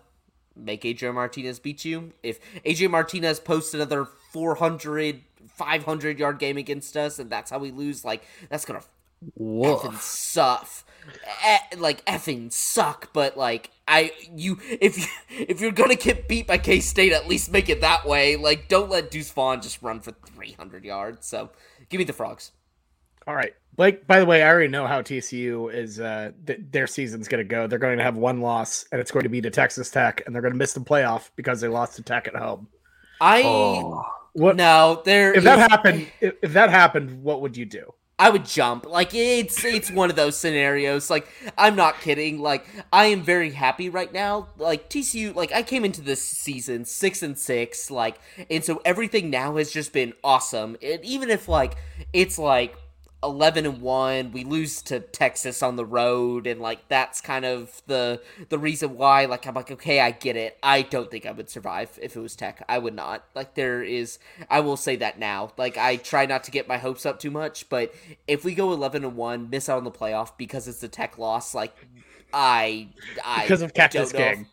make 0.55 0.83
AJ 0.83 1.13
Martinez 1.13 1.59
beat 1.59 1.85
you. 1.85 2.13
If 2.23 2.39
AJ 2.63 2.89
Martinez 2.89 3.39
posts 3.39 3.73
another 3.73 4.05
400, 4.31 5.21
500 5.47 6.19
yard 6.19 6.39
game 6.39 6.57
against 6.57 6.95
us, 6.97 7.19
and 7.19 7.29
that's 7.29 7.51
how 7.51 7.59
we 7.59 7.71
lose, 7.71 8.05
like, 8.05 8.23
that's 8.49 8.65
going 8.65 8.79
to 8.79 8.85
effing 9.39 9.97
suck. 9.99 10.67
E- 11.47 11.77
like 11.77 12.05
effing 12.05 12.51
suck, 12.51 13.11
but 13.13 13.35
like 13.37 13.71
I 13.87 14.11
you 14.35 14.59
if 14.69 14.97
you 14.97 15.05
if 15.47 15.59
you're 15.61 15.71
gonna 15.71 15.95
get 15.95 16.27
beat 16.27 16.47
by 16.47 16.57
K 16.57 16.79
State, 16.79 17.11
at 17.11 17.27
least 17.27 17.51
make 17.51 17.69
it 17.69 17.81
that 17.81 18.05
way. 18.05 18.35
Like 18.35 18.67
don't 18.67 18.89
let 18.89 19.11
Deuce 19.11 19.31
Vaughn 19.31 19.61
just 19.61 19.81
run 19.81 19.99
for 19.99 20.11
300 20.11 20.85
yards. 20.85 21.27
So 21.27 21.49
give 21.89 21.99
me 21.99 22.03
the 22.03 22.13
frogs. 22.13 22.51
All 23.27 23.35
right. 23.35 23.53
Blake, 23.75 24.05
by 24.05 24.19
the 24.19 24.25
way, 24.25 24.43
I 24.43 24.49
already 24.49 24.67
know 24.67 24.85
how 24.85 25.01
TCU 25.01 25.73
is 25.73 25.99
uh 25.99 26.31
th- 26.45 26.59
their 26.71 26.87
season's 26.87 27.27
going 27.27 27.39
to 27.39 27.47
go. 27.47 27.67
They're 27.67 27.79
going 27.79 27.97
to 27.97 28.03
have 28.03 28.17
one 28.17 28.41
loss 28.41 28.85
and 28.91 28.99
it's 28.99 29.11
going 29.11 29.23
to 29.23 29.29
be 29.29 29.41
to 29.41 29.49
Texas 29.49 29.89
Tech 29.89 30.23
and 30.25 30.35
they're 30.35 30.41
going 30.41 30.53
to 30.53 30.57
miss 30.57 30.73
the 30.73 30.81
playoff 30.81 31.29
because 31.35 31.61
they 31.61 31.67
lost 31.67 31.95
to 31.95 32.03
Tech 32.03 32.27
at 32.27 32.35
home. 32.35 32.67
I 33.19 33.43
oh. 33.43 34.05
what 34.33 34.55
No, 34.55 35.01
there 35.05 35.31
If 35.31 35.39
is, 35.39 35.43
that 35.45 35.71
happened 35.71 36.07
if, 36.19 36.33
if 36.41 36.53
that 36.53 36.69
happened, 36.69 37.23
what 37.23 37.41
would 37.41 37.55
you 37.55 37.65
do? 37.65 37.93
I 38.21 38.29
would 38.29 38.45
jump. 38.45 38.85
Like 38.85 39.15
it's 39.15 39.63
it's 39.65 39.89
one 39.89 40.11
of 40.11 40.15
those 40.15 40.37
scenarios. 40.37 41.09
Like 41.09 41.27
I'm 41.57 41.75
not 41.75 42.01
kidding. 42.01 42.39
Like 42.39 42.67
I 42.93 43.05
am 43.05 43.23
very 43.23 43.49
happy 43.49 43.89
right 43.89 44.13
now. 44.13 44.49
Like 44.59 44.91
TCU. 44.91 45.33
Like 45.33 45.51
I 45.51 45.63
came 45.63 45.83
into 45.83 46.01
this 46.01 46.21
season 46.21 46.85
six 46.85 47.23
and 47.23 47.35
six. 47.35 47.89
Like 47.89 48.19
and 48.47 48.63
so 48.63 48.79
everything 48.85 49.31
now 49.31 49.57
has 49.57 49.71
just 49.71 49.91
been 49.91 50.13
awesome. 50.23 50.77
And 50.83 51.03
even 51.03 51.31
if 51.31 51.47
like 51.47 51.77
it's 52.13 52.37
like 52.37 52.75
11 53.23 53.65
and 53.67 53.81
1 53.81 54.31
we 54.31 54.43
lose 54.43 54.81
to 54.81 54.99
texas 54.99 55.61
on 55.61 55.75
the 55.75 55.85
road 55.85 56.47
and 56.47 56.59
like 56.59 56.87
that's 56.87 57.21
kind 57.21 57.45
of 57.45 57.81
the 57.85 58.19
the 58.49 58.57
reason 58.57 58.97
why 58.97 59.25
like 59.25 59.45
i'm 59.45 59.53
like 59.53 59.69
okay 59.69 59.99
i 59.99 60.09
get 60.09 60.35
it 60.35 60.57
i 60.63 60.81
don't 60.81 61.11
think 61.11 61.27
i 61.27 61.31
would 61.31 61.49
survive 61.49 61.99
if 62.01 62.15
it 62.15 62.19
was 62.19 62.35
tech 62.35 62.63
i 62.67 62.79
would 62.79 62.95
not 62.95 63.23
like 63.35 63.53
there 63.53 63.83
is 63.83 64.17
i 64.49 64.59
will 64.59 64.77
say 64.77 64.95
that 64.95 65.19
now 65.19 65.51
like 65.55 65.77
i 65.77 65.95
try 65.97 66.25
not 66.25 66.43
to 66.43 66.49
get 66.49 66.67
my 66.67 66.77
hopes 66.77 67.05
up 67.05 67.19
too 67.19 67.29
much 67.31 67.69
but 67.69 67.93
if 68.27 68.43
we 68.43 68.55
go 68.55 68.73
11 68.73 69.03
and 69.03 69.15
1 69.15 69.49
miss 69.51 69.69
out 69.69 69.77
on 69.77 69.83
the 69.83 69.91
playoff 69.91 70.31
because 70.37 70.67
it's 70.67 70.81
a 70.81 70.87
tech 70.87 71.19
loss 71.19 71.53
like 71.53 71.75
i 72.33 72.87
i 73.23 73.43
because 73.43 73.61
of 73.61 73.73
cactus 73.73 74.11
gang 74.11 74.47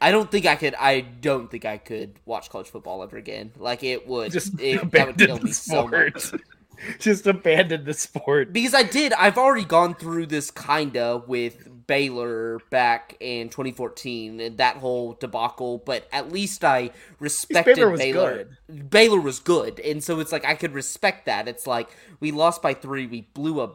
I 0.00 0.10
don't 0.10 0.30
think 0.30 0.44
I 0.44 0.56
could. 0.56 0.74
I 0.74 1.00
don't 1.00 1.50
think 1.50 1.64
I 1.64 1.78
could 1.78 2.18
watch 2.26 2.50
college 2.50 2.66
football 2.68 3.02
ever 3.02 3.16
again. 3.16 3.52
Like 3.56 3.82
it 3.82 4.06
would. 4.06 4.32
Just 4.32 4.60
it, 4.60 4.90
that 4.90 5.06
would 5.06 5.16
kill 5.16 5.40
me 5.40 5.52
so 5.52 5.88
much. 5.88 6.32
just 6.98 7.26
abandoned 7.26 7.86
the 7.86 7.94
sport 7.94 8.52
because 8.52 8.74
I 8.74 8.82
did. 8.82 9.12
I've 9.14 9.38
already 9.38 9.64
gone 9.64 9.94
through 9.94 10.26
this 10.26 10.50
kinda 10.50 11.22
with 11.26 11.86
Baylor 11.86 12.60
back 12.70 13.16
in 13.20 13.48
2014 13.48 14.40
and 14.40 14.58
that 14.58 14.76
whole 14.76 15.14
debacle. 15.14 15.78
But 15.78 16.08
at 16.12 16.32
least 16.32 16.64
I 16.64 16.90
respected 17.18 17.76
Baylor. 17.76 17.90
Was 17.90 18.00
Baylor. 18.00 18.48
Good. 18.68 18.90
Baylor 18.90 19.20
was 19.20 19.40
good, 19.40 19.80
and 19.80 20.02
so 20.02 20.20
it's 20.20 20.32
like 20.32 20.44
I 20.44 20.54
could 20.54 20.72
respect 20.72 21.26
that. 21.26 21.48
It's 21.48 21.66
like 21.66 21.88
we 22.20 22.30
lost 22.30 22.62
by 22.62 22.74
three. 22.74 23.06
We 23.06 23.22
blew 23.22 23.60
a 23.60 23.70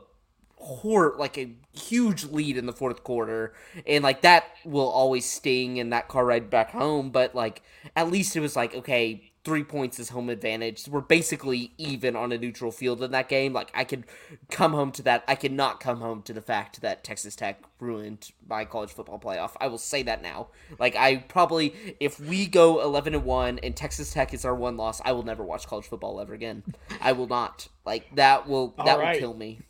hor 0.60 1.16
like 1.18 1.38
a 1.38 1.50
huge 1.74 2.26
lead 2.26 2.58
in 2.58 2.66
the 2.66 2.74
fourth 2.74 3.04
quarter 3.06 3.54
and 3.88 4.04
like 4.04 4.22
that 4.22 4.44
will 4.66 4.90
always 4.90 5.26
sting 5.26 5.78
in 5.78 5.90
that 5.92 6.10
car 6.10 6.26
ride 6.26 6.50
back 6.50 6.72
home 6.72 7.10
but 7.10 7.34
like 7.34 7.62
at 7.96 8.12
least 8.12 8.36
it 8.36 8.42
was 8.42 8.58
like 8.58 8.76
okay 8.76 9.29
three 9.44 9.64
points 9.64 10.00
is 10.00 10.10
home 10.10 10.30
advantage. 10.30 10.88
We're 10.88 11.02
basically 11.02 11.74
even 11.78 12.16
on 12.16 12.32
a 12.32 12.38
neutral 12.38 12.72
field 12.72 13.02
in 13.02 13.12
that 13.12 13.30
game. 13.30 13.54
Like 13.54 13.72
I 13.74 13.84
could 13.84 14.06
come 14.50 14.74
home 14.74 14.92
to 14.94 15.02
that. 15.04 15.24
I 15.28 15.36
cannot 15.36 15.80
come 15.80 16.02
home 16.02 16.22
to 16.24 16.34
the 16.34 16.42
fact 16.42 16.82
that 16.82 17.04
Texas 17.04 17.36
Tech 17.36 17.64
ruined 17.80 18.32
my 18.48 18.66
college 18.66 18.92
football 18.92 19.20
playoff. 19.20 19.52
I 19.60 19.68
will 19.68 19.78
say 19.78 20.04
that 20.04 20.22
now. 20.22 20.48
Like 20.78 20.96
I 20.96 21.18
probably 21.18 21.96
if 22.00 22.20
we 22.20 22.48
go 22.48 22.82
11 22.82 23.16
and 23.16 23.24
1 23.24 23.60
and 23.60 23.76
Texas 23.76 24.12
Tech 24.12 24.34
is 24.34 24.46
our 24.46 24.56
one 24.56 24.78
loss, 24.78 25.02
I 25.06 25.14
will 25.14 25.24
never 25.24 25.44
watch 25.44 25.68
college 25.68 25.86
football 25.86 26.20
ever 26.20 26.34
again. 26.34 26.64
I 27.02 27.14
will 27.14 27.28
not. 27.28 27.68
Like 27.86 28.14
that 28.16 28.48
will 28.48 28.74
that 28.86 29.00
right. 29.00 29.14
will 29.14 29.20
kill 29.20 29.34
me. 29.34 29.62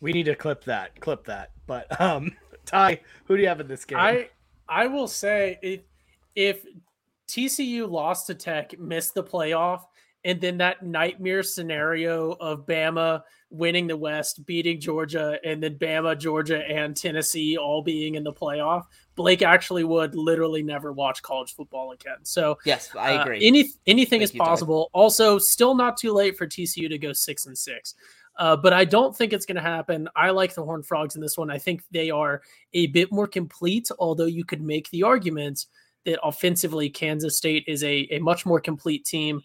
We 0.00 0.12
need 0.12 0.24
to 0.24 0.34
clip 0.34 0.64
that. 0.64 1.00
Clip 1.00 1.24
that. 1.24 1.52
But 1.66 2.00
um 2.00 2.36
Ty, 2.66 3.00
who 3.24 3.36
do 3.36 3.42
you 3.42 3.48
have 3.48 3.60
in 3.60 3.68
this 3.68 3.84
game? 3.84 3.98
I 3.98 4.28
I 4.68 4.86
will 4.86 5.08
say 5.08 5.58
it 5.62 5.86
if 6.34 6.64
TCU 7.30 7.90
lost 7.90 8.26
to 8.26 8.34
Tech, 8.34 8.78
missed 8.78 9.14
the 9.14 9.22
playoff, 9.22 9.82
and 10.24 10.40
then 10.40 10.58
that 10.58 10.84
nightmare 10.84 11.42
scenario 11.42 12.32
of 12.32 12.66
Bama 12.66 13.22
winning 13.50 13.86
the 13.86 13.96
West, 13.96 14.44
beating 14.46 14.80
Georgia, 14.80 15.38
and 15.44 15.62
then 15.62 15.76
Bama, 15.76 16.18
Georgia, 16.18 16.58
and 16.58 16.96
Tennessee 16.96 17.56
all 17.56 17.82
being 17.82 18.14
in 18.16 18.22
the 18.22 18.32
playoff, 18.32 18.84
Blake 19.16 19.42
actually 19.42 19.84
would 19.84 20.14
literally 20.14 20.62
never 20.62 20.92
watch 20.92 21.22
college 21.22 21.54
football 21.54 21.92
again. 21.92 22.18
So 22.22 22.58
yes, 22.64 22.90
I 22.98 23.16
uh, 23.16 23.22
agree. 23.22 23.46
any 23.46 23.70
anything 23.86 24.20
Thank 24.20 24.22
is 24.22 24.30
Doug. 24.32 24.46
possible. 24.46 24.90
Also, 24.92 25.38
still 25.38 25.74
not 25.74 25.96
too 25.96 26.12
late 26.12 26.36
for 26.36 26.46
TCU 26.46 26.88
to 26.88 26.98
go 26.98 27.12
six 27.12 27.46
and 27.46 27.56
six. 27.56 27.94
Uh, 28.36 28.56
but 28.56 28.72
I 28.72 28.84
don't 28.84 29.14
think 29.14 29.32
it's 29.32 29.44
going 29.44 29.56
to 29.56 29.62
happen. 29.62 30.08
I 30.16 30.30
like 30.30 30.54
the 30.54 30.64
Horned 30.64 30.86
Frogs 30.86 31.14
in 31.14 31.20
this 31.20 31.36
one. 31.36 31.50
I 31.50 31.58
think 31.58 31.82
they 31.90 32.10
are 32.10 32.40
a 32.72 32.86
bit 32.86 33.12
more 33.12 33.26
complete, 33.26 33.88
although 33.98 34.26
you 34.26 34.44
could 34.44 34.62
make 34.62 34.88
the 34.90 35.02
argument 35.02 35.66
that 36.04 36.18
offensively, 36.22 36.90
Kansas 36.90 37.36
State 37.36 37.64
is 37.66 37.84
a, 37.84 38.06
a 38.10 38.18
much 38.18 38.46
more 38.46 38.60
complete 38.60 39.04
team 39.04 39.42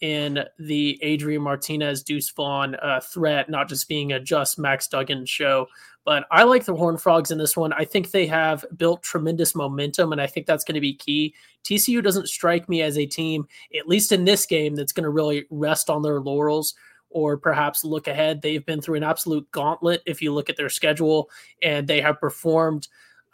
in 0.00 0.44
the 0.58 0.98
Adrian 1.02 1.42
Martinez, 1.42 2.02
Deuce 2.02 2.30
Vaughn 2.30 2.76
uh, 2.76 3.00
threat, 3.00 3.50
not 3.50 3.68
just 3.68 3.88
being 3.88 4.12
a 4.12 4.20
just 4.20 4.58
Max 4.58 4.86
Duggan 4.86 5.26
show. 5.26 5.66
But 6.04 6.24
I 6.30 6.44
like 6.44 6.64
the 6.64 6.74
Horn 6.74 6.96
Frogs 6.96 7.30
in 7.30 7.38
this 7.38 7.56
one. 7.56 7.72
I 7.72 7.84
think 7.84 8.10
they 8.10 8.26
have 8.26 8.64
built 8.76 9.02
tremendous 9.02 9.54
momentum, 9.54 10.12
and 10.12 10.20
I 10.20 10.26
think 10.26 10.46
that's 10.46 10.64
going 10.64 10.76
to 10.76 10.80
be 10.80 10.94
key. 10.94 11.34
TCU 11.64 12.02
doesn't 12.02 12.28
strike 12.28 12.68
me 12.68 12.80
as 12.82 12.96
a 12.96 13.06
team, 13.06 13.46
at 13.78 13.88
least 13.88 14.12
in 14.12 14.24
this 14.24 14.46
game, 14.46 14.74
that's 14.74 14.92
going 14.92 15.04
to 15.04 15.10
really 15.10 15.44
rest 15.50 15.90
on 15.90 16.02
their 16.02 16.20
laurels 16.20 16.74
or 17.10 17.36
perhaps 17.36 17.84
look 17.84 18.06
ahead. 18.06 18.40
They've 18.40 18.64
been 18.64 18.80
through 18.80 18.96
an 18.96 19.02
absolute 19.02 19.50
gauntlet 19.50 20.02
if 20.06 20.22
you 20.22 20.32
look 20.32 20.48
at 20.48 20.56
their 20.56 20.68
schedule, 20.68 21.28
and 21.62 21.86
they 21.86 22.00
have 22.00 22.20
performed 22.20 22.88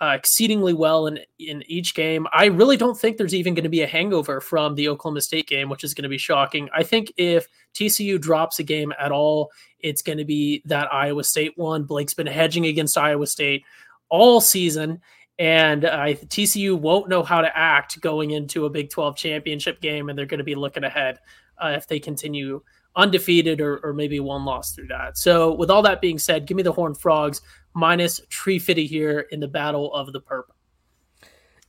uh, 0.05 0.13
exceedingly 0.13 0.75
well 0.75 1.07
in 1.07 1.19
in 1.39 1.63
each 1.67 1.95
game. 1.95 2.27
I 2.33 2.47
really 2.47 2.77
don't 2.77 2.99
think 2.99 3.17
there's 3.17 3.35
even 3.35 3.55
going 3.55 3.65
to 3.65 3.71
be 3.71 3.83
a 3.83 3.87
hangover 3.87 4.41
from 4.41 4.75
the 4.75 4.89
Oklahoma 4.89 5.21
State 5.21 5.47
game, 5.47 5.69
which 5.69 5.85
is 5.85 5.95
going 5.95 6.03
to 6.03 6.09
be 6.09 6.19
shocking. 6.19 6.69
I 6.75 6.83
think 6.83 7.13
if 7.17 7.47
TCU 7.75 8.21
drops 8.21 8.59
a 8.59 8.63
game 8.63 8.93
at 8.99 9.13
all, 9.13 9.51
it's 9.81 10.03
going 10.03 10.19
to 10.19 10.25
be 10.25 10.63
that 10.67 10.93
Iowa 10.93 11.25
State 11.25 11.53
one. 11.57 11.85
Blake's 11.85 12.15
been 12.15 12.27
hedging 12.27 12.67
against 12.67 12.99
Iowa 12.99 13.27
State 13.27 13.65
all 14.11 14.41
season. 14.41 15.01
And 15.39 15.85
uh, 15.85 16.05
TCU 16.05 16.79
won't 16.79 17.09
know 17.09 17.25
how 17.25 17.41
to 17.41 17.59
act 17.59 18.01
going 18.01 18.31
into 18.31 18.67
a 18.67 18.71
Big 18.71 18.91
12 18.91 19.17
championship 19.17 19.81
game, 19.81 20.09
and 20.09 20.17
they're 20.17 20.27
going 20.27 20.39
to 20.39 20.45
be 20.45 20.55
looking 20.55 20.85
ahead 20.85 21.19
uh, 21.59 21.73
if 21.77 21.89
they 21.89 21.99
continue 21.99 22.63
undefeated 22.97 23.61
or, 23.61 23.79
or 23.79 23.93
maybe 23.93 24.21
one 24.21 24.45
loss 24.45 24.73
through 24.73 24.87
that. 24.87 25.19
So, 25.19 25.53
with 25.53 25.71
all 25.71 25.83
that 25.83 26.01
being 26.01 26.19
said, 26.19 26.47
give 26.47 26.57
me 26.57 26.63
the 26.63 26.71
Horned 26.71 27.01
Frogs 27.01 27.41
minus 27.75 28.21
Tree 28.31 28.59
Fitty 28.59 28.87
here 28.87 29.21
in 29.31 29.41
the 29.41 29.49
Battle 29.49 29.93
of 29.93 30.13
the 30.13 30.21
Perp. 30.21 30.45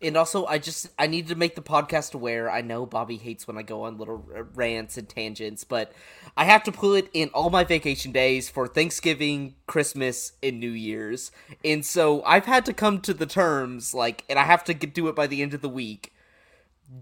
And 0.01 0.17
also, 0.17 0.45
I 0.45 0.57
just 0.57 0.89
I 0.99 1.07
need 1.07 1.29
to 1.29 1.35
make 1.35 1.55
the 1.55 1.61
podcast 1.61 2.13
aware. 2.13 2.51
I 2.51 2.61
know 2.61 2.85
Bobby 2.85 3.15
hates 3.15 3.47
when 3.47 3.57
I 3.57 3.63
go 3.63 3.83
on 3.83 3.97
little 3.97 4.23
rants 4.53 4.97
and 4.97 5.07
tangents, 5.07 5.63
but 5.63 5.93
I 6.35 6.43
have 6.43 6.63
to 6.63 6.71
put 6.71 7.05
it 7.05 7.09
in 7.13 7.29
all 7.29 7.49
my 7.49 7.63
vacation 7.63 8.11
days 8.11 8.49
for 8.49 8.67
Thanksgiving, 8.67 9.55
Christmas, 9.67 10.33
and 10.43 10.59
New 10.59 10.71
Year's, 10.71 11.31
and 11.63 11.85
so 11.85 12.21
I've 12.23 12.45
had 12.45 12.65
to 12.65 12.73
come 12.73 12.99
to 13.01 13.13
the 13.13 13.25
terms 13.25 13.93
like, 13.93 14.25
and 14.29 14.37
I 14.37 14.43
have 14.43 14.63
to 14.65 14.73
do 14.73 15.07
it 15.07 15.15
by 15.15 15.27
the 15.27 15.41
end 15.41 15.53
of 15.53 15.61
the 15.61 15.69
week. 15.69 16.11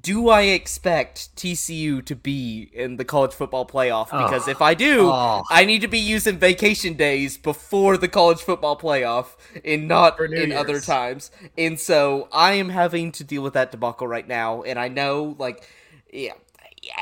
Do 0.01 0.29
I 0.29 0.43
expect 0.43 1.35
TCU 1.35 2.03
to 2.05 2.15
be 2.15 2.69
in 2.73 2.95
the 2.95 3.03
college 3.05 3.33
football 3.33 3.65
playoff? 3.65 4.07
Ah. 4.11 4.25
Because 4.25 4.47
Oh. 4.47 4.51
if 4.51 4.61
I 4.61 4.73
do, 4.73 5.09
Oh. 5.09 5.43
I 5.51 5.65
need 5.65 5.81
to 5.81 5.87
be 5.89 5.99
using 5.99 6.37
vacation 6.37 6.93
days 6.93 7.37
before 7.37 7.97
the 7.97 8.07
college 8.07 8.39
football 8.39 8.77
playoff 8.77 9.35
and 9.65 9.87
not 9.87 10.19
in 10.19 10.51
other 10.53 10.79
times. 10.79 11.31
And 11.57 11.79
so 11.79 12.29
I 12.31 12.53
am 12.53 12.69
having 12.69 13.11
to 13.13 13.23
deal 13.25 13.41
with 13.41 13.53
that 13.53 13.71
debacle 13.71 14.07
right 14.07 14.27
now. 14.27 14.61
And 14.63 14.79
I 14.79 14.87
know, 14.87 15.35
like, 15.37 15.67
yeah, 16.11 16.33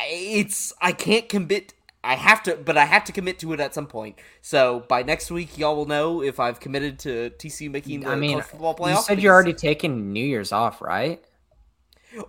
it's, 0.10 0.74
I 0.82 0.92
can't 0.92 1.30
commit. 1.30 1.74
I 2.04 2.16
have 2.16 2.42
to, 2.44 2.56
but 2.56 2.78
I 2.78 2.86
have 2.86 3.04
to 3.06 3.12
commit 3.12 3.38
to 3.40 3.54
it 3.54 3.60
at 3.60 3.76
some 3.76 3.86
point. 3.86 4.18
So 4.42 4.86
by 4.88 5.04
next 5.04 5.30
week, 5.30 5.56
y'all 5.56 5.76
will 5.76 5.86
know 5.86 6.24
if 6.24 6.40
I've 6.40 6.60
committed 6.60 6.98
to 7.00 7.30
TCU 7.38 7.70
making 7.70 8.00
the 8.02 8.10
I 8.10 8.16
mean, 8.16 8.32
college 8.32 8.46
football 8.48 8.76
playoff. 8.76 8.96
you 8.96 9.02
said 9.04 9.22
you're 9.22 9.34
already 9.36 9.54
taking 9.54 10.12
New 10.12 10.26
Year's 10.26 10.52
off, 10.52 10.82
right? 10.82 11.24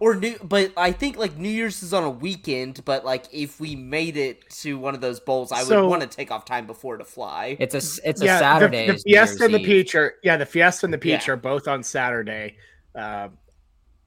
Or 0.01 0.15
new, 0.15 0.37
but 0.43 0.73
I 0.77 0.93
think 0.93 1.17
like 1.17 1.37
New 1.37 1.49
Year's 1.49 1.83
is 1.83 1.93
on 1.93 2.05
a 2.05 2.11
weekend. 2.11 2.85
But 2.85 3.05
like 3.05 3.27
if 3.33 3.61
we 3.61 3.75
made 3.77 4.17
it 4.17 4.49
to 4.61 4.79
one 4.79 4.95
of 4.95 5.01
those 5.01 5.21
bowls, 5.21 5.53
I 5.53 5.63
So- 5.65 5.83
would 5.83 5.89
want 5.91 6.03
to 6.03 6.09
take 6.09 6.31
off 6.31 6.45
time 6.45 6.67
before 6.67 6.97
to 6.99 7.05
fly. 7.05 7.57
It's 7.61 7.75
a 7.75 8.09
it's 8.09 8.21
a 8.23 8.25
yeah, 8.25 8.39
Saturday. 8.39 8.87
The, 8.87 8.93
the 8.95 8.99
Fiesta 9.01 9.45
and 9.45 9.55
the 9.55 9.59
Peach 9.65 9.95
are 9.95 10.15
yeah, 10.23 10.37
the 10.37 10.47
Fiesta 10.47 10.87
and 10.87 10.93
the 10.95 10.99
Peach 10.99 11.27
Yeah. 11.27 11.35
are 11.35 11.37
both 11.37 11.67
on 11.69 11.83
Saturday, 11.83 12.57
uh, 12.95 13.29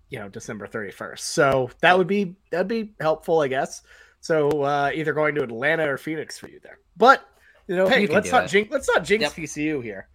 you 0.09 0.19
know, 0.19 0.29
December 0.29 0.67
thirty 0.67 0.91
first. 0.91 1.29
So 1.31 1.69
that 1.81 1.97
would 1.97 2.07
be 2.07 2.35
that'd 2.51 2.67
be 2.67 2.93
helpful, 2.99 3.41
I 3.41 3.47
guess. 3.47 3.81
So 4.21 4.49
uh, 4.63 4.91
either 4.93 5.13
going 5.13 5.35
to 5.35 5.43
Atlanta 5.43 5.87
or 5.91 5.97
Phoenix 5.97 6.37
for 6.39 6.47
you 6.49 6.59
there. 6.63 6.79
But 6.97 7.23
you 7.67 7.75
know, 7.75 7.87
hey, 7.87 8.01
You 8.01 8.07
can 8.07 8.15
let's 8.15 8.31
not 8.31 8.45
it. 8.45 8.47
jinx 8.49 8.71
let's 8.71 8.87
not 8.87 9.03
jinx 9.03 9.23
Yep. 9.23 9.31
TCU 9.33 9.83
here. 9.83 10.07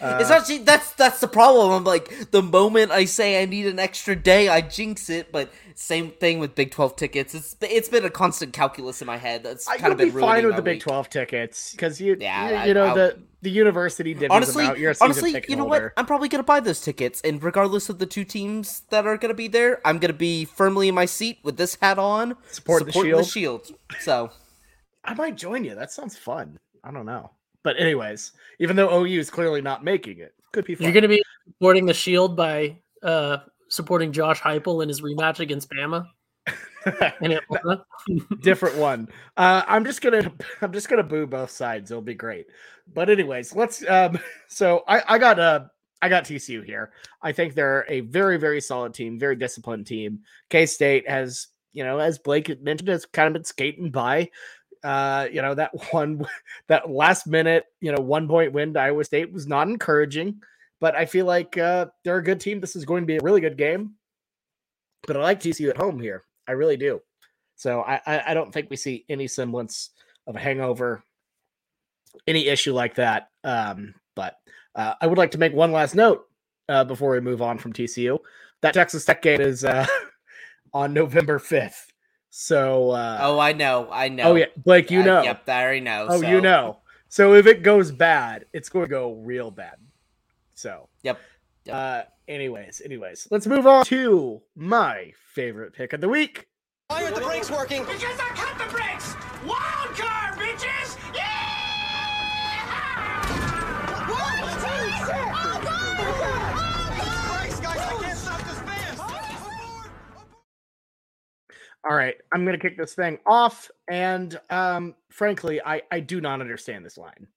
Uh, 0.00 0.18
it's 0.20 0.30
actually 0.30 0.58
that's 0.58 0.92
that's 0.92 1.20
the 1.20 1.28
problem. 1.28 1.70
I'm 1.72 1.84
like 1.84 2.30
the 2.30 2.42
moment 2.42 2.90
I 2.92 3.04
say 3.04 3.42
I 3.42 3.46
need 3.46 3.66
an 3.66 3.78
extra 3.78 4.14
day, 4.16 4.48
I 4.48 4.60
jinx 4.60 5.10
it. 5.10 5.32
But 5.32 5.50
same 5.74 6.10
thing 6.10 6.38
with 6.38 6.54
Big 6.54 6.70
Twelve 6.70 6.96
tickets. 6.96 7.34
It's 7.34 7.56
it's 7.60 7.88
been 7.88 8.04
a 8.04 8.10
constant 8.10 8.52
calculus 8.52 9.00
in 9.02 9.06
my 9.06 9.16
head. 9.16 9.42
That's 9.42 9.66
I 9.68 9.76
kind 9.76 9.92
of 9.92 9.98
been 9.98 10.10
be 10.12 10.20
fine 10.20 10.46
with 10.46 10.56
the 10.56 10.62
Big 10.62 10.76
week. 10.76 10.82
Twelve 10.82 11.08
tickets 11.10 11.72
because 11.72 12.00
you, 12.00 12.16
Yeah, 12.18 12.48
you, 12.50 12.56
I- 12.56 12.64
you 12.66 12.74
know 12.74 12.84
I'll- 12.86 12.94
the 12.94 13.18
the 13.40 13.50
university 13.50 14.16
divvies 14.16 14.30
Honestly, 14.32 14.64
them 14.64 14.72
out. 14.72 14.78
You're 14.80 14.90
a 14.90 14.96
honestly, 15.00 15.44
you 15.48 15.54
know 15.54 15.62
holder. 15.68 15.84
what? 15.84 15.92
I'm 15.96 16.06
probably 16.06 16.28
gonna 16.28 16.42
buy 16.42 16.58
those 16.58 16.80
tickets, 16.80 17.20
and 17.22 17.40
regardless 17.40 17.88
of 17.88 18.00
the 18.00 18.06
two 18.06 18.24
teams 18.24 18.82
that 18.90 19.06
are 19.06 19.16
gonna 19.16 19.32
be 19.34 19.46
there, 19.46 19.80
I'm 19.84 19.98
gonna 19.98 20.12
be 20.12 20.44
firmly 20.44 20.88
in 20.88 20.94
my 20.96 21.04
seat 21.04 21.38
with 21.44 21.56
this 21.56 21.76
hat 21.80 22.00
on, 22.00 22.36
Support 22.50 22.86
the 22.86 22.92
supporting 22.92 23.12
shield. 23.24 23.66
shield. 23.66 23.78
So 24.00 24.30
I 25.04 25.14
might 25.14 25.36
join 25.36 25.62
you. 25.62 25.76
That 25.76 25.92
sounds 25.92 26.16
fun. 26.16 26.58
I 26.82 26.90
don't 26.90 27.06
know. 27.06 27.30
But 27.68 27.78
anyways, 27.78 28.32
even 28.60 28.76
though 28.76 29.04
OU 29.04 29.18
is 29.20 29.28
clearly 29.28 29.60
not 29.60 29.84
making 29.84 30.20
it, 30.20 30.32
could 30.52 30.64
be 30.64 30.74
fun. 30.74 30.84
You're 30.84 30.94
going 30.94 31.02
to 31.02 31.08
be 31.08 31.22
supporting 31.46 31.84
the 31.84 31.92
Shield 31.92 32.34
by 32.34 32.78
uh, 33.02 33.40
supporting 33.68 34.10
Josh 34.10 34.40
Heupel 34.40 34.82
in 34.82 34.88
his 34.88 35.02
rematch 35.02 35.40
against 35.40 35.68
Bama 35.68 36.06
different 38.40 38.78
one. 38.78 39.06
Uh, 39.36 39.64
I'm 39.68 39.84
just 39.84 40.00
gonna 40.00 40.32
I'm 40.62 40.72
just 40.72 40.88
gonna 40.88 41.02
boo 41.02 41.26
both 41.26 41.50
sides. 41.50 41.90
It'll 41.90 42.00
be 42.00 42.14
great. 42.14 42.46
But 42.94 43.10
anyways, 43.10 43.54
let's. 43.54 43.86
Um, 43.86 44.18
so 44.48 44.82
I 44.88 45.02
I 45.06 45.18
got 45.18 45.38
uh 45.38 45.64
I 46.00 46.08
got 46.08 46.24
TCU 46.24 46.64
here. 46.64 46.92
I 47.20 47.32
think 47.32 47.52
they're 47.52 47.84
a 47.90 48.00
very 48.00 48.38
very 48.38 48.62
solid 48.62 48.94
team, 48.94 49.18
very 49.18 49.36
disciplined 49.36 49.86
team. 49.86 50.20
K 50.48 50.64
State 50.64 51.06
has 51.06 51.48
you 51.74 51.84
know 51.84 51.98
as 51.98 52.18
Blake 52.18 52.62
mentioned 52.62 52.88
has 52.88 53.04
kind 53.04 53.26
of 53.26 53.34
been 53.34 53.44
skating 53.44 53.90
by. 53.90 54.30
Uh, 54.82 55.28
you 55.32 55.42
know 55.42 55.54
that 55.54 55.70
one 55.92 56.26
that 56.68 56.90
last 56.90 57.26
minute 57.26 57.64
you 57.80 57.92
know 57.92 58.00
one 58.00 58.28
point 58.28 58.52
win 58.52 58.74
to 58.74 58.80
Iowa 58.80 59.04
State 59.04 59.32
was 59.32 59.46
not 59.46 59.68
encouraging. 59.68 60.40
But 60.80 60.94
I 60.94 61.06
feel 61.06 61.26
like 61.26 61.58
uh, 61.58 61.86
they're 62.04 62.18
a 62.18 62.22
good 62.22 62.40
team. 62.40 62.60
This 62.60 62.76
is 62.76 62.84
going 62.84 63.02
to 63.02 63.06
be 63.06 63.16
a 63.16 63.22
really 63.22 63.40
good 63.40 63.58
game. 63.58 63.94
But 65.06 65.16
I 65.16 65.20
like 65.20 65.40
TCU 65.40 65.70
at 65.70 65.76
home 65.76 65.98
here. 65.98 66.24
I 66.46 66.52
really 66.52 66.76
do. 66.76 67.00
So 67.56 67.80
I, 67.80 68.00
I, 68.06 68.22
I 68.28 68.34
don't 68.34 68.52
think 68.52 68.70
we 68.70 68.76
see 68.76 69.04
any 69.08 69.26
semblance 69.26 69.90
of 70.28 70.36
a 70.36 70.38
hangover, 70.38 71.02
any 72.28 72.46
issue 72.46 72.72
like 72.72 72.94
that. 72.94 73.30
Um, 73.42 73.94
but 74.14 74.36
uh, 74.76 74.94
I 75.00 75.08
would 75.08 75.18
like 75.18 75.32
to 75.32 75.38
make 75.38 75.52
one 75.52 75.72
last 75.72 75.96
note 75.96 76.26
uh, 76.68 76.84
before 76.84 77.10
we 77.10 77.20
move 77.20 77.42
on 77.42 77.58
from 77.58 77.72
TCU. 77.72 78.18
That 78.62 78.74
Texas 78.74 79.04
Tech 79.04 79.22
game 79.22 79.40
is 79.40 79.64
uh, 79.64 79.86
on 80.72 80.92
November 80.92 81.40
fifth. 81.40 81.92
So 82.30 82.90
uh, 82.90 83.18
oh, 83.22 83.38
I 83.38 83.52
know, 83.52 83.88
I 83.90 84.08
know. 84.08 84.24
oh 84.24 84.34
yeah, 84.34 84.46
Blake, 84.56 84.90
you 84.90 85.00
I- 85.00 85.04
know. 85.04 85.22
Yep, 85.22 85.48
I 85.48 85.62
already 85.62 85.80
know. 85.80 86.06
oh, 86.08 86.20
so- 86.20 86.28
you 86.28 86.40
know. 86.40 86.78
So 87.10 87.32
if 87.34 87.46
it 87.46 87.62
goes 87.62 87.90
bad, 87.90 88.44
it's 88.52 88.68
going 88.68 88.84
to 88.84 88.90
go 88.90 89.12
real 89.14 89.50
bad. 89.50 89.76
So 90.54 90.88
Yep. 91.04 91.18
Yep. 91.64 91.74
uh, 91.74 92.02
anyways, 92.28 92.82
anyways, 92.84 93.28
let's 93.30 93.46
move 93.46 93.66
on 93.66 93.84
to 93.86 94.42
my 94.54 95.12
favorite 95.32 95.72
pick 95.72 95.94
of 95.94 96.02
the 96.02 96.08
week. 96.08 96.48
Why 96.88 97.04
aren't 97.04 97.14
the 97.14 97.22
brakes 97.22 97.50
working? 97.50 97.82
Because 97.84 98.02
I 98.18 98.28
cut 98.34 98.58
the 98.58 98.70
brakes! 98.74 99.14
Wild 99.46 99.77
All 111.88 111.96
right, 111.96 112.16
I'm 112.32 112.44
gonna 112.44 112.58
kick 112.58 112.76
this 112.76 112.94
thing 112.94 113.18
off, 113.24 113.70
and 113.88 114.38
um, 114.50 114.94
frankly, 115.08 115.58
I 115.64 115.80
I 115.90 116.00
do 116.00 116.20
not 116.20 116.42
understand 116.42 116.84
this 116.84 116.98
line. 116.98 117.28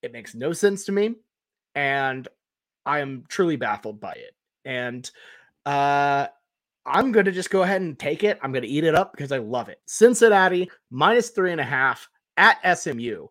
It 0.00 0.10
makes 0.10 0.34
no 0.34 0.54
sense 0.54 0.86
to 0.86 0.92
me, 0.92 1.16
and 1.74 2.26
I 2.86 3.00
am 3.00 3.24
truly 3.28 3.56
baffled 3.56 4.00
by 4.00 4.12
it. 4.12 4.34
And 4.64 5.10
uh, 5.66 6.28
I'm 6.86 7.12
gonna 7.12 7.30
just 7.30 7.50
go 7.50 7.62
ahead 7.62 7.82
and 7.82 7.98
take 7.98 8.24
it. 8.24 8.38
I'm 8.42 8.52
gonna 8.52 8.66
eat 8.66 8.84
it 8.84 8.94
up 8.94 9.12
because 9.12 9.32
I 9.32 9.38
love 9.38 9.68
it. 9.68 9.80
Cincinnati 9.84 10.70
minus 10.90 11.28
three 11.28 11.52
and 11.52 11.60
a 11.60 11.64
half 11.64 12.08
at 12.38 12.78
SMU. 12.78 13.26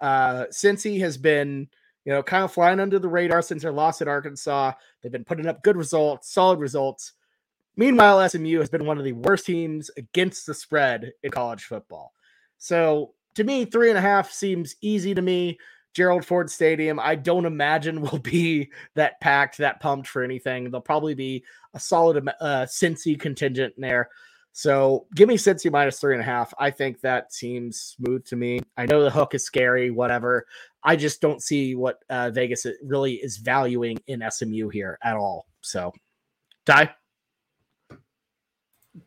Uh, 0.00 0.46
Cincy 0.46 0.98
has 0.98 1.16
been, 1.16 1.68
you 2.04 2.12
know, 2.12 2.24
kind 2.24 2.42
of 2.42 2.52
flying 2.52 2.80
under 2.80 2.98
the 2.98 3.08
radar 3.08 3.40
since 3.40 3.62
their 3.62 3.70
loss 3.70 4.02
at 4.02 4.08
Arkansas. 4.08 4.72
They've 5.00 5.12
been 5.12 5.24
putting 5.24 5.46
up 5.46 5.62
good 5.62 5.76
results, 5.76 6.32
solid 6.32 6.58
results. 6.58 7.12
Meanwhile, 7.76 8.28
SMU 8.28 8.58
has 8.58 8.68
been 8.68 8.84
one 8.84 8.98
of 8.98 9.04
the 9.04 9.12
worst 9.12 9.46
teams 9.46 9.90
against 9.96 10.46
the 10.46 10.54
spread 10.54 11.12
in 11.22 11.30
college 11.30 11.64
football. 11.64 12.12
So 12.58 13.14
to 13.34 13.44
me, 13.44 13.64
three 13.64 13.88
and 13.88 13.98
a 13.98 14.02
half 14.02 14.30
seems 14.30 14.76
easy 14.82 15.14
to 15.14 15.22
me. 15.22 15.58
Gerald 15.94 16.24
Ford 16.24 16.50
Stadium, 16.50 16.98
I 16.98 17.14
don't 17.14 17.46
imagine 17.46 18.00
will 18.12 18.18
be 18.18 18.70
that 18.94 19.20
packed, 19.20 19.58
that 19.58 19.80
pumped 19.80 20.08
for 20.08 20.22
anything. 20.22 20.64
There'll 20.64 20.80
probably 20.80 21.14
be 21.14 21.44
a 21.74 21.80
solid 21.80 22.28
uh, 22.40 22.66
Cincy 22.66 23.18
contingent 23.18 23.74
in 23.76 23.82
there. 23.82 24.10
So 24.54 25.06
give 25.14 25.28
me 25.28 25.38
Cincy 25.38 25.72
minus 25.72 25.98
three 25.98 26.12
and 26.12 26.20
a 26.20 26.26
half. 26.26 26.52
I 26.58 26.70
think 26.70 27.00
that 27.00 27.32
seems 27.32 27.96
smooth 27.98 28.24
to 28.26 28.36
me. 28.36 28.60
I 28.76 28.84
know 28.84 29.02
the 29.02 29.10
hook 29.10 29.34
is 29.34 29.44
scary, 29.44 29.90
whatever. 29.90 30.46
I 30.84 30.96
just 30.96 31.22
don't 31.22 31.42
see 31.42 31.74
what 31.74 32.04
uh, 32.10 32.30
Vegas 32.30 32.66
really 32.84 33.14
is 33.14 33.38
valuing 33.38 33.98
in 34.08 34.22
SMU 34.28 34.68
here 34.68 34.98
at 35.02 35.16
all. 35.16 35.46
So, 35.62 35.92
Ty. 36.66 36.94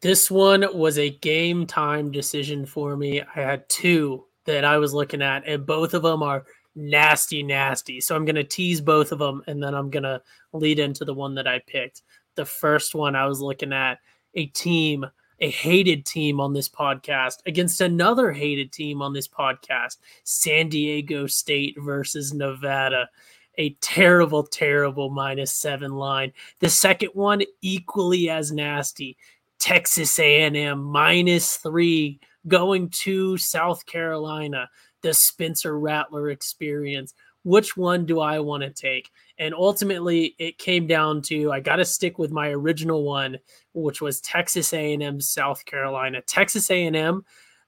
This 0.01 0.31
one 0.31 0.65
was 0.73 0.97
a 0.97 1.11
game 1.11 1.67
time 1.67 2.11
decision 2.11 2.65
for 2.65 2.97
me. 2.97 3.21
I 3.21 3.39
had 3.39 3.69
two 3.69 4.25
that 4.45 4.65
I 4.65 4.77
was 4.77 4.93
looking 4.93 5.21
at, 5.21 5.47
and 5.47 5.65
both 5.65 5.93
of 5.93 6.01
them 6.01 6.23
are 6.23 6.45
nasty, 6.75 7.43
nasty. 7.43 8.01
So 8.01 8.15
I'm 8.15 8.25
going 8.25 8.35
to 8.35 8.43
tease 8.43 8.81
both 8.81 9.11
of 9.11 9.19
them, 9.19 9.43
and 9.47 9.61
then 9.61 9.73
I'm 9.73 9.89
going 9.89 10.03
to 10.03 10.21
lead 10.53 10.79
into 10.79 11.05
the 11.05 11.13
one 11.13 11.35
that 11.35 11.47
I 11.47 11.59
picked. 11.59 12.01
The 12.35 12.45
first 12.45 12.95
one 12.95 13.15
I 13.15 13.25
was 13.27 13.41
looking 13.41 13.73
at 13.73 13.99
a 14.33 14.47
team, 14.47 15.05
a 15.39 15.49
hated 15.49 16.05
team 16.05 16.39
on 16.39 16.53
this 16.53 16.69
podcast 16.69 17.37
against 17.45 17.81
another 17.81 18.31
hated 18.31 18.71
team 18.71 19.01
on 19.01 19.13
this 19.13 19.27
podcast 19.27 19.97
San 20.23 20.69
Diego 20.69 21.27
State 21.27 21.75
versus 21.79 22.33
Nevada. 22.33 23.09
A 23.57 23.69
terrible, 23.79 24.43
terrible 24.43 25.09
minus 25.09 25.53
seven 25.53 25.93
line. 25.93 26.33
The 26.59 26.67
second 26.67 27.11
one, 27.13 27.41
equally 27.61 28.29
as 28.29 28.51
nasty. 28.51 29.15
Texas 29.59 30.19
A&M 30.19 30.83
minus 30.83 31.57
three 31.57 32.19
going 32.47 32.89
to 32.89 33.37
South 33.37 33.85
Carolina, 33.85 34.69
the 35.01 35.13
Spencer 35.13 35.77
Rattler 35.79 36.29
experience. 36.29 37.13
Which 37.43 37.77
one 37.77 38.05
do 38.05 38.19
I 38.19 38.39
want 38.39 38.63
to 38.63 38.71
take? 38.71 39.11
And 39.37 39.53
ultimately, 39.53 40.35
it 40.39 40.57
came 40.57 40.87
down 40.87 41.21
to 41.23 41.51
I 41.51 41.59
got 41.59 41.75
to 41.75 41.85
stick 41.85 42.17
with 42.17 42.31
my 42.31 42.49
original 42.49 43.03
one, 43.03 43.37
which 43.73 44.01
was 44.01 44.19
Texas 44.21 44.73
A&M, 44.73 45.21
South 45.21 45.63
Carolina. 45.65 46.21
Texas 46.21 46.71
A&M, 46.71 47.23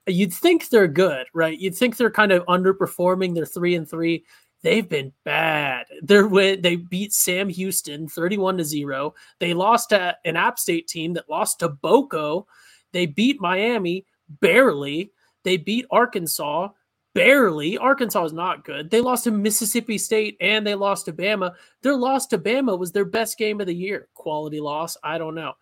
you'd 0.08 0.34
think 0.34 0.70
they're 0.70 0.88
good, 0.88 1.28
right? 1.34 1.58
You'd 1.58 1.76
think 1.76 1.98
they're 1.98 2.10
kind 2.10 2.32
of 2.32 2.46
underperforming. 2.46 3.36
They're 3.36 3.46
three 3.46 3.76
and 3.76 3.88
three 3.88 4.26
they've 4.64 4.88
been 4.88 5.14
bad. 5.24 5.86
They're 6.02 6.28
they 6.58 6.76
beat 6.76 7.14
Sam 7.14 7.50
Houston 7.50 8.08
31 8.08 8.58
to 8.58 8.64
0. 8.64 9.14
They 9.40 9.54
lost 9.54 9.90
to 9.90 10.16
an 10.26 10.36
App 10.36 10.60
State 10.60 10.88
team 10.88 11.14
that 11.14 11.30
lost 11.30 11.60
to 11.60 11.70
Boko. 11.70 12.48
They 12.92 13.06
beat 13.06 13.42
Miami 13.42 14.06
barely. 14.42 15.12
They 15.44 15.58
beat 15.58 15.86
Arkansas 15.92 16.70
barely. 17.14 17.78
Arkansas 17.78 18.26
is 18.26 18.34
not 18.34 18.64
good. 18.64 18.90
They 18.90 19.02
lost 19.02 19.24
to 19.26 19.32
Mississippi 19.32 19.98
State 19.98 20.38
and 20.42 20.66
they 20.66 20.76
lost 20.76 21.06
to 21.06 21.14
Bama. 21.14 21.54
Their 21.82 21.96
loss 21.96 22.28
to 22.28 22.38
Bama 22.38 22.78
was 22.78 22.92
their 22.92 23.06
best 23.06 23.38
game 23.38 23.60
of 23.62 23.68
the 23.68 23.76
year. 23.76 24.08
Quality 24.14 24.60
loss, 24.60 24.98
I 25.04 25.18
don't 25.18 25.36
know. 25.36 25.54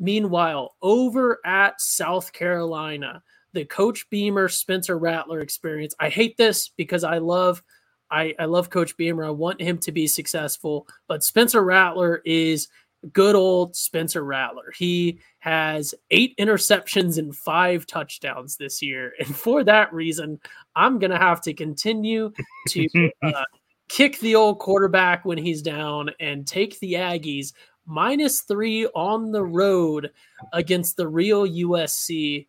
Meanwhile, 0.00 0.76
over 0.80 1.40
at 1.44 1.80
South 1.80 2.32
Carolina, 2.32 3.22
the 3.52 3.64
Coach 3.64 4.08
Beamer 4.10 4.48
Spencer 4.48 4.98
Rattler 4.98 5.40
experience. 5.40 5.94
I 5.98 6.08
hate 6.08 6.36
this 6.36 6.68
because 6.76 7.04
I 7.04 7.18
love– 7.18 7.62
I, 8.10 8.34
I 8.38 8.46
love 8.46 8.70
Coach 8.70 8.96
Beamer. 8.96 9.24
I 9.24 9.30
want 9.30 9.60
him 9.60 9.78
to 9.78 9.92
be 9.92 10.06
successful, 10.06 10.86
but 11.06 11.22
Spencer 11.24 11.62
Rattler 11.62 12.22
is 12.24 12.68
good 13.12 13.34
old 13.34 13.76
Spencer 13.76 14.24
Rattler. 14.24 14.72
He 14.76 15.18
has 15.40 15.94
eight 16.10 16.36
interceptions 16.38 17.18
and 17.18 17.34
five 17.34 17.86
touchdowns 17.86 18.56
this 18.56 18.82
year. 18.82 19.12
And 19.20 19.34
for 19.34 19.64
that 19.64 19.92
reason, 19.92 20.40
I'm 20.74 20.98
going 20.98 21.10
to 21.10 21.18
have 21.18 21.40
to 21.42 21.54
continue 21.54 22.32
to 22.68 23.10
uh, 23.22 23.44
kick 23.88 24.18
the 24.20 24.34
old 24.34 24.58
quarterback 24.58 25.24
when 25.24 25.38
he's 25.38 25.62
down 25.62 26.10
and 26.20 26.46
take 26.46 26.78
the 26.80 26.94
Aggies 26.94 27.52
minus 27.86 28.42
three 28.42 28.86
on 28.86 29.32
the 29.32 29.42
road 29.44 30.10
against 30.52 30.96
the 30.96 31.08
real 31.08 31.46
USC. 31.46 32.46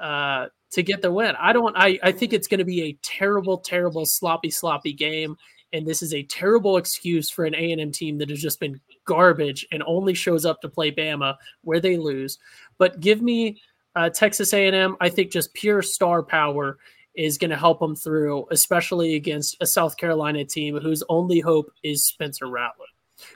Uh, 0.00 0.46
to 0.72 0.82
get 0.82 1.02
the 1.02 1.12
win. 1.12 1.34
I 1.40 1.52
don't. 1.52 1.76
I 1.76 1.98
I 2.02 2.12
think 2.12 2.32
it's 2.32 2.48
going 2.48 2.58
to 2.58 2.64
be 2.64 2.82
a 2.82 2.98
terrible, 3.02 3.58
terrible, 3.58 4.06
sloppy, 4.06 4.50
sloppy 4.50 4.92
game, 4.92 5.36
and 5.72 5.86
this 5.86 6.02
is 6.02 6.14
a 6.14 6.22
terrible 6.24 6.76
excuse 6.76 7.30
for 7.30 7.44
an 7.44 7.54
A 7.54 7.72
and 7.72 7.80
M 7.80 7.92
team 7.92 8.18
that 8.18 8.30
has 8.30 8.40
just 8.40 8.60
been 8.60 8.80
garbage 9.04 9.66
and 9.72 9.82
only 9.86 10.14
shows 10.14 10.46
up 10.46 10.60
to 10.60 10.68
play 10.68 10.90
Bama 10.90 11.36
where 11.62 11.80
they 11.80 11.96
lose. 11.96 12.38
But 12.78 13.00
give 13.00 13.22
me 13.22 13.60
uh, 13.96 14.10
Texas 14.10 14.52
A 14.52 14.66
and 14.66 14.76
M. 14.76 14.96
I 15.00 15.08
think 15.08 15.32
just 15.32 15.52
pure 15.54 15.82
star 15.82 16.22
power 16.22 16.78
is 17.14 17.38
going 17.38 17.50
to 17.50 17.56
help 17.56 17.80
them 17.80 17.96
through, 17.96 18.46
especially 18.50 19.16
against 19.16 19.56
a 19.60 19.66
South 19.66 19.96
Carolina 19.96 20.44
team 20.44 20.78
whose 20.78 21.02
only 21.08 21.40
hope 21.40 21.70
is 21.82 22.06
Spencer 22.06 22.46
Rattler. 22.46 22.86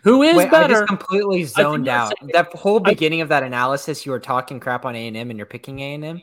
Who 0.02 0.22
is 0.22 0.36
Wait, 0.36 0.50
better? 0.50 0.74
I 0.74 0.78
just 0.78 0.86
completely 0.86 1.44
zoned 1.44 1.88
out. 1.88 2.14
That 2.32 2.52
whole 2.54 2.80
beginning 2.80 3.20
I, 3.20 3.24
of 3.24 3.28
that 3.28 3.42
analysis, 3.42 4.06
you 4.06 4.12
were 4.12 4.20
talking 4.20 4.60
crap 4.60 4.84
on 4.86 4.94
A 4.96 5.06
and 5.08 5.16
M, 5.16 5.30
and 5.30 5.38
you're 5.38 5.46
picking 5.46 5.80
A 5.80 5.94
and 5.94 6.04
M. 6.04 6.22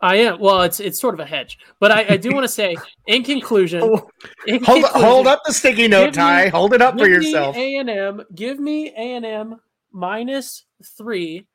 I 0.00 0.16
am. 0.16 0.38
Well, 0.38 0.62
it's 0.62 0.80
it's 0.80 1.00
sort 1.00 1.14
of 1.14 1.20
a 1.20 1.26
hedge, 1.26 1.58
but 1.80 1.90
I, 1.90 2.06
I 2.10 2.16
do 2.16 2.30
want 2.30 2.44
to 2.44 2.48
say, 2.48 2.76
in 3.06 3.24
conclusion, 3.24 3.82
oh, 3.84 4.08
in 4.46 4.62
hold 4.62 4.84
conclusion, 4.84 5.08
hold 5.08 5.26
up 5.26 5.42
the 5.44 5.52
sticky 5.52 5.88
note, 5.88 6.14
Ty. 6.14 6.44
Me, 6.44 6.50
hold 6.50 6.72
it 6.72 6.82
up 6.82 6.96
for 6.96 7.08
yourself. 7.08 7.56
A 7.56 7.76
and 7.76 7.90
M. 7.90 8.22
Give 8.34 8.60
me 8.60 8.88
A 8.90 9.14
and 9.14 9.26
M 9.26 9.60
minus 9.92 10.64
three 10.96 11.46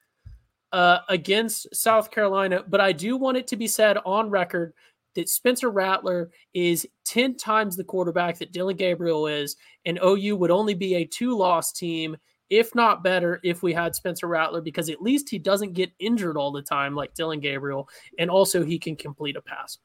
uh, 0.74 1.00
against 1.08 1.74
South 1.74 2.12
Carolina, 2.12 2.64
but 2.68 2.82
I 2.82 2.92
do 2.92 3.16
want 3.16 3.38
it 3.38 3.48
to 3.48 3.56
be 3.56 3.68
said 3.68 3.98
on 4.06 4.30
record 4.30 4.74
that 5.16 5.30
Spencer 5.30 5.70
Rattler 5.70 6.30
is 6.54 6.86
ten 7.06 7.38
times 7.38 7.78
the 7.78 7.84
quarterback 7.84 8.40
that 8.40 8.52
Dillon 8.52 8.76
Gabriel 8.76 9.28
is, 9.28 9.56
and 9.86 10.00
OU 10.04 10.36
would 10.36 10.52
only 10.52 10.74
be 10.74 10.96
a 10.96 11.06
two-loss 11.06 11.72
team 11.72 12.18
if 12.50 12.76
not 12.76 13.04
better, 13.04 13.40
if 13.44 13.64
we 13.64 13.74
had 13.74 13.96
Spencer 13.96 14.28
Rattler, 14.28 14.62
because 14.62 14.90
at 14.90 15.02
least 15.02 15.30
he 15.30 15.40
doesn't 15.40 15.74
get 15.74 15.92
injured 16.00 16.38
all 16.38 16.52
the 16.52 16.62
time 16.62 16.96
like 16.96 17.14
Dillon 17.14 17.40
Gabriel, 17.40 17.90
and 18.20 18.30
also 18.30 18.64
he 18.64 18.78
can 18.80 18.96
complete 18.96 19.36
a 19.36 19.42
pass. 19.42 19.78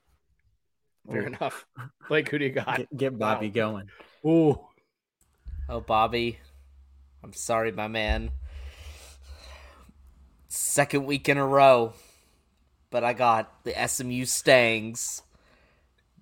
Fair 1.10 1.26
enough. 1.26 1.66
Blake, 2.08 2.28
who 2.28 2.38
do 2.38 2.44
you 2.44 2.50
got? 2.50 2.76
Get, 2.76 2.96
get 2.96 3.18
Bobby 3.18 3.48
wow. 3.48 3.52
going. 3.52 3.90
Ooh. 4.26 4.60
Oh, 5.68 5.80
Bobby. 5.80 6.38
I'm 7.22 7.32
sorry, 7.32 7.72
my 7.72 7.88
man. 7.88 8.30
Second 10.48 11.06
week 11.06 11.28
in 11.28 11.38
a 11.38 11.46
row. 11.46 11.92
But 12.90 13.04
I 13.04 13.12
got 13.12 13.64
the 13.64 13.74
SMU 13.86 14.24
Stangs 14.24 15.22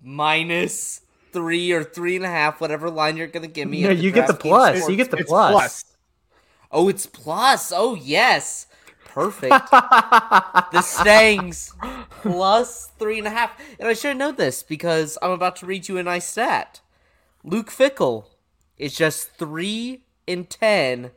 minus 0.01 1.01
three 1.31 1.71
or 1.71 1.83
three 1.83 2.15
and 2.15 2.25
a 2.25 2.29
half, 2.29 2.59
whatever 2.59 2.89
line 2.89 3.15
you're 3.15 3.27
gonna 3.27 3.47
give 3.47 3.69
me. 3.69 3.83
No, 3.83 3.89
you 3.89 4.11
get 4.11 4.27
the 4.27 4.33
plus. 4.33 4.87
You 4.89 4.95
get 4.95 5.11
the 5.11 5.23
plus. 5.23 5.51
plus. 5.51 5.85
Oh, 6.71 6.89
it's 6.89 7.05
plus. 7.05 7.71
Oh, 7.75 7.95
yes. 7.95 8.67
Perfect. 9.05 9.71
the 9.71 10.81
Stangs 10.81 11.73
plus 12.21 12.91
three 12.99 13.17
and 13.17 13.27
a 13.27 13.31
half. 13.31 13.59
And 13.79 13.87
I 13.87 13.93
should 13.93 14.17
know 14.17 14.31
this 14.31 14.61
because 14.61 15.17
I'm 15.21 15.31
about 15.31 15.55
to 15.57 15.65
read 15.65 15.87
you 15.87 15.97
a 15.97 16.03
nice 16.03 16.27
stat. 16.27 16.81
Luke 17.43 17.71
Fickell 17.71 18.25
is 18.77 18.95
just 18.95 19.31
three 19.31 20.03
in 20.27 20.45
ten 20.45 21.11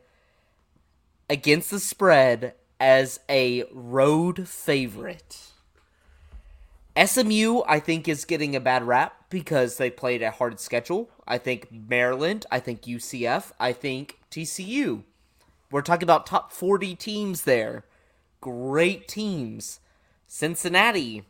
against 1.29 1.71
the 1.71 1.79
spread 1.79 2.55
as 2.79 3.21
a 3.29 3.65
road 3.71 4.49
favorite. 4.49 5.51
SMU, 6.97 7.63
I 7.69 7.81
think, 7.81 8.09
is 8.09 8.25
getting 8.25 8.57
a 8.57 8.61
bad 8.61 8.83
rap 8.87 9.27
because 9.29 9.77
they 9.77 9.91
played 9.91 10.23
a 10.23 10.31
hard 10.31 10.59
schedule. 10.59 11.11
I 11.27 11.39
think 11.39 11.69
Maryland, 11.71 12.47
I 12.51 12.61
think 12.61 12.83
UCF, 12.83 13.53
I 13.61 13.73
think 13.73 14.19
TCU 14.31 15.05
we're 15.71 15.83
talking 15.83 16.05
about 16.05 16.27
top 16.27 16.53
40 16.53 16.95
teams 16.97 17.43
there. 17.43 17.85
Great 18.41 19.09
teams. 19.09 19.81
Cincinnati. 20.27 21.25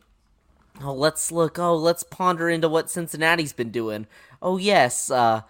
Oh, 0.83 0.93
let's 0.93 1.31
look. 1.31 1.59
Oh, 1.59 1.75
let's 1.75 2.03
ponder 2.03 2.49
into 2.49 2.69
what 2.69 2.89
Cincinnati's 2.89 3.53
been 3.53 3.71
doing. 3.71 4.07
Oh, 4.41 4.57
yes. 4.57 5.11
Uh, 5.11 5.41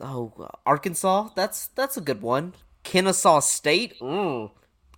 oh, 0.00 0.48
Arkansas. 0.66 1.30
That's 1.34 1.68
that's 1.68 1.96
a 1.96 2.02
good 2.02 2.22
one. 2.22 2.54
Kennesaw 2.82 3.40
State. 3.40 3.94
Ooh, 4.02 4.50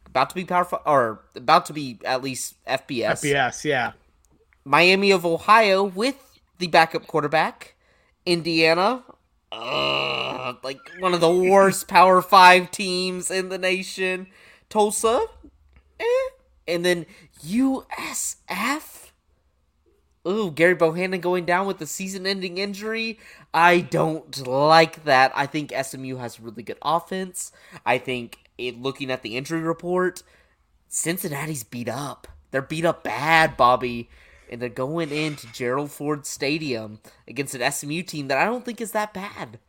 about 0.07 0.31
to 0.31 0.35
be 0.35 0.45
powerful, 0.45 0.81
or 0.85 1.25
about 1.35 1.67
to 1.67 1.73
be 1.73 1.99
at 2.05 2.23
least 2.23 2.62
FBS. 2.67 3.23
FBS, 3.23 3.65
yeah. 3.65 3.93
Miami 4.65 5.11
of 5.11 5.25
Ohio 5.25 5.85
with 5.85 6.41
the 6.59 6.67
backup 6.67 7.07
quarterback. 7.07 7.75
Indiana 8.27 9.03
uh, 9.52 10.55
like 10.62 10.78
one 10.98 11.14
of 11.14 11.20
the 11.20 11.31
worst 11.31 11.89
Power 11.89 12.22
Five 12.22 12.70
teams 12.70 13.31
in 13.31 13.48
the 13.48 13.59
nation. 13.59 14.27
Tulsa, 14.68 15.27
eh. 15.98 16.28
and 16.68 16.85
then 16.85 17.06
USF. 17.44 19.10
Ooh, 20.28 20.51
Gerry 20.51 20.74
Bohanon 20.74 21.20
going 21.20 21.47
down 21.47 21.66
with 21.66 21.78
the 21.78 21.86
season-ending 21.86 22.59
injury. 22.59 23.18
I 23.55 23.81
don't 23.81 24.47
like 24.47 25.05
that. 25.05 25.32
I 25.35 25.47
think 25.47 25.72
SMU 25.72 26.16
has 26.16 26.39
really 26.39 26.62
good 26.62 26.78
offense. 26.82 27.52
I 27.86 27.98
think 27.98 28.39
it, 28.59 28.81
looking 28.81 29.10
at 29.10 29.22
the 29.22 29.36
injury 29.36 29.60
report, 29.60 30.22
Cincinnati's 30.89 31.64
beat 31.64 31.89
up. 31.89 32.28
They're 32.51 32.62
beat 32.62 32.85
up 32.85 33.02
bad, 33.02 33.56
Bobby. 33.56 34.10
And 34.51 34.60
they're 34.60 34.68
going 34.68 35.10
into 35.10 35.51
Gerald 35.52 35.93
Ford 35.93 36.27
Stadium 36.27 36.98
against 37.27 37.55
an 37.55 37.72
SMU 37.72 38.02
team 38.02 38.28
that 38.28 38.36
I 38.36 38.44
don't 38.44 38.64
think 38.64 38.81
is 38.81 38.90
that 38.93 39.14
bad. 39.14 39.60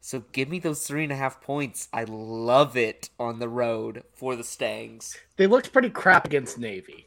So 0.00 0.24
give 0.32 0.48
me 0.48 0.58
those 0.58 0.86
three 0.86 1.02
and 1.02 1.12
a 1.12 1.16
half 1.16 1.40
points. 1.40 1.88
I 1.92 2.04
love 2.04 2.76
it 2.76 3.10
on 3.18 3.38
the 3.38 3.48
road 3.48 4.04
for 4.14 4.36
the 4.36 4.44
Stangs. 4.44 5.16
They 5.36 5.46
looked 5.46 5.72
pretty 5.72 5.90
crap 5.90 6.26
against 6.26 6.58
Navy. 6.58 7.06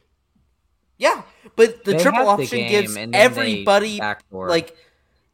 Yeah, 0.98 1.24
but 1.56 1.86
the 1.86 1.94
They 1.94 2.00
triple 2.00 2.20
had 2.30 2.40
the 2.40 2.44
option 2.44 2.68
gives 2.68 2.96
and 2.96 2.98
then 2.98 3.12
they 3.12 3.18
everybody 3.18 4.02
like 4.32 4.76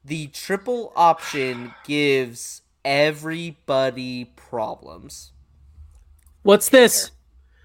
the 0.05 0.27
triple 0.27 0.93
option 0.95 1.73
gives 1.85 2.61
everybody 2.83 4.25
problems. 4.35 5.31
What's 6.43 6.69
this? 6.69 7.11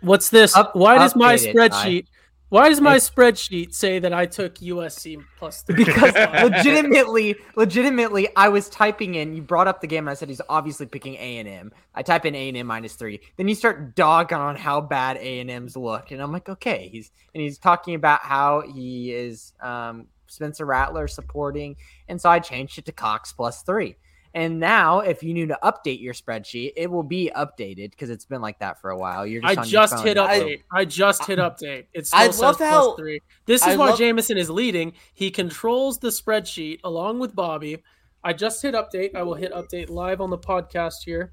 What's 0.00 0.28
this? 0.28 0.56
Up- 0.56 0.74
why 0.74 0.98
does 0.98 1.16
my 1.16 1.34
update 1.34 1.46
it, 1.46 1.54
Ty. 1.54 1.86
spreadsheet? 1.86 2.06
Why 2.54 2.68
does 2.68 2.80
my 2.80 2.98
spreadsheet 2.98 3.74
say 3.74 3.98
that 3.98 4.12
I 4.12 4.26
took 4.26 4.54
USC 4.58 5.20
plus 5.38 5.62
three? 5.62 5.82
because 5.84 6.14
legitimately, 6.14 7.34
legitimately, 7.56 8.28
I 8.36 8.48
was 8.48 8.68
typing 8.68 9.16
in. 9.16 9.34
You 9.34 9.42
brought 9.42 9.66
up 9.66 9.80
the 9.80 9.88
game, 9.88 10.04
and 10.04 10.10
I 10.10 10.14
said 10.14 10.28
he's 10.28 10.40
obviously 10.48 10.86
picking 10.86 11.16
A 11.16 11.38
and 11.38 11.48
M. 11.48 11.72
I 11.96 12.04
type 12.04 12.24
in 12.26 12.36
A 12.36 12.48
and 12.48 12.56
M 12.56 12.68
minus 12.68 12.94
three. 12.94 13.22
Then 13.38 13.48
you 13.48 13.56
start 13.56 13.96
dogging 13.96 14.38
on 14.38 14.54
how 14.54 14.80
bad 14.80 15.16
A 15.16 15.40
and 15.40 15.50
M's 15.50 15.76
look, 15.76 16.12
and 16.12 16.22
I'm 16.22 16.30
like, 16.30 16.48
okay, 16.48 16.88
he's 16.92 17.10
and 17.34 17.42
he's 17.42 17.58
talking 17.58 17.96
about 17.96 18.20
how 18.20 18.60
he 18.60 19.12
is 19.12 19.52
um, 19.60 20.06
Spencer 20.28 20.64
Rattler 20.64 21.08
supporting, 21.08 21.74
and 22.08 22.20
so 22.20 22.30
I 22.30 22.38
changed 22.38 22.78
it 22.78 22.84
to 22.84 22.92
Cox 22.92 23.32
plus 23.32 23.62
three. 23.62 23.96
And 24.34 24.58
now, 24.58 24.98
if 24.98 25.22
you 25.22 25.32
need 25.32 25.48
to 25.48 25.58
update 25.62 26.00
your 26.02 26.12
spreadsheet, 26.12 26.72
it 26.76 26.90
will 26.90 27.04
be 27.04 27.30
updated 27.36 27.90
because 27.90 28.10
it's 28.10 28.24
been 28.24 28.42
like 28.42 28.58
that 28.58 28.80
for 28.80 28.90
a 28.90 28.98
while. 28.98 29.24
You're 29.24 29.40
just 29.40 29.58
I 29.58 29.60
on 29.62 29.68
your 29.68 29.82
just 29.82 29.94
phone 29.94 30.06
hit 30.06 30.16
update. 30.16 30.62
I, 30.72 30.84
just 30.84 31.24
hit 31.24 31.38
update. 31.38 31.86
It's 31.92 32.08
still 32.08 32.20
I 32.20 32.26
says 32.26 32.40
love 32.40 32.56
plus 32.56 32.68
how- 32.70 32.96
three. 32.96 33.20
This 33.46 33.62
is 33.62 33.68
I 33.68 33.76
why 33.76 33.90
love- 33.90 33.98
Jameson 33.98 34.36
is 34.36 34.50
leading. 34.50 34.94
He 35.14 35.30
controls 35.30 35.98
the 35.98 36.08
spreadsheet 36.08 36.80
along 36.82 37.20
with 37.20 37.36
Bobby. 37.36 37.82
I 38.24 38.32
just 38.32 38.60
hit 38.60 38.74
update. 38.74 39.14
I 39.14 39.22
will 39.22 39.34
hit 39.34 39.52
update 39.52 39.88
live 39.88 40.20
on 40.20 40.30
the 40.30 40.38
podcast 40.38 41.04
here. 41.04 41.32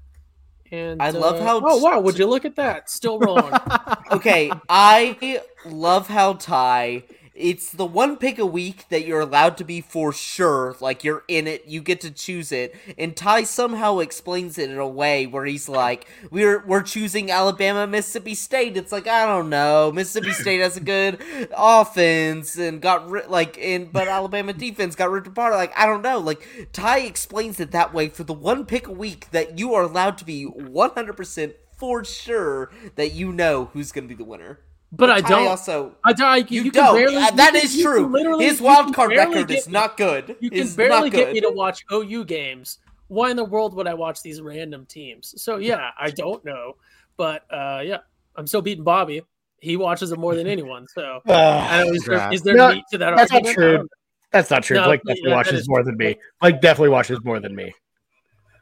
And 0.70 1.02
I 1.02 1.10
love 1.10 1.40
uh, 1.40 1.44
how 1.44 1.60
Oh 1.64 1.78
wow! 1.78 2.00
Would 2.00 2.18
you 2.18 2.26
look 2.26 2.44
at 2.46 2.56
that? 2.56 2.88
Still 2.88 3.18
wrong. 3.18 3.50
Okay, 4.12 4.50
I 4.68 5.40
love 5.66 6.06
how 6.06 6.34
Ty. 6.34 7.04
It's 7.34 7.72
the 7.72 7.86
one 7.86 8.18
pick 8.18 8.38
a 8.38 8.44
week 8.44 8.88
that 8.90 9.06
you're 9.06 9.20
allowed 9.20 9.56
to 9.56 9.64
be 9.64 9.80
for 9.80 10.12
sure. 10.12 10.76
Like 10.80 11.02
you're 11.02 11.24
in 11.28 11.46
it, 11.46 11.64
you 11.66 11.80
get 11.80 12.00
to 12.02 12.10
choose 12.10 12.52
it. 12.52 12.74
And 12.98 13.16
Ty 13.16 13.44
somehow 13.44 14.00
explains 14.00 14.58
it 14.58 14.70
in 14.70 14.76
a 14.76 14.86
way 14.86 15.26
where 15.26 15.46
he's 15.46 15.66
like, 15.66 16.06
"We're 16.30 16.62
we're 16.66 16.82
choosing 16.82 17.30
Alabama, 17.30 17.86
Mississippi 17.86 18.34
State." 18.34 18.76
It's 18.76 18.92
like 18.92 19.06
I 19.06 19.24
don't 19.24 19.48
know. 19.48 19.90
Mississippi 19.92 20.32
State 20.32 20.60
has 20.60 20.76
a 20.76 20.80
good 20.80 21.22
offense 21.56 22.58
and 22.58 22.82
got 22.82 23.08
ri- 23.08 23.26
like, 23.26 23.56
in 23.56 23.86
but 23.86 24.08
Alabama 24.08 24.52
defense 24.52 24.94
got 24.94 25.10
ripped 25.10 25.26
apart. 25.26 25.54
Like 25.54 25.72
I 25.74 25.86
don't 25.86 26.02
know. 26.02 26.18
Like 26.18 26.46
Ty 26.72 27.00
explains 27.00 27.60
it 27.60 27.70
that 27.70 27.94
way 27.94 28.10
for 28.10 28.24
the 28.24 28.34
one 28.34 28.66
pick 28.66 28.86
a 28.86 28.92
week 28.92 29.30
that 29.30 29.58
you 29.58 29.72
are 29.74 29.82
allowed 29.82 30.18
to 30.18 30.26
be 30.26 30.44
100 30.44 31.16
percent 31.16 31.54
for 31.78 32.04
sure 32.04 32.70
that 32.96 33.12
you 33.12 33.32
know 33.32 33.70
who's 33.72 33.90
going 33.90 34.04
to 34.04 34.14
be 34.14 34.16
the 34.16 34.28
winner. 34.28 34.60
But 34.94 35.08
I 35.10 35.20
don't. 35.22 35.48
also 35.48 35.94
I 36.04 36.12
don't. 36.12 36.50
you, 36.50 36.64
You, 36.64 36.70
can 36.70 36.84
don't. 36.84 36.94
barely. 36.96 37.16
Uh, 37.16 37.30
that 37.30 37.54
can- 37.54 37.64
is 37.64 37.72
can 37.74 37.82
true. 37.82 38.06
literally- 38.06 38.44
His 38.44 38.60
wild 38.60 38.86
can 38.86 38.94
card 38.94 39.10
record 39.12 39.48
get 39.48 39.58
is 39.60 39.66
me- 39.66 39.72
not 39.72 39.96
good. 39.96 40.36
You 40.40 40.50
can 40.50 40.58
Is 40.60 40.76
barely 40.76 41.08
not 41.08 41.12
get 41.16 41.32
me 41.32 41.40
to 41.40 41.50
watch 41.50 41.84
OU 41.90 42.24
games. 42.26 42.78
Why 43.08 43.30
in 43.30 43.36
the 43.36 43.44
world 43.44 43.74
would 43.74 43.86
I 43.86 43.94
watch 43.94 44.22
these 44.22 44.40
random 44.42 44.84
teams? 44.86 45.34
So 45.42 45.56
yeah, 45.56 45.90
I 45.98 46.10
don't 46.10 46.44
know, 46.44 46.76
but 47.16 47.42
uh, 47.50 47.80
yeah, 47.84 47.98
I'm 48.36 48.46
still 48.46 48.62
beating 48.62 48.84
Bobby. 48.84 49.22
He 49.60 49.76
watches 49.76 50.12
it 50.12 50.18
more 50.18 50.34
than 50.34 50.46
anyone. 50.46 50.86
So 50.94 51.20
I 51.26 51.84
don't 51.84 51.94
is 51.94 52.02
there, 52.04 52.18
Congrats. 52.18 52.34
is 52.34 52.42
there 52.42 52.54
No, 52.56 52.72
meat 52.74 52.84
to 52.92 52.98
that 52.98 53.16
that's 53.16 53.30
not 53.32 53.36
argument? 53.46 53.54
true. 53.54 53.72
Don't 53.72 53.82
know. 53.82 53.88
that's 54.30 54.50
not 54.50 54.62
true. 54.62 54.76
No, 54.76 54.84
Blake 54.84 55.00
definitely 55.06 55.30
that 55.30 55.36
watches 55.36 55.68
more 55.68 55.82
than 55.84 55.96
me. 55.96 56.16
Blake 56.40 56.60
definitely 56.60 56.88
watches 56.90 57.18
more 57.24 57.40
than 57.40 57.54
me. 57.54 57.72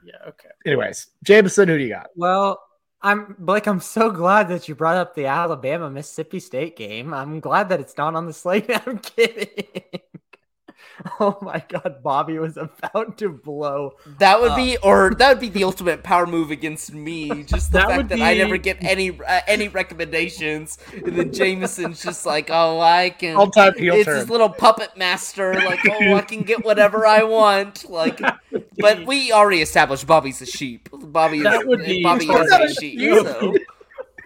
Yeah. 0.04 0.14
Okay. 0.28 0.48
Anyways, 0.66 1.08
Jameson, 1.24 1.68
who 1.68 1.76
do 1.78 1.82
you 1.84 1.88
got? 1.90 2.06
Well, 2.16 2.60
I'm 3.02 3.34
Blake. 3.38 3.66
I'm 3.66 3.80
so 3.80 4.10
glad 4.10 4.48
that 4.48 4.68
you 4.68 4.74
brought 4.74 4.96
up 4.96 5.14
the 5.14 5.26
Alabama 5.26 5.90
Mississippi 5.90 6.38
State 6.40 6.76
game. 6.76 7.14
I'm 7.14 7.40
glad 7.40 7.68
that 7.70 7.80
it's 7.80 7.96
not 7.96 8.14
on 8.14 8.26
the 8.26 8.32
slate. 8.32 8.70
I'm 8.86 8.98
kidding. 8.98 10.00
Oh 11.20 11.38
my 11.42 11.62
god, 11.68 12.02
Bobby 12.02 12.38
was 12.38 12.56
about 12.56 13.18
to 13.18 13.28
blow. 13.30 13.94
That 14.18 14.40
would 14.40 14.52
Uh, 14.52 14.56
be, 14.56 14.76
or 14.78 15.14
that 15.14 15.28
would 15.28 15.40
be 15.40 15.48
the 15.48 15.64
ultimate 15.64 16.02
power 16.02 16.26
move 16.26 16.50
against 16.50 16.92
me. 16.92 17.42
Just 17.44 17.72
the 17.72 17.78
That 17.78 17.86
fact 17.86 17.96
would 17.96 18.08
that 18.10 18.20
I 18.20 18.34
never 18.34 18.56
get 18.56 18.78
any 18.84 19.10
uh, 19.20 19.40
any 19.46 19.68
recommendations, 19.68 20.78
and 21.04 21.16
then 21.16 21.32
Jameson's 21.32 22.02
just 22.02 22.26
like, 22.26 22.48
"Oh, 22.50 22.80
I 22.80 23.10
can." 23.10 23.36
All 23.36 23.50
time 23.50 23.74
heel 23.76 23.94
it's 23.94 24.04
turn. 24.04 24.16
his 24.16 24.30
little 24.30 24.48
puppet 24.50 24.96
master, 24.96 25.60
like, 25.62 25.80
"Oh, 25.88 26.14
I 26.14 26.22
can 26.22 26.42
get 26.42 26.64
whatever 26.64 27.06
I 27.06 27.22
want." 27.22 27.88
Like, 27.88 28.20
but 28.78 29.04
we 29.06 29.32
already 29.32 29.62
established 29.62 30.06
Bobby's 30.06 30.42
a 30.42 30.46
sheep. 30.46 30.88
Bobby 30.92 31.38
is 31.38 31.44
That 31.44 31.66
would 31.66 31.84
be 31.84 32.02
Bobby 32.02 32.26
is 32.32 32.58
a 32.58 32.68
sheep. 32.68 33.04
So. 33.14 33.54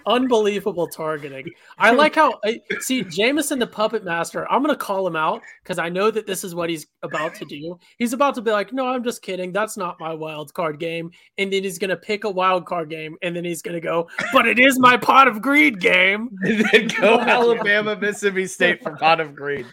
Unbelievable 0.06 0.86
targeting. 0.86 1.50
I 1.78 1.90
like 1.92 2.14
how 2.14 2.38
I 2.44 2.60
see 2.80 3.02
Jameson 3.02 3.58
the 3.58 3.66
puppet 3.66 4.04
master. 4.04 4.50
I'm 4.50 4.62
gonna 4.62 4.76
call 4.76 5.06
him 5.06 5.16
out 5.16 5.42
because 5.62 5.78
I 5.78 5.88
know 5.88 6.10
that 6.10 6.26
this 6.26 6.44
is 6.44 6.54
what 6.54 6.70
he's 6.70 6.86
about 7.02 7.34
to 7.36 7.44
do. 7.44 7.78
He's 7.98 8.12
about 8.12 8.34
to 8.36 8.42
be 8.42 8.50
like, 8.50 8.72
"No, 8.72 8.86
I'm 8.86 9.04
just 9.04 9.22
kidding. 9.22 9.52
That's 9.52 9.76
not 9.76 9.98
my 10.00 10.12
wild 10.12 10.52
card 10.54 10.78
game." 10.78 11.10
And 11.38 11.52
then 11.52 11.62
he's 11.62 11.78
gonna 11.78 11.96
pick 11.96 12.24
a 12.24 12.30
wild 12.30 12.66
card 12.66 12.90
game, 12.90 13.16
and 13.22 13.34
then 13.34 13.44
he's 13.44 13.62
gonna 13.62 13.80
go, 13.80 14.08
"But 14.32 14.46
it 14.46 14.58
is 14.58 14.78
my 14.78 14.96
pot 14.96 15.28
of 15.28 15.40
greed 15.40 15.80
game." 15.80 16.30
and 16.42 16.64
then 16.72 16.88
go 17.00 17.18
Alabama, 17.20 17.96
Mississippi 17.96 18.46
State 18.46 18.82
for 18.82 18.96
pot 18.96 19.20
of 19.20 19.34
greed. 19.34 19.66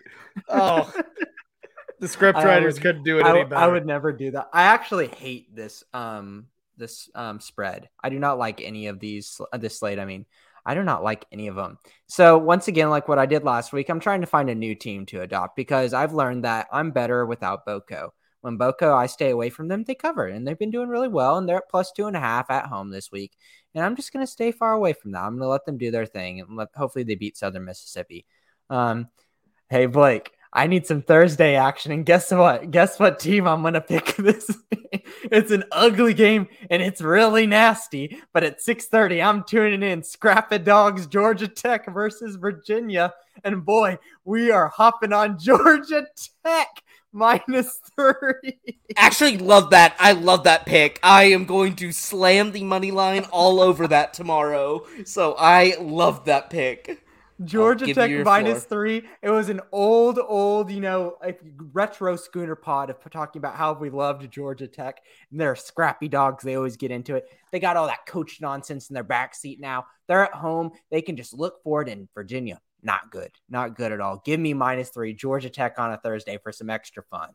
Oh, 0.48 0.92
the 2.00 2.08
script 2.08 2.38
writers 2.38 2.76
would- 2.76 2.82
couldn't 2.82 3.04
do 3.04 3.20
it 3.20 3.26
I, 3.26 3.30
any 3.30 3.44
better. 3.44 3.56
I 3.56 3.68
would 3.68 3.86
never 3.86 4.12
do 4.12 4.32
that. 4.32 4.50
I 4.54 4.64
actually 4.64 5.08
hate 5.08 5.56
this 5.56 5.84
um 5.94 6.48
this 6.82 7.10
um 7.16 7.40
spread. 7.40 7.88
I 8.04 8.10
do 8.10 8.20
not 8.20 8.38
like 8.38 8.60
any 8.60 8.88
of 8.88 9.00
these 9.00 9.40
uh, 9.54 9.58
this 9.58 9.80
slate. 9.80 10.00
I 10.00 10.06
mean, 10.06 10.26
I 10.66 10.76
do 10.76 10.84
not 10.84 11.04
like 11.04 11.26
any 11.32 11.48
of 11.48 11.56
them. 11.56 11.78
So 12.08 12.38
once 12.38 12.68
again, 12.68 12.90
like 12.90 13.08
what 13.08 13.20
I 13.20 13.26
did 13.26 13.44
last 13.44 13.72
week, 13.72 13.90
I'm 13.90 14.00
trying 14.02 14.22
to 14.22 14.28
find 14.28 14.50
a 14.50 14.56
new 14.56 14.76
team 14.76 15.06
to 15.08 15.22
adopt 15.22 15.56
because 15.56 15.94
I've 15.94 16.14
learned 16.14 16.44
that 16.44 16.68
I'm 16.72 16.92
better 16.92 17.26
without 17.26 17.66
Boko. 17.66 18.14
When 18.42 18.58
Boko, 18.58 18.94
I 18.94 19.06
stay 19.06 19.30
away 19.30 19.52
from 19.52 19.68
them. 19.68 19.84
They 19.84 19.94
cover, 19.94 20.26
and 20.26 20.48
they've 20.48 20.58
been 20.58 20.72
doing 20.72 20.90
really 20.90 21.08
well, 21.08 21.38
and 21.38 21.48
they're 21.48 21.58
at 21.58 21.70
plus 21.70 21.92
two 21.92 22.08
and 22.08 22.18
a 22.18 22.20
half 22.20 22.50
at 22.50 22.66
home 22.66 22.90
this 22.90 23.12
week. 23.12 23.38
And 23.76 23.86
I'm 23.86 23.96
just 23.96 24.12
gonna 24.12 24.28
stay 24.28 24.52
far 24.52 24.74
away 24.74 24.94
from 24.94 25.12
that. 25.12 25.24
I'm 25.24 25.38
gonna 25.38 25.48
let 25.50 25.66
them 25.66 25.78
do 25.78 25.92
their 25.92 26.08
thing, 26.08 26.42
and 26.42 26.58
let, 26.58 26.70
hopefully 26.76 27.04
they 27.04 27.16
beat 27.16 27.38
Southern 27.38 27.66
Mississippi. 27.66 28.26
Um, 28.70 29.10
hey 29.70 29.86
Blake, 29.86 30.32
I 30.54 30.68
need 30.68 30.86
some 30.86 31.02
Thursday 31.02 31.56
action, 31.56 31.92
and 31.92 32.06
guess 32.06 32.30
what? 32.32 32.72
Guess 32.72 33.00
what 33.00 33.20
team 33.20 33.48
I'm 33.48 33.64
gonna 33.64 33.82
pick 33.82 34.16
this? 34.18 34.50
it's 35.24 35.52
an 35.52 35.64
ugly 35.72 36.14
game, 36.14 36.48
and 36.70 36.82
it's 36.82 37.02
really 37.02 37.48
nasty. 37.48 38.22
But 38.34 38.44
at 38.44 38.60
6:30, 38.60 39.24
I'm 39.24 39.44
tuning 39.44 39.84
in. 39.84 40.04
Scrap 40.04 40.52
it, 40.52 40.64
dogs, 40.64 41.08
Georgia 41.08 41.48
Tech 41.48 41.92
versus 41.94 42.36
Virginia, 42.36 43.14
and 43.44 43.66
boy, 43.66 43.98
we 44.26 44.52
are 44.52 44.68
hopping 44.68 45.14
on 45.14 45.40
Georgia 45.40 46.06
Tech 46.46 46.84
minus 47.14 47.80
three. 47.96 48.60
Actually, 48.96 49.38
love 49.38 49.70
that. 49.72 49.96
I 50.00 50.14
love 50.14 50.44
that 50.44 50.66
pick. 50.66 51.00
I 51.04 51.26
am 51.26 51.46
going 51.46 51.76
to 51.78 51.92
slam 51.92 52.52
the 52.52 52.64
money 52.64 52.92
line 52.92 53.26
all 53.32 53.60
over 53.62 53.88
that 53.88 54.14
tomorrow. 54.14 54.86
So 55.06 55.36
I 55.38 55.76
love 55.80 56.26
that 56.26 56.50
pick. 56.50 57.04
Georgia 57.46 57.94
Tech 57.94 58.12
minus 58.26 58.66
three. 58.66 59.04
It 59.22 59.30
was 59.30 59.50
an 59.50 59.62
old, 59.72 60.20
old, 60.20 60.72
you 60.72 60.82
know, 60.82 61.18
like 61.22 61.42
retro 61.74 62.16
Sooner 62.16 62.56
Pod 62.56 62.90
of 62.90 62.98
talking 63.12 63.40
about 63.40 63.56
how 63.56 63.74
we 63.74 63.90
loved 63.90 64.30
Georgia 64.32 64.68
Tech. 64.68 65.02
And 65.32 65.40
they're 65.40 65.56
scrappy 65.56 66.08
dogs. 66.08 66.44
They 66.44 66.56
always 66.56 66.78
get 66.78 66.92
into 66.92 67.16
it. 67.16 67.26
They 67.52 67.60
got 67.60 67.78
all 67.78 67.88
that 67.88 68.06
coach 68.06 68.40
nonsense 68.42 68.90
in 68.90 68.94
their 68.94 69.04
backseat 69.04 69.60
now. 69.60 69.86
They're 70.08 70.26
at 70.26 70.34
home. 70.34 70.72
They 70.90 71.02
can 71.02 71.16
just 71.16 71.34
look 71.34 71.62
forward. 71.64 71.90
And 71.90 72.08
Virginia, 72.14 72.62
not 72.84 73.12
good. 73.12 73.32
Not 73.50 73.76
good 73.76 73.92
at 73.92 74.02
all. 74.02 74.22
Give 74.26 74.40
me 74.40 74.54
minus 74.54 74.90
three. 74.90 75.14
Georgia 75.14 75.50
Tech 75.50 75.80
on 75.80 75.92
a 75.92 75.98
Thursday 75.98 76.38
for 76.42 76.52
some 76.52 76.70
extra 76.70 77.04
fun. 77.04 77.30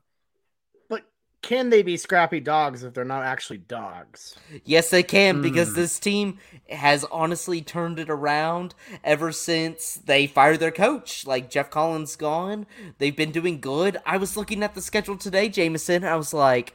But 1.46 1.54
can 1.56 1.70
they 1.70 1.82
be 1.82 1.96
scrappy 1.96 2.40
dogs 2.40 2.82
if 2.82 2.92
they're 2.94 3.04
not 3.04 3.22
actually 3.22 3.58
dogs? 3.58 4.36
Yes, 4.64 4.90
they 4.90 5.02
can 5.02 5.42
because 5.42 5.70
Mm. 5.70 5.74
this 5.76 5.98
team 5.98 6.38
has 6.70 7.04
honestly 7.04 7.62
turned 7.62 7.98
it 7.98 8.10
around 8.10 8.74
ever 9.04 9.30
since 9.32 9.94
they 9.94 10.26
fired 10.26 10.58
their 10.60 10.72
coach. 10.72 11.26
Like 11.26 11.48
Geoff 11.50 11.70
Collins 11.70 12.16
gone, 12.16 12.66
they've 12.98 13.16
been 13.16 13.30
doing 13.32 13.60
good. 13.60 13.98
I 14.04 14.16
was 14.16 14.36
looking 14.36 14.62
at 14.62 14.74
the 14.74 14.82
schedule 14.82 15.16
today, 15.16 15.48
Jameson. 15.48 16.04
I 16.04 16.16
was 16.16 16.34
like, 16.34 16.74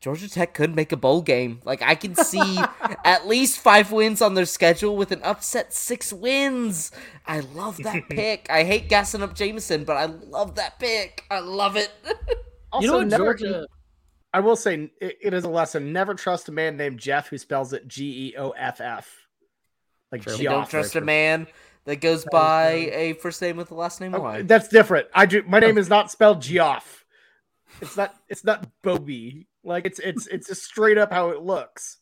Georgia 0.00 0.28
Tech 0.28 0.52
could 0.54 0.74
make 0.74 0.90
a 0.90 0.96
bowl 0.96 1.22
game. 1.22 1.60
Like 1.64 1.82
I 1.82 1.94
can 1.94 2.14
see 2.16 2.58
at 3.04 3.28
least 3.28 3.58
five 3.60 3.92
wins 3.92 4.20
on 4.22 4.34
their 4.34 4.46
schedule 4.46 4.96
with 4.96 5.12
an 5.12 5.20
upset 5.22 5.72
six 5.74 6.12
wins. 6.12 6.90
I 7.26 7.40
love 7.40 7.76
that 7.84 8.08
pick. 8.10 8.46
I 8.50 8.64
hate 8.64 8.88
gassing 8.88 9.22
up 9.22 9.34
Jameson, 9.34 9.84
but 9.84 9.96
I 9.96 10.06
love 10.06 10.54
that 10.56 10.78
pick. 10.80 11.24
I 11.30 11.38
love 11.40 11.76
it. 11.76 11.90
Also, 12.72 12.82
you 12.84 12.90
know 12.90 12.98
what, 12.98 13.06
never- 13.08 13.34
Georgia? 13.34 13.66
I 14.34 14.40
will 14.40 14.56
say 14.56 14.90
it, 15.00 15.18
it 15.20 15.34
is 15.34 15.44
a 15.44 15.48
lesson. 15.50 15.92
Never 15.92 16.14
trust 16.14 16.48
a 16.48 16.52
man 16.52 16.76
named 16.76 16.98
Jeff 16.98 17.28
who 17.28 17.38
spells 17.38 17.72
it 17.72 17.86
G 17.86 18.28
E 18.28 18.36
O 18.38 18.50
F 18.50 18.80
F. 18.80 19.26
Like 20.10 20.22
True. 20.22 20.36
Don't 20.36 20.68
trust 20.68 20.96
a 20.96 21.00
man 21.00 21.46
that 21.84 21.96
goes 22.00 22.24
by 22.30 22.70
a 22.92 23.14
first 23.14 23.40
name 23.42 23.56
with 23.56 23.68
the 23.68 23.74
last 23.74 24.00
name 24.00 24.14
Oh, 24.14 24.20
Y. 24.20 24.42
that's 24.42 24.68
different. 24.68 25.08
I 25.14 25.26
do. 25.26 25.42
My 25.46 25.58
name 25.60 25.78
is 25.78 25.88
not 25.88 26.10
spelled 26.10 26.40
Geoff. 26.42 27.04
It's 27.80 27.96
not. 27.96 28.14
It's 28.28 28.44
not 28.44 28.66
Bobby. 28.82 29.48
Like 29.64 29.86
it's 29.86 29.98
it's 29.98 30.26
it's 30.26 30.48
just 30.48 30.64
straight 30.64 30.98
up 30.98 31.12
how 31.12 31.30
it 31.30 31.42
looks. 31.42 31.98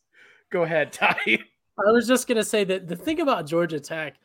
Go 0.51 0.63
ahead, 0.63 0.91
Ty. 0.93 1.15
I 1.25 1.91
was 1.91 2.07
just 2.07 2.27
gonna 2.27 2.43
say 2.43 2.63
that 2.65 2.87
the 2.87 2.95
thing 2.95 3.21
about 3.21 3.47
Georgia 3.47 3.79
Tech 3.79 4.15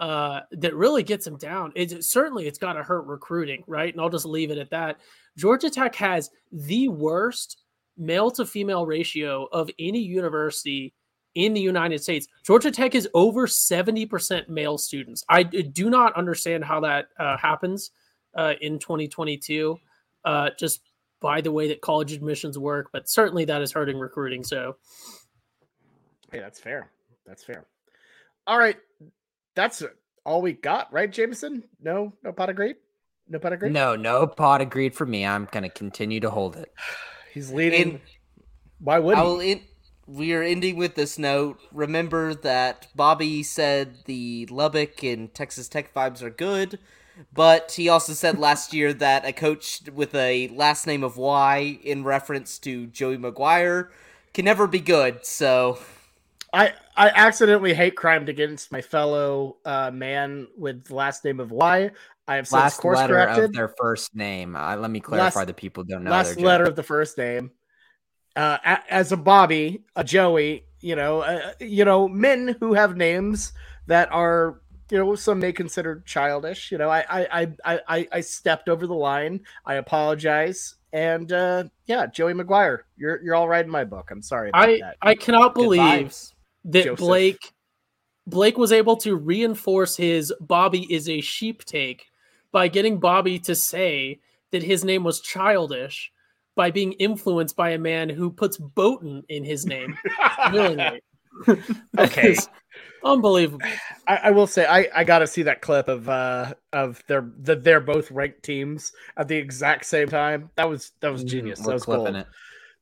uh, 0.00 0.40
that 0.52 0.74
really 0.74 1.02
gets 1.02 1.24
them 1.24 1.36
down 1.36 1.72
is 1.74 2.10
certainly 2.10 2.46
it's 2.46 2.58
got 2.58 2.74
to 2.74 2.82
hurt 2.82 3.06
recruiting, 3.06 3.64
right? 3.66 3.92
And 3.92 4.00
I'll 4.00 4.10
just 4.10 4.26
leave 4.26 4.50
it 4.50 4.58
at 4.58 4.70
that. 4.70 4.98
Georgia 5.38 5.70
Tech 5.70 5.94
has 5.94 6.30
the 6.50 6.88
worst 6.88 7.62
male 7.96 8.30
to 8.32 8.44
female 8.44 8.84
ratio 8.84 9.48
of 9.52 9.70
any 9.78 10.00
university 10.00 10.92
in 11.36 11.54
the 11.54 11.60
United 11.60 12.02
States. 12.02 12.26
Georgia 12.44 12.72
Tech 12.72 12.96
is 12.96 13.08
over 13.14 13.46
70% 13.46 14.48
male 14.48 14.76
students. 14.76 15.24
I 15.28 15.44
do 15.44 15.88
not 15.88 16.14
understand 16.16 16.64
how 16.64 16.80
that 16.80 17.08
uh, 17.18 17.36
happens 17.36 17.92
uh, 18.36 18.54
in 18.60 18.80
2022, 18.80 19.78
uh, 20.24 20.50
just 20.58 20.80
by 21.20 21.40
the 21.40 21.52
way 21.52 21.68
that 21.68 21.80
college 21.80 22.12
admissions 22.12 22.58
work, 22.58 22.90
but 22.92 23.08
certainly 23.08 23.44
that 23.44 23.62
is 23.62 23.72
hurting 23.72 23.98
recruiting. 23.98 24.42
So, 24.42 24.76
Hey, 26.32 26.40
that's 26.40 26.60
fair. 26.60 26.90
That's 27.26 27.42
fair. 27.42 27.64
All 28.46 28.58
right, 28.58 28.76
that's 29.54 29.82
all 30.24 30.42
we 30.42 30.52
got, 30.52 30.92
right, 30.92 31.10
Jameson? 31.10 31.64
No, 31.80 32.12
no 32.22 32.32
pot 32.32 32.50
of 32.50 32.56
grape. 32.56 32.78
No 33.28 33.38
pot 33.38 33.52
of 33.52 33.60
grape. 33.60 33.72
No, 33.72 33.94
no 33.96 34.26
pot 34.26 34.60
agreed 34.60 34.94
for 34.94 35.06
me. 35.06 35.26
I'm 35.26 35.48
gonna 35.50 35.68
continue 35.70 36.20
to 36.20 36.30
hold 36.30 36.56
it. 36.56 36.72
He's 37.34 37.50
leading. 37.52 37.80
In- 37.80 38.00
Why 38.80 38.98
would 38.98 39.16
I 39.16 39.20
he? 39.20 39.26
will 39.26 39.40
in, 39.40 39.60
we 40.06 40.32
are 40.32 40.42
ending 40.42 40.76
with 40.76 40.94
this 40.94 41.18
note. 41.18 41.60
Remember 41.72 42.34
that 42.34 42.88
Bobby 42.96 43.42
said 43.42 43.98
the 44.06 44.46
Lubbock 44.50 45.02
and 45.02 45.32
Texas 45.34 45.68
Tech 45.68 45.92
vibes 45.92 46.22
are 46.22 46.30
good, 46.30 46.78
but 47.32 47.72
he 47.72 47.88
also 47.88 48.14
said 48.14 48.38
last 48.48 48.72
year 48.72 48.92
that 48.94 49.26
a 49.26 49.32
coach 49.32 49.82
with 49.92 50.14
a 50.14 50.48
last 50.48 50.86
name 50.86 51.04
of 51.04 51.16
Y 51.18 51.78
in 51.82 52.04
reference 52.04 52.58
to 52.60 52.86
Joey 52.86 53.18
McGuire 53.18 53.88
can 54.32 54.46
never 54.46 54.66
be 54.66 54.80
good. 54.80 55.26
So 55.26 55.78
I 56.52 56.72
I 56.98 57.10
accidentally 57.14 57.74
hate 57.74 57.94
crimed 57.96 58.28
against 58.28 58.72
my 58.72 58.82
fellow 58.82 59.58
uh, 59.64 59.90
man 59.92 60.48
with 60.56 60.84
the 60.86 60.94
last 60.96 61.24
name 61.24 61.38
of 61.40 61.50
Y. 61.52 61.90
I 62.26 62.34
have 62.34 62.46
since 62.46 62.52
Last 62.60 62.78
course 62.78 62.98
letter 62.98 63.14
corrected. 63.14 63.44
of 63.44 63.52
their 63.54 63.68
first 63.78 64.14
name. 64.14 64.54
Uh, 64.56 64.76
let 64.76 64.90
me 64.90 65.00
clarify 65.00 65.40
Last- 65.40 65.46
the 65.46 65.54
people 65.54 65.84
don't 65.84 66.04
know 66.04 66.10
last 66.10 66.38
letter 66.40 66.64
of 66.64 66.76
the 66.76 66.82
first 66.82 67.16
name. 67.16 67.52
Uh, 68.36 68.58
as 68.90 69.12
a 69.12 69.16
Bobby, 69.16 69.84
a 69.96 70.04
Joey, 70.04 70.64
you 70.80 70.94
know, 70.96 71.20
uh, 71.20 71.52
you 71.60 71.84
know, 71.84 72.06
men 72.08 72.56
who 72.60 72.74
have 72.74 72.96
names 72.96 73.52
that 73.86 74.12
are, 74.12 74.60
you 74.90 74.98
know, 74.98 75.14
some 75.16 75.38
may 75.40 75.52
consider 75.52 76.02
childish. 76.06 76.70
You 76.70 76.78
know, 76.78 76.88
I, 76.90 77.04
I, 77.08 77.26
I, 77.42 77.52
I, 77.64 77.80
I- 77.88 78.08
I 78.12 78.20
stepped 78.20 78.68
over 78.68 78.86
the 78.86 78.94
line. 78.94 79.40
I 79.64 79.74
apologize, 79.74 80.76
and 80.92 81.32
uh, 81.32 81.64
yeah, 81.86 82.06
Joey 82.06 82.34
McGuire, 82.34 82.80
you're 82.96 83.22
you're 83.22 83.34
all 83.34 83.48
right 83.48 83.64
in 83.64 83.70
my 83.70 83.84
book. 83.84 84.10
I'm 84.10 84.22
sorry 84.22 84.50
about 84.50 84.68
I 84.68 84.78
that. 84.80 84.96
I 85.00 85.14
cannot 85.14 85.54
good 85.54 85.62
believe 85.62 85.80
vibes. 85.80 86.32
That 86.64 86.84
Joseph. 86.84 86.98
Blake 86.98 87.52
Blake 88.26 88.58
was 88.58 88.72
able 88.72 88.96
to 88.98 89.16
reinforce 89.16 89.96
his 89.96 90.32
Bobby 90.40 90.86
is 90.92 91.08
a 91.08 91.20
sheep 91.22 91.64
take 91.64 92.06
by 92.52 92.68
getting 92.68 92.98
Bobby 92.98 93.38
to 93.40 93.54
say 93.54 94.20
that 94.50 94.62
his 94.62 94.84
name 94.84 95.02
was 95.02 95.20
childish 95.20 96.12
by 96.54 96.70
being 96.70 96.92
influenced 96.94 97.56
by 97.56 97.70
a 97.70 97.78
man 97.78 98.08
who 98.08 98.30
puts 98.30 98.58
Boaton 98.58 99.22
in 99.28 99.44
his 99.44 99.64
name 99.64 99.96
willingly. 100.52 101.00
Okay. 101.96 102.36
unbelievable. 103.04 103.68
I, 104.08 104.16
I 104.16 104.30
will 104.32 104.48
say 104.48 104.66
I, 104.66 104.88
I 104.94 105.04
got 105.04 105.20
to 105.20 105.26
see 105.26 105.42
that 105.44 105.62
clip 105.62 105.86
of 105.86 106.08
uh 106.08 106.54
of 106.72 107.02
their 107.06 107.30
the, 107.38 107.54
they're 107.54 107.80
both 107.80 108.10
ranked 108.10 108.42
teams 108.42 108.92
at 109.16 109.28
the 109.28 109.36
exact 109.36 109.86
same 109.86 110.08
time. 110.08 110.50
That 110.56 110.68
was 110.68 110.92
that 111.00 111.12
was 111.12 111.22
genius. 111.22 111.60
Mm, 111.60 111.62
that 111.62 111.68
We're 111.68 111.74
was 111.74 111.84
clipping 111.84 112.04
gold. 112.04 112.16
it. 112.16 112.26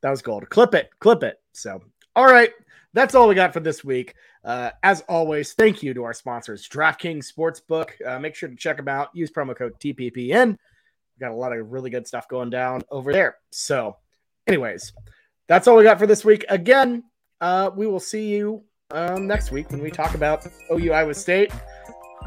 That 0.00 0.10
was 0.10 0.22
gold. 0.22 0.48
Clip 0.48 0.74
it, 0.74 0.90
clip 1.00 1.22
it. 1.22 1.38
So, 1.52 1.82
all 2.14 2.26
right, 2.26 2.50
that's 2.96 3.14
all 3.14 3.28
we 3.28 3.34
got 3.34 3.52
for 3.52 3.60
this 3.60 3.84
week. 3.84 4.14
Uh, 4.42 4.70
as 4.82 5.02
always, 5.02 5.52
thank 5.52 5.82
you 5.82 5.92
to 5.92 6.04
our 6.04 6.14
sponsors, 6.14 6.66
DraftKings 6.66 7.30
Sportsbook. 7.30 7.90
Uh, 8.04 8.18
make 8.18 8.34
sure 8.34 8.48
to 8.48 8.56
check 8.56 8.78
them 8.78 8.88
out. 8.88 9.10
Use 9.12 9.30
promo 9.30 9.54
code 9.54 9.78
TPPN. 9.78 10.52
We 10.52 11.20
got 11.20 11.30
a 11.30 11.34
lot 11.34 11.52
of 11.52 11.70
really 11.70 11.90
good 11.90 12.06
stuff 12.06 12.26
going 12.26 12.48
down 12.48 12.82
over 12.90 13.12
there. 13.12 13.36
So, 13.50 13.98
anyways, 14.46 14.94
that's 15.46 15.68
all 15.68 15.76
we 15.76 15.84
got 15.84 15.98
for 15.98 16.06
this 16.06 16.24
week. 16.24 16.46
Again, 16.48 17.04
uh, 17.42 17.70
we 17.76 17.86
will 17.86 18.00
see 18.00 18.28
you 18.28 18.64
um, 18.90 19.26
next 19.26 19.50
week 19.50 19.70
when 19.70 19.82
we 19.82 19.90
talk 19.90 20.14
about 20.14 20.46
OU 20.72 20.92
Iowa 20.92 21.14
State. 21.14 21.52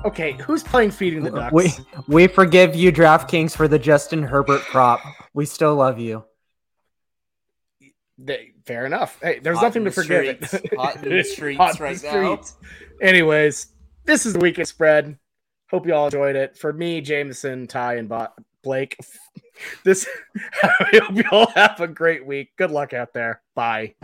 Okay, 0.06 0.34
who's 0.34 0.62
playing 0.62 0.92
feeding 0.92 1.24
the 1.24 1.32
ducks? 1.32 1.52
We 1.52 1.72
we 2.08 2.28
forgive 2.28 2.76
you, 2.76 2.92
DraftKings, 2.92 3.56
for 3.56 3.68
the 3.68 3.80
Justin 3.80 4.22
Herbert 4.22 4.62
prop. 4.62 5.02
We 5.34 5.46
still 5.46 5.76
love 5.76 5.98
you. 6.00 6.26
They, 8.20 8.54
fair 8.70 8.86
enough. 8.86 9.18
Hey, 9.20 9.40
there's 9.40 9.58
Hot 9.58 9.64
nothing 9.64 9.84
to 9.86 9.92
forgive 9.92 10.46
streets. 10.48 10.68
Hot 10.78 11.04
in 11.04 11.10
the 11.10 11.24
streets 11.24 11.58
Hot 11.58 11.80
right 11.80 12.02
now. 12.04 12.40
Anyways, 13.02 13.68
this 14.06 14.28
is 14.28 14.34
the 14.34 14.40
weekend 14.40 14.68
spread. 14.68 15.18
Hope 15.72 15.88
you 15.88 15.94
all 15.96 16.06
enjoyed 16.06 16.36
it. 16.36 16.56
For 16.56 16.72
me, 16.72 17.02
Jameson, 17.02 17.66
Ty, 17.66 17.96
and 17.96 18.08
Bo- 18.08 18.28
Blake, 18.64 18.96
this. 19.84 20.08
I 20.64 21.00
hope 21.02 21.16
you 21.16 21.24
all 21.32 21.48
have 21.56 21.80
a 21.80 21.88
great 21.88 22.26
week. 22.26 22.52
Good 22.58 22.70
luck 22.70 22.94
out 22.94 23.12
there. 23.12 23.42
Bye. 23.56 23.96